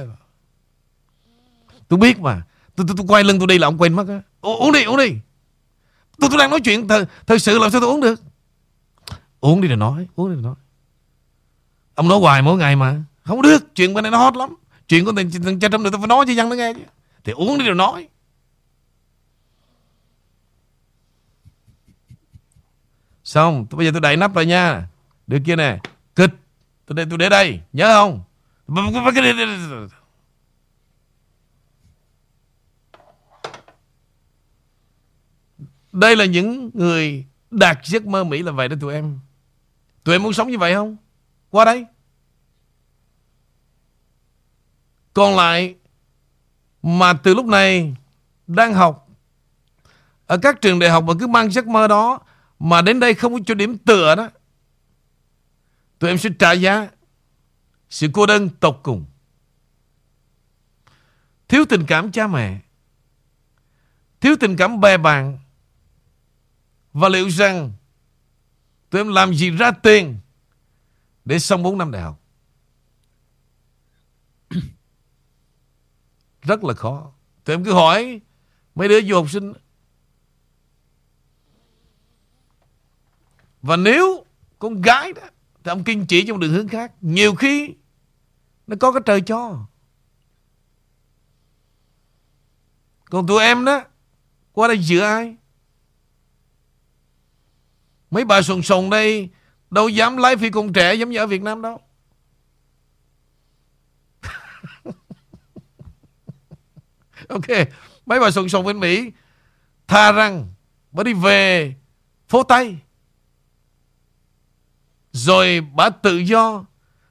Tôi 1.88 1.98
biết 1.98 2.20
mà. 2.20 2.42
Tôi, 2.76 2.86
tôi, 2.88 2.96
tôi 2.96 3.06
quay 3.08 3.24
lưng 3.24 3.38
tôi 3.38 3.46
đi 3.46 3.58
là 3.58 3.66
ông 3.66 3.78
quên 3.78 3.92
mất 3.92 4.08
á. 4.08 4.20
Uống 4.40 4.72
đi 4.72 4.84
uống 4.84 4.96
đi. 4.96 5.10
Tôi 6.18 6.30
tôi 6.30 6.38
đang 6.38 6.50
nói 6.50 6.60
chuyện 6.60 6.88
thật, 6.88 7.04
thật 7.26 7.38
sự 7.38 7.58
làm 7.58 7.70
sao 7.70 7.80
tôi 7.80 7.90
uống 7.90 8.00
được? 8.00 8.20
Uống 9.40 9.60
đi 9.60 9.68
rồi 9.68 9.76
nói 9.76 10.08
Uống 10.14 10.28
đi 10.28 10.34
rồi 10.34 10.42
nói. 10.42 10.54
Ông 11.94 12.08
nói 12.08 12.18
hoài 12.18 12.42
mỗi 12.42 12.58
ngày 12.58 12.76
mà. 12.76 13.02
Không 13.24 13.42
được. 13.42 13.74
Chuyện 13.74 13.94
bên 13.94 14.02
này 14.02 14.10
nó 14.10 14.18
hot 14.18 14.36
lắm. 14.36 14.54
Chuyện 14.88 15.04
của 15.04 15.12
thằng 15.44 15.60
cha 15.60 15.68
trong 15.68 15.82
người 15.82 15.90
tôi 15.90 16.00
phải 16.00 16.08
nói 16.08 16.24
cho 16.26 16.32
dân 16.32 16.48
nó 16.48 16.56
nghe 16.56 16.72
chứ. 16.74 16.82
Thì 17.24 17.32
uống 17.32 17.58
đi 17.58 17.64
rồi 17.64 17.74
nói 17.74 18.08
Xong 23.24 23.66
tôi, 23.70 23.78
Bây 23.78 23.86
giờ 23.86 23.92
tôi 23.92 24.00
đẩy 24.00 24.16
nắp 24.16 24.34
rồi 24.34 24.46
nha 24.46 24.88
đứa 25.26 25.38
kia 25.46 25.56
nè 25.56 25.78
Kịch 26.16 26.30
Tôi 26.86 26.96
để, 26.96 27.04
tôi 27.10 27.18
để 27.18 27.28
đây 27.28 27.60
Nhớ 27.72 27.88
không 27.94 28.22
Đây 35.92 36.16
là 36.16 36.24
những 36.24 36.70
người 36.74 37.26
đạt 37.50 37.78
giấc 37.84 38.06
mơ 38.06 38.24
Mỹ 38.24 38.42
là 38.42 38.52
vậy 38.52 38.68
đó 38.68 38.76
tụi 38.80 38.94
em. 38.94 39.18
Tụi 40.04 40.14
em 40.14 40.22
muốn 40.22 40.32
sống 40.32 40.50
như 40.50 40.58
vậy 40.58 40.74
không? 40.74 40.96
Qua 41.50 41.64
đây. 41.64 41.86
Còn 45.12 45.36
lại 45.36 45.74
mà 46.82 47.12
từ 47.12 47.34
lúc 47.34 47.46
này 47.46 47.96
đang 48.46 48.74
học. 48.74 49.08
Ở 50.26 50.38
các 50.38 50.60
trường 50.60 50.78
đại 50.78 50.90
học 50.90 51.04
mà 51.04 51.14
cứ 51.20 51.26
mang 51.26 51.50
giấc 51.50 51.66
mơ 51.66 51.88
đó, 51.88 52.20
mà 52.58 52.82
đến 52.82 53.00
đây 53.00 53.14
không 53.14 53.32
có 53.32 53.38
chỗ 53.46 53.54
điểm 53.54 53.78
tựa 53.78 54.14
đó, 54.14 54.30
tụi 55.98 56.10
em 56.10 56.18
sẽ 56.18 56.30
trả 56.38 56.52
giá 56.52 56.88
sự 57.90 58.08
cô 58.12 58.26
đơn 58.26 58.48
tột 58.48 58.80
cùng. 58.82 59.04
Thiếu 61.48 61.64
tình 61.68 61.86
cảm 61.86 62.12
cha 62.12 62.26
mẹ, 62.26 62.58
thiếu 64.20 64.36
tình 64.40 64.56
cảm 64.56 64.80
bè 64.80 64.96
bạn, 64.96 65.38
và 66.92 67.08
liệu 67.08 67.30
rằng 67.30 67.72
tụi 68.90 69.00
em 69.00 69.08
làm 69.08 69.34
gì 69.34 69.50
ra 69.50 69.70
tiền 69.70 70.18
để 71.24 71.38
xong 71.38 71.62
4 71.62 71.78
năm 71.78 71.90
đại 71.90 72.02
học? 72.02 72.19
Rất 76.42 76.64
là 76.64 76.74
khó. 76.74 77.12
Tụi 77.44 77.54
em 77.54 77.64
cứ 77.64 77.72
hỏi 77.72 78.20
mấy 78.74 78.88
đứa 78.88 79.00
du 79.02 79.14
học 79.14 79.30
sinh. 79.30 79.52
Và 83.62 83.76
nếu 83.76 84.24
con 84.58 84.82
gái 84.82 85.12
đó 85.12 85.22
thì 85.64 85.68
ông 85.68 85.84
kinh 85.84 86.06
chỉ 86.06 86.24
trong 86.26 86.40
đường 86.40 86.52
hướng 86.52 86.68
khác, 86.68 86.92
nhiều 87.00 87.34
khi 87.34 87.74
nó 88.66 88.76
có 88.80 88.92
cái 88.92 89.02
trời 89.06 89.20
cho. 89.20 89.66
Còn 93.04 93.26
tụi 93.26 93.42
em 93.42 93.64
đó, 93.64 93.84
qua 94.52 94.68
đây 94.68 94.78
giữa 94.78 95.02
ai? 95.02 95.36
Mấy 98.10 98.24
bà 98.24 98.42
sùng 98.42 98.62
sùng 98.62 98.90
đây, 98.90 99.28
đâu 99.70 99.88
dám 99.88 100.16
lái 100.16 100.36
phi 100.36 100.50
công 100.50 100.72
trẻ 100.72 100.94
giống 100.94 101.10
như 101.10 101.18
ở 101.18 101.26
Việt 101.26 101.42
Nam 101.42 101.62
đâu. 101.62 101.80
Ok, 107.30 107.68
mấy 108.06 108.20
bà 108.20 108.30
sùng 108.30 108.48
sùng 108.48 108.64
bên 108.64 108.80
Mỹ, 108.80 109.12
tha 109.86 110.12
rằng 110.12 110.46
bà 110.92 111.02
đi 111.02 111.12
về 111.12 111.74
phố 112.28 112.42
Tây. 112.42 112.76
Rồi 115.12 115.60
bà 115.74 115.90
tự 115.90 116.16
do, 116.16 116.64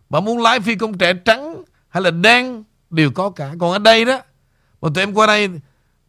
Bà 0.10 0.20
muốn 0.20 0.42
lái 0.42 0.60
phi 0.60 0.76
công 0.76 0.98
trẻ 0.98 1.14
trắng 1.26 1.64
Hay 1.90 2.04
là 2.04 2.12
đen, 2.12 2.64
đều 2.90 3.12
có 3.12 3.30
cả. 3.30 3.54
Còn 3.60 3.72
ở 3.72 3.80
đây 3.80 4.06
đó, 4.06 4.22
Mà 4.82 4.90
tụi 4.96 5.04
em 5.04 5.14
qua 5.14 5.28
đây, 5.28 5.50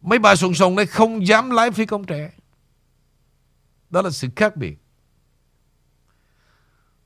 Mấy 0.01 0.19
bà 0.19 0.35
sùng 0.35 0.53
sùng 0.53 0.75
đây 0.75 0.85
không 0.85 1.27
dám 1.27 1.49
lái 1.49 1.71
phi 1.71 1.85
công 1.85 2.03
trẻ. 2.03 2.31
Đó 3.89 4.01
là 4.01 4.09
sự 4.09 4.27
khác 4.35 4.55
biệt. 4.55 4.77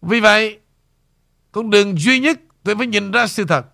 Vì 0.01 0.19
vậy, 0.19 0.59
Con 1.51 1.69
đường 1.69 1.99
duy 1.99 2.19
nhất 2.19 2.39
Tụi 2.63 2.71
em 2.71 2.77
phải 2.77 2.87
nhìn 2.87 3.11
ra 3.11 3.27
sự 3.27 3.45
thật. 3.45 3.65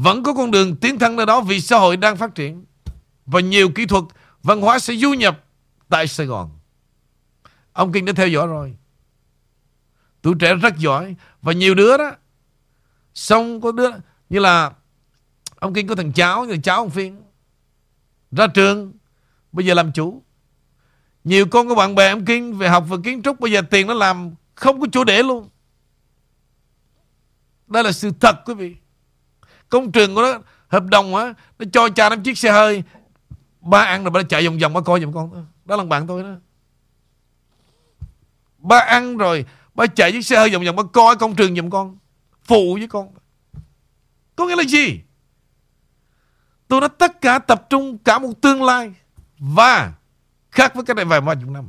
Vẫn 0.00 0.22
có 0.22 0.34
con 0.34 0.50
đường 0.50 0.76
tiến 0.76 0.98
thân 0.98 1.16
nơi 1.16 1.26
đó 1.26 1.40
Vì 1.40 1.60
xã 1.60 1.78
hội 1.78 1.96
đang 1.96 2.16
phát 2.16 2.34
triển. 2.34 2.64
Và 3.26 3.40
nhiều 3.40 3.70
kỹ 3.74 3.86
thuật 3.86 4.04
văn 4.42 4.60
hóa 4.60 4.78
sẽ 4.78 4.94
du 4.94 5.12
nhập 5.12 5.44
Tại 5.88 6.08
Sài 6.08 6.26
Gòn. 6.26 6.50
Ông 7.72 7.92
Kinh 7.92 8.04
đã 8.04 8.12
theo 8.12 8.28
dõi 8.28 8.46
rồi. 8.46 8.76
Tuổi 10.22 10.34
trẻ 10.40 10.54
rất 10.54 10.76
giỏi. 10.78 11.16
Và 11.42 11.52
nhiều 11.52 11.74
đứa 11.74 11.96
đó, 11.96 12.12
Xong 13.14 13.60
có 13.60 13.72
đứa, 13.72 13.90
Như 14.28 14.38
là 14.38 14.72
Ông 15.56 15.74
Kinh 15.74 15.86
có 15.86 15.94
thằng 15.94 16.12
cháu 16.12 16.44
Như 16.44 16.56
cháu 16.62 16.76
ông 16.76 16.90
Phiên, 16.90 17.22
Ra 18.30 18.46
trường, 18.46 18.92
Bây 19.52 19.66
giờ 19.66 19.74
làm 19.74 19.92
chủ. 19.92 20.22
Nhiều 21.24 21.46
con 21.50 21.68
của 21.68 21.74
bạn 21.74 21.94
bè 21.94 22.10
ông 22.10 22.24
Kinh 22.24 22.58
Về 22.58 22.68
học 22.68 22.84
về 22.88 22.96
kiến 23.04 23.22
trúc, 23.22 23.40
Bây 23.40 23.52
giờ 23.52 23.62
tiền 23.70 23.86
nó 23.86 23.94
làm 23.94 24.34
Không 24.54 24.80
có 24.80 24.86
chỗ 24.92 25.04
để 25.04 25.22
luôn. 25.22 25.48
Đây 27.66 27.84
là 27.84 27.92
sự 27.92 28.12
thật, 28.20 28.36
quý 28.46 28.54
vị. 28.54 28.76
Công 29.68 29.92
trường 29.92 30.14
của 30.14 30.22
nó 30.22 30.38
Hợp 30.68 30.84
đồng 30.84 31.14
á, 31.14 31.34
Nó 31.58 31.66
cho 31.72 31.88
cha 31.88 32.08
nó 32.08 32.16
chiếc 32.24 32.38
xe 32.38 32.52
hơi. 32.52 32.82
Ba 33.60 33.80
ăn 33.80 34.04
rồi 34.04 34.10
ba 34.10 34.22
chạy 34.22 34.46
vòng 34.46 34.58
vòng, 34.58 34.72
ba 34.72 34.80
coi 34.80 35.00
giùm 35.00 35.12
con. 35.12 35.46
Đó 35.64 35.76
là 35.76 35.84
bạn 35.84 36.06
tôi 36.06 36.22
đó. 36.22 36.34
Ba 38.58 38.78
ăn 38.78 39.16
rồi, 39.16 39.44
Ba 39.74 39.86
chạy 39.86 40.12
chiếc 40.12 40.22
xe 40.22 40.36
hơi 40.36 40.50
vòng 40.50 40.64
vòng, 40.64 40.76
Ba 40.76 40.82
coi 40.92 41.16
công 41.16 41.34
trường 41.34 41.56
giùm 41.56 41.70
con. 41.70 41.98
Phụ 42.44 42.74
với 42.78 42.88
con. 42.88 43.08
Có 44.36 44.46
nghĩa 44.46 44.56
là 44.56 44.62
gì? 44.62 45.00
Tôi 46.68 46.80
đã 46.80 46.88
tất 46.88 47.20
cả 47.20 47.38
tập 47.38 47.66
trung 47.70 47.98
cả 47.98 48.18
một 48.18 48.32
tương 48.40 48.62
lai. 48.62 48.92
Và 49.38 49.92
Khác 50.50 50.74
với 50.74 50.84
cái 50.84 50.94
này 50.94 51.04
vài 51.04 51.20
ba 51.20 51.34
chục 51.34 51.50
năm. 51.50 51.64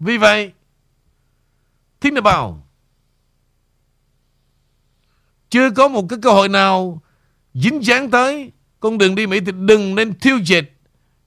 Vì 0.00 0.18
vậy 0.18 0.52
Think 2.00 2.16
about 2.24 2.54
Chưa 5.50 5.70
có 5.70 5.88
một 5.88 6.06
cái 6.08 6.18
cơ 6.22 6.30
hội 6.30 6.48
nào 6.48 7.02
Dính 7.54 7.84
dáng 7.84 8.10
tới 8.10 8.52
Con 8.80 8.98
đường 8.98 9.14
đi 9.14 9.26
Mỹ 9.26 9.40
thì 9.40 9.52
đừng 9.52 9.94
nên 9.94 10.18
thiêu 10.18 10.38
diệt 10.44 10.72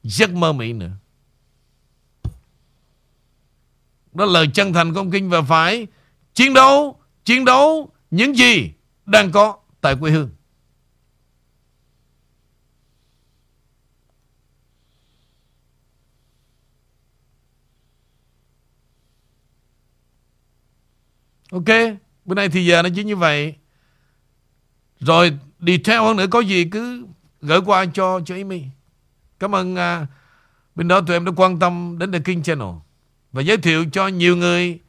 Giấc 0.04 0.34
mơ 0.34 0.54
Mỹ 0.54 0.74
nữa. 0.74 0.92
Đó 4.14 4.26
là 4.26 4.32
lời 4.32 4.48
chân 4.54 4.74
thành 4.74 4.94
của 4.94 5.00
ông 5.00 5.12
Kinh 5.12 5.30
Và 5.30 5.42
phải 5.42 5.88
chiến 6.34 6.54
đấu 6.54 7.00
Chiến 7.26 7.46
đấu 7.46 7.90
những 8.12 8.38
gì 8.38 8.72
Đang 9.06 9.32
có 9.32 9.58
tại 9.82 9.96
quê 10.00 10.12
hương. 10.12 10.30
Ok 21.52 21.98
Bữa 22.26 22.36
nay 22.36 22.50
thì 22.50 22.66
giờ 22.66 22.82
nó 22.82 22.90
chỉ 22.96 23.04
như 23.04 23.16
vậy. 23.16 23.56
Rồi 25.00 25.38
đi 25.60 25.78
theo 25.78 26.04
hơn 26.04 26.18
nữa 26.18 26.28
Có 26.32 26.40
gì 26.40 26.66
cứ 26.72 27.06
gửi 27.42 27.60
qua 27.66 27.86
cho 27.94 28.20
cho 28.26 28.36
Amy. 28.36 28.64
Cảm 29.40 29.56
ơn 29.56 29.74
uh, 29.74 30.08
Bên 30.76 30.88
đó 30.88 31.02
tụi 31.02 31.16
em 31.16 31.26
đã 31.26 31.32
quan 31.36 31.60
tâm 31.60 31.96
đến 32.00 32.12
The 32.12 32.20
King 32.20 32.44
Channel 32.44 32.70
Và 33.32 33.42
giới 33.42 33.58
thiệu 33.58 33.86
cho 33.92 34.08
nhiều 34.08 34.36
người. 34.36 34.80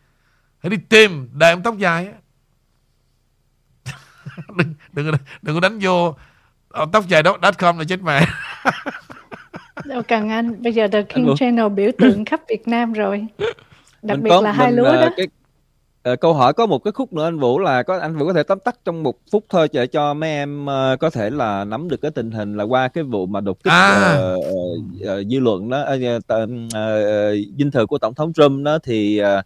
Hãy 0.59 0.71
đi 0.71 0.77
tìm 0.89 1.29
Đại 1.33 1.51
ông 1.51 1.63
tóc 1.63 1.79
dài 1.79 2.07
á. 2.07 2.13
Đừng, 4.57 4.75
đừng, 4.93 5.15
đừng 5.43 5.55
có 5.57 5.61
đánh 5.61 5.79
vô 5.83 6.15
tóc 6.93 7.09
dài 7.09 7.23
đó 7.23 7.39
com 7.59 7.79
là 7.79 7.85
chết 7.85 8.03
mẹ. 8.03 8.27
Đâu 9.85 10.03
cần 10.03 10.29
anh 10.29 10.63
bây 10.63 10.73
giờ 10.73 10.89
The 10.89 11.03
King 11.03 11.35
Channel 11.37 11.69
biểu 11.69 11.91
tượng 11.99 12.25
khắp 12.25 12.41
Việt 12.49 12.69
Nam 12.69 12.93
rồi. 12.93 13.27
Đặc 14.03 14.19
mình 14.19 14.23
biệt 14.23 14.31
có, 14.31 14.41
là 14.41 14.53
hai 14.53 14.73
lúa 14.73 14.89
uh, 14.89 14.95
đó. 14.95 15.09
cái, 15.17 15.27
uh, 16.11 16.21
câu 16.21 16.35
hỏi 16.35 16.53
có 16.53 16.67
một 16.67 16.79
cái 16.79 16.93
khúc 16.93 17.13
nữa 17.13 17.25
anh 17.25 17.39
Vũ 17.39 17.59
là 17.59 17.83
có 17.83 17.99
anh 17.99 18.17
Vũ 18.17 18.27
có 18.27 18.33
thể 18.33 18.43
tóm 18.43 18.59
tắt 18.59 18.77
trong 18.85 19.03
một 19.03 19.17
phút 19.33 19.45
thôi 19.49 19.69
để 19.73 19.87
cho 19.87 20.15
mấy 20.15 20.31
em 20.31 20.67
uh, 20.67 21.01
có 21.01 21.11
thể 21.11 21.31
là 21.31 21.65
nắm 21.65 21.89
được 21.89 22.01
cái 22.03 22.11
tình 22.11 22.31
hình 22.31 22.57
là 22.57 22.65
qua 22.65 22.89
cái 22.89 23.05
vụ 23.05 23.27
mà 23.27 23.41
đột 23.41 23.65
kích 23.65 23.73
À. 23.73 24.15
uh, 24.15 24.39
uh, 24.39 24.49
uh, 25.03 25.27
dư 25.31 25.39
luận 25.39 25.71
đó 25.71 25.85
uh, 25.95 26.01
uh, 26.17 26.43
uh, 26.43 27.59
dinh 27.59 27.71
thự 27.73 27.87
của 27.87 27.99
tổng 27.99 28.15
thống 28.15 28.33
Trump 28.33 28.65
đó 28.65 28.79
thì 28.83 29.23
uh, 29.23 29.45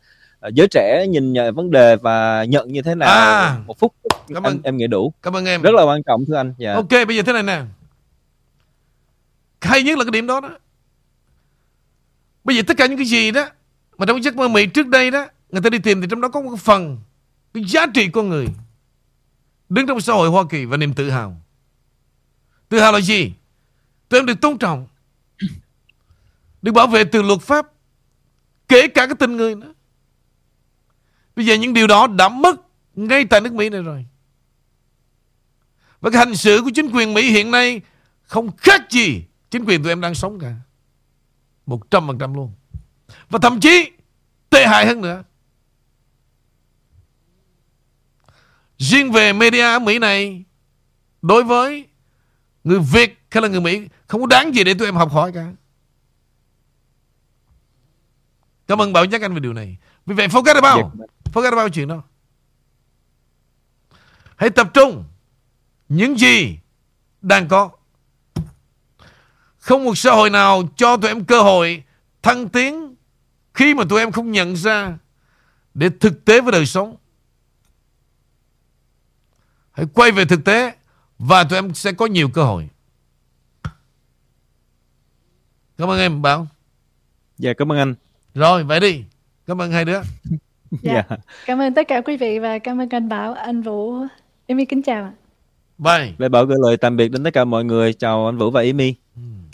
giới 0.54 0.68
trẻ 0.70 1.06
nhìn 1.08 1.32
nhận 1.32 1.54
vấn 1.54 1.70
đề 1.70 1.96
và 1.96 2.44
nhận 2.44 2.72
như 2.72 2.82
thế 2.82 2.94
nào 2.94 3.08
À. 3.08 3.58
một 3.66 3.78
phút 3.78 3.92
Cảm 4.34 4.42
anh, 4.42 4.52
ơn. 4.52 4.60
em 4.62 4.76
nghĩ 4.76 4.86
đủ 4.86 5.12
Cảm 5.22 5.36
ơn 5.36 5.44
em 5.44 5.62
rất 5.62 5.74
là 5.74 5.82
quan 5.82 6.02
trọng 6.02 6.24
thưa 6.26 6.36
anh 6.36 6.54
dạ 6.58 6.74
Ok 6.74 6.90
bây 6.90 7.16
giờ 7.16 7.22
thế 7.26 7.32
này 7.32 7.42
nè 7.42 7.60
Hay 9.60 9.82
nhất 9.82 9.98
là 9.98 10.04
cái 10.04 10.10
điểm 10.10 10.26
đó 10.26 10.40
đó 10.40 10.50
Bây 12.44 12.56
giờ 12.56 12.62
tất 12.66 12.76
cả 12.76 12.86
những 12.86 12.98
cái 12.98 13.06
gì 13.06 13.30
đó 13.30 13.46
Mà 13.98 14.06
trong 14.06 14.24
giấc 14.24 14.36
mơ 14.36 14.48
Mỹ 14.48 14.66
trước 14.66 14.86
đây 14.86 15.10
đó 15.10 15.26
Người 15.51 15.62
ta 15.62 15.70
đi 15.70 15.78
tìm 15.78 16.01
thì 16.01 16.06
trong 16.10 16.20
đó 16.20 16.28
có 16.28 16.40
một 16.40 16.56
phần, 16.60 16.98
Cái 17.55 17.64
giá 17.64 17.86
trị 17.94 18.09
con 18.10 18.28
người 18.28 18.47
Đứng 19.68 19.86
trong 19.86 20.01
xã 20.01 20.12
hội 20.12 20.28
Hoa 20.28 20.44
Kỳ 20.51 20.64
và 20.64 20.77
niềm 20.77 20.94
tự 20.94 21.10
hào 21.10 21.40
Tự 22.68 22.81
hào 22.81 22.93
là 22.93 23.01
gì 23.01 23.32
Tụi 24.09 24.20
em 24.20 24.27
được 24.27 24.40
tôn 24.40 24.59
trọng, 24.59 24.86
Được 26.62 26.73
bảo 26.73 26.86
vệ 26.86 27.05
từ 27.05 27.23
luật 27.23 27.40
pháp, 27.40 27.66
Kể 28.68 28.89
cả 28.89 29.06
cái 29.06 29.16
tình 29.18 29.36
người 29.36 29.55
nữa 29.55 29.74
Bây 31.36 31.47
giờ 31.47 31.55
những 31.55 31.74
điều 31.74 31.86
đó 31.86 32.06
đã 32.06 32.28
mất 32.28 32.60
Ngay 32.94 33.24
tại 33.24 33.40
nước 33.40 33.52
Mỹ 33.52 33.68
này 33.68 33.82
rồi 33.82 34.06
và 36.01 36.10
cái 36.10 36.18
hành 36.18 36.36
xử 36.36 36.62
của 36.64 36.70
chính 36.74 36.90
quyền 36.90 37.14
Mỹ 37.14 37.31
hiện 37.31 37.51
nay 37.51 37.81
không 38.23 38.56
khác 38.56 38.90
gì 38.90 39.24
chính 39.51 39.64
quyền 39.64 39.82
tụi 39.82 39.93
em 39.93 40.01
đang 40.01 40.14
sống 40.14 40.39
cả. 40.39 40.55
Một 41.66 41.90
trăm 41.90 42.06
phần 42.06 42.18
trăm 42.18 42.35
luôn. 42.35 42.52
Và 43.31 43.39
thậm 43.43 43.60
chí 43.60 43.90
tệ 44.51 44.66
hại 44.66 44.86
hơn 44.86 45.01
nữa. 45.01 45.23
Riêng 48.78 49.12
về 49.12 49.32
media 49.32 49.78
Mỹ 49.82 49.98
này 49.98 50.44
đối 51.22 51.44
với 51.44 51.86
người 52.64 52.78
Việt 52.78 53.18
hay 53.30 53.42
là 53.42 53.48
người 53.48 53.60
Mỹ 53.60 53.88
không 54.06 54.20
có 54.20 54.26
đáng 54.26 54.54
gì 54.54 54.64
để 54.64 54.74
tụi 54.74 54.88
em 54.88 54.94
học 54.94 55.12
hỏi 55.12 55.32
cả. 55.32 55.52
Cảm 58.66 58.82
ơn 58.82 58.92
Bảo 58.92 59.04
nhắc 59.04 59.22
anh 59.22 59.34
về 59.34 59.40
điều 59.40 59.52
này. 59.52 59.76
Vì 60.06 60.14
vậy 60.14 60.28
forget 60.28 60.54
about. 60.54 60.92
Forget 61.32 61.50
about 61.50 61.72
chuyện 61.72 61.88
đó. 61.88 62.02
Hãy 64.36 64.50
tập 64.50 64.70
trung 64.74 65.04
những 65.88 66.18
gì 66.18 66.58
đang 67.20 67.48
có. 67.48 67.70
Không 69.58 69.84
một 69.84 69.98
xã 69.98 70.12
hội 70.12 70.30
nào 70.30 70.62
cho 70.76 70.96
tụi 70.96 71.10
em 71.10 71.24
cơ 71.24 71.42
hội 71.42 71.82
thăng 72.22 72.48
tiến 72.48 72.94
Khi 73.54 73.74
mà 73.74 73.84
tụi 73.88 74.00
em 74.00 74.12
không 74.12 74.32
nhận 74.32 74.56
ra 74.56 74.98
để 75.74 75.90
thực 76.00 76.24
tế 76.24 76.40
với 76.40 76.52
đời 76.52 76.66
sống 76.66 76.96
hãy 79.76 79.86
quay 79.94 80.12
về 80.12 80.24
thực 80.24 80.44
tế 80.44 80.74
và 81.18 81.44
tụi 81.44 81.58
em 81.58 81.74
sẽ 81.74 81.92
có 81.92 82.06
nhiều 82.06 82.28
cơ 82.28 82.44
hội. 82.44 82.68
Cảm 85.78 85.90
ơn 85.90 85.98
em 85.98 86.22
Bảo. 86.22 86.46
Dạ 87.38 87.52
cảm 87.52 87.72
ơn 87.72 87.78
anh. 87.78 87.94
Rồi 88.34 88.64
vậy 88.64 88.80
đi. 88.80 89.04
Cảm 89.46 89.60
ơn 89.60 89.72
hai 89.72 89.84
đứa. 89.84 90.00
Dạ. 90.82 91.04
Dạ. 91.10 91.16
Cảm 91.46 91.58
ơn 91.58 91.74
tất 91.74 91.88
cả 91.88 92.00
quý 92.00 92.16
vị 92.16 92.38
và 92.38 92.58
cảm 92.58 92.80
ơn 92.80 92.88
anh 92.88 93.08
Bảo, 93.08 93.34
anh 93.34 93.62
Vũ. 93.62 93.94
Em 94.46 94.66
kính 94.66 94.82
chào 94.82 95.04
ạ. 95.04 95.12
Bye. 95.78 96.12
Lê 96.18 96.28
Bảo 96.28 96.44
gửi 96.44 96.56
lời 96.60 96.76
tạm 96.76 96.96
biệt 96.96 97.08
đến 97.08 97.24
tất 97.24 97.30
cả 97.34 97.44
mọi 97.44 97.64
người. 97.64 97.92
Chào 97.92 98.26
anh 98.26 98.38
Vũ 98.38 98.50
và 98.50 98.60
Amy. 98.60 98.94
Hmm. 99.14 99.45